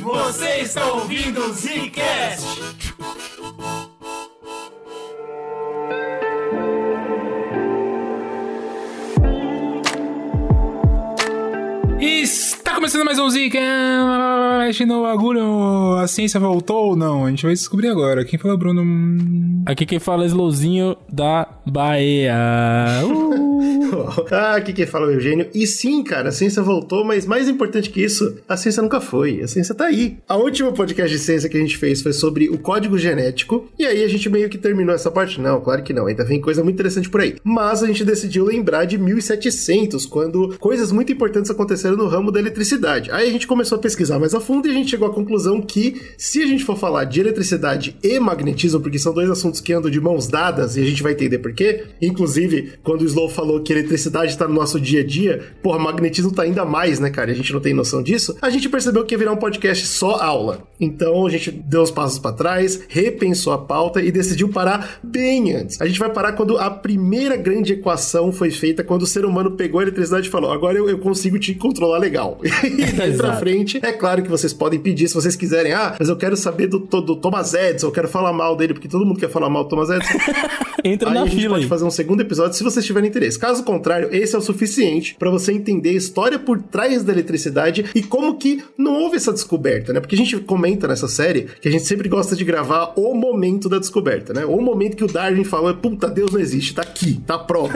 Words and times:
Você 0.00 0.60
está 0.60 0.86
ouvindo 0.92 1.40
o 1.40 1.52
Zcast. 1.52 2.58
Está 12.00 12.74
começando 12.74 13.04
mais 13.04 13.18
um 13.18 13.28
Zcast 13.28 14.84
no 14.86 15.02
bagulho. 15.02 15.96
A 15.96 16.06
ciência 16.06 16.38
voltou 16.38 16.90
ou 16.90 16.96
não? 16.96 17.26
A 17.26 17.30
gente 17.30 17.42
vai 17.42 17.52
descobrir 17.52 17.88
agora. 17.88 18.24
Quem 18.24 18.38
falou, 18.38 18.56
Bruno? 18.56 18.82
Aqui 19.66 19.84
quem 19.84 19.98
fala 19.98 20.24
é 20.24 20.26
Slowzinho 20.26 20.96
da 21.12 21.48
Bahia. 21.66 22.34
Uh. 23.08 23.47
ah, 24.30 24.56
aqui 24.56 24.72
quem 24.72 24.86
fala 24.86 25.06
é 25.06 25.08
o 25.10 25.12
Eugênio. 25.14 25.48
E 25.54 25.66
sim, 25.66 26.02
cara, 26.02 26.28
a 26.28 26.32
ciência 26.32 26.62
voltou, 26.62 27.04
mas 27.04 27.26
mais 27.26 27.48
importante 27.48 27.90
que 27.90 28.02
isso, 28.02 28.36
a 28.48 28.56
ciência 28.56 28.82
nunca 28.82 29.00
foi. 29.00 29.40
A 29.42 29.48
ciência 29.48 29.74
tá 29.74 29.86
aí. 29.86 30.18
A 30.28 30.36
última 30.36 30.72
podcast 30.72 31.16
de 31.16 31.22
ciência 31.22 31.48
que 31.48 31.56
a 31.56 31.60
gente 31.60 31.76
fez 31.76 32.02
foi 32.02 32.12
sobre 32.12 32.48
o 32.48 32.58
código 32.58 32.98
genético. 32.98 33.68
E 33.78 33.86
aí 33.86 34.02
a 34.04 34.08
gente 34.08 34.28
meio 34.28 34.48
que 34.48 34.58
terminou 34.58 34.94
essa 34.94 35.10
parte. 35.10 35.40
Não, 35.40 35.60
claro 35.60 35.82
que 35.82 35.92
não. 35.92 36.06
Ainda 36.06 36.24
vem 36.24 36.40
coisa 36.40 36.62
muito 36.62 36.76
interessante 36.76 37.08
por 37.08 37.20
aí. 37.20 37.36
Mas 37.42 37.82
a 37.82 37.86
gente 37.86 38.04
decidiu 38.04 38.44
lembrar 38.44 38.84
de 38.84 38.98
1700, 38.98 40.06
quando 40.06 40.56
coisas 40.58 40.92
muito 40.92 41.12
importantes 41.12 41.50
aconteceram 41.50 41.96
no 41.96 42.06
ramo 42.06 42.30
da 42.30 42.40
eletricidade. 42.40 43.10
Aí 43.10 43.28
a 43.28 43.32
gente 43.32 43.46
começou 43.46 43.78
a 43.78 43.80
pesquisar 43.80 44.18
mais 44.18 44.34
a 44.34 44.40
fundo 44.40 44.68
e 44.68 44.70
a 44.70 44.74
gente 44.74 44.90
chegou 44.90 45.08
à 45.08 45.12
conclusão 45.12 45.60
que, 45.60 46.00
se 46.16 46.42
a 46.42 46.46
gente 46.46 46.64
for 46.64 46.76
falar 46.76 47.04
de 47.04 47.20
eletricidade 47.20 47.96
e 48.02 48.18
magnetismo, 48.18 48.80
porque 48.80 48.98
são 48.98 49.12
dois 49.12 49.30
assuntos 49.30 49.60
que 49.60 49.72
andam 49.72 49.90
de 49.90 50.00
mãos 50.00 50.28
dadas 50.28 50.76
e 50.76 50.80
a 50.80 50.84
gente 50.84 51.02
vai 51.02 51.12
entender 51.12 51.38
por 51.38 51.52
quê. 51.52 51.86
Inclusive, 52.00 52.74
quando 52.82 53.02
o 53.02 53.04
Slow 53.04 53.28
falou 53.28 53.47
que 53.60 53.72
eletricidade 53.72 54.32
está 54.32 54.46
no 54.46 54.54
nosso 54.54 54.80
dia 54.80 55.00
a 55.00 55.06
dia, 55.06 55.42
porra, 55.62 55.78
magnetismo 55.78 56.32
tá 56.32 56.42
ainda 56.42 56.64
mais, 56.64 57.00
né, 57.00 57.10
cara? 57.10 57.30
A 57.30 57.34
gente 57.34 57.52
não 57.52 57.60
tem 57.60 57.74
noção 57.74 58.02
disso. 58.02 58.36
A 58.40 58.50
gente 58.50 58.68
percebeu 58.68 59.04
que 59.04 59.14
ia 59.14 59.18
virar 59.18 59.32
um 59.32 59.36
podcast 59.36 59.86
só 59.86 60.16
aula. 60.16 60.60
Então 60.80 61.26
a 61.26 61.30
gente 61.30 61.50
deu 61.50 61.82
os 61.82 61.90
passos 61.90 62.18
para 62.18 62.32
trás, 62.32 62.80
repensou 62.88 63.52
a 63.52 63.58
pauta 63.58 64.00
e 64.00 64.12
decidiu 64.12 64.48
parar 64.48 64.98
bem 65.02 65.54
antes. 65.54 65.80
A 65.80 65.86
gente 65.86 65.98
vai 65.98 66.10
parar 66.10 66.32
quando 66.32 66.58
a 66.58 66.70
primeira 66.70 67.36
grande 67.36 67.72
equação 67.72 68.30
foi 68.32 68.50
feita, 68.50 68.84
quando 68.84 69.02
o 69.02 69.06
ser 69.06 69.24
humano 69.24 69.52
pegou 69.52 69.80
a 69.80 69.82
eletricidade 69.82 70.28
e 70.28 70.30
falou: 70.30 70.52
agora 70.52 70.78
eu, 70.78 70.88
eu 70.88 70.98
consigo 70.98 71.38
te 71.38 71.54
controlar 71.54 71.98
legal. 71.98 72.40
e 72.64 72.92
daí 72.92 73.16
pra 73.16 73.36
frente, 73.36 73.80
é 73.82 73.92
claro 73.92 74.22
que 74.22 74.28
vocês 74.28 74.52
podem 74.52 74.78
pedir 74.78 75.08
se 75.08 75.14
vocês 75.14 75.36
quiserem. 75.36 75.72
Ah, 75.72 75.96
mas 75.98 76.08
eu 76.08 76.16
quero 76.16 76.36
saber 76.36 76.66
do, 76.66 76.78
do 76.78 77.16
Thomas 77.16 77.54
Edison, 77.54 77.88
eu 77.88 77.92
quero 77.92 78.08
falar 78.08 78.32
mal 78.32 78.56
dele, 78.56 78.74
porque 78.74 78.88
todo 78.88 79.04
mundo 79.04 79.18
quer 79.18 79.30
falar 79.30 79.48
mal 79.48 79.64
do 79.64 79.70
Thomas 79.70 79.90
Edison. 79.90 80.18
Entra 80.84 81.08
aí 81.10 81.14
na 81.14 81.22
a 81.22 81.26
gente 81.26 81.36
fila 81.36 81.50
pode 81.54 81.64
aí. 81.64 81.68
fazer 81.68 81.84
um 81.84 81.90
segundo 81.90 82.20
episódio 82.20 82.56
se 82.56 82.62
vocês 82.62 82.84
tiverem 82.84 83.08
interesse. 83.08 83.37
Caso 83.38 83.62
contrário, 83.64 84.08
esse 84.12 84.34
é 84.34 84.38
o 84.38 84.42
suficiente 84.42 85.16
para 85.18 85.30
você 85.30 85.52
entender 85.52 85.90
a 85.90 85.94
história 85.94 86.38
por 86.38 86.60
trás 86.62 87.02
da 87.02 87.12
eletricidade 87.12 87.86
e 87.94 88.02
como 88.02 88.36
que 88.36 88.62
não 88.76 88.94
houve 89.02 89.16
essa 89.16 89.32
descoberta, 89.32 89.92
né? 89.92 90.00
Porque 90.00 90.14
a 90.14 90.18
gente 90.18 90.36
comenta 90.38 90.86
nessa 90.88 91.08
série 91.08 91.46
que 91.60 91.68
a 91.68 91.70
gente 91.70 91.84
sempre 91.84 92.08
gosta 92.08 92.34
de 92.36 92.44
gravar 92.44 92.92
o 92.96 93.14
momento 93.14 93.68
da 93.68 93.78
descoberta, 93.78 94.32
né? 94.32 94.44
O 94.44 94.60
momento 94.60 94.96
que 94.96 95.04
o 95.04 95.06
Darwin 95.06 95.44
falou, 95.44 95.72
puta, 95.74 96.08
Deus 96.08 96.32
não 96.32 96.40
existe, 96.40 96.74
tá 96.74 96.82
aqui, 96.82 97.20
tá 97.26 97.38
prova. 97.38 97.72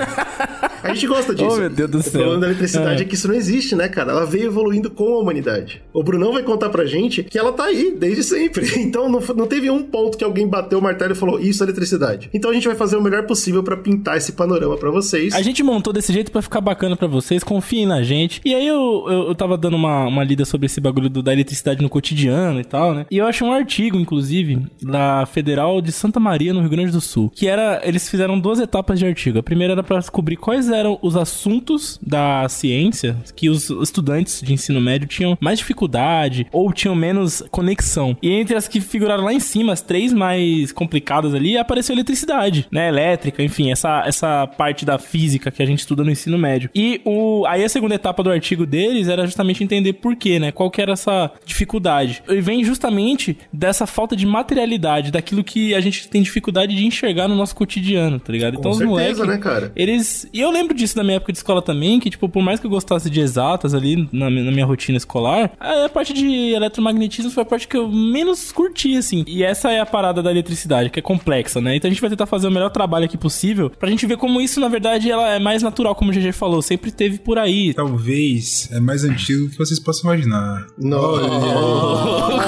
A 0.82 0.92
gente 0.94 1.06
gosta 1.06 1.34
disso. 1.34 1.50
Oh, 1.52 1.56
meu 1.56 1.70
Deus 1.70 1.90
do 1.90 1.98
O 1.98 2.02
céu. 2.02 2.12
problema 2.12 2.40
da 2.40 2.46
eletricidade 2.48 3.02
é. 3.02 3.04
É. 3.04 3.08
que 3.08 3.14
isso 3.14 3.28
não 3.28 3.34
existe, 3.34 3.74
né, 3.74 3.88
cara? 3.88 4.12
Ela 4.12 4.26
veio 4.26 4.46
evoluindo 4.46 4.90
com 4.90 5.14
a 5.14 5.18
humanidade. 5.20 5.82
O 5.92 6.02
Brunão 6.02 6.32
vai 6.32 6.42
contar 6.42 6.68
pra 6.70 6.84
gente 6.84 7.22
que 7.22 7.38
ela 7.38 7.52
tá 7.52 7.64
aí 7.64 7.94
desde 7.98 8.22
sempre. 8.24 8.70
Então 8.82 9.08
não, 9.08 9.20
não 9.34 9.46
teve 9.46 9.70
um 9.70 9.82
ponto 9.82 10.18
que 10.18 10.24
alguém 10.24 10.46
bateu 10.46 10.78
o 10.78 10.82
martelo 10.82 11.12
e 11.12 11.14
falou, 11.14 11.38
isso 11.40 11.62
é 11.62 11.66
eletricidade. 11.66 12.28
Então 12.34 12.50
a 12.50 12.54
gente 12.54 12.66
vai 12.66 12.76
fazer 12.76 12.96
o 12.96 13.02
melhor 13.02 13.24
possível 13.26 13.62
pra 13.62 13.76
pintar 13.76 14.16
esse 14.16 14.32
panorama 14.32 14.76
pra 14.76 14.90
vocês. 14.90 15.32
A 15.34 15.40
gente 15.42 15.51
montou 15.60 15.92
desse 15.92 16.12
jeito 16.12 16.30
pra 16.30 16.40
ficar 16.40 16.60
bacana 16.60 16.94
pra 16.94 17.08
vocês, 17.08 17.42
confiem 17.42 17.84
na 17.84 18.00
gente. 18.04 18.40
E 18.44 18.54
aí 18.54 18.64
eu, 18.64 19.04
eu, 19.08 19.22
eu 19.28 19.34
tava 19.34 19.58
dando 19.58 19.74
uma, 19.74 20.06
uma 20.06 20.22
lida 20.22 20.44
sobre 20.44 20.66
esse 20.66 20.80
bagulho 20.80 21.08
do- 21.10 21.20
da 21.22 21.32
eletricidade 21.32 21.82
no 21.82 21.88
cotidiano 21.88 22.60
e 22.60 22.64
tal, 22.64 22.94
né? 22.94 23.06
E 23.10 23.18
eu 23.18 23.26
achei 23.26 23.44
um 23.44 23.52
artigo, 23.52 23.98
inclusive, 23.98 24.64
da 24.80 25.26
Federal 25.26 25.80
de 25.80 25.90
Santa 25.90 26.20
Maria, 26.20 26.54
no 26.54 26.60
Rio 26.60 26.70
Grande 26.70 26.92
do 26.92 27.00
Sul, 27.00 27.28
que 27.34 27.48
era, 27.48 27.80
eles 27.82 28.08
fizeram 28.08 28.38
duas 28.38 28.60
etapas 28.60 29.00
de 29.00 29.06
artigo. 29.06 29.40
A 29.40 29.42
primeira 29.42 29.72
era 29.72 29.82
pra 29.82 29.98
descobrir 29.98 30.36
quais 30.36 30.68
eram 30.70 30.98
os 31.02 31.16
assuntos 31.16 31.98
da 32.00 32.48
ciência 32.48 33.16
que 33.34 33.48
os 33.48 33.68
estudantes 33.70 34.40
de 34.40 34.52
ensino 34.52 34.80
médio 34.80 35.08
tinham 35.08 35.36
mais 35.40 35.58
dificuldade 35.58 36.46
ou 36.52 36.72
tinham 36.72 36.94
menos 36.94 37.42
conexão. 37.50 38.16
E 38.22 38.30
entre 38.30 38.54
as 38.54 38.68
que 38.68 38.80
figuraram 38.80 39.24
lá 39.24 39.32
em 39.32 39.40
cima, 39.40 39.72
as 39.72 39.80
três 39.82 40.12
mais 40.12 40.70
complicadas 40.70 41.34
ali, 41.34 41.56
apareceu 41.56 41.94
eletricidade, 41.94 42.66
né? 42.70 42.88
Elétrica, 42.88 43.42
enfim, 43.42 43.70
essa, 43.72 44.04
essa 44.06 44.46
parte 44.46 44.84
da 44.84 44.98
física 44.98 45.41
que 45.50 45.62
a 45.62 45.66
gente 45.66 45.80
estuda 45.80 46.04
no 46.04 46.10
ensino 46.10 46.38
médio. 46.38 46.70
E 46.74 47.00
o, 47.04 47.44
aí 47.46 47.64
a 47.64 47.68
segunda 47.68 47.94
etapa 47.94 48.22
do 48.22 48.30
artigo 48.30 48.66
deles 48.66 49.08
era 49.08 49.26
justamente 49.26 49.62
entender 49.62 49.94
por 49.94 50.16
quê, 50.16 50.38
né? 50.38 50.52
Qual 50.52 50.70
que 50.70 50.80
era 50.80 50.92
essa 50.92 51.30
dificuldade. 51.44 52.22
E 52.28 52.40
vem 52.40 52.64
justamente 52.64 53.38
dessa 53.52 53.86
falta 53.86 54.14
de 54.16 54.26
materialidade, 54.26 55.10
daquilo 55.10 55.44
que 55.44 55.74
a 55.74 55.80
gente 55.80 56.08
tem 56.08 56.22
dificuldade 56.22 56.74
de 56.74 56.86
enxergar 56.86 57.28
no 57.28 57.34
nosso 57.34 57.54
cotidiano, 57.54 58.18
tá 58.18 58.32
ligado? 58.32 58.58
Com 58.58 58.72
certeza, 58.74 59.26
né, 59.26 59.38
cara? 59.38 59.72
Eles. 59.74 60.28
E 60.32 60.40
eu 60.40 60.50
lembro 60.50 60.74
disso 60.74 60.96
da 60.96 61.02
minha 61.02 61.16
época 61.16 61.32
de 61.32 61.38
escola 61.38 61.62
também, 61.62 61.98
que, 62.00 62.10
tipo, 62.10 62.28
por 62.28 62.42
mais 62.42 62.60
que 62.60 62.66
eu 62.66 62.70
gostasse 62.70 63.08
de 63.10 63.20
exatas 63.20 63.74
ali 63.74 64.08
na, 64.12 64.30
na 64.30 64.50
minha 64.50 64.66
rotina 64.66 64.96
escolar, 64.96 65.52
a 65.58 65.88
parte 65.88 66.12
de 66.12 66.52
eletromagnetismo 66.52 67.30
foi 67.30 67.42
a 67.42 67.46
parte 67.46 67.68
que 67.68 67.76
eu 67.76 67.88
menos 67.88 68.52
curti, 68.52 68.96
assim. 68.96 69.24
E 69.26 69.42
essa 69.42 69.70
é 69.70 69.80
a 69.80 69.86
parada 69.86 70.22
da 70.22 70.30
eletricidade, 70.30 70.90
que 70.90 70.98
é 70.98 71.02
complexa, 71.02 71.60
né? 71.60 71.76
Então 71.76 71.88
a 71.88 71.92
gente 71.92 72.00
vai 72.00 72.10
tentar 72.10 72.26
fazer 72.26 72.48
o 72.48 72.50
melhor 72.50 72.70
trabalho 72.70 73.04
aqui 73.04 73.16
possível 73.16 73.70
pra 73.70 73.88
gente 73.88 74.06
ver 74.06 74.16
como 74.16 74.40
isso, 74.40 74.60
na 74.60 74.68
verdade, 74.68 75.10
ela 75.10 75.28
é 75.34 75.38
mais 75.38 75.62
natural, 75.62 75.94
como 75.94 76.10
o 76.10 76.14
GG 76.14 76.32
falou, 76.32 76.62
sempre 76.62 76.90
teve 76.90 77.18
por 77.18 77.38
aí. 77.38 77.72
Talvez 77.74 78.68
é 78.72 78.80
mais 78.80 79.04
antigo 79.04 79.44
do 79.44 79.50
que 79.50 79.58
vocês 79.58 79.78
possam 79.78 80.12
imaginar. 80.12 80.66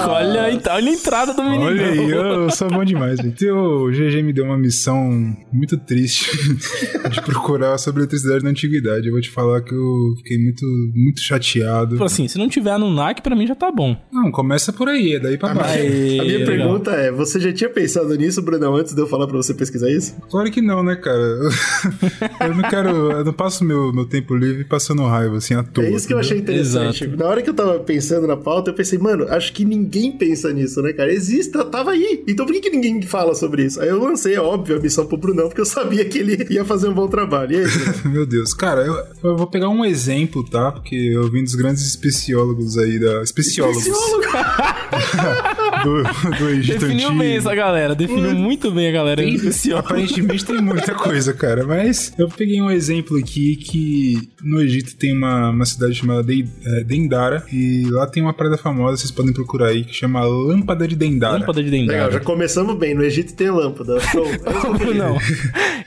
olha, 0.08 0.52
então, 0.52 0.74
olha 0.74 0.90
a 0.90 0.92
entrada 0.92 1.34
do 1.34 1.42
menino. 1.42 1.64
Olha 1.64 1.86
aí, 1.86 2.10
eu 2.10 2.50
sou 2.50 2.68
bom 2.68 2.84
demais. 2.84 3.18
gente. 3.18 3.44
Então, 3.44 3.56
O 3.84 3.90
GG 3.90 4.22
me 4.22 4.32
deu 4.32 4.44
uma 4.44 4.56
missão 4.58 5.34
muito 5.52 5.76
triste 5.78 6.30
de 7.10 7.20
procurar 7.22 7.78
sobre 7.78 8.02
eletricidade 8.02 8.42
na 8.44 8.50
antiguidade. 8.50 9.06
Eu 9.06 9.12
vou 9.12 9.20
te 9.20 9.30
falar 9.30 9.62
que 9.62 9.74
eu 9.74 10.14
fiquei 10.18 10.38
muito, 10.38 10.64
muito 10.94 11.20
chateado. 11.20 11.92
Tipo 11.92 12.04
assim, 12.04 12.28
se 12.28 12.38
não 12.38 12.48
tiver 12.48 12.78
no 12.78 12.92
NAC, 12.92 13.20
pra 13.22 13.34
mim 13.36 13.46
já 13.46 13.54
tá 13.54 13.70
bom. 13.70 13.96
Não, 14.12 14.30
começa 14.30 14.72
por 14.72 14.88
aí, 14.88 15.14
é 15.14 15.20
daí 15.20 15.38
pra 15.38 15.54
baixo. 15.54 15.74
Aí, 15.74 16.20
A 16.20 16.24
minha 16.24 16.38
legal. 16.38 16.46
pergunta 16.46 16.90
é: 16.92 17.10
você 17.12 17.40
já 17.40 17.52
tinha 17.52 17.70
pensado 17.70 18.14
nisso, 18.16 18.42
Brunão, 18.42 18.76
antes 18.76 18.94
de 18.94 19.00
eu 19.00 19.06
falar 19.06 19.26
pra 19.26 19.36
você 19.36 19.54
pesquisar 19.54 19.90
isso? 19.90 20.16
Claro 20.30 20.50
que 20.50 20.60
não, 20.60 20.82
né, 20.82 20.96
cara? 20.96 21.14
Eu 22.40 22.54
não 22.54 22.62
quero. 22.74 23.12
Eu 23.12 23.24
não 23.24 23.32
passo 23.32 23.64
meu, 23.64 23.92
meu 23.92 24.04
tempo 24.04 24.34
livre 24.34 24.64
passando 24.64 25.02
raiva, 25.04 25.36
assim, 25.36 25.54
à 25.54 25.62
toa. 25.62 25.84
É 25.84 25.90
isso 25.90 26.06
que 26.06 26.14
eu 26.14 26.18
achei 26.18 26.38
interessante. 26.38 27.04
Exato. 27.04 27.18
Na 27.18 27.26
hora 27.26 27.42
que 27.42 27.50
eu 27.50 27.54
tava 27.54 27.78
pensando 27.80 28.26
na 28.26 28.36
pauta, 28.36 28.70
eu 28.70 28.74
pensei, 28.74 28.98
mano, 28.98 29.26
acho 29.28 29.52
que 29.52 29.64
ninguém 29.64 30.12
pensa 30.12 30.52
nisso, 30.52 30.82
né, 30.82 30.92
cara? 30.92 31.12
Existe, 31.12 31.52
tava 31.70 31.92
aí. 31.92 32.24
Então 32.26 32.46
por 32.46 32.52
que, 32.52 32.60
que 32.60 32.70
ninguém 32.70 33.02
fala 33.02 33.34
sobre 33.34 33.64
isso? 33.64 33.80
Aí 33.80 33.88
eu 33.88 34.02
lancei, 34.02 34.34
é 34.34 34.40
óbvio, 34.40 34.76
a 34.76 34.80
missão 34.80 35.06
pro 35.06 35.16
Brunão, 35.16 35.48
porque 35.48 35.60
eu 35.60 35.66
sabia 35.66 36.04
que 36.04 36.18
ele 36.18 36.46
ia 36.50 36.64
fazer 36.64 36.88
um 36.88 36.94
bom 36.94 37.08
trabalho. 37.08 37.52
E 37.52 37.60
aí? 37.60 37.66
Meu 38.10 38.26
Deus, 38.26 38.54
cara, 38.54 38.82
eu, 38.82 39.30
eu 39.30 39.36
vou 39.36 39.46
pegar 39.46 39.68
um 39.68 39.84
exemplo, 39.84 40.44
tá? 40.44 40.72
Porque 40.72 40.94
eu 40.94 41.30
vim 41.30 41.42
dos 41.42 41.54
grandes 41.54 41.86
especiólogos 41.86 42.78
aí 42.78 42.98
da. 42.98 43.22
Especiólogos 43.22 43.84
do, 45.84 46.02
do 46.38 46.48
Egito 46.50 46.80
Definiu 46.80 47.08
Antigo. 47.08 47.18
bem 47.20 47.36
essa 47.36 47.54
galera, 47.54 47.94
definiu 47.94 48.34
muito 48.34 48.70
bem 48.70 48.88
a 48.88 48.92
galera 48.92 49.22
Tem- 49.22 49.34
especial. 49.34 49.80
Aparentemente 49.80 50.44
tem 50.44 50.60
muita 50.60 50.94
coisa, 50.94 51.32
cara. 51.32 51.64
Mas 51.64 52.12
eu 52.18 52.28
peguei 52.28 52.60
um 52.64 52.70
exemplo 52.70 53.16
aqui 53.18 53.56
que 53.56 54.28
no 54.42 54.60
Egito 54.60 54.96
tem 54.96 55.16
uma, 55.16 55.50
uma 55.50 55.64
cidade 55.64 55.94
chamada 55.94 56.22
Dei- 56.22 56.46
é, 56.64 56.84
Dendara. 56.84 57.44
E 57.52 57.86
lá 57.90 58.06
tem 58.06 58.22
uma 58.22 58.32
parada 58.32 58.56
famosa, 58.58 58.96
vocês 58.98 59.10
podem 59.10 59.32
procurar 59.32 59.68
aí, 59.68 59.84
que 59.84 59.94
chama 59.94 60.22
Lâmpada 60.24 60.86
de 60.88 60.96
Dendara. 60.96 61.38
Lâmpada 61.38 61.62
de 61.62 61.70
Legal, 61.70 61.86
Dendara. 61.86 62.12
já 62.12 62.20
começamos 62.20 62.76
bem. 62.78 62.94
No 62.94 63.02
Egito 63.04 63.34
tem 63.34 63.50
lâmpada. 63.50 63.98
Show. 64.00 64.24
Não, 64.94 65.16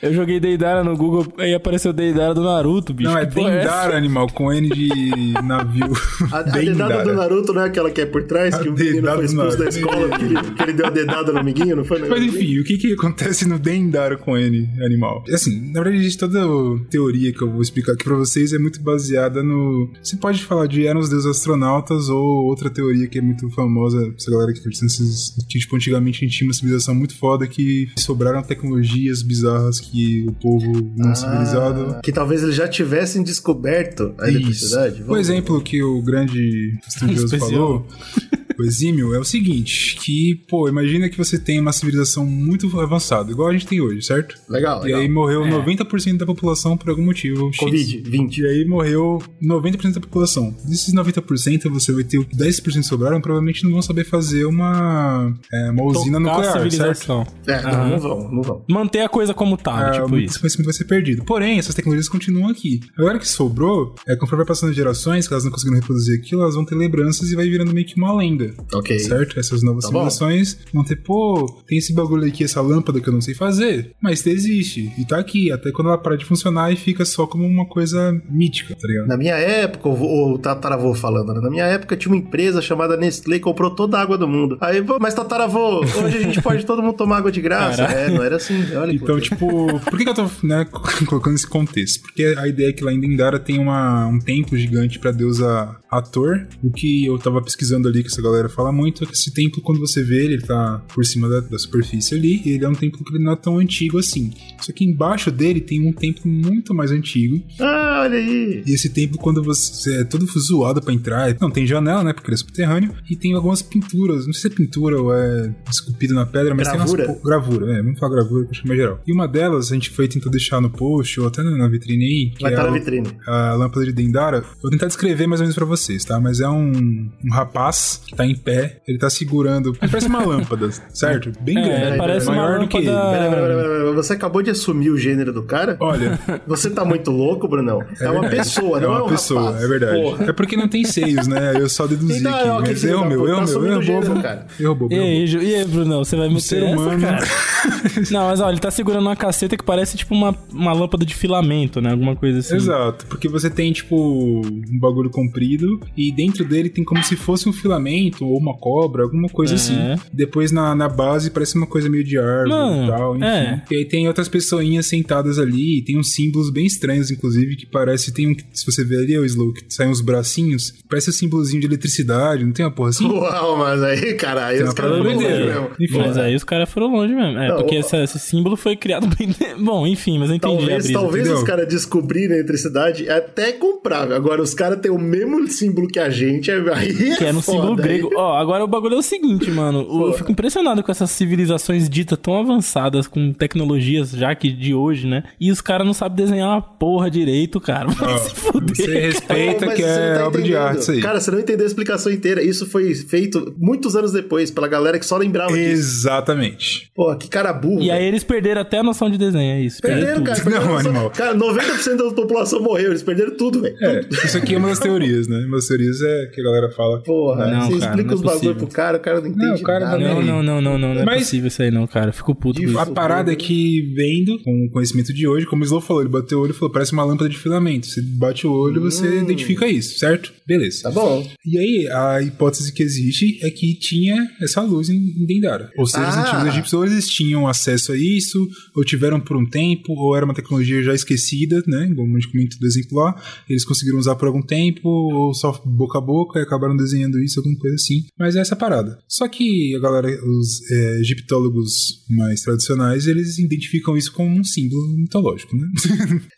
eu 0.01 0.13
joguei 0.13 0.39
Deidara 0.39 0.83
no 0.83 0.95
Google 0.95 1.25
e 1.39 1.53
apareceu 1.53 1.91
Deidara 1.93 2.33
do 2.33 2.43
Naruto, 2.43 2.93
bicho. 2.93 3.09
Não, 3.09 3.17
é 3.17 3.23
essa? 3.23 3.31
Dendara, 3.33 3.97
animal, 3.97 4.27
com 4.31 4.51
N 4.53 4.69
de 4.69 5.33
navio. 5.43 5.91
A, 6.31 6.39
a 6.39 6.41
dedada 6.43 7.03
do 7.03 7.13
Naruto 7.13 7.53
não 7.53 7.61
é 7.61 7.65
aquela 7.65 7.89
que 7.91 8.01
é 8.01 8.05
por 8.05 8.23
trás, 8.23 8.53
A 8.55 8.59
que 8.59 8.69
o 8.69 8.73
menino 8.73 9.07
foi 9.07 9.25
expulso 9.25 9.57
da 9.57 9.65
escola, 9.69 10.09
que 10.17 10.25
ele, 10.25 10.35
que 10.35 10.63
ele 10.63 10.73
deu 10.73 10.85
a 10.85 10.89
dedada 10.89 11.31
no 11.31 11.39
amiguinho, 11.39 11.75
não 11.75 11.85
foi? 11.85 11.99
Mas 12.07 12.21
enfim, 12.21 12.59
o 12.59 12.63
que 12.63 12.77
que 12.77 12.93
acontece 12.93 13.47
no 13.47 13.57
Dendara 13.59 14.17
com 14.17 14.37
N 14.37 14.67
animal? 14.83 15.23
Assim, 15.33 15.71
na 15.71 15.81
verdade, 15.81 15.97
existe 15.97 16.19
toda 16.19 16.41
a 16.41 16.66
teoria 16.89 17.31
que 17.31 17.41
eu 17.41 17.51
vou 17.51 17.61
explicar 17.61 17.93
aqui 17.93 18.03
pra 18.03 18.15
vocês 18.15 18.53
é 18.53 18.59
muito 18.59 18.81
baseada 18.81 19.43
no... 19.43 19.91
Você 20.01 20.17
pode 20.17 20.43
falar 20.43 20.67
de 20.67 20.85
eram 20.85 20.99
os 20.99 21.09
deuses 21.09 21.27
astronautas 21.27 22.09
ou 22.09 22.45
outra 22.45 22.69
teoria 22.69 23.07
que 23.07 23.19
é 23.19 23.21
muito 23.21 23.49
famosa, 23.51 24.13
essa 24.17 24.31
galera 24.31 24.53
que 24.53 24.59
acredita 24.59 24.85
nesses... 24.85 25.35
Que, 25.47 25.59
tipo, 25.59 25.75
antigamente 25.75 26.17
a 26.17 26.27
gente 26.27 26.37
tinha 26.37 26.47
uma 26.47 26.53
civilização 26.53 26.95
muito 26.95 27.15
foda 27.15 27.47
que 27.47 27.89
sobraram 27.97 28.41
tecnologias 28.41 29.21
bizarras 29.21 29.79
que 29.79 30.25
o 30.27 30.33
povo 30.33 30.91
não 30.95 31.15
civilizado... 31.15 31.99
Que 32.03 32.11
talvez 32.11 32.43
eles 32.43 32.55
já 32.55 32.67
tivessem 32.67 33.23
descoberto 33.23 34.13
a 34.19 34.29
Isso. 34.29 34.37
eletricidade. 34.37 35.03
O 35.07 35.17
exemplo 35.17 35.61
que 35.61 35.83
o 35.83 36.01
grande 36.01 36.79
estudioso 36.87 37.37
falou 37.37 37.85
o 38.59 38.63
exímio 38.63 39.13
é 39.13 39.19
o 39.19 39.23
seguinte, 39.23 39.97
que, 39.97 40.35
pô, 40.49 40.67
imagina 40.69 41.09
que 41.09 41.17
você 41.17 41.37
tem 41.37 41.59
uma 41.59 41.71
civilização 41.73 42.25
muito 42.25 42.67
avançada, 42.79 43.31
igual 43.31 43.49
a 43.49 43.53
gente 43.53 43.67
tem 43.67 43.81
hoje, 43.81 44.01
certo? 44.01 44.35
Legal, 44.49 44.81
E 44.81 44.85
legal. 44.85 45.01
aí 45.01 45.09
morreu 45.09 45.41
90% 45.41 46.17
da 46.17 46.25
população 46.25 46.77
por 46.77 46.89
algum 46.89 47.03
motivo. 47.05 47.47
X. 47.53 47.57
Covid, 47.59 48.01
20. 48.09 48.37
E 48.41 48.45
aí 48.47 48.65
morreu 48.65 49.21
90% 49.41 49.93
da 49.93 49.99
população. 50.01 50.55
Desses 50.65 50.93
90%, 50.93 51.69
você 51.69 51.91
vai 51.91 52.03
ter 52.03 52.17
o 52.19 52.25
10% 52.25 52.83
sobraram, 52.83 53.19
provavelmente 53.21 53.63
não 53.63 53.71
vão 53.71 53.81
saber 53.81 54.03
fazer 54.05 54.45
uma, 54.45 55.33
é, 55.51 55.71
uma 55.71 55.83
usina 55.83 56.17
Tocar 56.19 56.31
a 56.31 56.35
nuclear, 56.35 56.53
certo? 56.53 56.71
civilização. 56.71 57.27
É, 57.47 57.61
não, 57.63 57.89
não 57.89 57.99
vão, 57.99 58.31
não 58.31 58.41
vão. 58.41 58.65
Manter 58.69 59.01
a 59.01 59.09
coisa 59.09 59.33
como 59.33 59.57
tá, 59.57 59.87
Ah, 59.87 59.91
tipo 59.91 60.09
muito 60.09 60.29
isso. 60.29 60.39
conhecimento 60.39 60.65
vai 60.65 60.73
ser 60.73 60.85
perdido. 60.85 61.23
Porém, 61.25 61.59
essas 61.59 61.75
tecnologias 61.75 62.07
continuam 62.09 62.49
aqui. 62.49 62.79
Agora 62.97 63.19
que 63.19 63.27
sobrou, 63.27 63.95
é, 64.07 64.15
conforme 64.15 64.43
vai 64.43 64.47
passando 64.47 64.73
gerações, 64.73 65.27
que 65.27 65.33
elas 65.33 65.43
não 65.43 65.51
conseguiram 65.51 65.79
reproduzir 65.79 66.19
aquilo, 66.19 66.41
elas 66.41 66.55
vão 66.55 66.65
ter 66.65 66.75
lembranças 66.75 67.29
e 67.31 67.35
vai 67.35 67.47
virando 67.49 67.73
meio 67.73 67.85
que 67.85 67.97
uma 67.97 68.13
lenda. 68.15 68.46
Ok. 68.73 68.97
Certo? 68.99 69.39
Essas 69.39 69.63
novas 69.63 69.85
Tá 69.85 69.91
bom. 69.91 70.09
civilizações 70.09 70.57
vão 70.73 70.83
ter, 70.83 70.97
pô, 70.97 71.45
tem 71.67 71.77
esse 71.77 71.93
bagulho 71.93 72.25
aqui, 72.25 72.43
essa 72.43 72.61
lâmpada 72.61 72.99
que 72.99 73.07
eu 73.07 73.13
não 73.13 73.21
sei 73.21 73.33
fazer, 73.33 73.91
mas 74.01 74.25
existe 74.25 74.91
e 74.97 75.05
tá 75.05 75.17
aqui, 75.17 75.51
até 75.51 75.71
quando 75.71 75.87
ela 75.87 75.97
para 75.97 76.15
de 76.17 76.25
funcionar 76.25 76.71
e 76.71 76.75
fica 76.75 77.05
só 77.05 77.25
como 77.25 77.45
uma 77.45 77.65
coisa 77.65 78.11
mítica, 78.29 78.75
tá 78.75 78.87
ligado? 78.87 79.07
Na 79.07 79.17
minha 79.17 79.35
época, 79.35 79.89
o, 79.89 80.37
tataravô 80.37 80.93
falando, 80.93 81.33
né? 81.33 81.41
Na 81.41 81.49
minha 81.49 81.65
época 81.65 81.95
tinha 81.95 82.11
uma 82.13 82.17
empresa 82.19 82.61
chamada 82.61 82.97
Nestlé 82.97 83.37
que 83.37 83.43
comprou 83.43 83.71
toda 83.71 83.97
a 83.97 84.01
água 84.01 84.17
do 84.17 84.27
mundo. 84.27 84.57
Aí, 84.61 84.83
mas 84.99 85.13
tataravô, 85.13 85.79
hoje 85.79 86.17
a 86.17 86.21
gente 86.21 86.41
pode 86.41 86.65
todo 86.65 86.81
mundo 86.81 86.95
tomar 86.95 87.17
água 87.17 87.31
de 87.31 87.41
graça. 87.41 87.77
Caraca. 87.85 87.99
É, 87.99 88.09
não 88.09 88.23
era 88.23 88.35
assim. 88.35 88.75
Olha 88.75 88.91
Então, 88.91 89.19
tipo, 89.19 89.79
por 89.79 89.97
que, 89.97 90.03
que 90.03 90.09
eu 90.09 90.13
tô 90.13 90.29
né, 90.43 90.65
colocando 91.07 91.35
esse 91.35 91.47
contexto? 91.47 92.01
Porque 92.01 92.35
a 92.37 92.47
ideia 92.47 92.69
é 92.69 92.73
que 92.73 92.83
lá 92.83 92.91
em 92.93 92.99
Dendara 92.99 93.39
tem 93.39 93.59
uma, 93.59 94.07
um 94.07 94.19
templo 94.19 94.57
gigante 94.57 94.99
pra 94.99 95.11
deusa 95.11 95.75
Ator. 95.89 96.47
O 96.63 96.71
que 96.71 97.05
eu 97.05 97.17
tava 97.17 97.41
pesquisando 97.41 97.87
ali, 97.87 98.01
que 98.01 98.09
essa 98.09 98.21
galera 98.21 98.49
fala 98.49 98.71
muito, 98.71 99.03
é 99.03 99.07
que 99.07 99.13
esse 99.13 99.31
templo, 99.33 99.61
quando 99.61 99.79
você 99.79 100.03
vê 100.03 100.23
ele, 100.23 100.33
ele 100.35 100.43
tá 100.43 100.81
por 100.93 101.05
cima 101.05 101.27
da, 101.29 101.39
da 101.41 101.57
superfície 101.57 102.15
ali, 102.15 102.41
e 102.45 102.51
ele 102.51 102.65
é 102.65 102.69
um 102.69 102.75
templo 102.75 103.03
que 103.03 103.15
ele 103.15 103.23
não 103.23 103.33
é 103.33 103.35
tão 103.35 103.57
antigo 103.59 103.97
assim. 103.97 104.31
Só 104.61 104.71
que 104.71 104.83
embaixo 104.83 105.31
dele 105.31 105.61
tem 105.61 105.85
um 105.87 105.91
templo 105.93 106.29
muito 106.29 106.73
mais 106.73 106.91
antigo. 106.91 107.41
Ah, 107.59 108.01
olha 108.03 108.17
aí. 108.17 108.63
E 108.65 108.73
esse 108.73 108.89
templo, 108.89 109.17
quando 109.17 109.41
você 109.43 110.01
é 110.01 110.03
todo 110.03 110.25
zoado 110.39 110.81
pra 110.81 110.93
entrar, 110.93 111.35
não 111.39 111.49
tem 111.49 111.65
janela, 111.65 112.03
né? 112.03 112.13
Porque 112.13 112.29
ele 112.29 112.35
é 112.35 112.37
subterrâneo, 112.37 112.93
e 113.09 113.15
tem 113.15 113.33
algumas 113.33 113.61
pinturas. 113.61 114.25
Não 114.25 114.33
sei 114.33 114.41
se 114.41 114.47
é 114.47 114.49
pintura 114.57 115.01
ou 115.01 115.13
é 115.13 115.53
esculpido 115.69 116.13
na 116.13 116.25
pedra, 116.25 116.53
mas 116.53 116.67
Gravura? 116.67 117.03
tem 117.05 117.13
umas 117.13 117.23
gravura, 117.23 117.73
é, 117.73 117.81
vamos 117.81 117.99
falar 117.99 118.15
gravura, 118.15 118.47
acho 118.51 118.61
que 118.61 118.67
é 118.67 118.69
mais 118.69 118.79
geral. 118.79 119.01
E 119.07 119.11
uma 119.13 119.27
delas, 119.27 119.71
a 119.71 119.73
gente 119.73 119.89
foi 119.89 120.07
tentar 120.07 120.29
deixar 120.29 120.61
no 120.61 120.69
post, 120.69 121.19
ou 121.19 121.27
até 121.27 121.41
na 121.43 121.67
vitrine 121.67 122.03
aí, 122.05 122.31
que 122.35 122.41
Vai 122.41 122.51
é 122.51 122.55
estar 122.55 122.67
a, 122.67 122.71
na 122.71 122.77
vitrine. 122.77 123.07
a 123.25 123.53
lâmpada 123.55 123.85
de 123.85 123.93
Dendara. 123.93 124.43
Vou 124.61 124.69
tentar 124.71 124.87
descrever 124.87 125.27
mais 125.27 125.39
ou 125.41 125.45
menos 125.45 125.55
pra 125.55 125.65
vocês, 125.65 125.76
tá? 126.07 126.19
Mas 126.19 126.39
é 126.39 126.47
um, 126.49 127.09
um 127.25 127.31
rapaz 127.31 128.01
que 128.07 128.15
tá 128.15 128.25
em 128.25 128.35
pé, 128.35 128.81
ele 128.87 128.97
tá 128.97 129.09
segurando. 129.09 129.73
Parece 129.79 130.07
uma 130.07 130.23
lâmpada, 130.25 130.69
certo? 130.93 131.31
Bem 131.41 131.57
É, 131.57 131.61
grande. 131.81 131.97
parece 131.97 132.27
uma 132.27 132.35
maior 132.35 132.59
do 132.59 132.67
que 132.67 132.77
ele. 132.77 132.87
Pera, 132.87 133.29
pera, 133.29 133.29
pera, 133.29 133.55
pera, 133.55 133.93
Você 133.93 134.13
acabou 134.13 134.41
de 134.41 134.49
assumir 134.51 134.89
o 134.89 134.97
gênero 134.97 135.31
do 135.33 135.43
cara? 135.43 135.77
Olha, 135.79 136.17
Você 136.47 136.69
tá 136.69 136.83
muito 136.85 137.11
louco, 137.11 137.47
Brunão? 137.47 137.81
É, 137.99 138.09
uma 138.09 138.21
verdade. 138.21 138.35
pessoa, 138.37 138.79
não 138.79 138.93
é, 138.93 138.97
uma 138.97 139.05
um 139.05 139.09
pessoa, 139.09 139.41
rapaz. 139.45 139.63
é 139.63 139.67
verdade. 139.67 140.01
Porra. 140.01 140.25
É 140.25 140.33
porque 140.33 140.55
não 140.57 140.67
tem 140.67 140.83
seios, 140.83 141.27
né? 141.27 141.53
Eu 141.59 141.69
só 141.69 141.85
deduzi 141.87 142.19
Então, 142.19 142.57
aqui. 142.59 142.63
que 142.67 142.69
Mas 142.73 142.83
erro 142.83 143.01
da 143.01 143.07
meu, 143.09 143.27
erro 143.27 143.45
tá 143.45 143.59
meu, 143.59 143.65
erro 143.71 143.81
bobo. 144.01 144.21
Erro 144.59 144.75
bobo, 144.75 144.93
E 144.93 144.99
aí, 144.99 145.25
e 145.25 145.55
aí, 145.55 145.65
Brunão, 145.65 146.03
você 146.03 146.15
vai 146.15 146.27
meter 146.27 146.41
ser 146.41 146.63
essa, 146.63 146.75
humano. 146.75 147.01
cara? 147.01 147.25
Não, 148.11 148.27
mas 148.27 148.39
olha, 148.39 148.51
ele 148.53 148.59
tá 148.59 148.71
segurando 148.71 149.01
uma 149.05 149.15
caceta 149.15 149.57
que 149.57 149.63
parece 149.63 149.97
tipo 149.97 150.13
uma, 150.13 150.35
uma 150.51 150.73
lâmpada 150.73 151.05
de 151.05 151.15
filamento, 151.15 151.81
né? 151.81 151.91
Alguma 151.91 152.15
coisa 152.15 152.39
assim. 152.39 152.55
Exato, 152.55 153.05
porque 153.07 153.27
você 153.27 153.49
tem, 153.49 153.71
tipo, 153.73 154.41
um 154.45 154.79
bagulho 154.79 155.09
comprido 155.09 155.66
e 155.95 156.11
dentro 156.11 156.43
dele 156.45 156.69
tem 156.69 156.83
como 156.83 157.03
se 157.03 157.15
fosse 157.15 157.47
um 157.49 157.53
filamento 157.53 158.25
ou 158.25 158.37
uma 158.37 158.55
cobra, 158.57 159.03
alguma 159.03 159.27
coisa 159.29 159.53
É. 159.53 159.55
assim. 159.55 159.75
Depois 160.13 160.51
na, 160.51 160.73
na 160.75 160.87
base 160.89 161.29
parece 161.31 161.55
uma 161.55 161.67
coisa 161.67 161.89
meio 161.89 162.03
de 162.03 162.17
árvore 162.17 162.49
Mano, 162.49 162.85
e 162.85 162.87
tal, 162.87 163.15
enfim. 163.15 163.25
é. 163.25 163.63
E 163.71 163.75
aí 163.77 163.85
tem 163.85 164.07
outras 164.07 164.27
pessoinhas 164.27 164.85
sentadas 164.85 165.39
ali, 165.39 165.79
e 165.79 165.81
tem 165.83 165.97
uns 165.97 166.13
símbolos 166.13 166.49
bem 166.51 166.65
estranhos, 166.65 167.11
inclusive, 167.11 167.55
que 167.55 167.65
parece, 167.65 168.13
tem 168.13 168.27
um, 168.31 168.35
se 168.53 168.65
você 168.65 168.83
ver 168.83 168.99
ali, 168.99 169.17
o 169.17 169.25
Slow, 169.25 169.53
que 169.53 169.61
saem 169.69 169.89
uns 169.91 170.01
bracinhos, 170.01 170.73
parece 170.89 171.09
um 171.09 171.13
símbolozinho 171.13 171.61
de 171.61 171.67
eletricidade, 171.67 172.43
não 172.45 172.51
tem 172.53 172.65
uma 172.65 172.71
porra 172.71 172.89
assim? 172.89 173.05
Uau, 173.09 173.57
mas 173.57 173.81
aí, 173.83 174.13
cara, 174.15 174.47
aí 174.47 174.61
os 174.63 174.73
caras 174.73 174.97
foram 174.97 175.03
longe 175.13 175.27
mesmo. 175.27 175.69
Enfim. 175.79 175.97
Mas 175.97 176.17
aí 176.17 176.35
os 176.35 176.43
caras 176.43 176.69
foram 176.69 176.87
longe 176.91 177.13
mesmo. 177.13 177.37
É, 177.37 177.47
Não, 177.49 177.57
porque 177.57 177.75
essa- 177.75 178.03
esse 178.03 178.19
símbolo 178.19 178.55
foi 178.55 178.75
criado 178.75 179.07
bem. 179.17 179.33
Bom, 179.59 179.85
enfim, 179.87 180.17
mas 180.19 180.29
eu 180.29 180.35
entendi 180.35 180.53
a 180.55 180.57
Talvez, 180.57 180.83
brisa. 180.83 180.99
talvez 180.99 181.23
entendeu? 181.25 181.41
os 181.41 181.47
caras 181.47 181.67
descobrirem 181.67 182.31
a 182.37 182.39
eletricidade 182.39 183.07
é 183.07 183.13
até 183.17 183.51
comprável. 183.51 184.15
Agora, 184.15 184.41
os 184.41 184.53
caras 184.53 184.79
têm 184.79 184.91
o 184.91 184.97
mesmo 184.99 185.39
símbolo 185.57 185.87
que 185.87 185.99
a 185.99 186.09
gente, 186.09 186.49
aí 186.51 187.11
é 187.11 187.15
Que 187.17 187.23
era 187.25 187.37
um 187.37 187.41
foda, 187.41 187.57
símbolo 187.57 187.75
aí- 187.81 187.87
grego. 187.87 188.11
Ó, 188.15 188.37
agora 188.37 188.63
o 188.63 188.67
bagulho 188.67 188.95
é 188.95 188.97
o 188.97 189.01
seguinte, 189.01 189.49
mano. 189.51 189.85
Eu 190.07 190.13
fico 190.13 190.31
impressionado 190.31 190.83
com 190.83 190.91
essas 190.91 191.09
civilizações 191.11 191.89
ditas 191.89 192.17
tão 192.21 192.37
avançadas, 192.39 193.07
com 193.07 193.33
tecnologias 193.33 194.11
já 194.11 194.33
que 194.35 194.51
de 194.51 194.73
hoje, 194.73 195.07
né? 195.07 195.23
E 195.39 195.51
os 195.51 195.61
caras 195.61 195.85
não 195.85 195.93
sabem 195.93 196.17
desenhar 196.25 196.49
uma 196.49 196.61
porra 196.61 197.09
direito, 197.09 197.59
cara. 197.59 197.87
Vai 197.97 198.17
se 198.19 198.35
fuder. 198.35 198.75
você 198.75 198.85
cara. 198.87 198.99
respeita 198.99 199.65
Mas 199.65 199.75
que 199.75 199.83
é 199.83 200.13
tá 200.15 200.27
obra 200.27 200.41
de 200.41 200.55
arte 200.55 200.81
isso 200.81 200.91
aí. 200.91 201.01
Cara, 201.01 201.19
você 201.19 201.31
não 201.31 201.39
entendeu 201.39 201.65
a 201.65 201.67
explicação 201.67 202.11
inteira. 202.11 202.41
Isso 202.43 202.65
foi 202.65 202.93
feito 202.95 203.53
muitos 203.57 203.95
anos 203.95 204.11
depois, 204.11 204.51
pela 204.51 204.67
galera 204.67 204.99
que 204.99 205.05
só 205.05 205.17
lembrava 205.17 205.53
disso. 205.53 205.71
Exatamente. 205.71 206.91
Pô, 206.95 207.15
que 207.15 207.27
cara 207.27 207.53
burro. 207.53 207.81
E 207.81 207.91
aí 207.91 207.97
velho. 207.99 208.07
eles 208.09 208.23
perderam 208.23 208.61
até 208.61 208.79
a 208.79 208.83
noção 208.83 209.09
de 209.09 209.17
desenho, 209.17 209.53
é 209.57 209.61
isso. 209.61 209.81
Perderam, 209.81 210.15
tudo. 210.15 210.25
cara. 210.25 210.39
perderam 210.41 210.65
Não, 210.65 210.73
noção. 210.73 210.91
animal. 210.91 211.09
Cara, 211.11 211.35
90% 211.35 211.95
da 211.97 212.11
população 212.15 212.61
morreu. 212.61 212.89
Eles 212.89 213.03
perderam 213.03 213.35
tudo, 213.35 213.61
velho. 213.61 213.75
É, 213.81 214.01
isso 214.25 214.37
aqui 214.37 214.55
é 214.55 214.57
uma 214.57 214.69
das 214.69 214.79
teorias, 214.79 215.27
né? 215.27 215.45
Das 215.51 215.67
teorias 215.67 216.01
é 216.01 216.27
que 216.33 216.41
a 216.41 216.43
galera 216.43 216.69
fala. 216.71 217.01
Porra, 217.03 217.47
Não, 217.47 217.61
você 217.69 217.79
cara, 217.79 217.91
explica 217.91 218.03
não 218.03 218.11
é 218.11 218.15
os 218.15 218.21
bagulho 218.21 218.33
possível. 218.39 218.55
pro 218.55 218.67
cara, 218.67 218.97
o 218.97 218.99
cara 218.99 219.21
não 219.21 219.27
entende 219.27 219.45
Não, 219.45 219.55
o 219.55 219.63
cara 219.63 219.85
nada. 219.85 219.97
não- 219.97 220.07
Não, 220.07 220.21
não, 220.21 220.43
não, 220.43 220.61
não, 220.61 220.77
não, 220.77 220.93
não 220.95 221.01
é 221.01 221.05
Mas- 221.05 221.23
possível 221.23 221.47
isso 221.47 221.61
aí 221.61 221.71
não, 221.71 221.87
cara. 221.87 222.11
Fico 222.11 222.33
puto 222.35 222.59
com 222.61 222.67
isso. 222.67 222.79
A 222.79 222.85
parada 222.85 223.31
é 223.31 223.35
que, 223.35 223.93
vendo 223.95 224.39
com 224.43 224.65
o 224.65 224.69
conhecimento 224.71 225.13
de 225.13 225.27
hoje, 225.27 225.45
como 225.45 225.61
o 225.61 225.65
Slow 225.65 225.81
falou, 225.81 226.01
ele 226.01 226.09
bateu 226.11 226.39
o 226.39 226.41
olho 226.41 226.51
e 226.51 226.53
falou: 226.53 226.71
parece 226.71 226.93
uma 226.93 227.03
lâmpada 227.03 227.29
de 227.29 227.37
filamento. 227.37 227.87
Você 227.87 228.01
bate 228.01 228.45
o 228.47 228.51
olho, 228.51 228.81
você 228.81 229.19
identifica 229.19 229.67
isso, 229.67 229.97
certo? 229.99 230.33
Beleza. 230.45 230.83
Tá 230.83 230.91
bom. 230.91 231.27
E 231.45 231.57
aí, 231.57 231.87
a 231.91 232.21
hipótese 232.21 232.71
que 232.73 232.81
existe 232.83 233.39
é 233.43 233.49
que 233.49 233.73
tinha 233.75 234.27
essa 234.41 234.61
luz 234.61 234.89
em 234.89 235.25
Dendara. 235.25 235.69
Ou 235.77 235.85
seja, 235.85 236.07
os 236.09 236.15
Ah. 236.15 236.21
antigos 236.21 236.47
egípcios 236.53 236.73
ou 236.73 236.85
eles 236.85 237.07
tinham 237.09 237.47
acesso 237.47 237.91
a 237.91 237.97
isso, 237.97 238.47
ou 238.75 238.83
tiveram 238.83 239.19
por 239.19 239.35
um 239.37 239.45
tempo, 239.45 239.93
ou 239.93 240.15
era 240.15 240.25
uma 240.25 240.33
tecnologia 240.33 240.81
já 240.83 240.93
esquecida, 240.93 241.61
né? 241.67 241.91
Como 241.95 242.15
a 242.15 242.19
gente 242.19 242.31
comentou 242.31 242.59
do 242.59 242.65
exemplo 242.65 242.97
lá, 242.99 243.15
eles 243.49 243.65
conseguiram 243.65 243.97
usar 243.99 244.15
por 244.15 244.27
algum 244.27 244.41
tempo, 244.41 244.87
ou 244.87 245.33
só 245.37 245.61
boca 245.65 245.97
a 245.97 246.01
boca, 246.01 246.39
e 246.39 246.43
acabaram 246.43 246.75
desenhando 246.75 247.19
isso, 247.19 247.39
alguma 247.39 247.57
coisa 247.57 247.75
assim. 247.75 248.05
Mas 248.17 248.35
é 248.35 248.39
essa 248.39 248.55
parada. 248.55 248.97
Só 249.07 249.27
que 249.27 249.75
a 249.75 249.79
galera, 249.79 250.07
os 250.07 250.71
é, 250.71 250.99
egiptólogos 250.99 252.03
mais 252.09 252.41
tradicionais, 252.41 253.07
eles 253.07 253.37
identificam 253.37 253.95
isso 253.97 254.11
como 254.11 254.29
um 254.29 254.43
símbolo 254.43 254.87
mitológico, 254.97 255.55
né? 255.55 255.67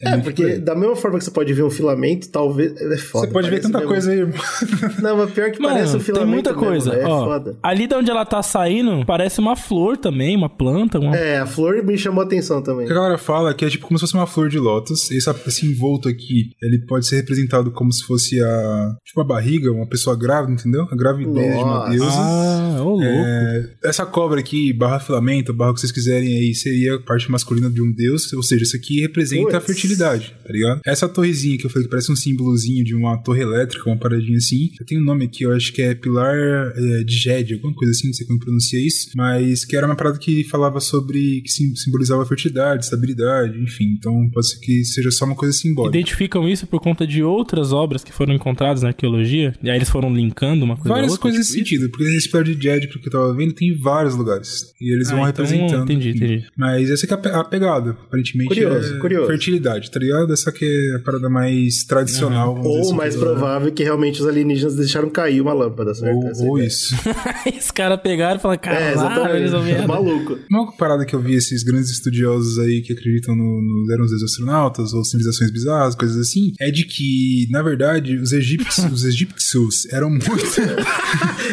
É, 0.02 0.12
muito 0.12 0.24
porque 0.24 0.44
por 0.44 0.60
da 0.62 0.76
mesma 0.76 0.96
forma 0.96 1.18
que 1.18 1.26
você 1.26 1.32
pode 1.32 1.54
ver 1.54 1.64
um 1.64 1.70
filamento, 1.70 2.30
talvez. 2.30 2.72
É 2.80 2.98
foda. 2.98 3.28
Você 3.28 3.34
pode 3.34 3.50
ver 3.50 3.62
tanta 3.62 3.80
mesmo. 3.80 3.92
coisa 3.92 4.12
aí, 4.12 4.20
irmão. 4.20 4.38
Não, 5.02 5.18
mas 5.18 5.32
pior 5.32 5.52
que 5.52 5.62
parece 5.62 5.90
um 5.90 5.92
Mano, 5.94 6.04
filamento. 6.04 6.26
tem 6.26 6.34
muita 6.34 6.50
mesmo, 6.52 6.66
coisa. 6.66 6.94
né? 6.94 7.02
É 7.02 7.08
Ó, 7.08 7.26
foda. 7.26 7.60
ali 7.62 7.88
de 7.88 7.96
onde 7.96 8.10
ela 8.12 8.26
tá 8.26 8.42
saindo, 8.42 9.06
parece 9.06 9.40
uma 9.40 9.56
flor 9.56 9.98
também, 9.98 10.36
uma 10.36 10.50
planta. 10.50 11.00
Uma... 11.00 11.16
É, 11.16 11.40
a 11.40 11.46
flor 11.46 11.84
me 11.84 11.98
chamou 11.98 12.22
a 12.22 12.26
atenção 12.26 12.62
também. 12.62 12.86
O 12.86 12.88
que 12.88 12.94
a 12.94 12.96
galera 12.96 13.18
fala 13.18 13.52
é 13.52 13.54
que 13.54 13.66
é 13.66 13.70
tipo 13.70 13.88
como 13.88 13.98
se 13.98 14.02
fosse 14.02 14.14
uma 14.14 14.28
flor 14.28 14.50
de 14.50 14.60
lótus. 14.60 15.12
Esse, 15.12 15.30
esse 15.48 15.66
envolto 15.66 16.08
aqui, 16.08 16.52
ele 16.62 16.80
pode 16.86 17.08
ser 17.08 17.18
representado 17.18 17.72
como 17.72 17.92
se 17.92 18.04
fosse 18.04 18.42
a. 18.42 18.89
Tipo 19.06 19.22
a 19.22 19.24
barriga, 19.24 19.72
uma 19.72 19.88
pessoa 19.88 20.16
grávida, 20.16 20.54
entendeu? 20.54 20.88
A 20.92 20.96
gravidez 20.96 21.34
de 21.58 21.64
uma 21.64 21.80
Nossa. 21.80 21.90
deusa. 21.92 22.18
Ah, 22.18 22.78
ô 22.82 22.90
louco. 22.90 23.04
É, 23.06 23.70
essa 23.84 24.06
cobra 24.06 24.40
aqui, 24.40 24.72
barra 24.74 25.00
filamento, 25.00 25.54
barra 25.54 25.72
o 25.72 25.74
que 25.74 25.80
vocês 25.82 25.92
quiserem 25.92 26.38
aí, 26.38 26.54
seria 26.56 26.96
a 26.96 27.00
parte 27.00 27.30
masculina 27.32 27.70
de 27.70 27.82
um 27.82 27.92
deus, 27.92 28.32
ou 28.34 28.44
seja, 28.44 28.64
isso 28.64 28.76
aqui 28.76 29.02
representa 29.02 29.58
a 29.58 29.60
Puts. 29.62 29.66
fertilidade, 29.68 30.34
tá 30.46 30.52
ligado? 30.52 30.82
Essa 30.86 31.08
torrezinha 31.08 31.58
que 31.58 31.66
eu 31.66 31.70
falei 31.70 31.86
que 31.86 31.90
parece 31.92 32.12
um 32.12 32.16
símbolozinho 32.16 32.84
de 32.84 32.96
uma 32.96 33.18
torre 33.18 33.42
elétrica, 33.42 33.90
uma 33.90 33.98
paradinha 33.98 34.38
assim, 34.38 34.70
eu 34.80 34.86
tenho 34.86 35.02
um 35.02 35.06
nome 35.06 35.26
aqui, 35.26 35.44
eu 35.44 35.54
acho 35.54 35.72
que 35.74 35.82
é 35.82 35.94
Pilar 35.96 36.36
é, 36.36 37.04
de 37.04 37.16
Jed, 37.16 37.54
alguma 37.56 37.74
coisa 37.74 37.92
assim, 37.92 38.08
não 38.08 38.14
sei 38.14 38.26
como 38.28 38.40
pronuncia 38.40 38.80
isso, 38.86 39.10
mas 39.16 39.66
que 39.66 39.76
era 39.76 39.86
uma 39.86 39.96
parada 39.96 40.18
que 40.18 40.44
falava 40.46 40.80
sobre, 40.80 41.42
que 41.42 41.50
sim- 41.52 41.76
simbolizava 41.76 42.26
fertilidade, 42.26 42.84
estabilidade, 42.86 43.60
enfim, 43.60 43.96
então 43.98 44.30
pode 44.34 44.48
ser 44.50 44.60
que 44.60 44.84
seja 44.84 45.12
só 45.12 45.26
uma 45.26 45.36
coisa 45.36 45.54
simbólica. 45.54 45.98
Identificam 45.98 46.48
isso 46.48 46.66
por 46.68 46.80
conta 46.82 47.06
de 47.06 47.24
outras 47.24 47.72
obras 47.74 48.04
que 48.04 48.12
foram 48.14 48.34
encontradas 48.34 48.79
na 48.84 48.90
arqueologia? 48.90 49.54
E 49.62 49.70
aí 49.70 49.78
eles 49.78 49.90
foram 49.90 50.14
linkando 50.14 50.64
uma 50.66 50.76
coisa 50.76 50.90
Várias 50.90 51.12
outra? 51.12 51.22
coisas 51.24 51.48
tipo 51.48 51.58
nesse 51.60 51.70
sentido, 51.70 51.90
porque 51.90 52.04
esse 52.06 52.30
Pilar 52.30 52.44
de 52.44 52.54
Jed, 52.62 52.88
porque 52.90 53.08
eu 53.08 53.12
tava 53.12 53.34
vendo, 53.36 53.54
tem 53.54 53.76
vários 53.78 54.16
lugares. 54.16 54.74
E 54.80 54.94
eles 54.94 55.10
Ah, 55.10 55.16
vão 55.16 55.28
então, 55.30 55.46
representando. 55.46 55.84
entendi, 55.92 56.10
entendi. 56.10 56.46
Mas 56.58 56.90
essa 56.90 57.06
que 57.08 57.14
é 57.14 57.16
a 57.16 57.20
pe- 57.20 57.30
a 57.30 57.44
pegada. 57.44 57.92
Aparentemente 57.92 58.48
Curioso, 58.50 58.96
é 58.96 59.00
curioso. 59.00 59.28
fertilidade, 59.28 59.92
tá 59.92 60.00
ligado? 60.00 60.32
Essa 60.34 60.52
que 60.52 60.66
é 60.66 60.96
a 60.96 61.00
parada 61.00 61.30
mais 61.30 61.84
tradicional. 61.84 62.56
dizer 62.56 62.68
Ou 62.68 62.82
assim, 62.82 62.96
mais 62.96 63.16
do- 63.16 63.22
provável 63.22 63.72
que 63.72 63.84
realmente 63.84 64.22
os 64.22 64.28
alienígenas 64.28 64.76
deixaram 64.76 65.10
cair 65.10 65.42
uma 65.42 65.54
lâmpada, 65.54 65.94
certo? 65.94 66.28
Essa 66.28 66.44
é 66.44 66.46
Ou, 66.46 66.52
ou 66.52 66.60
isso. 66.60 66.96
Aí 67.46 67.58
os 67.58 67.72
caras 67.72 68.00
pegaram 68.02 68.38
e 68.38 68.42
falaram, 68.42 68.60
É, 68.62 68.64
caralho, 68.64 68.92
exatamente. 68.94 69.36
eles 69.38 69.52
são 69.52 69.64
merda. 69.64 69.88
Maluco. 69.88 70.38
Uma 70.52 70.72
parada 70.76 71.06
que 71.06 71.14
eu 71.16 71.20
vi 71.20 71.34
esses 71.36 71.64
grandes 71.64 71.90
estudiosos 71.90 72.58
aí 72.60 72.82
que 72.82 72.94
acreditam 72.94 73.36
no, 73.36 73.62
no 73.62 73.92
eram 73.94 74.06
os 74.06 74.24
astronautas 74.24 74.94
ou 74.94 75.04
civilizações 75.04 75.52
bizarras, 75.52 75.96
coisas 75.96 76.18
assim, 76.18 76.52
é 76.60 76.70
de 76.72 76.86
que, 76.86 77.48
na 77.50 77.62
verdade, 77.62 78.16
os 78.18 78.32
egípcios, 78.32 78.69
os 78.78 79.04
egípcios 79.04 79.86
eram 79.92 80.10
muito. 80.10 80.26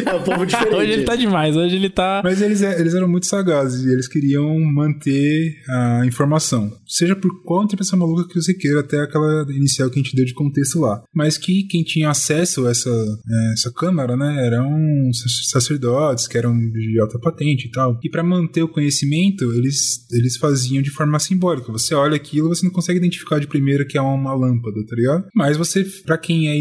É 0.06 0.14
um 0.14 0.23
povo 0.23 0.44
diferente. 0.46 0.75
Hoje 0.75 0.90
ele 0.92 1.04
tá 1.04 1.16
demais, 1.16 1.56
hoje 1.56 1.76
ele 1.76 1.88
tá... 1.90 2.20
Mas 2.23 2.40
eles, 2.42 2.62
é- 2.62 2.78
eles 2.80 2.94
eram 2.94 3.08
muito 3.08 3.26
sagazes 3.26 3.85
e 3.85 3.90
eles 3.92 4.06
queriam 4.08 4.58
manter 4.61 5.56
a 5.68 6.02
informação. 6.06 6.73
Seja 6.87 7.16
por 7.16 7.42
qual 7.42 7.64
interpretação 7.64 7.99
maluca 7.99 8.28
que 8.28 8.40
você 8.40 8.52
queira, 8.54 8.80
até 8.80 9.00
aquela 9.00 9.46
inicial 9.50 9.88
que 9.90 9.99
a 9.99 10.02
gente 10.02 10.14
deu 10.14 10.25
de 10.25 10.35
contexto 10.35 10.80
lá. 10.80 11.02
Mas 11.14 11.38
que 11.38 11.64
quem 11.64 11.82
tinha 11.82 12.11
acesso 12.11 12.66
a 12.66 12.70
essa, 12.70 12.90
é, 12.90 13.52
essa 13.52 13.73
câmara, 13.73 14.16
né, 14.16 14.46
eram 14.46 14.68
sac- 15.12 15.50
sacerdotes 15.50 16.26
que 16.28 16.37
eram 16.38 16.56
de 16.70 16.99
alta 17.00 17.18
patente 17.18 17.66
e 17.66 17.70
tal. 17.70 17.99
E 18.02 18.11
para 18.11 18.23
manter 18.23 18.62
o 18.62 18.68
conhecimento, 18.68 19.44
eles, 19.54 20.06
eles 20.12 20.37
faziam 20.37 20.82
de 20.82 20.90
forma 20.90 21.18
simbólica. 21.18 21.73
Você 21.73 21.94
olha 21.94 22.16
aquilo, 22.16 22.49
você 22.49 22.64
não 22.64 22.73
consegue 22.73 22.99
identificar 22.99 23.38
de 23.38 23.46
primeira 23.46 23.85
que 23.85 23.96
é 23.96 24.00
uma 24.00 24.35
lâmpada, 24.35 24.85
tá 24.87 24.94
ligado? 24.96 25.25
Mas 25.35 25.56
você, 25.56 25.85
para 26.04 26.18
quem 26.18 26.49
é 26.49 26.56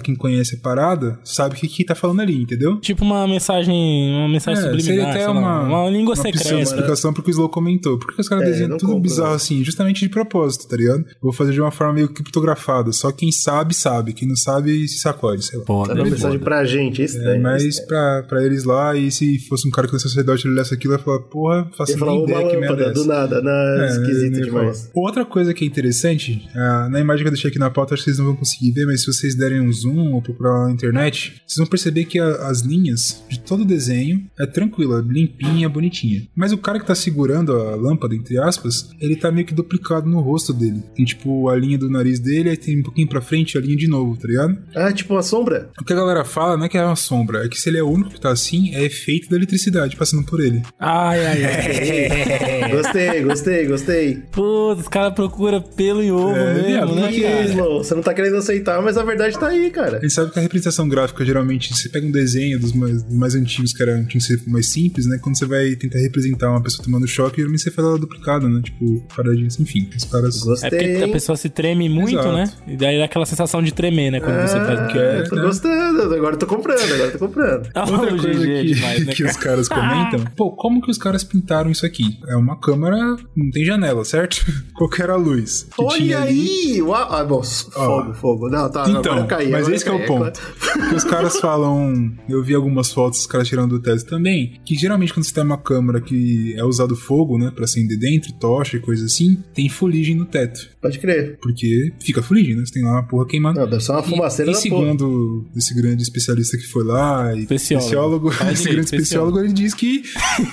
quem 0.00 0.14
conhece 0.14 0.54
a 0.56 0.58
parada, 0.58 1.18
sabe 1.24 1.54
o 1.56 1.58
que, 1.58 1.66
que 1.66 1.84
tá 1.84 1.94
falando 1.94 2.20
ali, 2.20 2.42
entendeu? 2.42 2.78
Tipo 2.80 3.04
uma 3.04 3.26
mensagem, 3.26 4.14
uma 4.14 4.28
mensagem 4.28 4.60
É, 4.60 4.62
seria 4.66 4.80
subliminar, 4.80 5.10
até 5.10 5.18
sei 5.24 5.26
lá, 5.28 5.32
uma, 5.32 5.62
uma 5.62 5.90
língua 5.90 6.14
uma 6.14 6.22
secreta. 6.22 6.60
explicação 6.60 7.12
porque 7.12 7.30
o 7.30 7.32
Slow 7.32 7.48
comentou. 7.48 7.98
Por 7.98 8.14
que 8.14 8.20
os 8.20 8.28
caras 8.28 8.44
É, 8.44 8.50
desenham 8.50 8.76
tudo 8.78 8.86
compro, 8.92 9.02
bizarro 9.02 9.28
não. 9.30 9.36
assim? 9.36 9.64
Justamente 9.64 10.00
de 10.00 10.08
propósito, 10.08 10.68
tá 10.68 10.76
ligado? 10.76 11.04
Vou 11.20 11.32
fazer 11.32 11.52
de 11.52 11.60
uma 11.60 11.70
forma 11.70 11.94
meio 11.94 12.08
criptografada. 12.08 12.92
Só 12.92 13.10
quem 13.12 13.30
sabe, 13.32 13.74
sabe. 13.74 14.12
Quem 14.12 14.28
não 14.28 14.36
sabe, 14.36 14.86
se 14.88 14.98
sacode, 14.98 15.44
sei 15.44 15.58
lá. 15.58 15.64
Foda, 15.66 15.88
Tá 15.88 15.94
dando 15.94 16.04
foda. 16.04 16.16
mensagem 16.16 16.38
pra 16.38 16.64
gente, 16.64 17.02
isso 17.02 17.18
É, 17.18 17.24
daí. 17.24 17.40
mas 17.40 17.62
isso 17.64 17.78
daí. 17.80 17.88
pra, 17.88 18.22
pra 18.28 18.44
eles 18.44 18.64
lá, 18.64 18.96
e 18.96 19.10
se 19.10 19.38
fosse 19.48 19.66
um 19.66 19.70
cara 19.70 19.88
que 19.88 19.96
é 19.96 19.98
sacerdote 19.98 20.46
ele 20.46 20.54
lesse 20.54 20.74
aquilo, 20.74 20.94
ele 20.94 21.00
ia 21.00 21.04
falar, 21.04 21.20
porra, 21.20 21.68
faço 21.76 21.96
nem 21.98 22.08
uma 22.08 22.22
ideia 22.24 22.48
que 22.48 22.56
merda 22.56 22.82
é 22.82 22.86
lâmpada, 22.86 22.92
do 22.92 23.04
nada, 23.04 23.42
na... 23.42 23.84
É, 23.84 23.88
esquisito 23.88 24.40
demais. 24.42 24.90
Outra 24.94 25.24
coisa 25.24 25.52
que 25.54 25.64
é 25.64 25.66
interessante, 25.66 26.48
ah, 26.54 26.88
na 26.90 27.00
imagem 27.00 27.22
que 27.24 27.28
eu 27.28 27.32
deixei 27.32 27.50
aqui 27.50 27.58
na 27.58 27.70
pauta, 27.70 27.94
acho 27.94 28.02
que 28.04 28.10
vocês 28.10 28.18
não 28.18 28.26
vão 28.26 28.36
conseguir 28.36 28.70
ver, 28.72 28.86
mas 28.86 29.00
se 29.02 29.06
vocês 29.12 29.34
derem 29.34 29.60
um 29.60 29.71
zoom 29.72 30.12
ou 30.14 30.22
procurar 30.22 30.66
na 30.66 30.72
internet, 30.72 31.42
vocês 31.46 31.58
vão 31.58 31.66
perceber 31.66 32.04
que 32.04 32.18
a- 32.18 32.48
as 32.48 32.60
linhas 32.60 33.22
de 33.28 33.38
todo 33.40 33.62
o 33.62 33.64
desenho 33.66 34.24
é 34.38 34.46
tranquila, 34.46 35.04
limpinha, 35.06 35.68
bonitinha. 35.68 36.22
Mas 36.34 36.52
o 36.52 36.58
cara 36.58 36.78
que 36.78 36.86
tá 36.86 36.94
segurando 36.94 37.52
a 37.52 37.74
lâmpada, 37.76 38.14
entre 38.14 38.38
aspas, 38.38 38.90
ele 39.00 39.16
tá 39.16 39.30
meio 39.30 39.46
que 39.46 39.54
duplicado 39.54 40.08
no 40.08 40.20
rosto 40.20 40.52
dele. 40.52 40.82
Tem 40.94 41.04
tipo 41.04 41.48
a 41.48 41.56
linha 41.56 41.78
do 41.78 41.90
nariz 41.90 42.18
dele, 42.18 42.50
aí 42.50 42.56
tem 42.56 42.78
um 42.78 42.82
pouquinho 42.82 43.08
pra 43.08 43.20
frente 43.20 43.56
a 43.56 43.60
linha 43.60 43.76
de 43.76 43.88
novo, 43.88 44.16
tá 44.16 44.28
ligado? 44.28 44.58
Ah, 44.74 44.92
tipo 44.92 45.14
uma 45.14 45.22
sombra? 45.22 45.70
O 45.80 45.84
que 45.84 45.92
a 45.92 45.96
galera 45.96 46.24
fala 46.24 46.56
não 46.56 46.64
é 46.66 46.68
que 46.68 46.76
é 46.78 46.84
uma 46.84 46.96
sombra, 46.96 47.44
é 47.44 47.48
que 47.48 47.58
se 47.60 47.68
ele 47.68 47.78
é 47.78 47.82
o 47.82 47.88
único 47.90 48.10
que 48.10 48.20
tá 48.20 48.30
assim, 48.30 48.74
é 48.74 48.84
efeito 48.84 49.28
da 49.28 49.36
eletricidade 49.36 49.96
passando 49.96 50.24
por 50.24 50.40
ele. 50.40 50.62
Ai, 50.78 51.24
ai, 51.26 51.44
ai. 51.44 52.72
Gostei, 52.72 53.22
gostei, 53.22 53.66
gostei. 53.66 54.14
Putz, 54.32 54.82
os 54.82 54.88
caras 54.88 55.14
procuram 55.14 55.60
pelo 55.60 56.02
em 56.02 56.10
ovo 56.10 56.34
É, 56.34 56.54
mesmo, 56.62 56.94
né, 56.94 57.12
cara? 57.20 57.44
Slow, 57.44 57.84
você 57.84 57.94
não 57.94 58.02
tá 58.02 58.14
querendo 58.14 58.36
aceitar, 58.36 58.80
mas 58.82 58.96
a 58.96 59.04
verdade 59.04 59.38
tá 59.38 59.48
aí, 59.48 59.61
cara. 59.70 59.98
A 59.98 60.00
gente 60.00 60.12
sabe 60.12 60.30
que 60.32 60.38
a 60.38 60.42
representação 60.42 60.88
gráfica, 60.88 61.24
geralmente, 61.24 61.74
você 61.74 61.88
pega 61.88 62.06
um 62.06 62.10
desenho 62.10 62.58
dos 62.58 62.72
mais, 62.72 63.02
dos 63.02 63.14
mais 63.14 63.34
antigos, 63.34 63.72
que 63.72 63.82
que 64.04 64.20
ser 64.20 64.40
mais 64.46 64.68
simples, 64.70 65.06
né? 65.06 65.18
Quando 65.18 65.36
você 65.36 65.46
vai 65.46 65.74
tentar 65.76 65.98
representar 65.98 66.50
uma 66.50 66.62
pessoa 66.62 66.84
tomando 66.84 67.06
choque, 67.06 67.36
geralmente 67.36 67.62
você 67.62 67.70
faz 67.70 67.86
ela 67.86 67.98
duplicada, 67.98 68.48
né? 68.48 68.60
Tipo, 68.62 69.04
paradinha 69.14 69.48
enfim. 69.58 69.88
Os 69.96 70.04
caras. 70.04 70.42
É 70.42 70.44
Gostei. 70.44 70.70
porque 70.70 71.04
a 71.04 71.08
pessoa 71.08 71.36
se 71.36 71.48
treme 71.48 71.88
muito, 71.88 72.12
Exato. 72.12 72.32
né? 72.32 72.52
E 72.66 72.76
daí 72.76 72.98
dá 72.98 73.04
aquela 73.04 73.26
sensação 73.26 73.62
de 73.62 73.72
tremer, 73.72 74.10
né? 74.10 74.20
Quando 74.20 74.40
você 74.40 74.58
faz 74.58 74.80
o 74.80 74.92
que 74.92 74.98
é. 74.98 75.22
tô 75.22 75.36
né? 75.36 75.42
gostando, 75.42 76.14
agora 76.14 76.34
eu 76.34 76.38
tô 76.38 76.46
comprando, 76.46 76.82
agora 76.82 77.04
eu 77.04 77.12
tô 77.12 77.18
comprando. 77.18 77.68
Outra 77.76 78.16
coisa 78.16 78.46
que, 78.46 78.64
demais, 78.64 79.06
né, 79.06 79.12
que 79.14 79.22
cara? 79.22 79.30
os 79.30 79.36
caras 79.36 79.68
comentam, 79.68 80.24
pô, 80.36 80.50
como 80.52 80.80
que 80.80 80.90
os 80.90 80.98
caras 80.98 81.24
pintaram 81.24 81.70
isso 81.70 81.84
aqui? 81.84 82.18
É 82.28 82.36
uma 82.36 82.58
câmera, 82.58 83.16
não 83.36 83.50
tem 83.50 83.64
janela, 83.64 84.04
certo? 84.04 84.44
Qual 84.74 84.88
que 84.88 85.02
era 85.02 85.14
a 85.14 85.16
luz? 85.16 85.66
Que 85.74 85.86
tinha 85.88 86.18
Olha 86.18 86.28
ali. 86.28 86.72
aí! 86.72 86.82
Uau, 86.82 87.12
ah, 87.12 87.24
bom, 87.24 87.42
fogo, 87.42 88.14
fogo. 88.14 88.48
Não, 88.48 88.70
tá, 88.70 88.84
Então, 88.88 89.00
agora 89.00 89.20
eu 89.20 89.26
caí. 89.26 89.51
Mas 89.52 89.68
esse 89.68 89.88
é 89.88 89.92
o 89.92 90.06
ponto. 90.06 90.40
Porque 90.72 90.94
os 90.94 91.04
caras 91.04 91.38
falam. 91.38 92.12
Eu 92.28 92.42
vi 92.42 92.54
algumas 92.54 92.92
fotos 92.92 93.20
dos 93.20 93.26
caras 93.26 93.48
tirando 93.48 93.70
do 93.78 93.80
teto 93.80 94.04
também. 94.06 94.54
Que 94.64 94.74
geralmente 94.74 95.12
quando 95.12 95.24
você 95.26 95.32
tem 95.34 95.44
uma 95.44 95.58
câmera 95.58 96.00
que 96.00 96.54
é 96.56 96.64
usado 96.64 96.96
fogo, 96.96 97.38
né? 97.38 97.50
Pra 97.54 97.64
acender 97.64 97.98
dentro, 97.98 98.32
tocha 98.34 98.76
e 98.76 98.80
coisa 98.80 99.04
assim, 99.06 99.38
tem 99.54 99.68
fuligem 99.68 100.14
no 100.16 100.24
teto. 100.24 100.68
Pode 100.80 100.98
crer. 100.98 101.38
Porque 101.40 101.92
fica 102.00 102.22
fuligem, 102.22 102.56
né? 102.56 102.64
Você 102.66 102.72
tem 102.74 102.82
lá 102.82 102.92
uma 102.92 103.02
porra 103.06 103.26
queimando. 103.26 103.60
Não, 103.60 103.68
deve 103.68 103.82
ser 103.82 103.92
uma 103.92 104.02
fumaceira 104.02 104.50
e 104.50 104.54
porra. 104.54 104.62
segundo 104.62 105.46
esse 105.56 105.74
grande 105.74 106.02
especialista 106.02 106.56
que 106.56 106.64
foi 106.66 106.84
lá, 106.84 107.34
e 107.34 107.42
Especiólogo. 107.42 108.30
esse 108.52 108.64
grande 108.64 108.84
especiólogo, 108.86 109.38
ele 109.40 109.52
diz 109.52 109.74
que, 109.74 110.02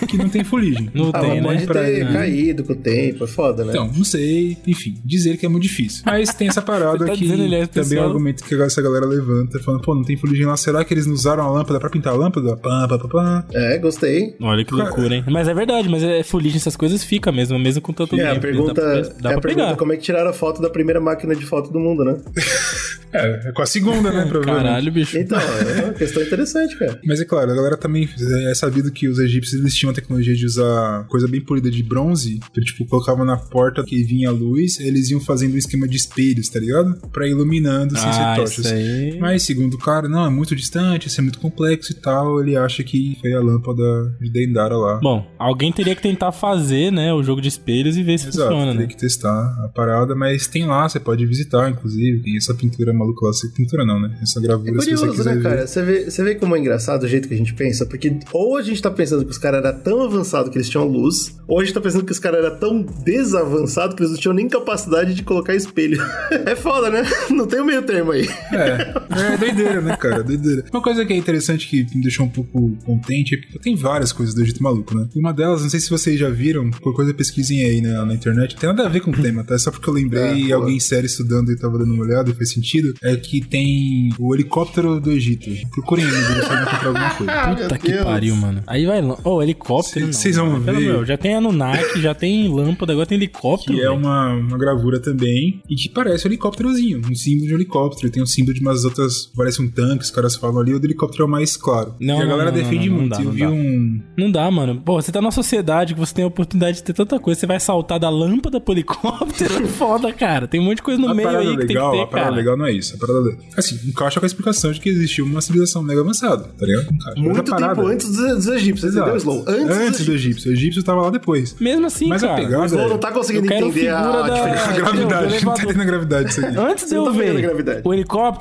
que 0.07 0.17
não 0.17 0.29
tem 0.29 0.43
fuligem. 0.43 0.89
Não 0.93 1.09
Ah, 1.13 1.19
tem, 1.19 1.41
mas 1.41 1.61
né? 1.61 1.65
pode 1.65 1.67
Pra 1.67 1.83
ter 1.83 2.01
ele. 2.01 2.13
caído 2.13 2.63
com 2.63 2.73
o 2.73 2.75
tempo, 2.75 3.23
é 3.23 3.27
foda, 3.27 3.63
né? 3.63 3.71
Então, 3.71 3.91
não 3.95 4.03
sei, 4.03 4.57
enfim, 4.67 4.95
dizer 5.05 5.37
que 5.37 5.45
é 5.45 5.49
muito 5.49 5.63
difícil. 5.63 6.03
Mas 6.05 6.33
tem 6.33 6.47
essa 6.47 6.61
parada 6.61 7.05
tá 7.05 7.13
que 7.13 7.21
dizendo 7.21 7.43
ele 7.43 7.55
é 7.55 7.65
também 7.67 7.97
é 7.97 8.01
um 8.01 8.05
argumento 8.05 8.43
que 8.43 8.55
essa 8.55 8.81
galera 8.89 9.05
levanta, 9.05 9.59
falando, 9.59 9.81
pô, 9.81 9.95
não 9.95 10.03
tem 10.03 10.17
fuligem 10.17 10.45
lá, 10.45 10.55
será 10.57 10.83
que 10.83 10.93
eles 10.93 11.05
não 11.05 11.13
usaram 11.13 11.43
a 11.43 11.51
lâmpada 11.51 11.79
pra 11.79 11.89
pintar 11.89 12.13
a 12.13 12.15
lâmpada? 12.17 12.55
Pá, 12.57 12.87
pá, 12.87 12.97
pá, 12.99 13.07
pá. 13.07 13.45
É, 13.53 13.77
gostei. 13.77 14.35
Olha 14.41 14.63
que 14.65 14.73
loucura, 14.73 15.15
hein? 15.15 15.23
Mas 15.29 15.47
é 15.47 15.53
verdade, 15.53 15.87
mas 15.89 16.03
é 16.03 16.23
fuligem, 16.23 16.57
essas 16.57 16.75
coisas 16.75 17.03
fica 17.03 17.31
mesmo, 17.31 17.57
mesmo 17.59 17.81
com 17.81 17.93
tanto 17.93 18.15
É, 18.19 18.25
a 18.25 18.29
tempo. 18.31 18.41
pergunta, 18.41 18.73
dá 18.73 18.81
pra, 18.81 18.91
dá 18.91 18.99
é 19.01 19.07
a 19.07 19.11
pra 19.33 19.41
pergunta 19.41 19.65
pegar. 19.65 19.77
como 19.77 19.93
é 19.93 19.97
que 19.97 20.03
tiraram 20.03 20.29
a 20.29 20.33
foto 20.33 20.61
da 20.61 20.69
primeira 20.69 20.99
máquina 20.99 21.35
de 21.35 21.45
foto 21.45 21.71
do 21.71 21.79
mundo, 21.79 22.03
né? 22.03 22.17
É, 23.11 23.47
é 23.49 23.51
com 23.53 23.63
a 23.63 23.65
segunda, 23.65 24.11
né, 24.11 24.23
provavelmente. 24.29 24.45
Caralho, 24.67 24.91
bicho. 24.91 25.17
Então, 25.17 25.39
é 25.39 25.83
uma 25.85 25.93
questão 25.93 26.21
interessante, 26.21 26.77
cara. 26.77 26.99
Mas 27.03 27.19
é 27.19 27.25
claro, 27.25 27.51
a 27.51 27.55
galera 27.55 27.75
também 27.75 28.07
é 28.47 28.53
sabido 28.53 28.91
que 28.91 29.07
os 29.07 29.17
egípcios 29.17 29.59
eles 29.59 29.73
tinham 29.73 29.89
a 29.89 29.95
tecnologia 29.95 30.35
de 30.35 30.45
usar 30.45 31.05
coisa 31.07 31.27
bem 31.27 31.41
polida 31.41 31.71
de 31.71 31.81
bronze, 31.81 32.39
que 32.53 32.61
tipo 32.61 32.85
colocavam 32.85 33.25
na 33.25 33.35
porta 33.35 33.83
que 33.83 34.03
vinha 34.03 34.29
a 34.29 34.31
luz, 34.31 34.79
eles 34.79 35.09
iam 35.09 35.19
fazendo 35.19 35.55
um 35.55 35.57
esquema 35.57 35.87
de 35.87 35.97
espelhos, 35.97 36.49
tá 36.49 36.59
ligado? 36.59 36.97
Pra 37.11 37.25
ir 37.27 37.31
iluminando 37.31 37.97
sem 37.97 38.07
Ah, 38.09 38.35
ser 38.35 38.41
tochas. 38.43 38.65
Aí. 38.79 39.17
Mas 39.19 39.43
segundo 39.43 39.73
o 39.75 39.77
cara, 39.77 40.07
não, 40.07 40.25
é 40.25 40.29
muito 40.29 40.55
distante, 40.55 41.07
isso 41.07 41.19
é 41.19 41.23
muito 41.23 41.39
complexo 41.39 41.91
e 41.91 41.95
tal, 41.95 42.41
ele 42.41 42.55
acha 42.55 42.83
que 42.83 43.17
foi 43.21 43.33
a 43.33 43.39
lâmpada 43.39 43.83
de 44.19 44.31
Dendara 44.31 44.77
lá. 44.77 44.99
Bom, 45.01 45.25
alguém 45.37 45.71
teria 45.71 45.95
que 45.95 46.01
tentar 46.01 46.31
fazer, 46.31 46.91
né, 46.91 47.13
o 47.13 47.21
jogo 47.23 47.41
de 47.41 47.47
espelhos 47.47 47.97
e 47.97 48.03
ver 48.03 48.17
se 48.17 48.27
Exato, 48.29 48.49
funciona, 48.49 48.71
teria 48.71 48.87
né? 48.87 48.93
que 48.93 48.97
testar 48.97 49.41
a 49.65 49.69
parada, 49.69 50.15
mas 50.15 50.47
tem 50.47 50.65
lá, 50.65 50.87
você 50.87 50.99
pode 50.99 51.25
visitar, 51.25 51.69
inclusive, 51.69 52.21
tem 52.21 52.37
essa 52.37 52.53
pintura 52.53 52.93
maluca 52.93 53.25
lá, 53.25 53.31
essa 53.31 53.47
pintura 53.55 53.85
não, 53.85 53.99
né? 53.99 54.17
Essa 54.21 54.39
gravura, 54.41 54.69
É 54.77 54.81
se 54.81 54.91
você 54.91 54.95
curioso, 55.07 55.17
quiser 55.17 55.35
né, 55.35 55.41
ver. 55.41 55.43
cara? 55.43 55.67
Você 55.67 55.81
vê, 55.83 56.09
você 56.09 56.23
vê 56.23 56.35
como 56.35 56.55
é 56.55 56.59
engraçado 56.59 57.03
o 57.03 57.07
jeito 57.07 57.27
que 57.27 57.33
a 57.33 57.37
gente 57.37 57.53
pensa? 57.53 57.85
Porque 57.85 58.19
ou 58.33 58.57
a 58.57 58.61
gente 58.61 58.81
tá 58.81 58.91
pensando 58.91 59.23
que 59.25 59.31
os 59.31 59.37
caras 59.37 59.63
eram 59.63 59.79
tão 59.79 60.01
avançados 60.03 60.49
que 60.51 60.57
eles 60.57 60.69
tinham 60.69 60.85
luz, 60.87 61.37
ou 61.47 61.59
a 61.59 61.63
gente 61.63 61.73
tá 61.73 61.81
pensando 61.81 62.05
que 62.05 62.11
os 62.11 62.19
caras 62.19 62.43
eram 62.43 62.57
tão 62.57 62.81
desavançados 63.05 63.95
que 63.95 64.01
eles 64.01 64.11
não 64.13 64.19
tinham 64.19 64.33
nem 64.33 64.47
capacidade 64.47 65.13
de 65.13 65.23
colocar 65.23 65.53
espelho. 65.55 66.01
é 66.45 66.55
foda, 66.55 66.89
né? 66.89 67.03
Não 67.29 67.45
tem 67.47 67.59
o 67.61 67.65
meio 67.65 67.81
termo 67.81 68.11
aí. 68.11 68.27
É, 68.51 68.68
é 68.73 69.37
doideira, 69.37 69.81
né, 69.81 69.95
cara? 69.97 70.23
Doideira. 70.23 70.65
Uma 70.71 70.81
coisa 70.81 71.05
que 71.05 71.13
é 71.13 71.17
interessante 71.17 71.67
que 71.67 71.85
me 71.95 72.01
deixou 72.01 72.25
um 72.25 72.29
pouco 72.29 72.75
contente 72.85 73.35
é 73.35 73.37
que 73.37 73.59
tem 73.59 73.75
várias 73.75 74.11
coisas 74.11 74.33
do 74.35 74.41
Egito 74.41 74.61
Maluco, 74.63 74.95
né? 74.97 75.07
E 75.15 75.19
uma 75.19 75.33
delas, 75.33 75.61
não 75.61 75.69
sei 75.69 75.79
se 75.79 75.89
vocês 75.89 76.19
já 76.19 76.29
viram, 76.29 76.69
qualquer 76.71 76.95
coisa 76.97 77.13
pesquisem 77.13 77.63
aí 77.63 77.81
na, 77.81 78.05
na 78.05 78.13
internet. 78.13 78.53
Não 78.53 78.59
tem 78.59 78.69
nada 78.69 78.85
a 78.85 78.89
ver 78.89 79.01
com 79.01 79.11
o 79.11 79.13
tema, 79.21 79.43
tá? 79.43 79.55
É 79.55 79.57
só 79.57 79.71
porque 79.71 79.89
eu 79.89 79.93
lembrei 79.93 80.23
Ah, 80.23 80.33
e 80.33 80.51
alguém 80.51 80.79
sério 80.79 81.05
estudando 81.07 81.51
e 81.51 81.55
tava 81.57 81.77
dando 81.77 81.93
uma 81.93 82.03
olhada 82.03 82.29
e 82.29 82.33
fez 82.33 82.51
sentido. 82.51 82.93
É 83.01 83.15
que 83.15 83.41
tem 83.41 84.09
o 84.19 84.33
helicóptero 84.33 84.99
do 84.99 85.11
Egito. 85.11 85.49
Procurem 85.71 86.05
aí, 86.05 86.11
vocês 86.11 86.47
vão 86.47 86.61
encontrar 86.61 86.87
alguma 86.87 87.09
coisa. 87.15 87.63
Puta 87.63 87.77
que 87.77 87.93
pariu, 88.03 88.35
mano. 88.35 88.63
Aí 88.67 88.85
vai 88.85 89.01
lá. 89.01 89.17
Ô, 89.23 89.41
helicóptero. 89.41 90.07
Vocês 90.13 90.35
vão 90.35 90.51
mano. 90.51 90.65
Pelo 90.65 90.79
ver. 90.79 90.85
meu, 90.85 91.05
já 91.05 91.17
tem 91.17 91.35
Anunnaki, 91.35 92.01
já 92.01 92.13
tem 92.13 92.47
lâmpada, 92.49 92.91
agora 92.93 93.05
tem 93.05 93.17
helicóptero. 93.17 93.77
Que 93.77 93.83
é 93.83 93.89
uma, 93.89 94.33
uma 94.33 94.57
gravura 94.57 94.99
também 94.99 95.61
e 95.69 95.75
que 95.75 95.89
parece 95.89 96.27
um 96.27 96.29
helicópterozinho, 96.31 97.01
um 97.09 97.15
símbolo 97.15 97.47
de 97.47 97.53
helicóptero. 97.53 98.11
Tem 98.11 98.21
um 98.21 98.25
símbolo 98.25 98.53
de 98.53 98.58
umas 98.61 98.83
outras, 98.85 99.25
parece 99.35 99.61
um 99.61 99.69
tanque, 99.69 100.03
os 100.03 100.11
caras 100.11 100.35
falam 100.35 100.59
ali, 100.59 100.73
o 100.73 100.79
do 100.79 100.85
helicóptero 100.87 101.23
é 101.23 101.25
o 101.25 101.29
mais 101.29 101.55
claro. 101.57 101.95
Não, 101.99 102.15
e 102.15 102.17
a 102.17 102.19
não, 102.21 102.27
galera 102.29 102.51
não, 102.51 102.57
não, 102.57 102.63
defende 102.63 102.89
não, 102.89 102.95
não 102.97 103.01
muito. 103.01 103.11
dá, 103.15 103.19
Eu 103.19 103.25
não 103.25 103.31
vi 103.31 103.39
dá. 103.41 103.49
um. 103.49 104.01
Não 104.17 104.31
dá, 104.31 104.51
mano. 104.51 104.81
Pô, 104.83 105.01
você 105.01 105.11
tá 105.11 105.21
numa 105.21 105.31
sociedade 105.31 105.93
que 105.93 105.99
você 105.99 106.13
tem 106.13 106.23
a 106.23 106.27
oportunidade 106.27 106.77
de 106.77 106.83
ter 106.83 106.93
tanta 106.93 107.19
coisa, 107.19 107.39
você 107.39 107.47
vai 107.47 107.59
saltar 107.59 107.99
da 107.99 108.09
lâmpada 108.09 108.59
pro 108.59 108.73
helicóptero. 108.73 109.63
É 109.63 109.67
Foda, 109.67 110.11
cara. 110.11 110.47
Tem 110.47 110.59
um 110.59 110.63
monte 110.65 110.77
de 110.77 110.83
coisa 110.83 110.99
no 111.01 111.09
a 111.09 111.13
meio 111.13 111.29
aí 111.29 111.57
que 111.57 111.65
legal, 111.67 111.91
tem 111.91 112.01
a 112.01 112.03
que 112.05 112.09
ter, 112.09 112.11
parada 112.11 112.29
cara. 112.29 112.35
legal 112.35 112.57
não 112.57 112.65
é 112.65 112.71
isso. 112.73 112.95
A 112.95 112.97
parada, 112.99 113.37
assim, 113.57 113.79
encaixa 113.87 114.19
com 114.19 114.25
a 114.25 114.27
explicação 114.27 114.71
de 114.71 114.79
que 114.79 114.89
existiu 114.89 115.25
uma 115.25 115.41
civilização 115.41 115.81
mega 115.81 116.01
avançada, 116.01 116.43
tá 116.57 116.65
ligado? 116.65 116.93
Encaixa. 116.93 117.13
Mas 117.17 117.23
Muito 117.25 117.39
a 117.39 117.43
parada- 117.55 117.75
tempo 117.75 117.87
antes 117.87 118.07
dos, 118.07 118.17
dos 118.35 118.47
egípcios, 118.47 118.91
entendeu, 118.95 119.15
Exato. 119.15 119.17
Slow? 119.17 119.45
Antes, 119.47 119.77
Antes, 119.77 120.05
do 120.05 120.11
egípcio. 120.13 120.49
O 120.49 120.53
egípcio 120.53 120.83
tava 120.83 121.01
lá 121.01 121.09
depois. 121.09 121.55
Mesmo 121.59 121.85
assim, 121.85 122.07
Mas 122.07 122.23
a 122.23 122.27
cara. 122.27 122.41
pegada 122.41 122.63
O 122.63 122.65
Slow 122.65 122.85
é- 122.85 122.89
não 122.89 122.97
tá 122.97 123.11
conseguindo 123.11 123.45
entender 123.53 123.87
a 123.89 124.01
da- 124.21 124.29
diferença. 124.33 124.69
A 124.69 124.73
gravidade, 124.73 125.45
não 125.45 125.53
tá 125.53 125.63
entendendo 125.63 125.81
a 125.81 125.85
gravidade 125.85 126.29
isso 126.29 126.45
aqui. 126.45 126.57
Antes 126.57 126.89
de 126.89 126.95
eu 126.95 127.03
tá 127.03 127.09
a 127.09 127.13
ver 127.13 127.41
gravidade. 127.41 127.81
o 127.85 127.93
helicóptero, 127.93 128.38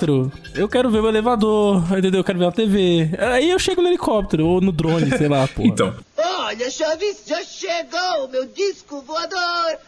eu 0.54 0.68
quero 0.68 0.90
ver 0.90 1.00
o 1.00 1.08
elevador, 1.08 1.82
entendeu? 1.98 2.20
Eu 2.20 2.24
quero 2.24 2.38
ver 2.38 2.46
a 2.46 2.52
TV. 2.52 3.10
Aí 3.18 3.50
eu 3.50 3.58
chego 3.58 3.82
no 3.82 3.88
helicóptero, 3.88 4.46
ou 4.46 4.60
no 4.60 4.72
drone, 4.72 5.10
sei 5.16 5.28
lá, 5.28 5.46
pô. 5.48 5.62
Então, 5.62 5.94
Olha, 6.48 6.70
Chaves, 6.70 7.24
já 7.26 7.44
chegou 7.44 8.24
o 8.24 8.28
meu 8.28 8.46
disco 8.46 9.02
voador! 9.02 9.78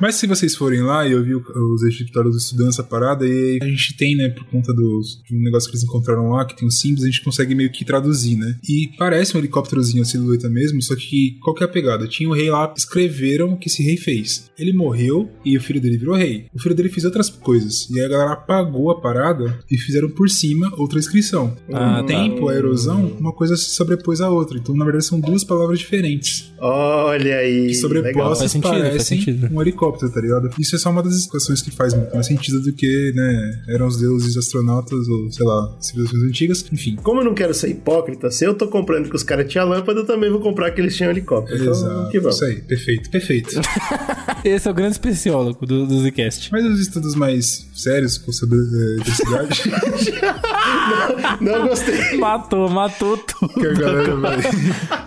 Mas 0.00 0.16
se 0.16 0.26
vocês 0.26 0.54
forem 0.54 0.82
lá, 0.82 1.06
e 1.06 1.12
eu 1.12 1.22
vi 1.22 1.34
o- 1.34 1.42
os 1.74 1.82
egiptórios 1.84 2.36
estudando 2.36 2.68
essa 2.68 2.82
parada, 2.84 3.26
e 3.26 3.30
aí 3.30 3.58
a 3.62 3.66
gente 3.66 3.96
tem, 3.96 4.14
né, 4.14 4.28
por 4.28 4.44
conta 4.46 4.72
dos, 4.74 5.22
de 5.26 5.34
um 5.34 5.40
negócio 5.42 5.70
que 5.70 5.76
eles 5.76 5.84
encontraram 5.84 6.30
lá, 6.30 6.44
que 6.44 6.56
tem 6.56 6.68
os 6.68 6.78
símbolos, 6.78 7.04
a 7.04 7.06
gente 7.06 7.22
consegue 7.24 7.54
meio 7.54 7.70
que 7.70 7.84
traduzir, 7.84 8.36
né? 8.36 8.56
E 8.68 8.90
parece 8.98 9.34
um 9.36 9.38
helicópterozinho, 9.38 10.02
a 10.02 10.04
silhueta 10.04 10.48
mesmo, 10.48 10.82
só 10.82 10.94
que 10.94 11.38
qual 11.42 11.54
que 11.54 11.62
é 11.62 11.66
a 11.66 11.68
pegada? 11.68 12.06
Tinha 12.06 12.28
o 12.28 12.32
rei 12.34 12.50
lá, 12.50 12.72
escreveram 12.76 13.52
o 13.54 13.56
que 13.58 13.68
esse 13.68 13.82
rei 13.82 13.96
fez. 13.96 14.50
Ele 14.58 14.72
morreu 14.72 15.30
e 15.44 15.56
o 15.56 15.60
filho 15.60 15.80
dele 15.80 15.96
virou 15.96 16.14
rei. 16.14 16.46
O 16.54 16.58
filho 16.60 16.74
dele 16.74 16.88
fez 16.88 17.04
outras 17.04 17.30
coisas, 17.30 17.88
e 17.90 17.98
aí 17.98 18.04
a 18.06 18.08
galera 18.08 18.32
apagou 18.32 18.90
a 18.90 19.00
parada 19.00 19.58
e 19.70 19.78
fizeram 19.78 20.10
por 20.10 20.28
cima 20.28 20.70
outra 20.76 20.98
inscrição. 20.98 21.56
Ah, 21.72 22.00
o 22.00 22.02
tá. 22.02 22.04
tempo, 22.04 22.48
a 22.48 22.54
erosão, 22.54 23.06
uma 23.18 23.32
coisa 23.32 23.56
se 23.56 23.70
sobrepôs 23.70 24.20
à 24.20 24.28
outra. 24.30 24.58
Então, 24.58 24.74
na 24.76 24.84
verdade, 24.84 25.04
são 25.06 25.18
duas 25.20 25.42
palavras 25.44 25.78
diferentes 25.78 26.52
Olha 26.58 27.36
aí. 27.38 27.52
que 27.54 27.66
legal. 27.68 27.80
sobrepostas 27.80 28.38
Faz 28.38 28.50
sentido, 28.52 28.70
faz 28.70 28.82
parecem 28.82 29.18
sentido. 29.18 29.48
um 29.54 29.60
helicóptero, 29.62 29.85
tá 29.92 30.20
ligado? 30.20 30.50
Isso 30.58 30.76
é 30.76 30.78
só 30.78 30.90
uma 30.90 31.02
das 31.02 31.14
explicações 31.14 31.62
que 31.62 31.70
faz 31.70 31.94
muito 31.94 32.12
mais 32.14 32.26
sentido 32.26 32.60
do 32.60 32.72
que, 32.72 33.12
né, 33.14 33.64
eram 33.68 33.86
os 33.86 33.96
deuses 33.98 34.36
astronautas 34.36 35.08
ou, 35.08 35.30
sei 35.30 35.46
lá, 35.46 35.76
civilizações 35.80 36.22
antigas. 36.22 36.64
Enfim. 36.72 36.96
Como 37.02 37.20
eu 37.20 37.24
não 37.24 37.34
quero 37.34 37.54
ser 37.54 37.68
hipócrita, 37.70 38.30
se 38.30 38.44
eu 38.44 38.54
tô 38.54 38.68
comprando 38.68 39.08
que 39.08 39.16
os 39.16 39.22
caras 39.22 39.50
tinham 39.50 39.68
lâmpada, 39.68 40.00
eu 40.00 40.06
também 40.06 40.30
vou 40.30 40.40
comprar 40.40 40.70
que 40.70 40.80
eles 40.80 40.96
tinham 40.96 41.10
helicóptero. 41.10 41.60
Então, 41.60 41.72
Exato. 41.72 42.10
que 42.10 42.20
vamos. 42.20 42.36
Isso 42.36 42.44
aí, 42.44 42.60
perfeito, 42.62 43.10
perfeito. 43.10 43.60
Esse 44.44 44.68
é 44.68 44.70
o 44.70 44.74
grande 44.74 44.92
especiólogo 44.92 45.66
do, 45.66 45.86
do 45.86 46.00
Zcast. 46.02 46.50
Mas 46.52 46.64
os 46.64 46.80
estudos 46.80 47.14
mais 47.14 47.66
sérios 47.74 48.18
com 48.18 48.32
sobre 48.32 48.58
eh, 48.58 48.94
eletricidade, 48.94 49.62
Não 51.40 51.68
gostei. 51.68 52.16
Matou, 52.18 52.68
matou 52.68 53.16
tudo. 53.16 53.54
que 53.54 53.66
a 53.66 53.72
galera 53.72 54.16
vai. 54.16 54.36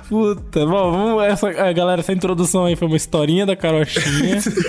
Puta, 0.07 0.65
bom, 0.65 0.91
vamos, 0.91 1.23
essa, 1.23 1.49
a 1.49 1.71
galera, 1.71 2.01
essa 2.01 2.11
introdução 2.13 2.65
aí 2.65 2.75
foi 2.75 2.87
uma 2.87 2.97
historinha 2.97 3.45
da 3.45 3.55
carochinha. 3.55 4.39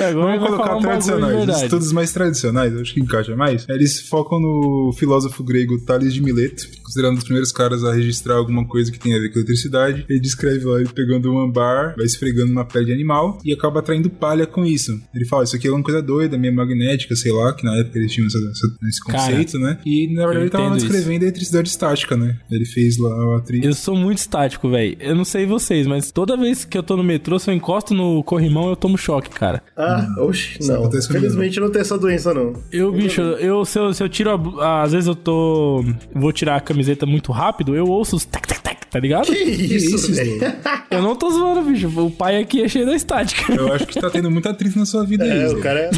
Agora 0.00 0.38
Vamos 0.38 0.48
colocar 0.56 0.76
um 0.76 0.80
tradicionais. 0.80 1.62
Estudos 1.62 1.92
mais 1.92 2.12
tradicionais, 2.12 2.74
acho 2.76 2.94
que 2.94 3.00
encaixa 3.00 3.34
mais. 3.36 3.66
Eles 3.68 4.00
focam 4.08 4.38
no 4.40 4.92
filósofo 4.96 5.42
grego 5.42 5.78
Tales 5.84 6.14
de 6.14 6.22
Mileto, 6.22 6.66
considerado 6.82 7.12
um 7.12 7.14
dos 7.16 7.24
primeiros 7.24 7.52
caras 7.52 7.84
a 7.84 7.92
registrar 7.92 8.34
alguma 8.36 8.66
coisa 8.66 8.90
que 8.92 8.98
tem 8.98 9.14
a 9.14 9.18
ver 9.18 9.30
com 9.32 9.38
eletricidade. 9.38 10.04
Ele 10.08 10.20
descreve 10.20 10.64
lá 10.64 10.80
ele 10.80 10.88
pegando 10.90 11.32
um 11.32 11.40
ambar, 11.40 11.94
vai 11.96 12.06
esfregando 12.06 12.52
uma 12.52 12.64
pele 12.64 12.86
de 12.86 12.92
animal 12.92 13.38
e 13.44 13.52
acaba 13.52 13.80
atraindo 13.80 14.08
palha 14.10 14.46
com 14.46 14.64
isso. 14.64 14.98
Ele 15.14 15.24
fala: 15.26 15.44
Isso 15.44 15.56
aqui 15.56 15.66
é 15.68 15.70
uma 15.70 15.82
coisa 15.82 16.00
doida, 16.02 16.38
meio 16.38 16.54
magnética, 16.54 17.14
sei 17.16 17.32
lá, 17.32 17.52
que 17.52 17.64
na 17.64 17.76
época 17.76 17.98
eles 17.98 18.12
tinham 18.12 18.26
essa- 18.26 18.38
essa- 18.38 18.88
esse 18.88 19.04
Cara, 19.04 19.30
conceito, 19.30 19.58
né? 19.58 19.78
E 19.84 20.12
na 20.14 20.22
verdade 20.26 20.40
ele 20.44 20.50
tava 20.50 20.74
descrevendo 20.76 21.22
a 21.22 21.26
eletricidade 21.26 21.68
estática, 21.68 22.16
né? 22.16 22.36
Ele 22.50 22.64
fez 22.64 22.96
lá 22.98 23.36
a 23.36 23.40
trilha. 23.40 23.66
Eu 23.66 23.74
sou 23.74 23.96
muito 23.96 24.18
estático, 24.18 24.68
velho. 24.70 24.96
Eu 25.00 25.14
não 25.14 25.24
sei 25.24 25.46
vocês, 25.46 25.86
mas 25.86 26.10
toda 26.10 26.36
vez 26.36 26.64
que 26.64 26.76
eu 26.76 26.82
tô 26.82 26.96
no 26.96 27.04
metrô, 27.04 27.38
se 27.38 27.50
eu 27.50 27.54
encosto 27.54 27.94
no 27.94 28.22
corrimão, 28.22 28.68
eu 28.68 28.76
tomo 28.76 28.96
choque, 28.98 29.30
cara. 29.30 29.62
Ah, 29.76 29.87
oxe, 30.18 30.58
não. 30.66 30.76
acontece 30.76 31.08
comigo. 31.08 31.24
Felizmente 31.24 31.60
não 31.60 31.70
tem 31.70 31.80
essa 31.80 31.98
doença, 31.98 32.34
não. 32.34 32.52
Eu, 32.72 32.92
bicho, 32.92 33.20
eu, 33.20 33.64
se, 33.64 33.78
eu, 33.78 33.92
se 33.92 34.02
eu 34.02 34.08
tiro 34.08 34.30
a, 34.60 34.82
às 34.82 34.92
vezes 34.92 35.06
eu 35.06 35.14
tô. 35.14 35.84
Vou 36.14 36.32
tirar 36.32 36.56
a 36.56 36.60
camiseta 36.60 37.06
muito 37.06 37.32
rápido, 37.32 37.74
eu 37.74 37.86
ouço 37.86 38.16
os 38.16 38.24
tac, 38.24 38.46
tac, 38.46 38.60
tac, 38.62 38.77
tá 38.90 38.98
ligado? 38.98 39.26
Que 39.26 39.38
isso, 39.38 39.96
isso, 39.96 40.12
velho? 40.14 40.38
Eu 40.90 41.02
não 41.02 41.14
tô 41.14 41.30
zoando, 41.30 41.62
bicho. 41.62 41.88
O 42.00 42.10
pai 42.10 42.40
aqui 42.40 42.62
é 42.62 42.68
cheio 42.68 42.86
da 42.86 42.94
estática. 42.94 43.52
Eu 43.52 43.72
acho 43.72 43.86
que 43.86 44.00
tá 44.00 44.10
tendo 44.10 44.30
muito 44.30 44.48
atrito 44.48 44.78
na 44.78 44.86
sua 44.86 45.04
vida 45.04 45.24
aí. 45.24 45.42
É, 45.42 45.48
o 45.48 45.60
cara 45.60 45.80
é... 45.80 45.90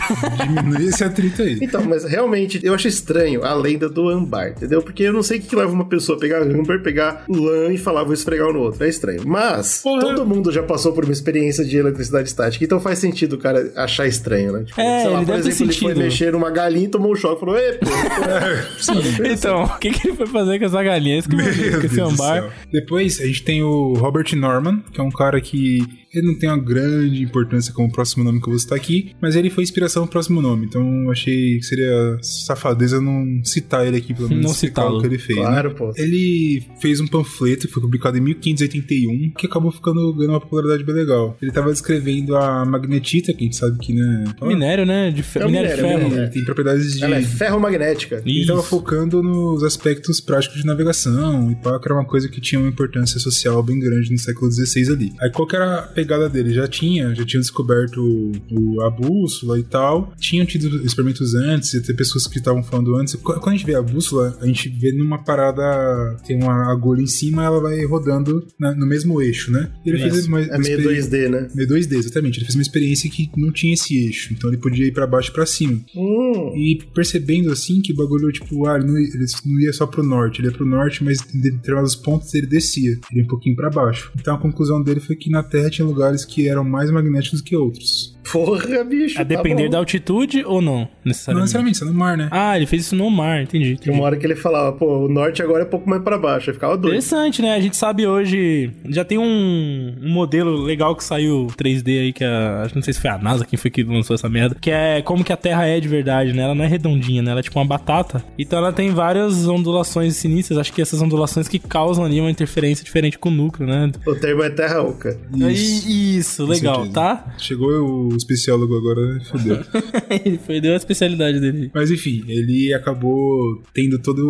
Diminui 0.47 0.89
esse 0.89 1.05
atrito 1.05 1.43
aí. 1.43 1.59
Então, 1.63 1.85
mas 1.85 2.05
realmente, 2.05 2.61
eu 2.63 2.75
acho 2.75 2.89
estranho 2.89 3.45
a 3.45 3.55
lenda 3.55 3.89
do 3.89 4.09
ambar, 4.09 4.51
entendeu? 4.51 4.83
Porque 4.83 5.05
eu 5.05 5.13
não 5.13 5.23
sei 5.23 5.39
o 5.39 5.41
que, 5.41 5.49
que 5.49 5.57
leva 5.57 5.73
uma 5.73 5.85
pessoa 5.85 6.17
a 6.17 6.21
pegar 6.21 6.43
ambar, 6.43 6.81
pegar 6.83 7.25
lã 7.29 7.73
e 7.73 7.79
falar, 7.79 8.05
vou 8.05 8.15
esfregar 8.15 8.49
um 8.49 8.53
no 8.53 8.61
outro. 8.61 8.85
É 8.85 8.89
estranho. 8.89 9.23
Mas, 9.27 9.81
Porra. 9.83 10.01
todo 10.01 10.27
mundo 10.27 10.51
já 10.51 10.63
passou 10.63 10.93
por 10.93 11.05
uma 11.05 11.13
experiência 11.13 11.65
de 11.65 11.77
eletricidade 11.77 12.29
estática, 12.29 12.65
então 12.65 12.81
faz 12.81 12.99
sentido 12.99 13.35
o 13.35 13.39
cara 13.39 13.71
achar 13.77 14.07
estranho, 14.07 14.53
né? 14.53 14.65
Tipo, 14.65 14.81
É, 14.81 15.01
sei 15.03 15.11
lá, 15.11 15.17
ele 15.17 15.27
por 15.27 15.33
deve 15.33 15.43
ter 15.43 15.49
exemplo, 15.49 15.73
ele 15.73 15.81
foi 15.81 15.95
mexer 15.95 16.33
numa 16.33 16.51
galinha 16.51 16.87
e 16.87 16.89
tomou 16.89 17.13
um 17.13 17.17
choque 17.17 17.37
e 17.37 17.41
falou, 17.41 17.59
ei, 17.59 17.73
pô, 17.79 19.25
Então, 19.25 19.65
o 19.65 19.79
que, 19.79 19.91
que 19.91 20.09
ele 20.09 20.17
foi 20.17 20.27
fazer 20.27 20.59
com 20.59 20.65
essa 20.65 20.83
galinha? 20.83 21.19
Isso 21.19 21.29
que 21.29 21.37
eu 21.37 21.81
com 21.81 21.87
esse 21.87 22.01
ambar. 22.01 22.51
Depois 22.81 23.21
a 23.21 23.27
gente 23.27 23.43
tem 23.43 23.63
o 23.63 23.93
Robert 23.93 24.35
Norman, 24.35 24.83
que 24.91 25.01
é 25.01 25.05
um 25.05 25.11
cara 25.11 25.39
que 25.39 26.00
ele 26.13 26.27
não 26.27 26.35
tem 26.35 26.49
uma 26.49 26.59
grande 26.59 27.23
importância 27.23 27.73
como 27.73 27.89
o 27.89 27.93
próximo 27.93 28.25
nome 28.25 28.41
que 28.41 28.47
eu 28.47 28.51
vou 28.51 28.59
citar 28.59 28.77
aqui, 28.77 29.13
mas 29.21 29.37
ele 29.37 29.51
foi 29.51 29.63
inspiração 29.63 30.03
pro 30.05 30.13
próximo 30.13 30.41
nome. 30.43 30.67
Então 30.67 31.05
eu 31.05 31.11
achei 31.11 31.59
que 31.59 31.63
seria 31.65 32.19
safadeza 32.23 33.01
não 33.01 33.41
citar 33.45 33.87
ele 33.87 33.97
aqui, 33.97 34.13
pelo 34.15 34.29
menos 34.29 34.45
Não 34.45 34.53
citá-lo. 34.53 34.99
o 34.99 35.01
que 35.01 35.07
ele 35.07 35.19
fez. 35.19 35.39
né? 35.39 35.45
claro, 35.45 35.75
pô. 35.75 35.93
Ele 35.97 36.63
fez 36.81 37.01
um 37.01 37.07
panfleto 37.07 37.67
que 37.67 37.73
foi 37.73 37.83
publicado 37.83 38.19
em 38.19 38.21
1581, 38.21 39.31
que 39.39 39.47
acabou 39.47 39.71
ficando 39.71 40.13
ganhando 40.15 40.33
uma 40.33 40.41
popularidade 40.41 40.85
bem 40.85 40.95
legal. 40.95 41.37
Ele 41.41 41.51
tava 41.53 41.71
descrevendo 41.73 42.37
a 42.37 42.65
magnetita, 42.65 43.33
que 43.33 43.41
a 43.41 43.45
gente 43.45 43.57
sabe 43.57 43.79
que, 43.79 43.93
né? 43.93 44.25
Minério, 44.43 44.85
né? 44.85 45.11
De 45.11 45.23
fe- 45.23 45.39
É 45.41 45.45
um 45.47 45.49
minério, 45.49 45.77
de 45.77 45.83
minério, 45.83 46.01
ferro. 46.09 46.15
é 46.17 46.23
Ele 46.25 46.31
tem 46.33 46.45
propriedades 46.45 46.95
de 46.99 47.05
Ela 47.05 47.17
é 47.17 47.23
ferromagnética. 47.23 48.23
ele 48.25 48.47
tava 48.47 48.63
focando 48.63 49.23
nos 49.23 49.63
aspectos 49.63 50.21
práticos 50.21 50.61
de 50.61 50.67
navegação 50.67 51.51
e 51.51 51.55
pá, 51.57 51.79
que 51.79 51.87
era 51.87 51.95
uma 51.95 52.05
coisa 52.05 52.29
que 52.29 52.41
tinha 52.41 52.59
uma 52.61 52.69
importância 52.69 53.19
social 53.21 53.63
bem 53.63 53.79
grande 53.79 54.11
no 54.11 54.19
século 54.19 54.51
XVI 54.51 54.93
ali. 54.93 55.13
Aí 55.21 55.31
qual 55.31 55.47
que 55.47 55.57
era 55.57 55.91
a 55.97 56.00
pegada 56.01 56.29
dele? 56.29 56.53
Já 56.55 56.67
tinha, 56.67 57.15
já 57.15 57.25
tinham 57.25 57.41
descoberto 57.41 57.99
o, 58.01 58.33
o- 58.77 58.81
a 58.83 58.91
bússola 58.91 59.59
e 59.59 59.63
tal, 59.63 60.13
tinham 60.19 60.47
tido 60.47 60.85
experimentos 60.85 61.35
antes, 61.35 61.75
e 61.75 61.79
até 61.79 61.93
pessoas 61.93 62.27
que 62.27 62.39
estavam 62.39 62.63
falando 62.63 62.97
antes. 62.97 63.15
Qu- 63.17 63.35
Quando 63.41 63.49
a 63.49 63.57
gente 63.57 63.67
vê 63.67 63.75
a 63.75 63.83
bússola, 63.83 64.37
a 64.41 64.47
gente 64.47 64.69
vê 64.69 64.93
numa 64.93 65.23
parada, 65.23 66.17
tem 66.27 66.37
uma 66.43 66.71
agulha 66.73 67.03
em 67.03 67.07
cima, 67.07 67.45
ela 67.45 67.61
vai 67.61 67.85
rodando 67.85 68.47
na- 68.59 68.75
no 68.75 68.87
mesmo 68.87 69.21
eixo, 69.21 69.51
né? 69.51 69.71
E 69.85 69.91
ele 69.91 69.99
fez 69.99 70.27
uma, 70.27 70.41
É 70.41 70.49
uma 70.49 70.59
meio 70.59 70.79
experi- 70.79 70.97
2D, 71.01 71.29
né? 71.29 71.49
Meio 71.55 71.69
2D, 71.69 71.97
exatamente. 71.97 72.39
Ele 72.39 72.45
fez 72.47 72.55
uma 72.55 72.63
experiência 72.63 73.11
que 73.11 73.31
não 73.37 73.53
tinha 73.53 73.75
esse 73.75 73.97
eixo, 74.07 74.33
então 74.33 74.49
ele 74.51 74.59
podia 74.59 74.87
ir 74.87 74.93
pra 74.93 75.07
baixo 75.07 75.31
e 75.31 75.35
pra 75.35 75.47
cima. 75.47 75.81
Hum. 75.97 76.53
E 76.57 76.79
percebendo 76.95 77.51
assim 77.53 77.81
que 77.81 77.93
o 77.93 77.97
bagulho, 77.97 78.31
tipo, 78.33 78.67
ah, 78.67 78.77
ele 78.77 78.87
não, 78.87 78.97
ele 78.99 79.27
não 79.47 79.61
ia 79.61 79.73
só 79.73 79.87
pro 79.87 80.03
norte, 80.03 80.41
ele 80.41 80.49
ia 80.49 80.53
pro 80.53 80.67
norte, 80.67 81.03
mas 81.05 81.19
em 81.35 81.41
determinados 81.41 81.95
pontos 81.95 82.33
ele 82.35 82.47
descia, 82.47 82.93
ele 83.11 83.21
ia 83.21 83.25
um 83.25 83.29
pouquinho 83.29 83.57
pra 83.57 83.71
baixo. 83.71 84.11
Então 84.19 84.35
a 84.35 84.39
conclusão 84.39 84.83
dele 84.83 85.01
foi 85.01 85.17
que 85.17 85.31
na 85.31 85.43
Terra 85.43 85.71
tinha 85.71 85.87
lugares 85.91 86.25
que 86.25 86.49
eram 86.49 86.65
mais 86.65 86.91
magnéticos 86.91 87.41
que 87.41 87.57
outros. 87.57 88.19
Porra, 88.31 88.85
bicho. 88.85 89.17
A 89.17 89.19
tá 89.19 89.25
depender 89.25 89.65
bom. 89.65 89.71
da 89.71 89.79
altitude 89.79 90.45
ou 90.45 90.61
não, 90.61 90.81
Não 90.81 90.89
necessariamente? 91.05 91.43
necessariamente, 91.45 91.75
isso 91.77 91.85
é 91.85 91.89
no 91.89 91.95
mar, 91.95 92.17
né? 92.17 92.29
Ah, 92.31 92.57
ele 92.57 92.67
fez 92.67 92.83
isso 92.83 92.95
no 92.97 93.11
mar, 93.11 93.43
entendi. 93.43 93.77
Tinha 93.77 93.95
uma 93.95 94.05
hora 94.05 94.17
que 94.17 94.27
ele 94.27 94.37
falava, 94.37 94.73
pô, 94.73 95.07
o 95.07 95.09
norte 95.09 95.43
agora 95.43 95.63
é 95.65 95.67
um 95.67 95.71
pouco 95.71 95.89
mais 95.89 96.03
pra 96.03 96.19
baixo. 96.19 96.51
Aí 96.51 96.55
ficava 96.55 96.77
doido. 96.77 96.95
Interessante, 96.95 97.43
né? 97.43 97.55
A 97.55 97.61
gente 97.61 97.77
sabe 97.77 98.07
hoje. 98.07 98.71
Já 98.89 99.05
tem 99.05 99.19
um, 99.19 99.95
um 100.03 100.11
modelo 100.11 100.63
legal 100.63 100.95
que 100.95 101.03
saiu 101.03 101.49
3D 101.57 102.01
aí, 102.01 102.13
que 102.13 102.25
a. 102.25 102.63
acho 102.63 102.71
que 102.71 102.77
Não 102.77 102.83
sei 102.83 102.95
se 102.95 103.01
foi 103.01 103.11
a 103.11 103.19
NASA 103.19 103.45
quem 103.45 103.59
foi 103.59 103.71
que 103.71 103.83
lançou 103.83 104.15
essa 104.15 104.29
merda. 104.29 104.57
Que 104.61 104.71
é 104.71 105.03
como 105.03 105.25
que 105.25 105.33
a 105.33 105.37
Terra 105.37 105.67
é 105.67 105.81
de 105.81 105.89
verdade, 105.89 106.33
né? 106.33 106.43
Ela 106.43 106.55
não 106.55 106.65
é 106.65 106.69
redondinha, 106.69 107.23
né? 107.23 107.31
Ela 107.31 107.41
é 107.41 107.43
tipo 107.43 107.59
uma 107.59 107.65
batata. 107.65 108.23
Então 108.39 108.59
ela 108.59 108.73
tem 108.73 108.91
várias 108.91 109.49
ondulações 109.49 110.17
sinistras. 110.17 110.59
Acho 110.59 110.73
que 110.73 110.83
essas 110.83 111.01
ondulações 111.03 111.49
que 111.49 111.59
causam 111.59 112.05
ali 112.05 112.21
uma 112.21 112.31
interferência 112.31 112.85
diferente 112.85 113.19
com 113.19 113.29
o 113.29 113.33
núcleo, 113.33 113.67
né? 113.69 113.91
O 114.07 114.15
termo 114.15 114.43
é 114.43 114.51
terra 114.51 114.83
oca. 114.83 115.19
Isso, 115.51 116.45
com 116.45 116.51
legal, 116.53 116.87
tá? 116.89 117.35
Chegou 117.39 118.09
o 118.09 118.20
especiólogo 118.21 118.77
agora, 118.77 119.21
fodeu. 119.25 119.59
ele 120.25 120.39
foi, 120.39 120.61
deu 120.61 120.73
a 120.73 120.77
especialidade 120.77 121.41
dele. 121.41 121.71
Mas 121.75 121.91
enfim, 121.91 122.25
ele 122.29 122.73
acabou 122.75 123.63
tendo 123.75 123.99
toda 123.99 124.21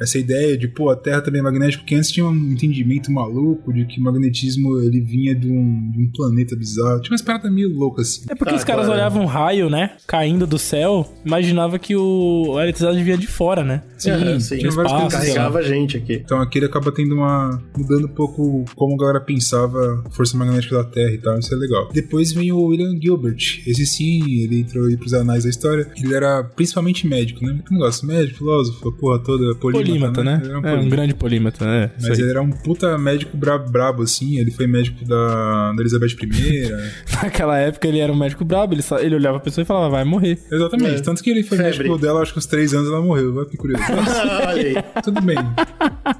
essa 0.00 0.18
ideia 0.18 0.56
de, 0.56 0.68
pô, 0.68 0.90
a 0.90 0.96
Terra 0.96 1.20
também 1.20 1.40
é 1.40 1.44
magnética, 1.44 1.82
porque 1.82 1.94
antes 1.94 2.10
tinha 2.10 2.26
um 2.26 2.52
entendimento 2.52 3.10
maluco 3.10 3.72
de 3.72 3.84
que 3.86 4.00
o 4.00 4.02
magnetismo 4.02 4.78
ele 4.80 5.00
vinha 5.00 5.34
de 5.34 5.48
um, 5.48 5.90
de 5.90 6.00
um 6.02 6.10
planeta 6.12 6.56
bizarro. 6.56 7.00
Tinha 7.00 7.12
umas 7.12 7.22
paradas 7.22 7.52
meio 7.52 7.72
loucas 7.72 8.08
assim. 8.08 8.26
É 8.30 8.34
porque 8.34 8.54
Ah, 8.54 8.56
os 8.56 8.64
caras 8.64 8.86
claro. 8.86 9.00
olhavam 9.00 9.22
um 9.22 9.26
raio, 9.26 9.68
né? 9.70 9.92
Caindo 10.06 10.46
do 10.46 10.58
céu, 10.58 11.10
imaginava 11.24 11.78
que 11.78 11.96
o, 11.96 12.56
a 12.58 12.62
eletricidade 12.62 13.02
vinha 13.02 13.16
de 13.16 13.26
fora, 13.26 13.64
né? 13.64 13.82
Sim, 13.96 14.10
É, 14.10 14.40
sim. 14.40 14.58
tinha 14.58 14.68
Espaço. 14.68 15.08
Carregava 15.08 15.58
a 15.58 15.62
gente 15.62 15.96
aqui. 15.96 16.14
Então 16.24 16.40
aqui 16.40 16.58
ele 16.58 16.66
acaba 16.66 16.92
tendo 16.92 17.14
uma. 17.14 17.62
mudando 17.76 18.06
um 18.06 18.14
pouco 18.14 18.64
como 18.74 18.94
a 18.94 18.98
galera 18.98 19.20
pensava 19.20 20.02
a 20.06 20.10
força 20.10 20.36
magnética 20.36 20.76
da 20.76 20.84
Terra 20.84 21.12
e 21.12 21.18
tal, 21.18 21.38
isso 21.38 21.52
é 21.54 21.56
legal. 21.56 21.88
Depois 21.92 22.32
vem 22.32 22.52
o 22.52 22.62
William 22.64 22.98
Gilbert, 23.00 23.27
Esse 23.36 23.86
sim, 23.86 24.42
ele 24.42 24.60
entrou 24.60 24.86
aí 24.86 24.96
pros 24.96 25.14
anais 25.14 25.44
da 25.44 25.50
história. 25.50 25.86
Ele 26.02 26.14
era 26.14 26.42
principalmente 26.44 27.06
médico, 27.06 27.44
né? 27.44 27.58
Que 27.66 27.72
negócio, 27.72 28.06
médico, 28.06 28.38
filósofo, 28.38 28.88
a 28.88 28.92
porra 28.92 29.18
toda, 29.20 29.54
polímata, 29.56 29.88
Polímata, 29.88 30.24
né? 30.24 30.40
Ele 30.44 30.52
era 30.52 30.70
É, 30.70 30.74
um 30.76 30.88
grande 30.88 31.14
polímata, 31.14 31.64
né? 31.64 31.90
Mas 32.00 32.18
ele 32.18 32.30
era 32.30 32.42
um 32.42 32.50
puta 32.50 32.96
médico 32.98 33.36
bra 33.36 33.58
brabo, 33.58 34.02
assim. 34.02 34.38
Ele 34.38 34.50
foi 34.50 34.66
médico 34.66 35.04
da, 35.04 35.72
da 35.72 35.80
Elizabeth 35.80 36.16
I. 36.22 36.68
Naquela 37.22 37.58
época 37.58 37.86
ele 37.88 37.98
era 37.98 38.12
um 38.12 38.16
médico 38.16 38.44
brabo, 38.44 38.74
ele, 38.74 38.82
só- 38.82 38.98
ele 38.98 39.14
olhava 39.14 39.36
a 39.38 39.40
pessoa 39.40 39.62
e 39.62 39.66
falava, 39.66 39.88
vai 39.90 40.04
morrer. 40.04 40.38
Exatamente. 40.50 40.96
É. 40.96 41.00
Tanto 41.00 41.22
que 41.22 41.30
ele 41.30 41.42
foi 41.42 41.58
Febre. 41.58 41.78
médico 41.78 41.98
dela, 41.98 42.20
acho 42.22 42.32
que 42.32 42.38
uns 42.38 42.46
três 42.46 42.72
anos 42.74 42.88
ela 42.88 43.00
morreu. 43.02 43.32
Vai 43.34 43.44
que 43.46 43.56
curioso. 43.56 43.82
Olha 44.46 44.52
aí. 44.62 44.74
tudo 45.02 45.20
bem. 45.22 45.36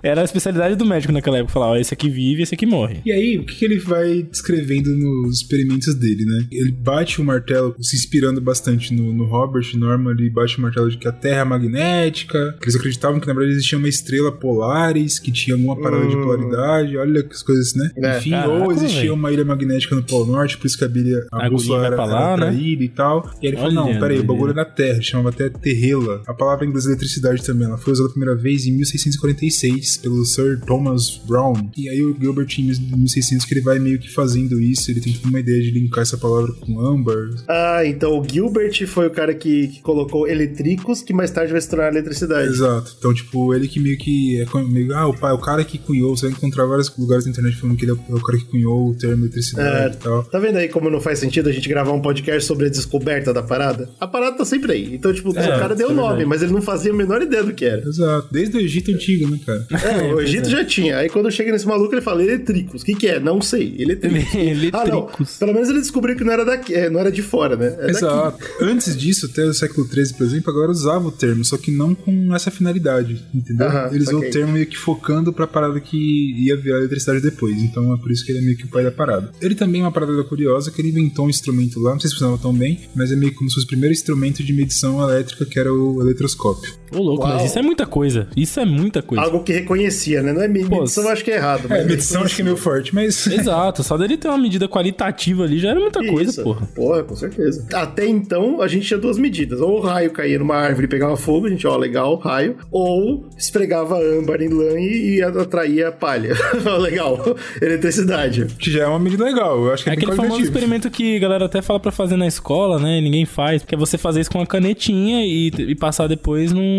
Era 0.03 0.21
a 0.21 0.25
especialidade 0.25 0.75
do 0.77 0.85
médico 0.85 1.13
naquela 1.13 1.39
época, 1.39 1.53
falar, 1.53 1.69
ó, 1.69 1.77
esse 1.77 1.93
aqui 1.95 2.09
vive, 2.11 2.43
esse 2.43 2.55
aqui 2.55 2.67
morre. 2.67 3.01
E 3.05 3.13
aí, 3.13 3.39
o 3.39 3.45
que, 3.45 3.55
que 3.57 3.65
ele 3.65 3.79
vai 3.79 4.23
descrevendo 4.23 4.91
nos 4.97 5.41
experimentos 5.41 5.95
dele, 5.95 6.25
né? 6.25 6.47
Ele 6.51 6.73
bate 6.99 7.21
o 7.21 7.25
martelo, 7.25 7.77
se 7.81 7.97
inspirando 7.97 8.41
bastante 8.41 8.93
no, 8.93 9.13
no 9.13 9.25
Robert 9.25 9.67
Norman, 9.75 10.13
ele 10.13 10.29
bate 10.29 10.59
o 10.59 10.61
martelo 10.61 10.91
de 10.91 10.99
que 10.99 11.07
a 11.07 11.13
Terra 11.13 11.43
é 11.43 11.45
magnética, 11.45 12.57
que 12.61 12.65
eles 12.65 12.75
acreditavam 12.75 13.21
que 13.21 13.27
na 13.27 13.33
verdade 13.33 13.53
existia 13.53 13.79
uma 13.79 13.89
estrela 13.89 14.33
Polaris, 14.33 15.19
que 15.19 15.31
tinha 15.31 15.55
alguma 15.55 15.81
parada 15.81 16.07
de 16.07 16.17
polaridade, 16.17 16.97
olha 16.97 17.23
que 17.23 17.35
as 17.35 17.43
coisas, 17.43 17.75
né? 17.75 17.91
É, 17.97 18.19
Enfim, 18.19 18.31
caraca, 18.31 18.51
ou 18.51 18.73
existia 18.73 19.01
velho. 19.03 19.15
uma 19.15 19.33
ilha 19.33 19.45
magnética 19.45 19.95
no 19.95 20.03
Polo 20.03 20.27
Norte, 20.27 20.59
por 20.59 20.67
isso 20.67 20.77
que 20.77 20.85
a, 20.85 20.89
bilha, 20.89 21.27
a, 21.33 21.47
A 21.47 21.51
bússola 21.51 21.87
era, 21.87 22.05
lá, 22.05 22.33
era 22.33 22.51
né? 22.51 22.59
e 22.59 22.89
tal. 22.89 23.31
E 23.41 23.47
aí 23.47 23.53
ele 23.53 23.57
falou, 23.57 23.73
não, 23.73 23.99
peraí, 24.01 24.19
o 24.19 24.25
bagulho 24.25 24.51
é 24.51 24.55
da 24.55 24.65
Terra, 24.65 25.01
chamava 25.01 25.29
até 25.29 25.49
Terrela. 25.49 26.23
A 26.27 26.35
palavra 26.35 26.65
em 26.65 26.69
inglês 26.69 26.87
é 26.87 26.91
eletricidade 26.91 27.45
também, 27.45 27.67
ela 27.67 27.79
foi 27.79 27.93
usada 27.93 28.09
a 28.09 28.13
primeira 28.13 28.35
vez 28.35 28.67
em 28.67 28.73
1646 28.73 29.99
pelo 29.99 30.25
Sir 30.25 30.61
Thomas 30.67 31.21
Brown. 31.29 31.71
E 31.77 31.89
aí 31.89 32.03
o 32.03 32.17
Gilbert 32.19 32.49
em 32.59 32.65
1600 32.65 33.45
que 33.45 33.55
ele 33.55 33.61
vai 33.61 33.79
meio 33.79 33.99
que 33.99 34.11
fazendo 34.11 34.61
isso, 34.61 34.91
ele 34.91 35.01
tem 35.01 35.17
uma 35.25 35.39
ideia 35.39 35.63
de 35.63 35.71
linkar 35.71 36.03
essa 36.03 36.19
palavra 36.19 36.53
com 36.53 36.81
âmbar. 36.89 37.17
Ah, 37.49 37.83
então 37.85 38.19
o 38.19 38.25
Gilbert 38.27 38.87
foi 38.87 39.07
o 39.07 39.11
cara 39.11 39.35
que, 39.35 39.69
que 39.69 39.83
colocou 39.83 40.27
eletricos, 40.29 41.03
que 41.03 41.13
mais 41.13 41.31
tarde 41.31 41.53
vai 41.53 41.61
se 41.61 41.69
tornar 41.69 41.89
eletricidade. 41.89 42.49
Exato. 42.49 42.95
Então, 42.99 43.13
tipo, 43.15 43.55
ele 43.55 43.69
que 43.69 43.81
meio 43.81 43.99
que 43.99 44.41
é 44.41 44.63
meio, 44.63 44.95
ah, 44.95 45.07
o 45.07 45.17
pai, 45.17 45.33
o 45.33 45.39
cara 45.39 45.65
que 45.65 45.79
cunhou, 45.79 46.17
você 46.17 46.27
vai 46.27 46.37
encontrar 46.37 46.65
vários 46.67 46.95
lugares 46.97 47.25
na 47.25 47.31
internet 47.31 47.57
falando 47.57 47.77
que 47.77 47.85
ele 47.85 47.93
é 47.93 47.95
o, 47.95 48.01
é 48.11 48.15
o 48.15 48.23
cara 48.23 48.39
que 48.39 48.45
cunhou 48.45 48.89
o 48.91 48.95
termo 48.95 49.25
eletricidade 49.25 49.95
É, 49.95 49.97
e 49.97 49.97
tal. 49.97 50.25
Tá 50.25 50.39
vendo 50.39 50.57
aí 50.57 50.69
como 50.69 50.91
não 50.91 51.01
faz 51.01 51.19
sentido 51.19 51.49
a 51.49 51.53
gente 51.53 51.69
gravar 51.69 51.93
um 51.93 52.01
podcast 52.01 52.45
sobre 52.45 52.67
a 52.67 52.69
descoberta 52.69 53.33
da 53.33 53.43
parada? 53.43 53.89
A 54.01 54.07
parada 54.07 54.37
tá 54.37 54.45
sempre 54.45 54.73
aí. 54.73 54.95
Então, 54.95 55.13
tipo, 55.13 55.31
o 55.31 55.35
cara 55.35 55.75
deu 55.75 55.89
o 55.89 55.93
é 55.93 55.95
nome, 55.95 56.25
mas 56.25 56.43
ele 56.43 56.53
não 56.53 56.63
fazia 56.63 56.93
a 56.93 56.95
menor 56.95 57.23
ideia 57.23 57.43
do 57.43 57.53
que 57.53 57.65
era. 57.65 57.87
Exato. 57.87 58.29
Desde 58.31 58.57
o 58.57 58.61
Egito 58.61 58.91
Antigo, 58.91 59.31
né, 59.31 59.41
cara? 59.45 59.67
É, 59.71 60.15
o 60.15 60.21
Egito 60.21 60.49
já 60.49 60.65
tinha. 60.65 60.99
Aí 60.99 61.09
quando 61.09 61.31
chega 61.31 61.53
nesse 61.53 61.67
maluco, 61.67 61.95
ele 61.95 62.01
fala 62.03 62.23
eletricos. 62.23 62.83
O 62.83 62.85
que, 62.85 62.95
que 62.95 63.07
é? 63.07 63.21
Não 63.21 63.41
sei. 63.41 63.77
Eletricos. 63.79 64.19
Ah, 64.79 64.85
não. 64.87 64.99
Eletricos. 64.99 65.37
Pelo 65.39 65.53
menos 65.55 65.69
ele 65.69 65.81
descobriu 65.81 66.17
que 66.17 66.25
não 66.25 66.33
era 66.33 66.45
daqui, 66.45 66.75
é, 66.79 66.91
não 66.91 67.01
era 67.01 67.11
de 67.11 67.23
fora, 67.23 67.57
né? 67.57 67.67
É 67.67 67.71
daqui. 67.71 67.91
Exato. 67.91 68.39
Antes 68.61 68.97
disso, 68.97 69.27
até 69.27 69.45
o 69.45 69.55
século 69.55 69.87
XIII, 69.87 70.15
por 70.15 70.27
exemplo, 70.27 70.51
a 70.51 70.55
galera 70.55 70.73
usava 70.73 71.09
o 71.09 71.13
termo, 71.13 71.45
só 71.45 71.57
que 71.57 71.71
não 71.71 71.95
com 71.95 72.35
essa 72.35 72.51
finalidade, 72.51 73.25
entendeu? 73.35 73.67
Aham, 73.67 73.91
Eles 73.93 74.09
usam 74.09 74.21
o 74.21 74.31
termo 74.31 74.53
meio 74.53 74.67
que 74.67 74.77
focando 74.77 75.33
pra 75.33 75.47
parada 75.47 75.81
que 75.81 75.97
ia 76.45 76.57
virar 76.57 76.79
eletricidade 76.79 77.21
depois. 77.21 77.57
Então 77.63 77.93
é 77.93 77.97
por 77.99 78.11
isso 78.11 78.25
que 78.25 78.33
ele 78.33 78.39
é 78.39 78.43
meio 78.43 78.57
que 78.57 78.65
o 78.65 78.69
pai 78.69 78.85
da 78.85 78.91
parada. 78.91 79.31
Ele 79.41 79.55
também 79.55 79.81
é 79.81 79.85
uma 79.85 79.93
parada 79.93 80.23
curiosa 80.25 80.71
que 80.71 80.81
ele 80.81 80.89
inventou 80.89 81.27
um 81.27 81.31
instrumento 81.31 81.81
lá, 81.81 81.93
não 81.93 82.01
sei 82.01 82.09
se 82.09 82.15
funcionava 82.15 82.41
tão 82.41 82.55
bem, 82.55 82.89
mas 82.95 83.11
é 83.11 83.17
meio 83.17 83.35
como 83.35 83.49
se 83.49 83.55
fosse 83.55 83.67
o 83.67 83.69
primeiro 83.69 83.93
instrumento 83.93 84.43
de 84.43 84.53
medição 84.53 85.03
elétrica, 85.03 85.45
que 85.45 85.59
era 85.59 85.73
o 85.73 86.01
eletroscópio. 86.01 86.73
Ô, 86.93 87.03
louco, 87.03 87.25
Uau. 87.25 87.35
mas 87.35 87.45
isso 87.45 87.59
é 87.59 87.63
muita 87.63 87.87
coisa. 87.87 88.29
Isso 88.37 88.59
é 88.61 88.65
muita 88.65 89.03
coisa. 89.03 89.25
Algo 89.25 89.43
que 89.43 89.53
reconhecia, 89.53 90.23
né? 90.23 90.33
Não 90.33 90.43
é 90.43 90.49
medição, 90.49 91.03
Pô, 91.05 91.09
eu 91.09 91.13
acho 91.13 91.25
que 91.25 91.31
é 91.31 91.37
errado. 91.37 91.67
mas 91.69 91.81
É, 91.81 91.85
medição 91.85 92.23
acho 92.23 92.35
que 92.37 92.43
é 92.43 92.45
meio 92.45 92.57
forte, 92.57 92.95
mas. 92.95 93.27
Exato, 93.29 93.83
só 93.83 93.97
dele 93.97 94.17
ter 94.17 94.29
uma 94.29 94.39
medida 94.39 94.69
qualitativa 94.69 95.45
ali 95.45 95.59
já 95.59 95.71
era 95.71 95.81
muita 95.81 96.05
coisa, 96.05 96.31
Isso. 96.31 96.43
porra. 96.43 96.67
Porra, 96.75 97.03
com 97.05 97.17
certeza. 97.17 97.67
Até 97.73 98.07
então, 98.07 98.61
a 98.61 98.69
gente 98.69 98.87
tinha 98.87 98.99
duas 98.99 99.19
medidas. 99.19 99.61
Ou 99.61 99.79
o 99.79 99.81
raio 99.81 100.11
caía 100.11 100.39
numa 100.39 100.57
árvore 100.57 100.87
e 100.87 100.89
pegava 100.89 101.17
fogo, 101.17 101.47
a 101.47 101.51
gente, 101.51 101.67
ó, 101.67 101.77
legal, 101.77 102.17
raio. 102.17 102.57
Ou 102.71 103.29
esfregava 103.37 103.99
âmbar 103.99 104.41
em 104.43 104.49
lã 104.49 104.79
e, 104.79 105.17
e 105.17 105.23
atraía 105.23 105.93
palha. 105.93 106.35
Ó, 106.67 106.77
legal. 106.79 107.19
Eletricidade. 107.61 108.47
que 108.59 108.71
já 108.71 108.85
é 108.85 108.87
uma 108.87 108.99
medida 108.99 109.25
legal. 109.25 109.65
Eu 109.65 109.73
acho 109.73 109.85
que 109.85 109.91
É 109.91 109.93
é, 109.93 109.97
aquele 109.97 110.15
famoso 110.15 110.43
experimento 110.43 110.91
que 110.91 111.17
a 111.17 111.21
galera 111.21 111.45
até 111.47 111.63
fala 111.63 111.81
pra 111.81 111.93
fazer 111.93 112.17
na 112.17 112.27
escola, 112.27 112.79
né? 112.79 112.99
E 112.99 113.01
ninguém 113.01 113.25
faz. 113.25 113.63
Que 113.63 113.75
é 113.75 113.79
você 113.79 113.97
fazer 113.99 114.21
isso 114.21 114.31
com 114.31 114.39
uma 114.39 114.47
canetinha 114.47 115.25
e, 115.25 115.49
e 115.49 115.75
passar 115.75 116.07
depois 116.07 116.53
num. 116.53 116.78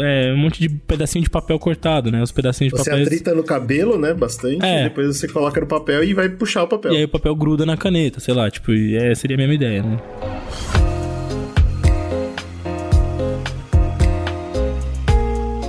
É, 0.00 0.32
um 0.32 0.36
monte 0.38 0.60
de 0.60 0.68
pedacinho 0.68 1.22
de 1.24 1.30
papel 1.30 1.58
cortado, 1.58 2.10
né? 2.10 2.22
Os 2.22 2.32
pedacinhos 2.32 2.72
de 2.72 2.78
Você 2.78 2.90
papel. 2.90 3.04
atrita 3.04 3.34
no 3.34 3.42
cabelo, 3.42 3.98
né? 3.98 4.14
Bastante. 4.14 4.64
É. 4.64 4.80
E 4.80 4.88
depois 4.88 5.16
você 5.16 5.28
coloca 5.28 5.60
no 5.60 5.66
papel 5.66 6.04
e 6.04 6.14
vai 6.14 6.28
puxar 6.28 6.64
o 6.64 6.68
papel. 6.68 6.92
E 6.92 6.96
aí 6.98 7.04
o 7.04 7.08
papel 7.08 7.34
gruda 7.34 7.64
na 7.66 7.76
caneta, 7.76 8.20
sei 8.20 8.34
lá, 8.34 8.50
tipo, 8.50 8.72
e 8.72 8.96
é, 8.96 9.14
seria 9.14 9.36
a 9.36 9.38
mesma 9.38 9.54
ideia, 9.54 9.82
né? 9.82 9.98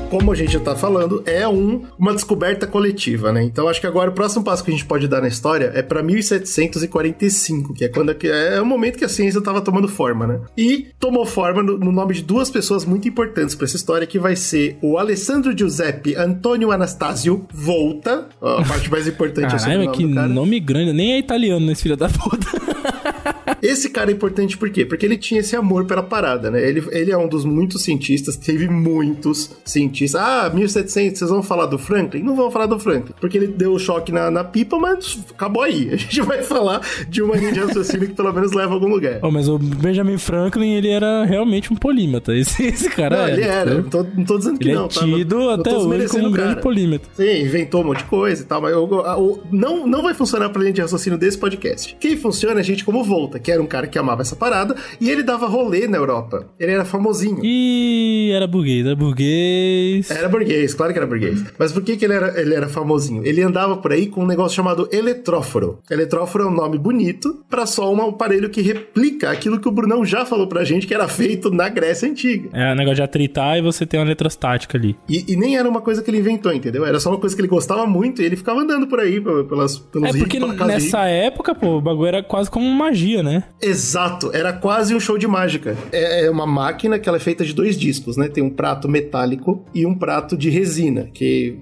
Como 0.10 0.32
a 0.32 0.36
gente 0.36 0.54
já 0.54 0.60
tá 0.60 0.76
falando, 0.76 1.24
é 1.26 1.48
um, 1.48 1.84
uma 1.98 2.14
descoberta 2.14 2.66
coletiva, 2.66 3.32
né? 3.32 3.44
Então 3.44 3.68
acho 3.68 3.80
que 3.80 3.88
agora 3.88 4.10
o 4.10 4.14
próximo 4.14 4.44
passo 4.44 4.64
que 4.64 4.72
a 4.72 4.74
gente 4.74 4.86
pode 4.86 5.08
dar 5.08 5.22
na 5.22 5.28
história 5.28 5.72
é 5.76 5.82
pra 5.82 6.02
1745, 6.02 7.74
que 7.74 7.86
é 7.86 7.88
quando 7.88 8.16
é 8.24 8.62
o 8.62 8.66
momento 8.66 8.98
que 8.98 9.06
a 9.06 9.10
ciência 9.10 9.42
tava 9.42 9.62
tomando 9.62 9.88
forma, 9.88 10.26
né? 10.26 10.40
E 10.58 10.88
tomou 11.00 11.26
forma 11.26 11.62
no, 11.62 11.78
no 11.78 11.92
nome 11.92 12.16
de 12.16 12.24
duas 12.24 12.50
pessoas 12.50 12.86
muito 12.86 13.08
importantes 13.08 13.56
pra 13.56 13.66
essa 13.66 13.76
história, 13.76 14.08
que 14.08 14.20
vai 14.20 14.36
ser 14.36 14.78
o 14.82 14.98
Alessandro 14.98 15.58
Giuseppe 15.58 16.16
Antonio 16.16 16.72
Anastasio 16.72 17.46
Volta, 17.54 18.28
a 18.42 18.64
parte 18.64 18.90
mais 18.90 19.08
importante 19.08 19.54
é 19.54 19.56
o 19.56 19.60
Caralho, 19.60 19.84
sobrenome 19.86 19.98
que 19.98 20.34
nome 20.34 20.60
grande. 20.60 20.94
Nem 20.94 21.14
é 21.14 21.20
italiano 21.20 21.66
nesse 21.66 21.84
filho 21.84 21.98
da 21.98 22.10
puta. 22.10 22.48
Esse 23.70 23.90
cara 23.90 24.10
é 24.12 24.14
importante 24.14 24.58
por 24.58 24.70
quê? 24.70 24.86
Porque 24.86 25.06
ele 25.06 25.18
tinha 25.18 25.42
esse 25.42 25.56
amor 25.56 25.86
pela 25.86 26.02
parada, 26.04 26.50
né? 26.50 26.68
Ele, 26.68 26.84
ele 26.92 27.12
é 27.12 27.18
um 27.18 27.28
dos 27.28 27.46
muitos 27.46 27.84
cientistas, 27.84 28.36
teve 28.36 28.68
muitos 28.68 29.52
cientistas. 29.64 30.20
Ah, 30.22 30.50
1700, 30.54 31.20
vocês 31.20 31.30
vão 31.32 31.44
falar 31.44 31.66
do 31.68 31.78
Franklin? 31.78 32.22
Não 32.24 32.36
vão 32.36 32.50
falar 32.52 32.66
do 32.66 32.80
Franklin, 32.80 33.14
porque 33.20 33.38
ele 33.38 33.48
deu 33.48 33.74
o 33.74 33.80
choque 33.80 34.12
na, 34.12 34.30
na 34.32 34.44
pipa, 34.44 34.78
mas 34.80 35.20
acabou 35.30 35.64
aí. 35.64 35.90
A 35.92 35.96
gente 35.96 36.22
vai 36.22 36.42
falar 36.42 36.82
de 37.08 37.22
uma 37.22 37.36
linha 37.36 37.52
de 37.52 37.60
raciocínio 37.60 38.08
que 38.08 38.14
pelo 38.16 38.34
menos 38.34 38.52
leva 38.54 38.72
a 38.72 38.74
algum 38.74 38.88
lugar. 38.88 39.20
Oh, 39.22 39.32
mas 39.32 39.48
o 39.48 39.58
Benjamin 39.58 40.18
Franklin, 40.18 40.74
ele 40.74 40.90
era 40.90 41.24
realmente 41.26 41.72
um 41.72 41.76
polímata. 41.76 42.36
Esse, 42.36 42.64
esse 42.66 42.90
cara 42.90 43.18
Não, 43.18 43.24
era. 43.26 43.34
ele 43.34 43.44
era, 43.44 43.66
não 43.74 43.80
entendeu? 43.82 44.04
tô, 44.04 44.18
não 44.18 44.26
tô 44.26 44.38
dizendo 44.38 44.60
que 44.60 44.68
Ele 44.68 44.76
não, 44.76 44.86
é 44.86 44.88
tá? 44.88 45.06
Não- 45.06 45.18
tido 45.18 45.36
não 45.38 45.46
tô 45.46 45.50
até 45.62 45.78
hoje 45.78 46.08
como 46.08 46.28
um 46.28 46.32
grande 46.32 46.62
polímata. 46.62 47.06
Sim, 47.16 47.42
inventou 47.42 47.82
um 47.82 47.88
monte 47.88 48.00
de 48.00 48.04
coisa 48.06 48.42
e 48.42 48.46
tal, 48.46 48.62
mas 48.62 48.72
eu- 48.72 49.06
a- 49.06 49.18
o- 49.20 49.40
não, 49.52 49.86
não 49.88 50.02
vai 50.02 50.14
funcionar 50.14 50.50
pra 50.50 50.62
linha 50.62 50.74
de 50.74 50.82
raciocínio 50.82 51.18
desse 51.20 51.38
podcast. 51.38 51.96
Quem 52.00 52.16
funciona 52.18 52.60
é 52.60 52.62
a 52.62 52.64
gente 52.64 52.84
como 52.86 53.04
Volta, 53.04 53.40
que 53.40 53.52
era 53.60 53.64
um 53.64 53.68
cara 53.68 53.88
que 53.88 53.98
amava 54.00 54.22
essa 54.22 54.36
parada 54.36 54.76
e 55.00 55.10
ele 55.10 55.22
dava 55.24 55.48
rolê 55.48 55.88
na 55.88 55.98
Europa. 55.98 56.48
Ele 56.60 56.72
era 56.72 56.86
famosinho. 56.86 57.40
E 57.44 58.32
era 58.34 58.48
burguês, 58.48 58.86
era 58.86 58.96
burguês. 58.96 60.10
Era 60.12 60.30
burguês, 60.30 60.74
claro 60.74 60.94
que 60.94 61.00
era 61.00 61.08
burguês. 61.08 61.44
Mas 61.58 61.72
por 61.72 61.84
que, 61.84 61.98
que 61.98 62.06
ele, 62.06 62.14
era, 62.14 62.40
ele 62.40 62.54
era 62.54 62.68
famosinho? 62.70 63.26
Ele 63.26 63.42
andava 63.42 63.78
por 63.78 63.92
aí 63.92 64.08
com 64.08 64.24
um 64.24 64.28
negócio 64.28 64.56
chamado 64.56 64.88
eletróforo. 64.92 65.80
Eletróforo 65.90 66.44
é 66.46 66.48
um 66.48 66.54
nome 66.54 66.78
bonito 66.78 67.44
pra 67.50 67.66
só 67.66 67.94
um 67.94 68.02
aparelho 68.02 68.50
que 68.50 68.62
replica 68.62 69.30
aquilo 69.30 69.60
que 69.60 69.68
o 69.68 69.72
Brunão 69.72 70.06
já 70.06 70.26
falou 70.26 70.48
pra 70.48 70.64
gente 70.64 70.88
que 70.88 70.94
era 70.94 71.08
feito 71.08 71.50
na 71.52 71.70
Grécia 71.70 72.10
Antiga. 72.10 72.50
É 72.54 72.72
um 72.72 72.76
negócio 72.76 72.96
de 72.98 73.02
atritar 73.04 73.58
e 73.58 73.62
você 73.62 73.86
tem 73.86 74.00
uma 74.00 74.06
eletrostática 74.06 74.78
ali. 74.78 74.96
E, 75.08 75.26
e 75.34 75.36
nem 75.36 75.58
era 75.58 75.68
uma 75.70 75.82
coisa 75.82 76.02
que 76.02 76.10
ele 76.10 76.20
inventou, 76.20 76.54
entendeu? 76.54 76.86
Era 76.86 77.00
só 77.00 77.10
uma 77.10 77.20
coisa 77.20 77.36
que 77.36 77.42
ele 77.42 77.48
gostava 77.48 77.86
muito 77.86 78.22
e 78.22 78.26
ele 78.26 78.36
ficava 78.36 78.62
andando 78.62 78.88
por 78.88 79.00
aí 79.00 79.20
pe- 79.20 79.44
pelas, 79.44 79.78
pelos 79.78 80.10
É 80.16 80.18
porque 80.18 80.40
nessa 80.40 81.06
época, 81.06 81.54
pô, 81.56 81.78
o 81.78 81.82
bagulho 81.82 82.08
era 82.08 82.24
quase 82.24 82.50
como 82.50 82.70
magia, 82.70 83.22
né? 83.24 83.44
Exato, 83.62 84.32
era 84.34 84.54
quase 84.54 84.94
um 84.96 85.00
show 85.00 85.18
de 85.18 85.28
mágica. 85.28 85.76
É 85.92 86.10
é 86.26 86.30
uma 86.30 86.46
máquina 86.46 86.98
que 87.00 87.08
ela 87.08 87.18
é 87.18 87.20
feita 87.20 87.46
de 87.46 87.54
dois 87.54 87.78
discos, 87.78 88.18
né? 88.18 88.28
Tem 88.28 88.44
um 88.44 88.50
prato 88.50 88.88
metálico 88.90 89.64
e 89.74 89.86
um 89.86 89.94
prato 89.96 90.36
de 90.38 90.50
resina, 90.50 91.10
que 91.14 91.58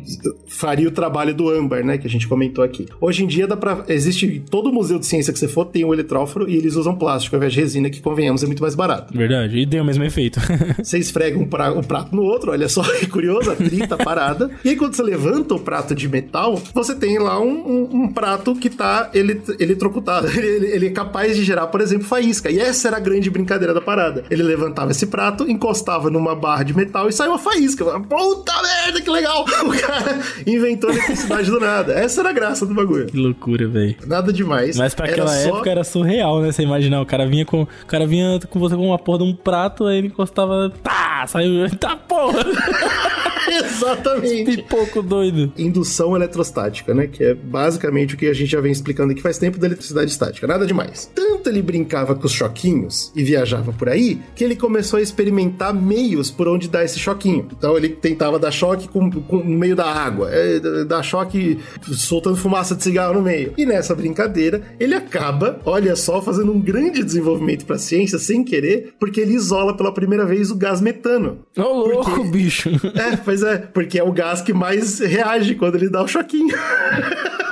faria 0.48 0.88
o 0.88 0.92
trabalho 0.92 1.34
do 1.34 1.50
âmbar, 1.50 1.84
né? 1.86 1.98
Que 1.98 2.08
a 2.08 2.10
gente 2.10 2.28
comentou 2.28 2.64
aqui. 2.64 2.86
Hoje 3.00 3.24
em 3.24 3.28
dia 3.28 3.46
dá 3.48 3.56
pra. 3.58 3.84
Existe 3.88 4.42
todo 4.50 4.72
museu 4.72 4.98
de 5.00 5.06
ciência 5.06 5.32
que 5.34 5.40
você 5.40 5.48
for, 5.48 5.66
tem 5.66 5.84
o 5.86 5.94
eletróforo 5.94 6.50
e 6.50 6.56
eles 6.56 6.76
usam 6.76 6.96
plástico 6.96 7.36
ao 7.36 7.40
invés 7.40 7.54
de 7.54 7.60
resina, 7.62 7.90
que 7.90 8.02
convenhamos 8.02 8.44
é 8.44 8.48
muito 8.48 8.62
mais 8.62 8.74
barato. 8.76 9.16
Verdade. 9.16 9.58
E 9.58 9.66
deu 9.66 9.84
o 9.84 9.86
mesmo 9.86 10.04
efeito. 10.04 10.40
Você 10.84 10.98
esfrega 10.98 11.38
um, 11.38 11.46
pra- 11.46 11.72
um 11.74 11.84
prato 11.84 12.16
no 12.16 12.24
outro, 12.24 12.52
olha 12.52 12.68
só 12.70 12.82
que 13.00 13.06
curioso, 13.08 13.52
a 13.52 13.98
parada. 14.04 14.50
E 14.64 14.70
aí, 14.70 14.76
quando 14.76 14.94
você 14.96 15.04
levanta 15.04 15.54
o 15.54 15.60
prato 15.60 15.94
de 15.96 16.08
metal, 16.08 16.62
você 16.74 16.96
tem 16.96 17.18
lá 17.20 17.40
um, 17.40 17.50
um- 17.50 17.90
um 18.04 18.08
prato 18.12 18.56
que 18.56 18.70
tá 18.70 19.10
ele, 19.14 19.42
eletrocutado. 19.60 20.28
Ele, 20.28 20.48
ele- 20.48 20.68
ele 20.68 20.88
é 20.88 20.90
capaz 20.92 21.36
de 21.36 21.44
gerar, 21.44 21.68
por 21.68 21.77
exemplo, 21.82 22.06
faísca. 22.08 22.50
E 22.50 22.60
essa 22.60 22.88
era 22.88 22.98
a 22.98 23.00
grande 23.00 23.30
brincadeira 23.30 23.74
da 23.74 23.82
parada. 23.82 24.24
Ele 24.30 24.44
levantava 24.44 24.92
esse 24.92 25.08
prato, 25.08 25.50
encostava 25.50 26.10
numa 26.10 26.36
barra 26.36 26.64
de 26.64 26.76
metal 26.76 27.08
e 27.08 27.14
saiu 27.14 27.32
uma 27.32 27.40
faísca. 27.40 27.86
Puta 28.02 28.54
merda, 28.62 29.02
que 29.02 29.10
legal! 29.10 29.46
O 29.68 29.80
cara 29.82 30.20
inventou 30.46 30.90
eletricidade 30.90 31.50
do 31.52 31.60
nada. 31.60 31.94
Essa 31.94 32.22
era 32.22 32.30
a 32.30 32.34
graça 32.34 32.66
do 32.66 32.74
bagulho. 32.74 33.08
que 33.08 33.18
loucura, 33.18 33.68
velho. 33.68 33.96
Nada 34.06 34.32
demais. 34.32 34.78
Mas 34.78 34.94
pra 34.96 35.06
Era 35.08 35.14
aquela 35.16 35.30
só- 35.30 35.50
época 35.50 35.70
era 35.70 35.84
surreal, 35.84 36.42
né? 36.42 36.52
Você 36.52 36.64
imaginar, 36.64 37.02
o 37.02 37.06
cara 37.06 37.26
vinha 37.28 37.46
com. 37.46 37.64
O 37.64 37.68
cara 37.88 38.06
vinha 38.08 38.40
com 38.50 38.60
você 38.60 38.76
com 38.76 38.88
uma 38.88 38.98
porra 39.00 39.20
de 39.20 39.24
um 39.26 39.36
prato, 39.36 39.86
aí 39.86 39.98
ele 39.98 40.08
encostava. 40.08 40.72
Tá! 40.84 41.26
Saiu. 41.28 41.68
Tá 41.80 41.96
porra! 41.96 42.40
Exatamente. 43.66 44.58
Pipoco 44.58 45.02
doido. 45.02 45.52
Indução 45.58 46.16
eletrostática, 46.16 46.94
né? 46.94 47.08
Que 47.08 47.24
é 47.24 47.34
basicamente 47.34 48.16
o 48.16 48.18
que 48.18 48.28
a 48.28 48.34
gente 48.34 48.52
já 48.52 48.62
vem 48.62 48.72
explicando 48.72 49.12
aqui 49.12 49.22
faz 49.22 49.38
tempo 49.38 49.58
da 49.58 49.68
eletricidade 49.68 50.12
estática. 50.12 50.46
Nada 50.48 50.66
demais. 50.66 51.10
Tanto 51.14 51.50
ele 51.50 51.62
brincava 51.62 52.16
com 52.16 52.26
os 52.26 52.32
choquinhos 52.32 53.12
e 53.16 53.24
viajava 53.24 53.72
por 53.74 53.90
aí, 53.90 54.20
que 54.36 54.44
ele 54.44 54.56
começou 54.56 55.00
a 55.00 55.02
experimentar 55.02 55.74
meios 55.74 56.30
por 56.32 56.48
onde 56.48 56.68
dar 56.68 56.84
esse 56.84 57.00
choquinho. 57.00 57.48
Então 57.58 57.78
ele 57.78 57.90
tentava 57.90 58.38
dar 58.40 58.52
choque 58.52 58.88
com, 58.88 59.10
com- 59.12 59.38
no 59.44 59.58
meio 59.58 59.76
da 59.76 59.86
água, 59.86 60.30
é, 60.32 60.60
dar 60.86 61.04
choque 61.04 61.60
soltando 61.84 62.36
fumaça 62.36 62.76
de 62.76 62.84
cigarro 62.84 63.14
no 63.16 63.22
meio. 63.22 63.54
E 63.58 63.66
nessa 63.66 63.96
brincadeira, 63.96 64.62
ele 64.80 64.94
acaba, 64.94 65.60
olha 65.66 65.96
só, 65.96 66.22
fazendo 66.22 66.52
um 66.52 66.60
grande 66.60 67.04
desenvolvimento 67.04 67.66
para 67.66 67.76
a 67.76 67.80
ciência 67.80 68.20
sem 68.20 68.44
querer, 68.44 68.94
porque 69.00 69.22
ele 69.22 69.34
isola 69.34 69.76
pela 69.76 69.94
primeira 69.94 70.26
vez 70.26 70.52
o 70.52 70.56
gás 70.56 70.82
metano. 70.82 71.40
Ô, 71.58 71.62
louco, 71.64 72.24
bicho. 72.26 72.70
É, 72.96 73.16
pois 73.38 73.44
é, 73.44 73.58
porque 73.58 74.00
é 74.00 74.04
o 74.04 74.12
gás 74.12 74.42
que 74.42 74.54
mais 74.54 75.00
reage 75.00 75.56
quando 75.56 75.76
ele 75.76 75.90
dá 75.90 76.02
o 76.02 76.08
choquinho. 76.08 76.56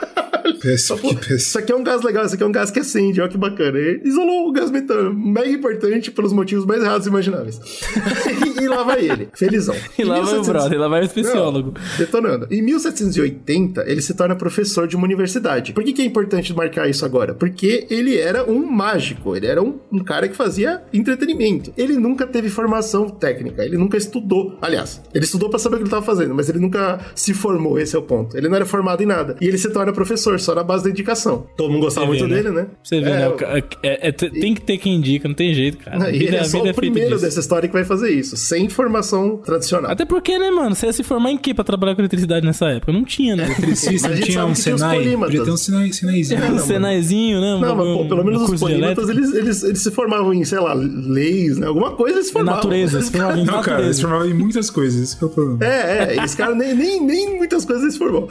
Péssimo, 0.66 0.98
que 0.98 1.16
péssimo. 1.16 1.36
Isso 1.36 1.60
aqui 1.60 1.72
é 1.72 1.76
um 1.76 1.84
gás 1.84 2.02
legal, 2.02 2.26
isso 2.26 2.34
aqui 2.34 2.44
é 2.44 2.48
um 2.48 2.52
gás 2.52 2.72
que 2.72 2.80
acende, 2.80 3.22
olha 3.22 3.30
que 3.30 3.38
bacana. 3.38 3.78
Ele 3.78 4.02
isolou 4.04 4.50
o 4.50 4.52
gás 4.52 4.72
metano, 4.72 5.14
mega 5.14 5.48
importante 5.48 6.10
pelos 6.10 6.34
motivos 6.34 6.66
mais 6.66 6.82
errados 6.82 7.06
imagináveis. 7.06 7.60
e, 8.60 8.64
e 8.64 8.68
lá 8.68 8.82
vai 8.82 9.08
ele, 9.08 9.30
felizão. 9.36 9.76
E 9.98 10.04
lá 10.04 10.18
Em 10.18 10.24
vai 10.24 10.34
o 10.34 10.42
1700 10.42 10.48
brother, 10.48 10.80
lá 10.80 10.88
vai 10.88 11.02
o 11.02 11.06
especiólogo. 11.06 11.74
Não, 11.76 11.98
detonando. 12.00 12.48
Em 12.50 12.64
1780, 12.64 13.84
ele 13.88 14.02
se 14.02 14.16
torna 14.16 14.36
professor 14.36 14.88
de 14.88 14.96
uma 14.96 15.06
universidade. 15.06 15.72
Por 15.72 15.84
que, 15.84 15.94
que 15.94 16.02
é 16.02 16.06
importante 16.06 16.52
marcar 16.52 16.90
isso 16.90 17.06
agora? 17.06 17.36
Porque 17.36 17.86
ele 17.92 18.18
era 18.18 18.44
um 18.50 18.66
mágico, 18.66 19.36
ele 19.36 19.46
era 19.46 19.62
um, 19.62 19.78
um 19.92 20.04
cara 20.04 20.28
que 20.28 20.36
fazia 20.36 20.82
entretenimento. 20.92 21.72
Ele 21.78 21.96
nunca 21.96 22.26
teve 22.26 22.50
formação 22.50 23.08
técnica, 23.08 23.64
ele 23.64 23.78
nunca 23.78 23.98
estudou. 23.98 24.58
Aliás, 24.60 25.00
ele 25.14 25.26
estudou 25.26 25.48
pra 25.48 25.60
saber 25.60 25.76
o 25.76 25.78
que 25.80 25.84
ele 25.84 25.92
tava 25.92 26.06
fazendo, 26.06 26.34
mas 26.34 26.50
ele 26.50 26.58
nunca 26.60 27.00
se 27.14 27.36
formou, 27.36 27.78
esse 27.78 27.96
é 27.96 28.00
o 28.00 28.02
ponto. 28.02 28.36
Ele 28.36 28.50
não 28.50 28.56
era 28.56 28.66
formado 28.66 29.04
em 29.04 29.06
nada. 29.06 29.38
E 29.40 29.48
ele 29.48 29.60
se 29.60 29.70
torna 29.70 29.94
professor, 29.94 30.40
só 30.40 30.55
na 30.56 30.64
base 30.64 30.84
da 30.84 30.90
indicação. 30.90 31.46
Todo 31.56 31.72
mundo 31.72 31.82
gostava 31.84 32.08
muito 32.08 32.28
né? 32.28 32.36
dele, 32.36 32.50
né? 32.52 32.68
Você 32.84 33.00
vê, 33.02 33.10
É, 33.12 33.18
né? 33.30 33.32
ca- 33.32 33.58
é- 33.84 34.08
é- 34.08 34.12
tem 34.12 34.54
que 34.54 34.62
ter 34.62 34.78
quem 34.78 34.96
indica, 34.96 35.28
não 35.28 35.36
tem 35.36 35.54
jeito, 35.54 35.78
cara. 35.78 36.00
Não, 36.00 36.06
A 36.08 36.10
e 36.10 36.14
vida- 36.14 36.24
ele 36.26 36.36
é 36.38 36.44
só 36.44 36.58
vida 36.60 36.72
o 36.72 36.76
primeiro 36.76 37.10
disso. 37.12 37.22
dessa 37.26 37.40
história 37.40 37.68
que 37.68 37.74
vai 37.74 37.84
fazer 37.84 38.10
isso, 38.12 38.36
sem 38.38 38.70
formação 38.70 39.38
tradicional. 39.38 39.92
Até 39.92 40.06
porque, 40.06 40.38
né, 40.40 40.50
mano? 40.52 40.74
Você 40.76 40.86
ia 40.88 40.94
se 40.94 41.04
formar 41.04 41.32
em 41.32 41.38
quê 41.38 41.54
pra 41.54 41.64
trabalhar 41.64 41.96
com 41.96 42.02
eletricidade 42.02 42.46
nessa 42.46 42.68
época? 42.70 42.92
Não 42.92 43.04
tinha, 43.04 43.36
né? 43.36 43.46
Eletricista, 43.46 44.08
não 44.10 44.16
tinha 44.18 44.46
um 44.46 44.56
Senai? 44.56 45.16
Podia 45.18 45.44
ter 45.44 45.52
um 45.52 45.58
Senai, 45.58 45.92
Senaizinho. 45.92 46.54
um 46.54 46.60
Senaizinho, 46.60 47.42
né? 47.42 47.58
Não, 47.62 47.76
mas 47.76 47.88
pô, 47.98 48.06
pelo 48.06 48.24
menos 48.24 48.50
os 48.50 48.60
polímatas, 48.60 49.10
eles, 49.10 49.34
eles, 49.34 49.64
eles 49.64 49.82
se 49.82 49.92
formavam 49.92 50.34
em, 50.34 50.44
sei 50.46 50.60
lá, 50.60 50.74
leis, 50.74 51.58
né? 51.58 51.68
Alguma 51.68 51.92
coisa 51.92 52.18
eles 52.18 52.28
se 52.28 52.34
formavam. 52.34 52.56
Natureza, 52.64 53.02
se 53.02 53.12
formava 53.12 53.40
em 53.40 53.46
Não, 53.46 53.62
cara, 53.62 53.84
eles 53.84 54.00
formavam 54.00 54.28
em 54.30 54.34
muitas 54.34 54.70
coisas, 54.70 55.02
esse 55.02 55.18
que 55.18 55.24
é 55.24 55.28
o 55.28 55.30
problema. 55.30 55.66
É, 55.66 56.16
é, 56.18 56.24
esse 56.24 56.36
cara 56.38 56.56
nem, 56.56 56.74
nem, 56.74 57.02
nem 57.04 57.38
muitas 57.38 57.66
coisas 57.66 57.84
ele 57.84 57.92
se 57.92 57.98
formou. 57.98 58.16
Bom, 58.16 58.28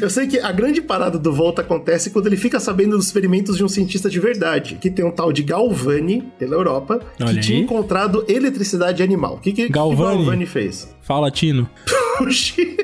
eu 0.00 0.10
sei 0.10 0.26
que 0.26 0.38
a 0.38 0.52
grande 0.52 0.80
parada 0.82 1.18
do 1.18 1.32
Volta 1.44 1.60
acontece 1.60 2.08
quando 2.08 2.26
ele 2.26 2.38
fica 2.38 2.58
sabendo 2.58 2.96
dos 2.96 3.04
experimentos 3.04 3.58
de 3.58 3.62
um 3.62 3.68
cientista 3.68 4.08
de 4.08 4.18
verdade, 4.18 4.78
que 4.80 4.88
tem 4.90 5.04
um 5.04 5.10
tal 5.10 5.30
de 5.30 5.42
Galvani, 5.42 6.22
pela 6.38 6.54
Europa, 6.54 6.98
que 7.18 7.22
Olha 7.22 7.38
tinha 7.38 7.58
aí. 7.58 7.64
encontrado 7.64 8.24
eletricidade 8.26 9.02
animal. 9.02 9.34
O 9.34 9.38
que, 9.40 9.52
que, 9.52 9.66
que 9.66 9.68
Galvani. 9.68 10.24
Galvani 10.24 10.46
fez? 10.46 10.96
Fala, 11.02 11.30
Tino. 11.30 11.68
Oxi. 12.22 12.74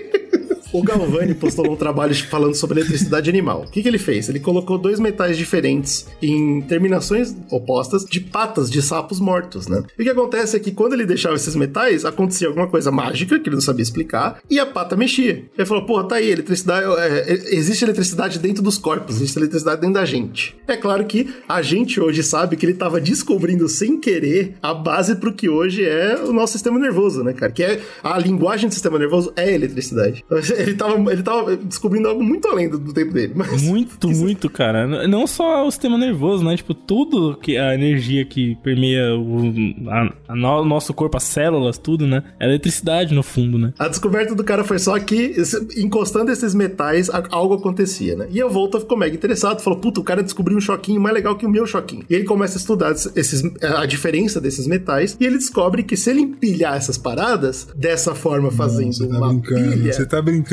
O 0.72 0.82
Galvani 0.82 1.34
postou 1.34 1.68
um 1.68 1.74
trabalho 1.74 2.14
falando 2.14 2.54
sobre 2.54 2.78
eletricidade 2.78 3.28
animal. 3.28 3.64
O 3.66 3.70
que, 3.70 3.82
que 3.82 3.88
ele 3.88 3.98
fez? 3.98 4.28
Ele 4.28 4.38
colocou 4.38 4.78
dois 4.78 5.00
metais 5.00 5.36
diferentes 5.36 6.06
em 6.22 6.60
terminações 6.62 7.34
opostas 7.50 8.04
de 8.04 8.20
patas 8.20 8.70
de 8.70 8.80
sapos 8.80 9.18
mortos, 9.18 9.66
né? 9.66 9.82
E 9.98 10.02
o 10.02 10.04
que 10.04 10.10
acontece 10.10 10.56
é 10.56 10.60
que 10.60 10.70
quando 10.70 10.92
ele 10.92 11.04
deixava 11.04 11.34
esses 11.34 11.56
metais, 11.56 12.04
acontecia 12.04 12.46
alguma 12.46 12.68
coisa 12.68 12.92
mágica 12.92 13.38
que 13.38 13.48
ele 13.48 13.56
não 13.56 13.62
sabia 13.62 13.82
explicar 13.82 14.40
e 14.48 14.60
a 14.60 14.66
pata 14.66 14.96
mexia. 14.96 15.44
Ele 15.58 15.66
falou: 15.66 15.84
pô, 15.84 16.04
tá 16.04 16.16
aí, 16.16 16.30
eletricidade. 16.30 16.86
é, 17.00 17.32
é, 17.32 17.54
existe 17.54 17.84
eletricidade 17.84 18.38
dentro 18.38 18.62
dos 18.62 18.78
corpos, 18.78 19.16
existe 19.16 19.38
eletricidade 19.38 19.80
dentro 19.80 19.94
da 19.94 20.04
gente. 20.04 20.56
É 20.68 20.76
claro 20.76 21.04
que 21.04 21.34
a 21.48 21.62
gente 21.62 22.00
hoje 22.00 22.22
sabe 22.22 22.56
que 22.56 22.64
ele 22.64 22.74
estava 22.74 23.00
descobrindo 23.00 23.68
sem 23.68 23.98
querer 23.98 24.54
a 24.62 24.72
base 24.72 25.16
pro 25.16 25.32
que 25.32 25.48
hoje 25.48 25.84
é 25.84 26.16
o 26.24 26.32
nosso 26.32 26.52
sistema 26.52 26.78
nervoso, 26.78 27.24
né, 27.24 27.32
cara? 27.32 27.50
Que 27.50 27.64
é 27.64 27.80
a 28.04 28.16
linguagem 28.18 28.68
do 28.68 28.72
sistema 28.72 28.98
nervoso 28.98 29.32
é 29.34 29.52
eletricidade. 29.52 30.24
Ele 30.60 30.74
tava, 30.74 31.12
ele 31.12 31.22
tava 31.22 31.56
descobrindo 31.56 32.08
algo 32.08 32.22
muito 32.22 32.46
além 32.48 32.68
do, 32.68 32.78
do 32.78 32.92
tempo 32.92 33.12
dele. 33.12 33.32
Mas 33.34 33.62
Muito, 33.62 34.08
muito, 34.10 34.48
cara. 34.50 35.06
Não 35.08 35.26
só 35.26 35.66
o 35.66 35.70
sistema 35.70 35.96
nervoso, 35.98 36.44
né? 36.44 36.56
Tipo, 36.56 36.74
tudo 36.74 37.36
que 37.40 37.56
a 37.56 37.74
energia 37.74 38.24
que 38.24 38.56
permeia 38.62 39.14
o 39.16 39.52
a- 39.88 40.12
a 40.28 40.34
no- 40.36 40.64
nosso 40.64 40.92
corpo, 40.94 41.16
as 41.16 41.24
células, 41.24 41.78
tudo, 41.78 42.06
né? 42.06 42.22
É 42.38 42.46
eletricidade 42.46 43.14
no 43.14 43.22
fundo, 43.22 43.58
né? 43.58 43.72
A 43.78 43.88
descoberta 43.88 44.34
do 44.34 44.44
cara 44.44 44.64
foi 44.64 44.78
só 44.78 44.98
que, 44.98 45.34
encostando 45.76 46.30
esses 46.30 46.54
metais, 46.54 47.08
algo 47.30 47.54
acontecia, 47.54 48.16
né? 48.16 48.26
E 48.30 48.40
a 48.40 48.46
Volta 48.46 48.80
ficou 48.80 48.96
mega 48.98 49.14
interessado, 49.14 49.60
falou: 49.60 49.78
puta, 49.78 50.00
o 50.00 50.04
cara 50.04 50.22
descobriu 50.22 50.56
um 50.56 50.60
choquinho 50.60 51.00
mais 51.00 51.14
legal 51.14 51.36
que 51.36 51.46
o 51.46 51.50
meu 51.50 51.66
choquinho. 51.66 52.04
E 52.08 52.14
ele 52.14 52.24
começa 52.24 52.58
a 52.58 52.60
estudar 52.60 52.92
esses, 52.92 53.42
a 53.62 53.86
diferença 53.86 54.40
desses 54.40 54.66
metais, 54.66 55.16
e 55.20 55.24
ele 55.24 55.36
descobre 55.38 55.82
que 55.82 55.96
se 55.96 56.10
ele 56.10 56.20
empilhar 56.20 56.76
essas 56.76 56.98
paradas, 56.98 57.68
dessa 57.74 58.14
forma, 58.14 58.50
fazendo 58.50 58.92
Você 58.92 59.06
tá 59.08 59.16
uma 59.18 59.28
brincando. 59.28 59.70
pilha. 59.72 59.92
Você 59.92 60.06
tá 60.06 60.22
brincando 60.22 60.49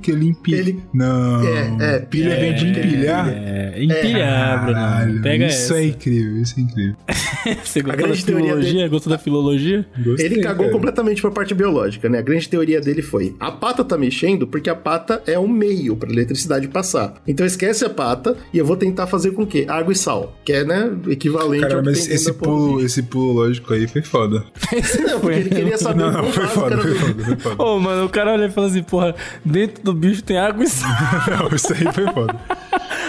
que 0.00 0.10
ele 0.10 0.26
empilha. 0.28 0.56
Ele- 0.58 0.82
Não. 0.92 1.42
É, 1.46 1.76
é, 1.80 1.98
Pilha 2.00 2.36
vem 2.36 2.54
de 2.54 2.66
empilhar. 2.68 3.28
É, 3.28 3.74
empilhar, 3.82 4.64
Bruno. 4.64 4.74
Caralho, 4.80 5.22
Pega 5.22 5.46
isso 5.46 5.72
essa. 5.74 5.78
é 5.78 5.86
incrível, 5.86 6.42
isso 6.42 6.54
é 6.58 6.62
incrível. 6.62 6.96
Você 7.64 7.80
gostou 7.82 7.82
da 7.82 7.96
grande 7.96 8.24
teoria 8.24 8.46
filologia? 8.46 8.88
Gostou 8.88 9.10
da 9.12 9.18
filologia? 9.18 9.86
Gostei, 10.04 10.26
Ele 10.26 10.40
cagou 10.40 10.66
cara. 10.66 10.72
completamente 10.72 11.20
pra 11.22 11.30
parte 11.30 11.54
biológica, 11.54 12.08
né? 12.08 12.18
A 12.18 12.22
grande 12.22 12.48
teoria 12.48 12.80
dele 12.80 13.02
foi: 13.02 13.34
a 13.38 13.50
pata 13.52 13.84
tá 13.84 13.96
mexendo 13.96 14.46
porque 14.46 14.68
a 14.70 14.74
pata 14.74 15.22
é 15.26 15.38
um 15.38 15.48
meio 15.48 15.96
pra 15.96 16.10
eletricidade 16.10 16.68
passar. 16.68 17.14
Então 17.26 17.44
esquece 17.46 17.84
a 17.84 17.90
pata 17.90 18.36
e 18.52 18.58
eu 18.58 18.64
vou 18.64 18.76
tentar 18.76 19.06
fazer 19.06 19.30
com 19.32 19.42
o 19.42 19.46
quê? 19.46 19.64
Água 19.68 19.92
e 19.92 19.96
sal, 19.96 20.36
que 20.44 20.52
é, 20.52 20.64
né, 20.64 20.90
equivalente 21.08 21.62
Cara, 21.62 21.74
ao 21.76 21.82
que 21.82 21.88
mas 21.90 22.08
esse 22.08 22.32
pulo, 22.32 22.80
esse 22.84 23.02
pulo 23.02 23.32
lógico 23.32 23.72
aí 23.72 23.86
foi 23.86 24.02
foda. 24.02 24.44
Não, 25.06 25.20
porque 25.20 25.36
ele 25.38 25.50
queria 25.50 25.78
saber 25.78 26.02
Não, 26.02 26.12
não, 26.12 26.24
foi 26.32 26.46
foda, 26.46 26.78
foi 26.78 26.94
foda, 26.94 27.24
foi 27.24 27.36
foda. 27.36 27.62
Ô, 27.62 27.78
mano, 27.78 28.04
o 28.04 28.08
cara 28.08 28.32
olha 28.32 28.46
e 28.46 28.50
fala 28.50 28.66
assim, 28.66 28.82
porra, 28.82 29.14
dentro 29.44 29.82
do 29.82 29.94
bicho 29.94 30.22
tem 30.22 30.38
água 30.38 30.64
e 30.64 30.68
sal. 30.68 30.90
Não, 31.30 31.56
isso 31.56 31.72
aí 31.72 31.92
foi 31.92 32.06
foda. 32.12 32.38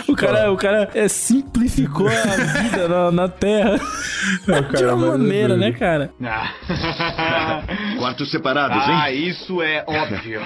O 0.08 0.16
cara, 0.16 0.52
o 0.52 0.58
cara 0.58 0.90
é, 0.94 1.08
simplificou 1.08 2.08
a 2.08 2.62
vida 2.62 2.88
na, 2.88 3.12
na 3.12 3.28
Terra 3.28 3.78
Não, 4.48 4.62
de 4.62 4.86
uma 4.86 5.08
é 5.08 5.10
maneira, 5.10 5.58
né, 5.58 5.72
cara? 5.72 6.12
Quartos 7.98 8.32
separados, 8.32 8.78
hein? 8.78 8.96
Ah, 8.96 9.12
isso 9.12 9.62
é 9.62 9.84
óbvio. 9.88 10.42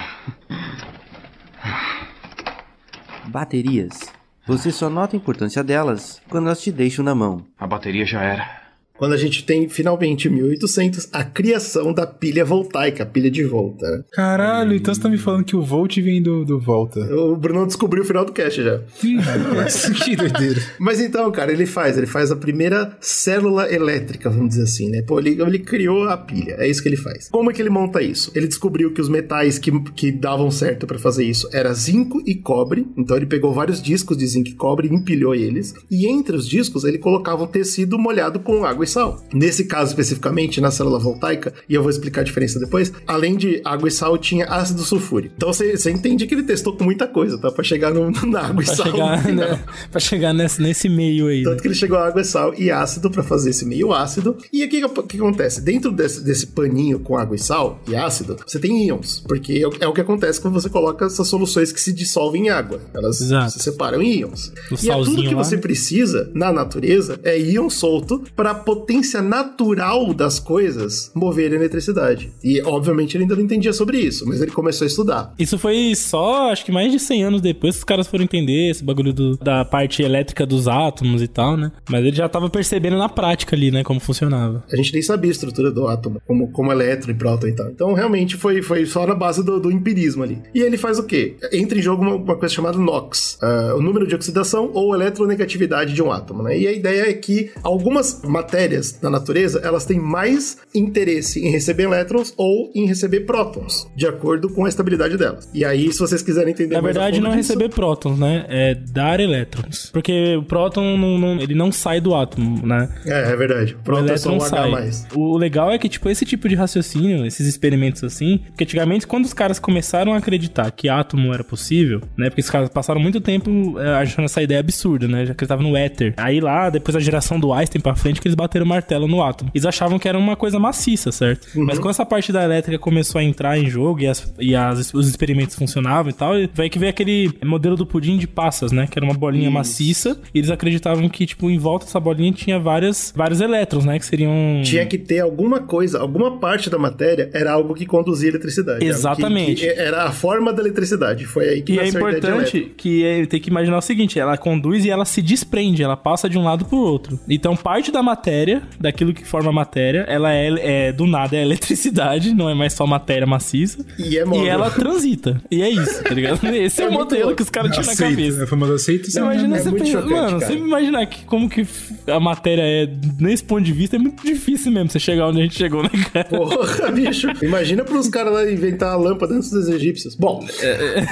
Baterias. 3.26 4.12
Você 4.46 4.72
só 4.72 4.90
nota 4.90 5.14
a 5.14 5.18
importância 5.18 5.62
delas 5.62 6.20
quando 6.28 6.46
elas 6.46 6.60
te 6.60 6.72
deixam 6.72 7.04
na 7.04 7.14
mão. 7.14 7.44
A 7.58 7.66
bateria 7.66 8.04
já 8.04 8.20
era. 8.22 8.61
Quando 8.96 9.12
a 9.12 9.16
gente 9.16 9.44
tem, 9.44 9.68
finalmente, 9.68 10.28
em 10.28 10.30
1800, 10.30 11.08
a 11.12 11.24
criação 11.24 11.92
da 11.92 12.06
pilha 12.06 12.44
voltaica, 12.44 13.02
a 13.02 13.06
pilha 13.06 13.30
de 13.30 13.42
volta. 13.44 13.86
né? 13.90 14.04
Caralho, 14.12 14.74
então 14.74 14.94
você 14.94 15.00
tá 15.00 15.08
me 15.08 15.18
falando 15.18 15.44
que 15.44 15.56
o 15.56 15.62
Volt 15.62 15.96
vem 15.96 16.22
do, 16.22 16.44
do 16.44 16.60
Volta. 16.60 17.00
O 17.14 17.36
Brunão 17.36 17.66
descobriu 17.66 18.02
o 18.02 18.06
final 18.06 18.24
do 18.24 18.32
cast 18.32 18.62
já. 18.62 18.80
Que 20.04 20.16
doideira. 20.16 20.60
Mas 20.78 21.00
então, 21.00 21.30
cara, 21.32 21.52
ele 21.52 21.66
faz, 21.66 21.96
ele 21.98 22.06
faz 22.06 22.30
a 22.30 22.36
primeira 22.36 22.96
célula 23.00 23.72
elétrica, 23.72 24.30
vamos 24.30 24.50
dizer 24.50 24.62
assim, 24.64 24.88
né? 24.88 25.02
Pô, 25.02 25.18
ele, 25.18 25.40
ele 25.40 25.58
criou 25.58 26.04
a 26.08 26.16
pilha, 26.16 26.56
é 26.58 26.68
isso 26.68 26.82
que 26.82 26.88
ele 26.88 26.96
faz. 26.96 27.28
Como 27.28 27.50
é 27.50 27.54
que 27.54 27.60
ele 27.62 27.70
monta 27.70 28.02
isso? 28.02 28.30
Ele 28.34 28.46
descobriu 28.46 28.92
que 28.92 29.00
os 29.00 29.08
metais 29.08 29.58
que, 29.58 29.70
que 29.92 30.12
davam 30.12 30.50
certo 30.50 30.86
pra 30.86 30.98
fazer 30.98 31.24
isso 31.24 31.48
era 31.52 31.72
zinco 31.72 32.22
e 32.26 32.34
cobre, 32.34 32.86
então 32.96 33.16
ele 33.16 33.26
pegou 33.26 33.52
vários 33.52 33.82
discos 33.82 34.16
de 34.16 34.26
zinco 34.26 34.48
e 34.50 34.54
cobre 34.54 34.88
e 34.88 34.94
empilhou 34.94 35.34
eles, 35.34 35.74
e 35.90 36.06
entre 36.06 36.36
os 36.36 36.46
discos 36.48 36.84
ele 36.84 36.98
colocava 36.98 37.44
um 37.44 37.46
tecido 37.48 37.98
molhado 37.98 38.40
com 38.40 38.64
água 38.64 38.84
e 38.84 38.88
sal. 38.92 39.22
Nesse 39.32 39.64
caso 39.64 39.90
especificamente, 39.90 40.60
na 40.60 40.70
célula 40.70 40.98
voltaica, 40.98 41.52
e 41.68 41.74
eu 41.74 41.82
vou 41.82 41.90
explicar 41.90 42.20
a 42.20 42.24
diferença 42.24 42.58
depois, 42.58 42.92
além 43.06 43.36
de 43.36 43.60
água 43.64 43.88
e 43.88 43.92
sal, 43.92 44.16
tinha 44.18 44.46
ácido 44.46 44.82
sulfúrico. 44.82 45.34
Então 45.36 45.52
você 45.52 45.76
você 45.76 45.90
entende 45.90 46.26
que 46.26 46.34
ele 46.34 46.42
testou 46.42 46.76
com 46.76 46.84
muita 46.84 47.06
coisa, 47.06 47.38
tá? 47.38 47.50
Pra 47.50 47.64
chegar 47.64 47.92
no, 47.92 48.10
na 48.26 48.40
água 48.40 48.62
e 48.62 48.66
Pra 48.66 48.74
sal. 48.76 48.86
no 48.86 48.92
chegar, 48.92 49.22
final. 49.24 49.48
né, 49.50 49.64
pra 49.90 50.00
chegar 50.00 50.32
nesse, 50.32 50.60
nesse 50.62 50.88
meio 50.88 51.26
aí. 51.28 51.38
né? 51.42 51.50
Tanto 51.50 51.62
que 51.62 51.68
ele 51.68 51.74
chegou 51.74 51.98
a 51.98 52.06
água, 52.06 52.22
sal 52.24 52.54
e 52.56 52.70
ácido 52.70 53.10
pra 53.10 53.22
fazer 53.22 53.50
esse 53.50 53.64
meio 53.64 53.92
ácido. 53.92 54.36
E 54.52 54.64
o 54.64 54.68
que, 54.68 54.82
acontece? 55.16 55.60
Dentro 55.60 55.90
desse, 55.92 56.22
desse 56.22 56.48
paninho 56.48 57.00
com 57.00 57.16
água 57.16 57.36
e 57.36 57.38
sal 57.38 57.80
e 57.88 57.94
ácido, 57.96 58.36
você 58.46 58.58
tem 58.58 58.86
íons. 58.86 59.22
Porque 59.26 59.54
é, 59.54 59.66
o- 59.66 59.72
é 59.80 59.86
o 59.86 59.92
que 59.92 60.00
acontece 60.00 60.40
quando 60.40 60.54
você 60.54 60.68
coloca 60.68 61.06
essas 61.06 61.26
soluções 61.28 61.72
que 61.72 61.80
se 61.80 61.92
dissolvem 61.92 62.46
em 62.46 62.50
água. 62.50 62.80
Elas 62.94 63.20
Exato. 63.20 63.52
se 63.52 63.58
separam 63.60 64.02
em 64.02 64.18
íons. 64.20 64.52
O 64.70 64.74
e 64.84 64.90
é 64.90 64.94
tudo 64.94 65.22
que 65.22 65.34
lá, 65.34 65.42
você 65.44 65.56
né? 65.56 65.62
precisa 65.62 66.30
na 66.34 66.52
natureza 66.52 67.18
é 67.22 67.38
íon 67.40 67.68
solto 67.70 68.22
pra 68.36 68.54
potência 68.76 69.20
natural 69.20 70.14
das 70.14 70.38
coisas 70.38 71.10
moverem 71.14 71.58
eletricidade. 71.58 72.32
E, 72.42 72.60
obviamente, 72.62 73.16
ele 73.16 73.24
ainda 73.24 73.36
não 73.36 73.42
entendia 73.42 73.72
sobre 73.72 73.98
isso, 73.98 74.26
mas 74.26 74.40
ele 74.40 74.50
começou 74.50 74.84
a 74.84 74.88
estudar. 74.88 75.34
Isso 75.38 75.58
foi 75.58 75.94
só, 75.94 76.50
acho 76.50 76.64
que 76.64 76.72
mais 76.72 76.90
de 76.90 76.98
100 76.98 77.24
anos 77.24 77.40
depois 77.40 77.74
que 77.74 77.78
os 77.78 77.84
caras 77.84 78.06
foram 78.06 78.24
entender 78.24 78.70
esse 78.70 78.82
bagulho 78.84 79.12
do- 79.12 79.36
da 79.36 79.64
parte 79.64 80.02
elétrica 80.02 80.46
dos 80.46 80.68
átomos 80.68 81.20
e 81.22 81.28
tal, 81.28 81.56
né? 81.56 81.72
Mas 81.90 82.04
ele 82.04 82.16
já 82.16 82.28
tava 82.28 82.48
percebendo 82.48 82.96
na 82.96 83.08
prática 83.08 83.54
ali, 83.56 83.70
né, 83.70 83.82
como 83.82 84.00
funcionava. 84.00 84.64
A 84.72 84.76
gente 84.76 84.92
nem 84.92 85.02
sabia 85.02 85.30
a 85.30 85.32
estrutura 85.32 85.70
do 85.70 85.86
átomo, 85.88 86.20
como, 86.26 86.50
como 86.50 86.72
elétron 86.72 87.10
e 87.10 87.14
próton 87.14 87.48
e 87.48 87.52
tal. 87.52 87.68
Então, 87.68 87.92
realmente, 87.92 88.36
foi, 88.36 88.62
foi 88.62 88.86
só 88.86 89.06
na 89.06 89.14
base 89.14 89.44
do, 89.44 89.60
do 89.60 89.70
empirismo 89.70 90.22
ali. 90.22 90.38
E 90.54 90.60
ele 90.60 90.76
faz 90.76 90.98
o 90.98 91.02
quê? 91.04 91.36
Entra 91.52 91.78
em 91.78 91.82
jogo 91.82 92.02
uma, 92.02 92.14
uma 92.14 92.36
coisa 92.36 92.54
chamada 92.54 92.78
NOx, 92.78 93.38
ah, 93.42 93.74
o 93.76 93.82
número 93.82 94.06
de 94.06 94.14
oxidação 94.14 94.70
ou 94.72 94.94
eletronegatividade 94.94 95.92
de 95.92 96.02
um 96.02 96.10
átomo, 96.10 96.42
né? 96.42 96.58
E 96.58 96.66
a 96.66 96.72
ideia 96.72 97.08
é 97.10 97.12
que 97.12 97.50
algumas 97.62 98.22
matérias 98.22 98.61
da 99.00 99.10
natureza, 99.10 99.60
elas 99.64 99.84
têm 99.84 99.98
mais 99.98 100.58
interesse 100.74 101.40
em 101.44 101.50
receber 101.50 101.84
elétrons 101.84 102.32
ou 102.36 102.70
em 102.74 102.86
receber 102.86 103.20
prótons, 103.20 103.86
de 103.96 104.06
acordo 104.06 104.48
com 104.48 104.64
a 104.64 104.68
estabilidade 104.68 105.16
delas. 105.16 105.48
E 105.54 105.64
aí, 105.64 105.92
se 105.92 105.98
vocês 105.98 106.22
quiserem 106.22 106.50
entender 106.52 106.74
Na 106.76 106.82
mais 106.82 106.96
a 106.96 107.00
verdade, 107.00 107.20
não 107.20 107.32
é 107.32 107.36
disso- 107.36 107.52
receber 107.52 107.68
prótons, 107.74 108.18
né? 108.18 108.44
É 108.48 108.74
dar 108.74 109.20
elétrons. 109.20 109.90
Porque 109.92 110.36
o 110.36 110.42
próton, 110.42 110.96
não, 110.96 111.18
não- 111.18 111.40
ele 111.40 111.54
não 111.54 111.70
sai 111.72 112.00
do 112.00 112.14
átomo, 112.14 112.66
né? 112.66 112.88
É, 113.06 113.32
é 113.32 113.36
verdade. 113.36 113.74
O 113.74 113.78
Próton 113.84 114.12
é 114.12 114.16
só 114.16 114.30
um 114.30 114.36
elétron 114.36 114.56
H+. 114.56 114.62
sai. 114.62 114.70
mais. 114.70 115.06
O 115.14 115.36
legal 115.36 115.70
é 115.70 115.78
que, 115.78 115.88
tipo, 115.88 116.08
esse 116.08 116.24
tipo 116.24 116.48
de 116.48 116.54
raciocínio, 116.54 117.24
esses 117.26 117.46
experimentos 117.46 118.02
assim, 118.04 118.38
porque 118.48 118.64
antigamente, 118.64 119.06
quando 119.06 119.24
os 119.24 119.32
caras 119.34 119.58
começaram 119.58 120.12
a 120.12 120.18
acreditar 120.18 120.70
que 120.70 120.88
átomo 120.88 121.32
era 121.32 121.44
possível, 121.44 122.00
né? 122.16 122.28
Porque 122.30 122.40
os 122.40 122.50
caras 122.50 122.68
passaram 122.68 123.00
muito 123.00 123.20
tempo 123.20 123.78
é, 123.78 123.94
achando 123.94 124.24
essa 124.24 124.42
ideia 124.42 124.60
absurda, 124.60 125.06
né? 125.08 125.26
Já 125.26 125.34
que 125.34 125.42
eles 125.42 125.46
estavam 125.50 125.68
no 125.68 125.76
éter. 125.76 126.14
Aí 126.16 126.40
lá, 126.40 126.70
depois 126.70 126.94
da 126.94 127.00
geração 127.00 127.38
do 127.38 127.52
Einstein 127.52 127.80
pra 127.80 127.94
frente, 127.94 128.20
que 128.20 128.28
eles 128.28 128.34
bateram 128.52 128.66
o 128.66 128.68
martelo 128.68 129.08
no 129.08 129.22
átomo. 129.22 129.50
Eles 129.54 129.64
achavam 129.64 129.98
que 129.98 130.06
era 130.08 130.18
uma 130.18 130.36
coisa 130.36 130.58
maciça, 130.58 131.10
certo? 131.10 131.48
Mas 131.54 131.78
quando 131.78 131.90
essa 131.90 132.04
parte 132.04 132.32
da 132.32 132.44
elétrica 132.44 132.78
começou 132.78 133.18
a 133.18 133.24
entrar 133.24 133.58
em 133.58 133.68
jogo 133.68 134.00
e, 134.00 134.06
as, 134.06 134.32
e 134.38 134.54
as- 134.54 134.92
os 134.92 135.08
experimentos 135.08 135.56
funcionavam 135.56 136.10
e 136.10 136.12
tal, 136.12 136.32
vai 136.54 136.68
que 136.68 136.78
veio 136.78 136.90
aquele 136.90 137.32
modelo 137.44 137.76
do 137.76 137.86
pudim 137.86 138.18
de 138.18 138.26
passas, 138.26 138.70
né? 138.72 138.86
Que 138.86 138.98
era 138.98 139.06
uma 139.06 139.14
bolinha 139.14 139.50
maciça. 139.50 140.20
E 140.34 140.38
eles 140.38 140.50
acreditavam 140.50 141.08
que, 141.08 141.24
tipo, 141.26 141.50
em 141.50 141.58
volta 141.58 141.86
dessa 141.86 141.98
bolinha 142.00 142.32
tinha 142.32 142.58
várias, 142.58 143.12
vários 143.16 143.40
elétrons, 143.40 143.84
né? 143.84 143.98
Que 143.98 144.04
seriam. 144.06 144.60
Tinha 144.64 144.84
que 144.86 144.98
ter 144.98 145.20
alguma 145.20 145.60
coisa, 145.60 145.98
alguma 145.98 146.38
parte 146.38 146.68
da 146.68 146.78
matéria 146.78 147.30
era 147.32 147.52
algo 147.52 147.74
que 147.74 147.86
conduzia 147.86 148.28
eletricidade. 148.28 148.72
algo 148.78 148.84
que- 148.84 148.98
Exatamente. 148.98 149.60
que 149.62 149.66
era 149.68 150.04
a 150.04 150.10
forma 150.12 150.52
da 150.52 150.60
eletricidade. 150.62 151.24
Foi 151.24 151.48
aí 151.48 151.62
que 151.62 151.72
E 151.72 151.78
é 151.78 151.86
importante 151.88 152.72
que 152.76 153.04
é, 153.04 153.26
tem 153.26 153.40
que 153.40 153.48
imaginar 153.50 153.78
o 153.78 153.82
seguinte: 153.82 154.18
ela 154.18 154.36
conduz 154.36 154.84
e 154.84 154.90
ela 154.90 155.04
se 155.04 155.22
desprende, 155.22 155.82
ela 155.82 155.96
passa 155.96 156.28
de 156.28 156.36
um 156.38 156.44
lado 156.44 156.64
pro 156.64 156.78
outro. 156.78 157.18
Então, 157.28 157.56
parte 157.56 157.90
da 157.92 158.02
matéria, 158.02 158.41
daquilo 158.80 159.12
que 159.14 159.24
forma 159.26 159.50
a 159.50 159.52
matéria, 159.52 160.04
ela 160.08 160.32
é, 160.32 160.88
é, 160.88 160.92
do 160.92 161.06
nada 161.06 161.36
é 161.36 161.42
eletricidade, 161.42 162.34
não 162.34 162.48
é 162.48 162.54
mais 162.54 162.72
só 162.72 162.86
matéria 162.86 163.26
maciça. 163.26 163.84
E 163.98 164.18
é 164.18 164.24
móvel. 164.24 164.44
E 164.44 164.48
ela 164.48 164.70
transita. 164.70 165.40
E 165.50 165.62
é 165.62 165.68
isso, 165.70 166.02
tá 166.02 166.14
ligado? 166.14 166.44
Esse 166.54 166.82
é, 166.82 166.84
É 166.84 166.88
o 166.88 166.92
modelo 166.92 167.22
louco. 167.22 167.36
que 167.36 167.42
os 167.42 167.50
caras 167.50 167.70
tinham 167.72 167.86
na 167.86 167.96
cabeça. 167.96 168.40
É 168.40 168.44
a 168.44 168.46
famosa 168.46 168.74
aceita. 168.74 169.10
Você 169.10 169.18
imagina, 169.18 169.56
é 169.56 169.60
você 169.60 169.70
muito 169.70 169.84
pensa- 169.84 169.92
chocante, 170.02 170.14
mano, 170.14 170.40
cara. 170.40 170.52
você 170.52 170.58
imaginar 170.58 171.06
que 171.06 171.24
como 171.24 171.48
que 171.48 171.66
a 172.06 172.20
matéria 172.20 172.62
é 172.62 172.88
nesse 173.20 173.44
ponto 173.44 173.62
de 173.62 173.72
vista 173.72 173.96
é 173.96 173.98
muito 173.98 174.22
difícil 174.24 174.72
mesmo 174.72 174.90
você 174.90 174.98
chegar 174.98 175.28
onde 175.28 175.40
a 175.40 175.42
gente 175.42 175.56
chegou, 175.56 175.82
né, 175.82 175.90
cara? 176.12 176.24
Porra, 176.28 176.90
bicho. 176.90 177.28
Imagina 177.42 177.84
pros 177.84 178.08
caras 178.08 178.32
lá 178.32 178.50
inventar 178.50 178.92
a 178.92 178.96
lâmpada 178.96 179.34
antes 179.34 179.50
dos 179.50 179.68
egípcios. 179.68 180.14
Bom, 180.16 180.44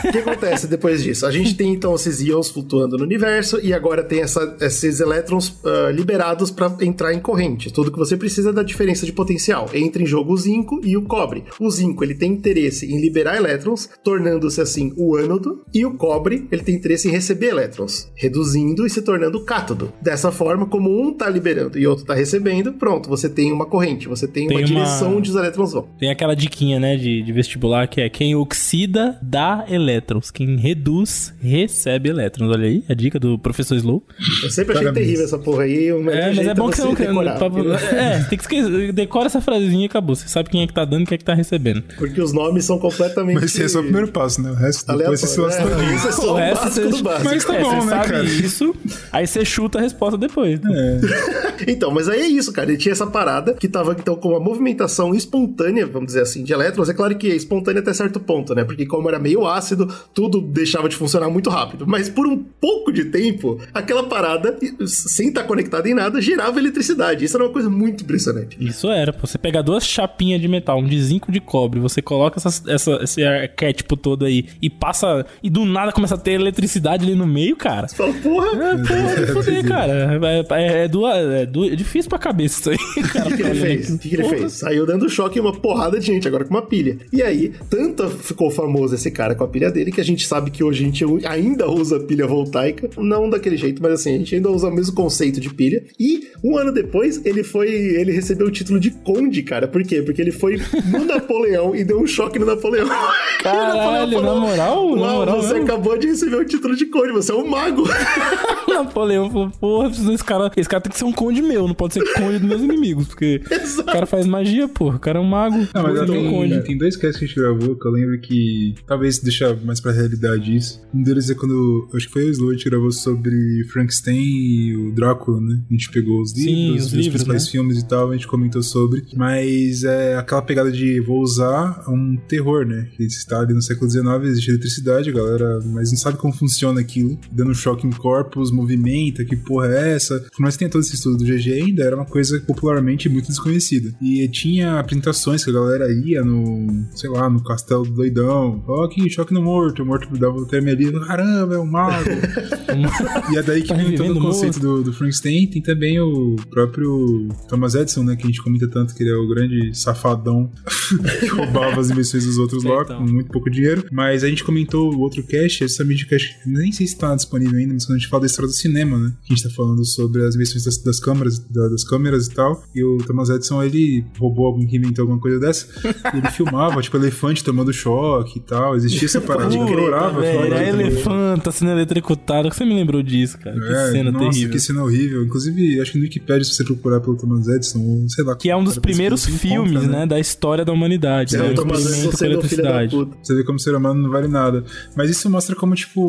o 0.08 0.12
que 0.12 0.18
acontece 0.18 0.66
depois 0.66 1.02
disso? 1.02 1.26
A 1.26 1.30
gente 1.30 1.54
tem 1.54 1.72
então 1.72 1.94
esses 1.94 2.20
íons 2.20 2.50
flutuando 2.50 2.96
no 2.98 3.04
universo 3.04 3.58
e 3.62 3.72
agora 3.72 4.02
tem 4.02 4.20
essa- 4.22 4.56
esses 4.60 5.00
elétrons 5.00 5.54
ah, 5.64 5.90
liberados 5.92 6.50
pra 6.50 6.74
entrar 6.80 7.12
em 7.14 7.19
corrente. 7.20 7.72
Tudo 7.72 7.92
que 7.92 7.98
você 7.98 8.16
precisa 8.16 8.50
é 8.50 8.52
da 8.52 8.62
diferença 8.62 9.06
de 9.06 9.12
potencial. 9.12 9.68
Entra 9.74 10.02
em 10.02 10.06
jogo 10.06 10.32
o 10.32 10.36
zinco 10.36 10.80
e 10.84 10.96
o 10.96 11.02
cobre. 11.02 11.44
O 11.58 11.70
zinco 11.70 12.02
ele 12.04 12.14
tem 12.14 12.32
interesse 12.32 12.86
em 12.86 13.00
liberar 13.00 13.36
elétrons, 13.36 13.88
tornando-se 14.02 14.60
assim 14.60 14.92
o 14.96 15.16
ânodo, 15.16 15.62
e 15.74 15.84
o 15.84 15.94
cobre 15.94 16.46
ele 16.50 16.62
tem 16.62 16.74
interesse 16.74 17.08
em 17.08 17.10
receber 17.10 17.48
elétrons, 17.48 18.10
reduzindo 18.14 18.86
e 18.86 18.90
se 18.90 19.02
tornando 19.02 19.38
o 19.38 19.44
cátodo. 19.44 19.92
Dessa 20.02 20.30
forma, 20.32 20.66
como 20.66 20.90
um 21.02 21.12
tá 21.12 21.28
liberando 21.28 21.78
e 21.78 21.86
outro 21.86 22.04
tá 22.04 22.14
recebendo, 22.14 22.72
pronto, 22.74 23.08
você 23.08 23.28
tem 23.28 23.52
uma 23.52 23.66
corrente, 23.66 24.08
você 24.08 24.26
tem, 24.26 24.46
Tem 24.48 24.56
uma 24.56 24.60
uma- 24.66 24.66
direção 24.66 25.16
onde 25.16 25.30
os 25.30 25.36
elétrons 25.36 25.72
vão. 25.72 25.88
Tem 25.98 26.10
aquela 26.10 26.34
diquinha, 26.34 26.78
né, 26.80 26.96
de, 26.96 27.22
de 27.22 27.32
vestibular 27.32 27.86
que 27.88 28.00
é 28.00 28.08
quem 28.08 28.34
oxida 28.34 29.18
dá 29.22 29.64
elétrons, 29.68 30.30
quem 30.30 30.56
reduz 30.56 31.32
recebe 31.40 32.08
elétrons. 32.08 32.50
Olha 32.50 32.66
aí, 32.66 32.82
a 32.88 32.94
dica 32.94 33.18
do 33.18 33.38
professor 33.38 33.74
Slow. 33.76 34.02
Eu 34.42 34.50
sempre 34.50 34.72
achei 34.72 34.84
Parabéns. 34.84 35.06
terrível 35.06 35.24
essa 35.24 35.38
porra 35.38 35.64
aí. 35.64 35.92
O 35.92 36.00
melhor 36.02 36.20
É, 36.30 36.34
mas 36.34 36.46
é 36.46 36.54
bom 36.54 36.70
que 36.70 36.76
você 36.76 36.82
não. 36.84 36.94
Decorar, 37.10 37.38
pra-? 37.38 37.96
É, 37.98 38.18
tem 38.24 38.38
que 38.38 38.44
esquecer. 38.44 38.92
Decora 38.92 39.26
essa 39.26 39.40
frasezinha 39.40 39.84
e 39.84 39.86
acabou. 39.86 40.14
Você 40.16 40.28
sabe 40.28 40.48
quem 40.50 40.62
é 40.62 40.66
que 40.66 40.72
tá 40.74 40.84
dando 40.84 41.02
e 41.02 41.06
quem 41.06 41.14
é 41.14 41.18
que 41.18 41.24
tá 41.24 41.34
recebendo. 41.34 41.82
Porque 41.98 42.20
os 42.20 42.32
nomes 42.32 42.64
são 42.64 42.78
completamente... 42.78 43.34
Mas 43.34 43.44
esse 43.44 43.62
é 43.62 43.68
só 43.68 43.80
o 43.80 43.82
primeiro 43.82 44.08
passo, 44.08 44.40
né? 44.42 44.50
O 44.50 44.54
resto, 44.54 44.86
depois 44.96 45.20
você 45.20 45.40
lasca. 45.40 45.62
É, 45.62 45.94
Isso 45.94 46.08
é 46.08 46.12
só 46.12 46.30
O 46.30 46.32
o 46.32 46.36
resto 46.36 46.62
básico 46.64 46.86
você- 46.90 46.96
do 46.96 47.02
básico. 47.02 47.24
Mas 47.30 47.44
tá 47.44 47.54
É, 47.54 47.60
bom, 47.62 47.68
você 47.70 47.74
né, 47.86 47.90
sabe 47.90 48.08
cara? 48.10 48.24
isso, 48.24 48.74
aí 49.12 49.26
você 49.26 49.44
chuta 49.44 49.78
a 49.78 49.82
resposta 49.82 50.18
depois. 50.18 50.60
né? 50.60 51.00
Então, 51.68 51.90
mas 51.90 52.08
aí 52.08 52.20
é 52.20 52.26
isso, 52.26 52.52
cara. 52.54 52.68
Ele 52.70 52.78
tinha 52.78 52.92
essa 52.92 53.06
parada 53.06 53.52
que 53.52 53.68
tava, 53.68 53.92
então, 53.98 54.16
com 54.16 54.30
uma 54.30 54.40
movimentação 54.40 55.14
espontânea, 55.14 55.86
vamos 55.86 56.06
dizer 56.06 56.22
assim, 56.22 56.42
de 56.42 56.52
elétrons. 56.54 56.88
É 56.88 56.94
claro 56.94 57.14
que 57.18 57.30
é 57.30 57.36
espontânea 57.36 57.80
até 57.82 57.92
certo 57.92 58.18
ponto, 58.18 58.54
né? 58.54 58.64
Porque 58.64 58.86
como 58.86 59.06
era 59.08 59.18
meio 59.18 59.46
ácido, 59.46 59.86
tudo 60.14 60.40
deixava 60.40 60.88
de 60.88 60.96
funcionar 60.96 61.28
muito 61.28 61.50
rápido. 61.50 61.86
Mas 61.86 62.08
por 62.08 62.26
um 62.26 62.38
pouco 62.60 62.90
de 62.90 63.04
tempo, 63.06 63.58
aquela 63.74 64.04
parada, 64.04 64.56
sem 64.86 65.28
estar 65.28 65.44
conectada 65.44 65.86
em 65.88 65.92
nada, 65.94 66.18
gerava 66.20 66.58
eletricidade. 66.58 66.99
Isso 67.24 67.36
era 67.36 67.44
uma 67.44 67.52
coisa 67.52 67.68
muito 67.70 68.04
impressionante. 68.04 68.56
Isso 68.60 68.88
era, 68.90 69.12
pô. 69.12 69.26
Você 69.26 69.38
pega 69.38 69.62
duas 69.62 69.84
chapinhas 69.86 70.40
de 70.40 70.48
metal, 70.48 70.78
um 70.78 70.84
de 70.84 71.00
zinco 71.02 71.30
de 71.32 71.40
cobre, 71.40 71.80
você 71.80 72.00
coloca 72.02 72.38
essa, 72.38 72.70
essa, 72.70 72.98
esse 73.02 73.22
arquétipo 73.24 73.96
todo 73.96 74.24
aí 74.24 74.46
e 74.60 74.68
passa. 74.68 75.24
E 75.42 75.48
do 75.50 75.64
nada 75.64 75.92
começa 75.92 76.14
a 76.14 76.18
ter 76.18 76.32
eletricidade 76.32 77.04
ali 77.04 77.14
no 77.14 77.26
meio, 77.26 77.56
cara. 77.56 77.88
Você 77.88 77.96
fala, 77.96 78.12
porra, 78.14 78.46
É, 78.48 78.76
porra, 78.76 79.16
de 79.26 79.26
foder, 79.32 79.66
cara. 79.68 80.20
É, 80.22 80.54
é, 80.62 80.84
é, 80.84 80.88
do- 80.88 81.06
é 81.06 81.46
do- 81.46 81.64
é 81.64 81.74
difícil 81.76 82.08
pra 82.08 82.18
cabeça 82.18 82.50
isso 82.60 82.70
aí, 82.70 83.02
cara. 83.04 83.26
O 83.26 83.30
que, 83.30 83.36
que 83.36 83.42
ele 83.42 83.54
fez? 83.60 83.90
O 83.90 83.98
que, 83.98 84.08
que 84.08 84.14
ele 84.16 84.22
Porra. 84.24 84.36
fez? 84.38 84.52
Saiu 84.54 84.84
dando 84.86 85.08
choque 85.08 85.38
em 85.38 85.42
uma 85.42 85.52
porrada 85.52 85.98
de 85.98 86.06
gente, 86.06 86.26
agora 86.26 86.44
com 86.44 86.50
uma 86.54 86.62
pilha. 86.62 86.98
E 87.12 87.22
aí, 87.22 87.52
tanto 87.68 88.08
ficou 88.10 88.50
famoso 88.50 88.94
esse 88.94 89.10
cara 89.10 89.34
com 89.34 89.44
a 89.44 89.48
pilha 89.48 89.70
dele, 89.70 89.92
que 89.92 90.00
a 90.00 90.04
gente 90.04 90.26
sabe 90.26 90.50
que 90.50 90.62
hoje 90.64 90.82
a 90.82 90.86
gente 90.86 91.04
ainda 91.26 91.70
usa 91.70 92.00
pilha 92.00 92.26
voltaica. 92.26 92.90
Não 92.98 93.28
daquele 93.30 93.56
jeito, 93.56 93.80
mas 93.82 93.92
assim, 93.92 94.14
a 94.14 94.18
gente 94.18 94.34
ainda 94.34 94.50
usa 94.50 94.68
o 94.68 94.70
mesmo 94.74 94.94
conceito 94.94 95.40
de 95.40 95.48
pilha. 95.52 95.82
E 95.98 96.28
um 96.42 96.56
ano 96.58 96.72
depois, 96.72 96.89
ele 97.24 97.42
foi. 97.42 97.68
Ele 97.68 98.12
recebeu 98.12 98.46
o 98.46 98.50
título 98.50 98.80
de 98.80 98.90
conde, 98.90 99.42
cara. 99.42 99.68
Por 99.68 99.82
quê? 99.82 100.02
Porque 100.02 100.20
ele 100.20 100.32
foi 100.32 100.60
no 100.90 101.04
Napoleão 101.06 101.74
e 101.74 101.84
deu 101.84 102.00
um 102.00 102.06
choque 102.06 102.38
no 102.38 102.46
Napoleão. 102.46 102.88
Caralho, 103.42 104.20
na 104.20 104.34
moral? 104.34 104.96
Na 104.96 105.12
moral 105.12 105.42
você 105.42 105.54
mesmo?" 105.54 105.64
acabou 105.64 105.96
de 105.96 106.08
receber 106.08 106.36
o 106.36 106.44
título 106.44 106.76
de 106.76 106.86
conde, 106.86 107.12
você 107.12 107.32
é 107.32 107.34
um 107.34 107.46
mago. 107.46 107.84
Napoleão 108.68 109.30
falou, 109.30 109.50
porra, 109.50 109.90
desse 109.90 110.24
cara. 110.24 110.50
Esse 110.56 110.68
cara 110.68 110.82
tem 110.82 110.92
que 110.92 110.98
ser 110.98 111.04
um 111.04 111.12
conde 111.12 111.42
meu, 111.42 111.66
não 111.66 111.74
pode 111.74 111.94
ser 111.94 112.12
conde 112.14 112.38
dos 112.38 112.48
meus 112.48 112.62
inimigos. 112.62 113.08
Porque 113.08 113.40
o 113.78 113.84
cara 113.84 114.06
faz 114.06 114.26
magia, 114.26 114.68
porra. 114.68 114.96
O 114.96 115.00
cara 115.00 115.18
é 115.18 115.22
um 115.22 115.24
mago. 115.24 115.56
Não, 115.74 115.82
mas 115.82 115.98
Pô, 115.98 116.06
tem, 116.06 116.22
meu 116.22 116.32
conde. 116.32 116.62
tem 116.62 116.76
dois 116.78 116.96
casts 116.96 117.18
que 117.18 117.24
a 117.24 117.28
gente 117.28 117.36
gravou 117.38 117.76
que 117.76 117.86
eu 117.86 117.90
lembro 117.92 118.20
que 118.20 118.74
talvez 118.86 119.18
deixa 119.18 119.58
mais 119.64 119.80
pra 119.80 119.92
realidade 119.92 120.54
isso. 120.54 120.80
Um 120.94 121.02
deles 121.02 121.30
é 121.30 121.34
quando. 121.34 121.88
Acho 121.94 122.06
que 122.06 122.12
foi 122.12 122.24
o 122.24 122.30
Slow 122.30 122.56
que 122.56 122.68
gravou 122.70 122.90
sobre 122.90 123.64
Frankenstein 123.72 124.18
e 124.20 124.76
o 124.76 124.92
Drácula, 124.92 125.40
né? 125.40 125.60
A 125.68 125.72
gente 125.72 125.90
pegou 125.90 126.20
os 126.20 126.30
Sim, 126.30 126.69
livros, 126.72 126.86
os 126.86 126.92
os, 126.92 126.92
livros, 126.92 127.12
principais 127.22 127.44
né? 127.44 127.50
filmes 127.50 127.78
e 127.78 127.86
tal, 127.86 128.10
a 128.10 128.12
gente 128.14 128.26
comentou 128.26 128.62
sobre. 128.62 129.02
Mas 129.16 129.84
é 129.84 130.16
aquela 130.16 130.42
pegada 130.42 130.70
de 130.70 131.00
vou 131.00 131.20
usar 131.20 131.84
um 131.88 132.16
terror, 132.28 132.66
né? 132.66 132.88
Que 132.96 133.04
está 133.04 133.40
ali 133.40 133.54
no 133.54 133.62
século 133.62 133.90
XIX, 133.90 134.06
existe 134.24 134.50
eletricidade, 134.50 135.10
a 135.10 135.12
galera, 135.12 135.60
mas 135.66 135.90
não 135.90 135.98
sabe 135.98 136.18
como 136.18 136.32
funciona 136.32 136.80
aquilo. 136.80 137.18
Dando 137.30 137.54
choque 137.54 137.86
em 137.86 137.90
corpos, 137.90 138.50
movimenta, 138.50 139.24
que 139.24 139.36
porra 139.36 139.68
é 139.68 139.94
essa? 139.94 140.20
Por 140.20 140.40
mais 140.40 140.54
que 140.54 140.60
tenha 140.60 140.70
todo 140.70 140.82
esse 140.82 140.94
estudo 140.94 141.16
do 141.18 141.24
GG 141.24 141.52
ainda, 141.52 141.82
era 141.82 141.96
uma 141.96 142.06
coisa 142.06 142.40
popularmente 142.40 143.08
muito 143.08 143.28
desconhecida. 143.28 143.92
E 144.00 144.26
tinha 144.28 144.78
apresentações 144.78 145.44
que 145.44 145.50
a 145.50 145.54
galera 145.54 145.90
ia 145.92 146.22
no, 146.22 146.86
sei 146.94 147.10
lá, 147.10 147.28
no 147.28 147.42
castelo 147.42 147.84
do 147.84 147.92
doidão. 147.92 148.62
Ó, 148.66 148.84
aqui, 148.84 149.08
choque 149.10 149.32
no 149.32 149.42
morto. 149.42 149.82
O 149.82 149.86
morto 149.86 150.08
dava 150.18 150.36
o 150.36 150.46
termo 150.46 150.68
ali, 150.68 150.92
caramba, 151.06 151.54
é 151.54 151.58
um 151.58 151.66
mago. 151.66 152.10
e 153.32 153.36
é 153.36 153.42
daí 153.42 153.62
que 153.62 153.68
Tá 153.68 153.74
vem 153.74 153.84
todo 153.84 154.02
revivendo 154.02 154.18
o 154.18 154.22
conceito 154.22 154.60
do, 154.60 154.82
do 154.82 154.92
Frankenstein. 154.92 155.46
Tem 155.46 155.62
também 155.62 156.00
o 156.00 156.36
próprio 156.66 157.28
Thomas 157.48 157.74
Edison, 157.74 158.02
né? 158.04 158.16
Que 158.16 158.24
a 158.24 158.26
gente 158.26 158.42
comenta 158.42 158.68
tanto 158.68 158.94
que 158.94 159.02
ele 159.02 159.10
é 159.10 159.16
o 159.16 159.28
grande 159.28 159.72
safadão 159.76 160.50
que 161.20 161.26
roubava 161.26 161.80
as 161.80 161.90
invenções 161.90 162.24
dos 162.24 162.38
outros 162.38 162.62
lá 162.64 162.82
Então. 162.82 162.98
com 163.04 163.12
muito 163.12 163.30
pouco 163.30 163.50
dinheiro. 163.50 163.84
Mas 163.90 164.22
a 164.24 164.28
gente 164.28 164.44
comentou 164.44 164.94
o 164.94 165.00
outro 165.00 165.22
cast, 165.22 165.64
esse 165.64 165.76
também 165.78 165.96
de 165.96 166.06
cast, 166.06 166.36
nem 166.46 166.72
sei 166.72 166.86
se 166.86 166.96
tá 166.96 167.14
disponível 167.14 167.58
ainda, 167.58 167.74
mas 167.74 167.84
quando 167.86 167.96
a 167.96 167.98
gente 167.98 168.08
fala 168.08 168.20
da 168.22 168.26
história 168.26 168.48
do 168.48 168.54
cinema, 168.54 168.98
né? 168.98 169.12
Que 169.24 169.32
a 169.32 169.36
gente 169.36 169.48
tá 169.48 169.54
falando 169.54 169.84
sobre 169.84 170.24
as 170.24 170.34
invenções 170.34 170.64
das, 170.64 170.76
das 170.78 171.00
câmeras, 171.00 171.38
da- 171.38 171.68
das 171.68 171.84
câmeras 171.84 172.26
e 172.26 172.30
tal. 172.30 172.62
E 172.74 172.82
o 172.84 172.98
Thomas 172.98 173.28
Edison, 173.30 173.62
ele 173.62 174.04
roubou 174.18 174.46
alguém 174.46 174.66
que 174.66 174.76
inventou 174.76 175.02
alguma 175.04 175.20
coisa 175.20 175.38
dessa. 175.38 175.66
E 176.14 176.18
ele 176.18 176.30
filmava, 176.30 176.80
tipo, 176.82 176.96
elefante 176.96 177.42
tomando 177.44 177.72
choque 177.72 178.38
e 178.38 178.42
tal. 178.42 178.76
Existia 178.76 179.06
essa 179.06 179.20
parada. 179.20 179.54
Eu 179.54 179.66
crer, 179.66 179.78
adorava 179.78 180.24
é 180.26 180.64
disso. 180.64 180.80
elefanta 180.80 181.52
sendo 181.52 181.70
eletrocutado. 181.72 182.48
Você 182.52 182.64
me 182.64 182.74
lembrou 182.74 183.02
disso, 183.02 183.38
cara. 183.38 183.58
Que 183.58 183.72
É, 183.72 183.92
cena 183.92 184.10
nossa, 184.12 184.30
terrível. 184.30 184.50
que 184.52 184.58
cena 184.60 184.82
horrível. 184.82 185.24
Inclusive, 185.24 185.80
acho 185.80 185.92
que 185.92 185.98
no 185.98 186.04
Wikipedia 186.04 186.44
se 186.50 186.56
você 186.56 186.64
procurar 186.64 187.00
pelo 187.00 187.16
Thomas 187.16 187.46
Edison, 187.48 187.78
ou 187.80 188.08
sei 188.08 188.24
lá. 188.24 188.36
Que 188.36 188.50
é 188.50 188.56
um 188.56 188.64
dos 188.64 188.78
primeiros 188.78 189.22
você 189.22 189.32
filmes, 189.32 189.72
encontra, 189.82 189.98
né, 190.00 190.06
da 190.06 190.18
história 190.20 190.64
da 190.64 190.72
humanidade. 190.72 191.36
É, 191.36 191.38
né? 191.38 191.50
o 191.50 191.54
Thomas 191.54 191.80
Edison 191.86 192.12
sendo 192.12 192.42
filho 192.42 192.62
da 192.62 192.88
puta. 192.88 193.16
Você 193.22 193.34
vê 193.34 193.44
como 193.44 193.56
o 193.56 193.60
ser 193.60 193.74
humano 193.74 194.02
não 194.02 194.10
vale 194.10 194.28
nada. 194.28 194.64
Mas 194.96 195.10
isso 195.10 195.28
mostra 195.30 195.54
como, 195.56 195.74
tipo, 195.74 196.00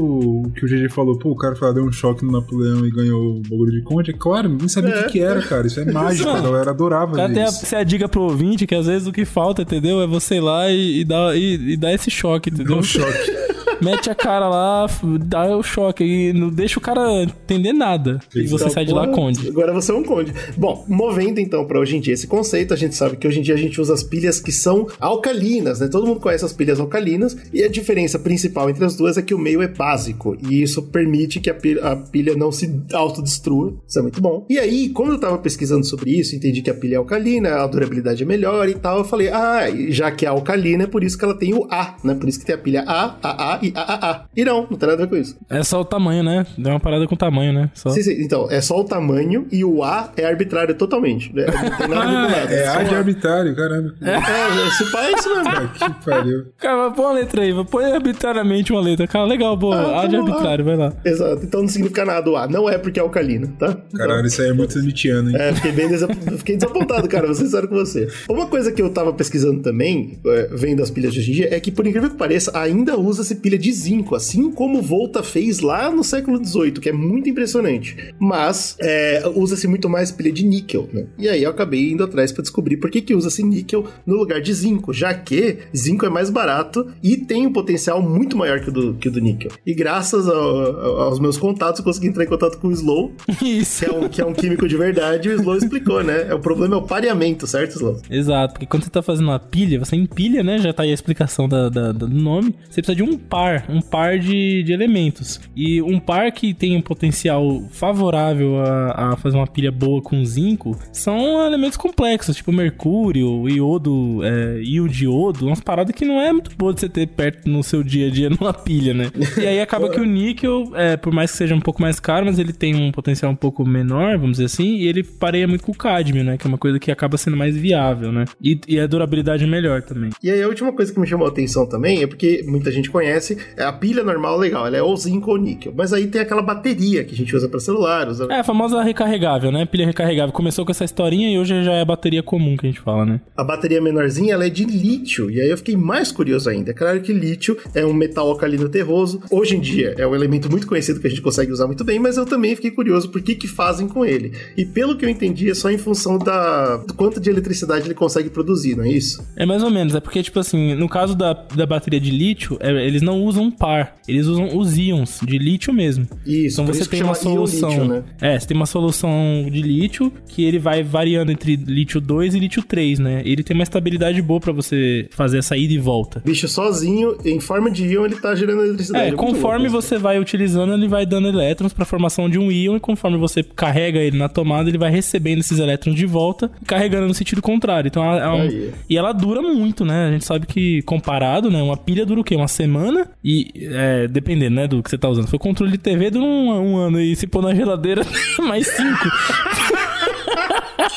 o 0.45 0.51
que 0.51 0.65
o 0.65 0.67
GG 0.67 0.89
falou, 0.91 1.17
pô, 1.17 1.31
o 1.31 1.35
cara 1.35 1.55
foi 1.55 1.67
lá, 1.67 1.73
deu 1.73 1.83
um 1.85 1.91
choque 1.91 2.25
no 2.25 2.31
Napoleão 2.31 2.85
e 2.85 2.91
ganhou 2.91 3.37
o 3.37 3.41
bagulho 3.41 3.71
de 3.71 3.81
conde. 3.83 4.11
É 4.11 4.13
claro, 4.17 4.49
ninguém 4.49 4.67
sabia 4.67 4.89
o 4.95 4.97
É. 4.99 5.03
que, 5.03 5.09
que 5.13 5.19
era, 5.19 5.41
cara. 5.41 5.67
Isso 5.67 5.79
é 5.79 5.85
mágico, 5.91 6.29
a 6.29 6.39
galera 6.41 6.71
adorava 6.71 7.15
Cara, 7.15 7.27
ver 7.27 7.33
tem 7.35 7.43
a, 7.43 7.47
isso. 7.47 7.65
você 7.65 7.75
a 7.75 7.83
dica 7.83 8.07
pro 8.09 8.21
ouvinte 8.21 8.65
que 8.67 8.75
às 8.75 8.85
vezes 8.87 9.07
o 9.07 9.11
que 9.11 9.25
falta, 9.25 9.61
entendeu? 9.61 10.01
É 10.01 10.07
você 10.07 10.35
ir 10.35 10.41
lá 10.41 10.69
e, 10.69 11.01
e 11.01 11.03
dar, 11.05 11.35
e, 11.37 11.73
e 11.73 11.77
dar 11.77 11.93
esse 11.93 12.09
choque, 12.09 12.49
Deu 12.49 12.61
entendeu? 12.63 12.77
um 12.79 12.83
choque. 12.83 13.31
Mete 13.81 14.09
a 14.09 14.15
cara 14.15 14.47
lá, 14.47 14.87
dá 15.25 15.55
o 15.55 15.63
choque 15.63 16.03
e 16.03 16.33
não 16.33 16.49
deixa 16.49 16.79
o 16.79 16.81
cara 16.81 17.23
entender 17.23 17.73
nada. 17.73 18.19
E 18.35 18.47
você 18.47 18.63
Então, 18.65 18.69
sai 18.73 18.85
de 18.85 18.93
lá 18.93 19.07
conde. 19.07 19.47
Agora 19.47 19.73
você 19.73 19.91
é 19.91 19.95
um 19.95 20.03
conde. 20.03 20.33
Bom, 20.57 20.85
movendo 20.87 21.39
então 21.39 21.65
pra 21.65 21.79
hoje 21.79 21.97
em 21.97 21.99
dia 21.99 22.13
esse 22.13 22.27
conceito, 22.27 22.73
a 22.73 22.77
gente 22.77 22.95
sabe 22.95 23.17
que 23.17 23.27
hoje 23.27 23.39
em 23.39 23.41
dia 23.41 23.55
a 23.55 23.57
gente 23.57 23.79
usa 23.81 23.93
as 23.93 24.03
pilhas 24.03 24.39
que 24.39 24.51
são 24.51 24.87
alcalinas, 24.99 25.79
né? 25.79 25.87
Todo 25.87 26.05
mundo 26.07 26.19
conhece 26.19 26.45
as 26.45 26.53
pilhas 26.53 26.79
alcalinas 26.79 27.35
e 27.53 27.63
a 27.63 27.67
diferença 27.69 28.17
principal 28.19 28.69
entre 28.69 28.83
as 28.85 28.95
duas 28.95 29.17
é 29.17 29.21
que 29.21 29.33
o 29.33 29.39
meio 29.39 29.61
é 29.61 29.67
básico 29.67 30.37
e 30.49 30.61
isso 30.61 30.81
permite 30.83 31.39
que 31.39 31.49
a 31.49 31.53
pilha, 31.53 31.83
a 31.83 31.95
pilha 31.95 32.35
não 32.35 32.51
se 32.51 32.81
autodestrua. 32.93 33.73
Isso 33.87 33.99
é 33.99 34.01
muito 34.01 34.21
bom. 34.21 34.45
E 34.49 34.57
aí, 34.59 34.89
quando 34.89 35.13
eu 35.13 35.19
tava 35.19 35.37
pesquisando 35.37 35.85
sobre 35.85 36.11
isso, 36.11 36.35
entendi 36.35 36.61
que 36.61 36.69
a 36.69 36.73
pilha 36.73 36.95
é 36.95 36.97
alcalina, 36.97 37.55
a 37.55 37.67
durabilidade 37.67 38.23
é 38.23 38.25
melhor 38.25 38.67
e 38.69 38.73
tal, 38.75 38.99
eu 38.99 39.03
falei, 39.03 39.29
ah, 39.29 39.63
já 39.89 40.11
que 40.11 40.25
é 40.25 40.29
alcalina, 40.29 40.83
é 40.83 40.87
por 40.87 41.03
isso 41.03 41.17
que 41.17 41.25
ela 41.25 41.37
tem 41.37 41.53
o 41.53 41.67
A, 41.71 41.95
né? 42.03 42.13
Por 42.15 42.27
isso 42.29 42.39
que 42.39 42.45
tem 42.45 42.55
a 42.55 42.57
pilha 42.57 42.83
A, 42.87 43.15
AA 43.21 43.59
e 43.63 43.70
AAA. 43.75 44.25
E 44.35 44.45
não, 44.45 44.67
não 44.69 44.77
tem 44.77 44.89
nada 44.89 44.93
a 44.93 45.05
ver 45.05 45.09
com 45.09 45.15
isso. 45.17 45.35
É 45.49 45.63
só 45.63 45.81
o 45.81 45.85
tamanho, 45.85 46.23
né? 46.23 46.45
Deu 46.57 46.71
uma 46.73 46.79
parada 46.79 47.07
com 47.07 47.15
o 47.15 47.17
tamanho, 47.17 47.53
né? 47.53 47.69
Só. 47.73 47.89
Sim, 47.89 48.01
sim, 48.03 48.21
então, 48.21 48.47
é 48.49 48.61
só 48.61 48.79
o 48.79 48.83
tamanho 48.83 49.47
e 49.51 49.63
o 49.63 49.83
A 49.83 50.11
é 50.17 50.25
arbitrário 50.25 50.75
totalmente. 50.75 51.33
né? 51.35 51.45
Não 51.45 51.77
tem 51.77 51.87
nada 51.87 52.03
a 52.03 52.27
ver 52.27 52.33
com 52.33 52.39
nada. 52.39 52.53
É 52.53 52.65
só 52.65 52.79
A 52.79 52.83
de 52.83 52.95
arbitrário, 52.95 53.55
caramba. 53.55 53.93
É, 54.01 54.67
esse 54.67 54.91
pai 54.91 55.13
é 55.13 55.17
isso 55.17 55.29
mesmo. 55.29 55.49
Ah, 55.51 55.67
que 55.67 56.05
pariu. 56.09 56.45
Cara, 56.57 56.91
põe 56.91 57.05
uma 57.05 57.13
letra 57.13 57.41
aí, 57.41 57.65
põe 57.65 57.85
arbitrariamente 57.85 58.71
uma 58.71 58.81
letra. 58.81 59.07
Cara, 59.07 59.25
legal, 59.25 59.55
boa. 59.57 59.75
Ah, 59.75 60.01
A 60.03 60.07
de 60.07 60.15
lá. 60.17 60.23
arbitrário, 60.23 60.65
vai 60.65 60.75
lá. 60.77 60.93
Exato, 61.03 61.41
então 61.45 61.61
não 61.61 61.67
significa 61.67 62.05
nada 62.05 62.29
o 62.29 62.35
A. 62.35 62.47
Não 62.47 62.69
é 62.69 62.77
porque 62.77 62.99
é 62.99 63.03
alcalina, 63.03 63.47
tá? 63.57 63.77
Caralho, 63.95 64.25
isso 64.27 64.41
aí 64.41 64.49
é 64.49 64.53
muito 64.53 64.77
Nietzscheano, 64.79 65.29
hein? 65.29 65.35
É, 65.39 65.53
fiquei 65.53 65.71
bem 65.71 65.87
desap... 65.87 66.13
fiquei 66.37 66.55
desapontado, 66.57 67.07
cara, 67.07 67.25
vou 67.25 67.35
ser 67.35 67.45
sincero 67.45 67.67
com 67.67 67.75
você. 67.75 68.07
Uma 68.29 68.47
coisa 68.47 68.71
que 68.71 68.81
eu 68.81 68.89
tava 68.89 69.13
pesquisando 69.13 69.61
também, 69.61 70.19
é, 70.25 70.49
vendo 70.53 70.81
as 70.83 70.89
pilhas 70.89 71.13
de 71.13 71.19
hoje 71.19 71.31
em 71.31 71.33
dia, 71.35 71.55
é 71.55 71.59
que, 71.59 71.71
por 71.71 71.85
incrível 71.87 72.09
que 72.09 72.15
pareça, 72.17 72.51
ainda 72.57 72.97
usa-se 72.99 73.35
pilha 73.35 73.57
de 73.61 73.71
zinco, 73.71 74.15
assim 74.15 74.51
como 74.51 74.81
Volta 74.81 75.23
fez 75.23 75.59
lá 75.59 75.89
no 75.91 76.03
século 76.03 76.43
XVIII, 76.43 76.71
que 76.73 76.89
é 76.89 76.93
muito 76.93 77.29
impressionante. 77.29 77.95
Mas 78.19 78.75
é, 78.79 79.23
usa-se 79.35 79.67
muito 79.67 79.87
mais 79.89 80.11
pilha 80.11 80.31
de 80.31 80.45
níquel, 80.45 80.89
né? 80.91 81.05
E 81.17 81.29
aí 81.29 81.43
eu 81.43 81.49
acabei 81.51 81.91
indo 81.91 82.03
atrás 82.03 82.31
pra 82.31 82.41
descobrir 82.41 82.77
por 82.77 82.89
que, 82.89 83.01
que 83.01 83.13
usa-se 83.15 83.43
níquel 83.43 83.85
no 84.05 84.15
lugar 84.15 84.41
de 84.41 84.53
zinco, 84.53 84.91
já 84.93 85.13
que 85.13 85.59
zinco 85.75 86.05
é 86.05 86.09
mais 86.09 86.29
barato 86.29 86.87
e 87.03 87.15
tem 87.17 87.45
um 87.47 87.53
potencial 87.53 88.01
muito 88.01 88.35
maior 88.37 88.59
que 88.61 88.69
o 88.69 88.71
do, 88.71 88.93
que 88.95 89.07
o 89.07 89.11
do 89.11 89.19
níquel. 89.21 89.51
E 89.65 89.73
graças 89.73 90.27
ao- 90.27 90.35
ao- 90.35 91.01
aos 91.01 91.19
meus 91.19 91.37
contatos, 91.37 91.79
eu 91.79 91.85
consegui 91.85 92.07
entrar 92.07 92.23
em 92.23 92.27
contato 92.27 92.57
com 92.59 92.67
o 92.67 92.71
Slow, 92.71 93.11
Isso. 93.41 93.85
que 93.85 93.91
é 93.91 93.93
um, 93.93 94.09
que 94.09 94.21
é 94.21 94.25
um 94.25 94.33
químico 94.33 94.67
de 94.67 94.75
verdade, 94.75 95.29
e 95.29 95.31
o 95.33 95.35
Slow 95.35 95.57
explicou, 95.57 96.03
né? 96.03 96.27
É, 96.29 96.33
o 96.33 96.39
problema 96.39 96.75
é 96.75 96.77
o 96.77 96.81
pareamento, 96.81 97.45
certo, 97.47 97.71
Slow? 97.75 98.01
Exato, 98.09 98.53
porque 98.53 98.65
quando 98.65 98.83
você 98.83 98.89
tá 98.89 99.01
fazendo 99.01 99.25
uma 99.27 99.39
pilha, 99.39 99.79
você 99.79 99.95
empilha, 99.95 100.41
né? 100.43 100.57
Já 100.57 100.73
tá 100.73 100.83
aí 100.83 100.91
a 100.91 100.93
explicação 100.93 101.47
da, 101.47 101.69
da- 101.69 101.91
do 101.91 102.07
nome. 102.07 102.55
Você 102.69 102.81
precisa 102.81 102.95
de 102.95 103.03
um 103.03 103.17
par, 103.41 103.65
um 103.67 103.81
par 103.81 104.19
de, 104.19 104.61
de 104.61 104.71
elementos. 104.71 105.41
E 105.55 105.81
um 105.81 105.99
par 105.99 106.31
que 106.31 106.53
tem 106.53 106.77
um 106.77 106.81
potencial 106.81 107.63
favorável 107.71 108.59
a, 108.59 109.13
a 109.13 109.17
fazer 109.17 109.37
uma 109.37 109.47
pilha 109.47 109.71
boa 109.71 110.01
com 110.01 110.23
zinco 110.23 110.77
são 110.91 111.43
elementos 111.45 111.77
complexos, 111.77 112.35
tipo 112.35 112.51
mercúrio, 112.51 113.49
iodo, 113.49 114.19
é, 114.23 114.61
iodo, 114.61 115.47
umas 115.47 115.59
paradas 115.59 115.95
que 115.95 116.05
não 116.05 116.21
é 116.21 116.31
muito 116.31 116.55
boa 116.55 116.73
de 116.73 116.81
você 116.81 116.89
ter 116.89 117.07
perto 117.07 117.49
no 117.49 117.63
seu 117.63 117.81
dia 117.83 118.07
a 118.07 118.11
dia 118.11 118.29
numa 118.39 118.53
pilha, 118.53 118.93
né? 118.93 119.11
E 119.37 119.47
aí 119.47 119.59
acaba 119.59 119.89
que 119.89 119.99
o 119.99 120.05
níquel, 120.05 120.71
é, 120.75 120.95
por 120.95 121.11
mais 121.11 121.31
que 121.31 121.37
seja 121.37 121.55
um 121.55 121.59
pouco 121.59 121.81
mais 121.81 121.99
caro, 121.99 122.25
mas 122.25 122.37
ele 122.37 122.53
tem 122.53 122.75
um 122.75 122.91
potencial 122.91 123.31
um 123.31 123.35
pouco 123.35 123.65
menor, 123.65 124.17
vamos 124.17 124.33
dizer 124.33 124.45
assim, 124.45 124.75
e 124.77 124.87
ele 124.87 125.03
pareia 125.03 125.47
muito 125.47 125.63
com 125.63 125.71
o 125.71 125.75
cádmio, 125.75 126.23
né? 126.23 126.37
Que 126.37 126.45
é 126.45 126.47
uma 126.47 126.57
coisa 126.57 126.79
que 126.79 126.91
acaba 126.91 127.17
sendo 127.17 127.35
mais 127.35 127.55
viável, 127.55 128.11
né? 128.11 128.25
E, 128.41 128.59
e 128.67 128.79
a 128.79 128.85
durabilidade 128.85 129.43
é 129.43 129.47
melhor 129.47 129.81
também. 129.81 130.11
E 130.21 130.29
aí 130.29 130.41
a 130.43 130.47
última 130.47 130.71
coisa 130.71 130.93
que 130.93 130.99
me 130.99 131.07
chamou 131.07 131.25
a 131.25 131.29
atenção 131.29 131.67
também 131.67 132.03
é 132.03 132.07
porque 132.07 132.43
muita 132.45 132.71
gente 132.71 132.89
conhece, 132.89 133.30
é 133.55 133.63
a 133.63 133.71
pilha 133.71 134.03
normal 134.03 134.37
legal, 134.37 134.67
ela 134.67 134.77
é 134.77 134.81
ou 134.81 134.95
zinco 134.95 135.31
ou 135.31 135.37
níquel. 135.37 135.73
Mas 135.75 135.93
aí 135.93 136.07
tem 136.07 136.21
aquela 136.21 136.41
bateria 136.41 137.03
que 137.03 137.13
a 137.13 137.17
gente 137.17 137.35
usa 137.35 137.47
para 137.47 137.59
celular, 137.59 138.07
usa... 138.07 138.27
É, 138.29 138.39
a 138.39 138.43
famosa 138.43 138.81
recarregável, 138.83 139.51
né? 139.51 139.65
Pilha 139.65 139.85
recarregável. 139.85 140.33
Começou 140.33 140.65
com 140.65 140.71
essa 140.71 140.83
historinha 140.83 141.29
e 141.29 141.37
hoje 141.37 141.63
já 141.63 141.73
é 141.73 141.81
a 141.81 141.85
bateria 141.85 142.23
comum 142.23 142.57
que 142.57 142.65
a 142.65 142.69
gente 142.69 142.81
fala, 142.81 143.05
né? 143.05 143.21
A 143.35 143.43
bateria 143.43 143.81
menorzinha 143.81 144.33
ela 144.33 144.45
é 144.45 144.49
de 144.49 144.65
lítio, 144.65 145.29
e 145.29 145.41
aí 145.41 145.49
eu 145.49 145.57
fiquei 145.57 145.75
mais 145.75 146.11
curioso 146.11 146.49
ainda. 146.49 146.71
É 146.71 146.73
claro 146.73 147.01
que 147.01 147.13
lítio 147.13 147.57
é 147.73 147.85
um 147.85 147.93
metal 147.93 148.29
alcalino 148.29 148.69
terroso. 148.69 149.21
Hoje 149.29 149.55
em 149.55 149.59
dia 149.59 149.95
é 149.97 150.05
um 150.05 150.15
elemento 150.15 150.49
muito 150.49 150.67
conhecido 150.67 150.99
que 150.99 151.07
a 151.07 151.09
gente 151.09 151.21
consegue 151.21 151.51
usar 151.51 151.67
muito 151.67 151.83
bem, 151.83 151.99
mas 151.99 152.17
eu 152.17 152.25
também 152.25 152.55
fiquei 152.55 152.71
curioso 152.71 153.09
por 153.09 153.21
que 153.21 153.35
que 153.35 153.47
fazem 153.47 153.87
com 153.87 154.05
ele. 154.05 154.33
E 154.55 154.65
pelo 154.65 154.97
que 154.97 155.05
eu 155.05 155.09
entendi, 155.09 155.49
é 155.49 155.53
só 155.53 155.69
em 155.69 155.77
função 155.77 156.17
da 156.17 156.77
do 156.77 156.93
quanto 156.93 157.19
de 157.19 157.29
eletricidade 157.29 157.85
ele 157.85 157.93
consegue 157.93 158.29
produzir, 158.29 158.75
não 158.75 158.83
é 158.83 158.89
isso? 158.89 159.25
É 159.35 159.45
mais 159.45 159.63
ou 159.63 159.69
menos, 159.69 159.95
é 159.95 159.99
porque, 159.99 160.21
tipo 160.21 160.39
assim, 160.39 160.75
no 160.75 160.87
caso 160.87 161.15
da, 161.15 161.33
da 161.33 161.65
bateria 161.65 161.99
de 161.99 162.11
lítio, 162.11 162.57
é, 162.59 162.85
eles 162.85 163.01
não 163.01 163.20
usam 163.23 163.43
um 163.45 163.51
par, 163.51 163.95
eles 164.07 164.25
usam 164.27 164.57
os 164.57 164.77
íons 164.77 165.19
de 165.23 165.37
lítio 165.37 165.73
mesmo. 165.73 166.07
Isso, 166.25 166.61
Então 166.61 166.73
você 166.73 166.81
isso 166.81 166.89
tem 166.89 167.03
uma 167.03 167.15
solução. 167.15 167.69
lítio, 167.69 167.85
né? 167.85 168.03
É, 168.21 168.39
você 168.39 168.47
tem 168.47 168.57
uma 168.57 168.65
solução 168.65 169.47
de 169.51 169.61
lítio 169.61 170.11
que 170.27 170.43
ele 170.43 170.59
vai 170.59 170.83
variando 170.83 171.31
entre 171.31 171.55
lítio 171.55 171.99
2 172.01 172.35
e 172.35 172.39
lítio 172.39 172.63
3, 172.63 172.99
né? 172.99 173.21
Ele 173.25 173.43
tem 173.43 173.55
uma 173.55 173.63
estabilidade 173.63 174.21
boa 174.21 174.39
pra 174.39 174.51
você 174.51 175.07
fazer 175.11 175.37
essa 175.39 175.55
ida 175.57 175.73
e 175.73 175.77
volta. 175.77 176.21
Bicho 176.25 176.47
sozinho, 176.47 177.17
em 177.25 177.39
forma 177.39 177.69
de 177.71 177.85
íon, 177.85 178.05
ele 178.05 178.15
tá 178.15 178.33
gerando 178.35 178.63
eletricidade. 178.63 179.03
É, 179.05 179.07
muito 179.09 179.19
conforme 179.19 179.67
louco 179.67 179.81
você 179.81 179.97
vai 179.97 180.19
utilizando, 180.19 180.73
ele 180.73 180.87
vai 180.87 181.05
dando 181.05 181.27
elétrons 181.27 181.73
pra 181.73 181.85
formação 181.85 182.29
de 182.29 182.37
um 182.39 182.51
íon 182.51 182.75
e 182.75 182.79
conforme 182.79 183.17
você 183.17 183.43
carrega 183.43 183.99
ele 183.99 184.17
na 184.17 184.29
tomada, 184.29 184.69
ele 184.69 184.77
vai 184.77 184.91
recebendo 184.91 185.39
esses 185.39 185.59
elétrons 185.59 185.95
de 185.95 186.05
volta 186.05 186.51
e 186.61 186.65
carregando 186.65 187.07
no 187.07 187.13
sentido 187.13 187.41
contrário. 187.41 187.87
Então, 187.87 188.03
é 188.03 188.29
um- 188.31 188.71
e 188.89 188.97
ela 188.97 189.11
dura 189.13 189.41
muito, 189.41 189.83
né? 189.85 190.07
A 190.07 190.11
gente 190.11 190.25
sabe 190.25 190.45
que 190.47 190.81
comparado, 190.83 191.49
né, 191.49 191.61
uma 191.61 191.77
pilha 191.77 192.05
dura 192.05 192.21
o 192.21 192.23
quê? 192.23 192.35
Uma 192.35 192.47
semana 192.47 193.09
e 193.23 193.51
é, 193.71 194.07
dependendo, 194.07 194.55
né, 194.55 194.67
do 194.67 194.81
que 194.81 194.89
você 194.89 194.97
tá 194.97 195.07
usando. 195.09 195.25
Se 195.25 195.31
for 195.31 195.39
controle 195.39 195.71
de 195.71 195.77
TV, 195.77 196.09
dura 196.09 196.25
um, 196.25 196.71
um 196.73 196.77
ano 196.77 196.99
e 196.99 197.15
se 197.15 197.27
pôr 197.27 197.41
na 197.43 197.53
geladeira, 197.53 198.03
mais 198.39 198.67
cinco. 198.67 199.09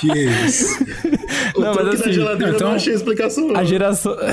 Que 0.01 0.07
isso? 0.47 0.85
O 1.57 1.61
Não, 1.61 1.75
mas 1.75 1.89
assim, 2.01 2.11
então- 2.11 2.69
não 2.69 2.77
achei 2.77 2.95
explicação. 2.95 3.49
Não. 3.49 3.57
A 3.61 3.65
geração. 3.65 4.17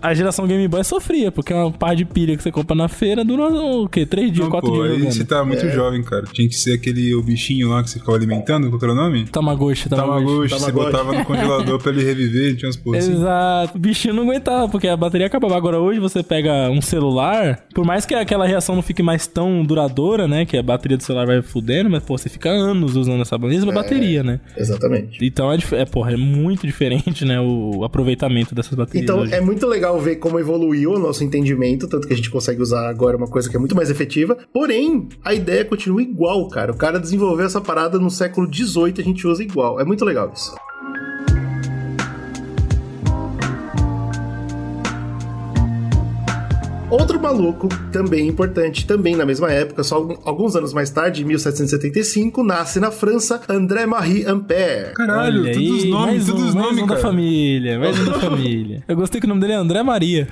A 0.00 0.14
geração 0.14 0.46
Game 0.46 0.66
Boy 0.68 0.84
sofria, 0.84 1.30
porque 1.32 1.52
uma 1.52 1.70
par 1.72 1.94
de 1.96 2.04
pilha 2.04 2.36
que 2.36 2.42
você 2.42 2.50
compra 2.52 2.76
na 2.76 2.88
feira 2.88 3.24
dura 3.24 3.48
o 3.48 3.88
quê? 3.88 4.06
Três 4.06 4.30
dias, 4.32 4.44
Não, 4.44 4.50
quatro 4.50 4.70
pô, 4.70 4.76
dias 4.76 4.86
aí 4.92 4.98
jogando. 4.98 5.12
você 5.12 5.24
tá 5.24 5.44
muito 5.44 5.68
jovem, 5.70 6.02
cara. 6.02 6.24
Tinha 6.32 6.48
que 6.48 6.54
ser 6.54 6.74
aquele 6.74 7.14
o 7.14 7.22
bichinho 7.22 7.68
lá 7.70 7.82
que 7.82 7.90
você 7.90 7.98
ficava 7.98 8.16
alimentando, 8.16 8.68
qual 8.68 8.78
que 8.78 8.84
era 8.84 8.92
o 8.92 8.96
nome? 8.96 9.26
Tamagotchi, 9.26 9.88
Tamagotchi. 9.88 10.18
Tamagotchi, 10.20 10.48
você 10.54 10.66
Tamagotchi. 10.66 10.92
botava 10.92 11.12
no 11.18 11.24
congelador 11.24 11.78
pra 11.82 11.92
ele 11.92 12.04
reviver, 12.04 12.56
tinha 12.56 12.68
umas 12.68 12.76
porra. 12.76 12.98
Exato, 12.98 13.76
o 13.76 13.80
bichinho 13.80 14.14
não 14.14 14.22
aguentava, 14.24 14.68
porque 14.68 14.86
a 14.88 14.96
bateria 14.96 15.26
acabava. 15.26 15.56
Agora, 15.56 15.78
hoje 15.80 15.98
você 15.98 16.22
pega 16.22 16.70
um 16.70 16.80
celular, 16.80 17.64
por 17.74 17.84
mais 17.84 18.06
que 18.06 18.14
aquela 18.14 18.46
reação 18.46 18.74
não 18.74 18.82
fique 18.82 19.02
mais 19.02 19.26
tão 19.26 19.64
duradoura, 19.64 20.28
né? 20.28 20.44
Que 20.44 20.56
a 20.56 20.62
bateria 20.62 20.96
do 20.96 21.02
celular 21.02 21.26
vai 21.26 21.42
fudendo, 21.42 21.90
mas, 21.90 22.02
pô, 22.02 22.16
você 22.16 22.28
fica 22.28 22.48
anos 22.50 22.94
usando 22.96 23.22
essa 23.22 23.36
mesma 23.38 23.72
bateria, 23.72 24.22
né? 24.22 24.40
Exatamente. 24.56 25.24
Então 25.24 25.52
é, 25.52 25.58
é, 25.72 25.84
porra, 25.84 26.12
é 26.12 26.16
muito 26.16 26.66
diferente, 26.66 27.24
né? 27.24 27.40
O 27.40 27.82
aproveitamento 27.84 28.54
dessas 28.54 28.74
baterias. 28.74 29.02
Então 29.04 29.20
hoje. 29.20 29.34
é 29.34 29.40
muito 29.40 29.66
legal 29.66 29.87
ver 29.96 30.16
como 30.16 30.38
evoluiu 30.38 30.92
o 30.92 30.98
nosso 30.98 31.24
entendimento, 31.24 31.88
tanto 31.88 32.06
que 32.06 32.12
a 32.12 32.16
gente 32.16 32.30
consegue 32.30 32.60
usar 32.60 32.88
agora 32.88 33.16
uma 33.16 33.28
coisa 33.28 33.48
que 33.48 33.56
é 33.56 33.58
muito 33.58 33.76
mais 33.76 33.88
efetiva. 33.88 34.36
Porém, 34.52 35.08
a 35.24 35.32
ideia 35.32 35.64
continua 35.64 36.02
igual, 36.02 36.48
cara. 36.48 36.72
O 36.72 36.76
cara 36.76 36.98
desenvolveu 36.98 37.46
essa 37.46 37.60
parada 37.60 37.98
no 37.98 38.10
século 38.10 38.52
XVIII, 38.52 38.94
a 38.98 39.02
gente 39.02 39.26
usa 39.26 39.42
igual. 39.42 39.80
É 39.80 39.84
muito 39.84 40.04
legal 40.04 40.30
isso. 40.34 40.54
Outro 46.90 47.20
maluco, 47.20 47.68
também 47.92 48.26
importante, 48.28 48.86
também 48.86 49.14
na 49.14 49.26
mesma 49.26 49.52
época, 49.52 49.84
só 49.84 49.96
alguns 50.24 50.56
anos 50.56 50.72
mais 50.72 50.88
tarde, 50.88 51.20
em 51.22 51.26
1775, 51.26 52.42
nasce 52.42 52.80
na 52.80 52.90
França 52.90 53.42
André-Marie 53.46 54.24
Ampère. 54.24 54.94
Caralho, 54.94 55.42
Olha 55.42 55.52
todos 55.52 55.70
os 55.70 55.84
nomes, 55.84 56.14
mais 56.14 56.26
todos 56.26 56.42
um, 56.42 56.46
os 56.48 56.54
mais 56.54 56.66
nomes, 56.66 56.82
um 56.82 56.86
da 56.86 56.94
cara. 56.94 57.06
família, 57.06 57.78
mais 57.78 58.00
um 58.00 58.04
da 58.06 58.14
família. 58.20 58.82
Eu 58.88 58.96
gostei 58.96 59.20
que 59.20 59.26
o 59.26 59.28
nome 59.28 59.42
dele 59.42 59.52
é 59.52 59.56
André 59.56 59.82
Maria. 59.82 60.28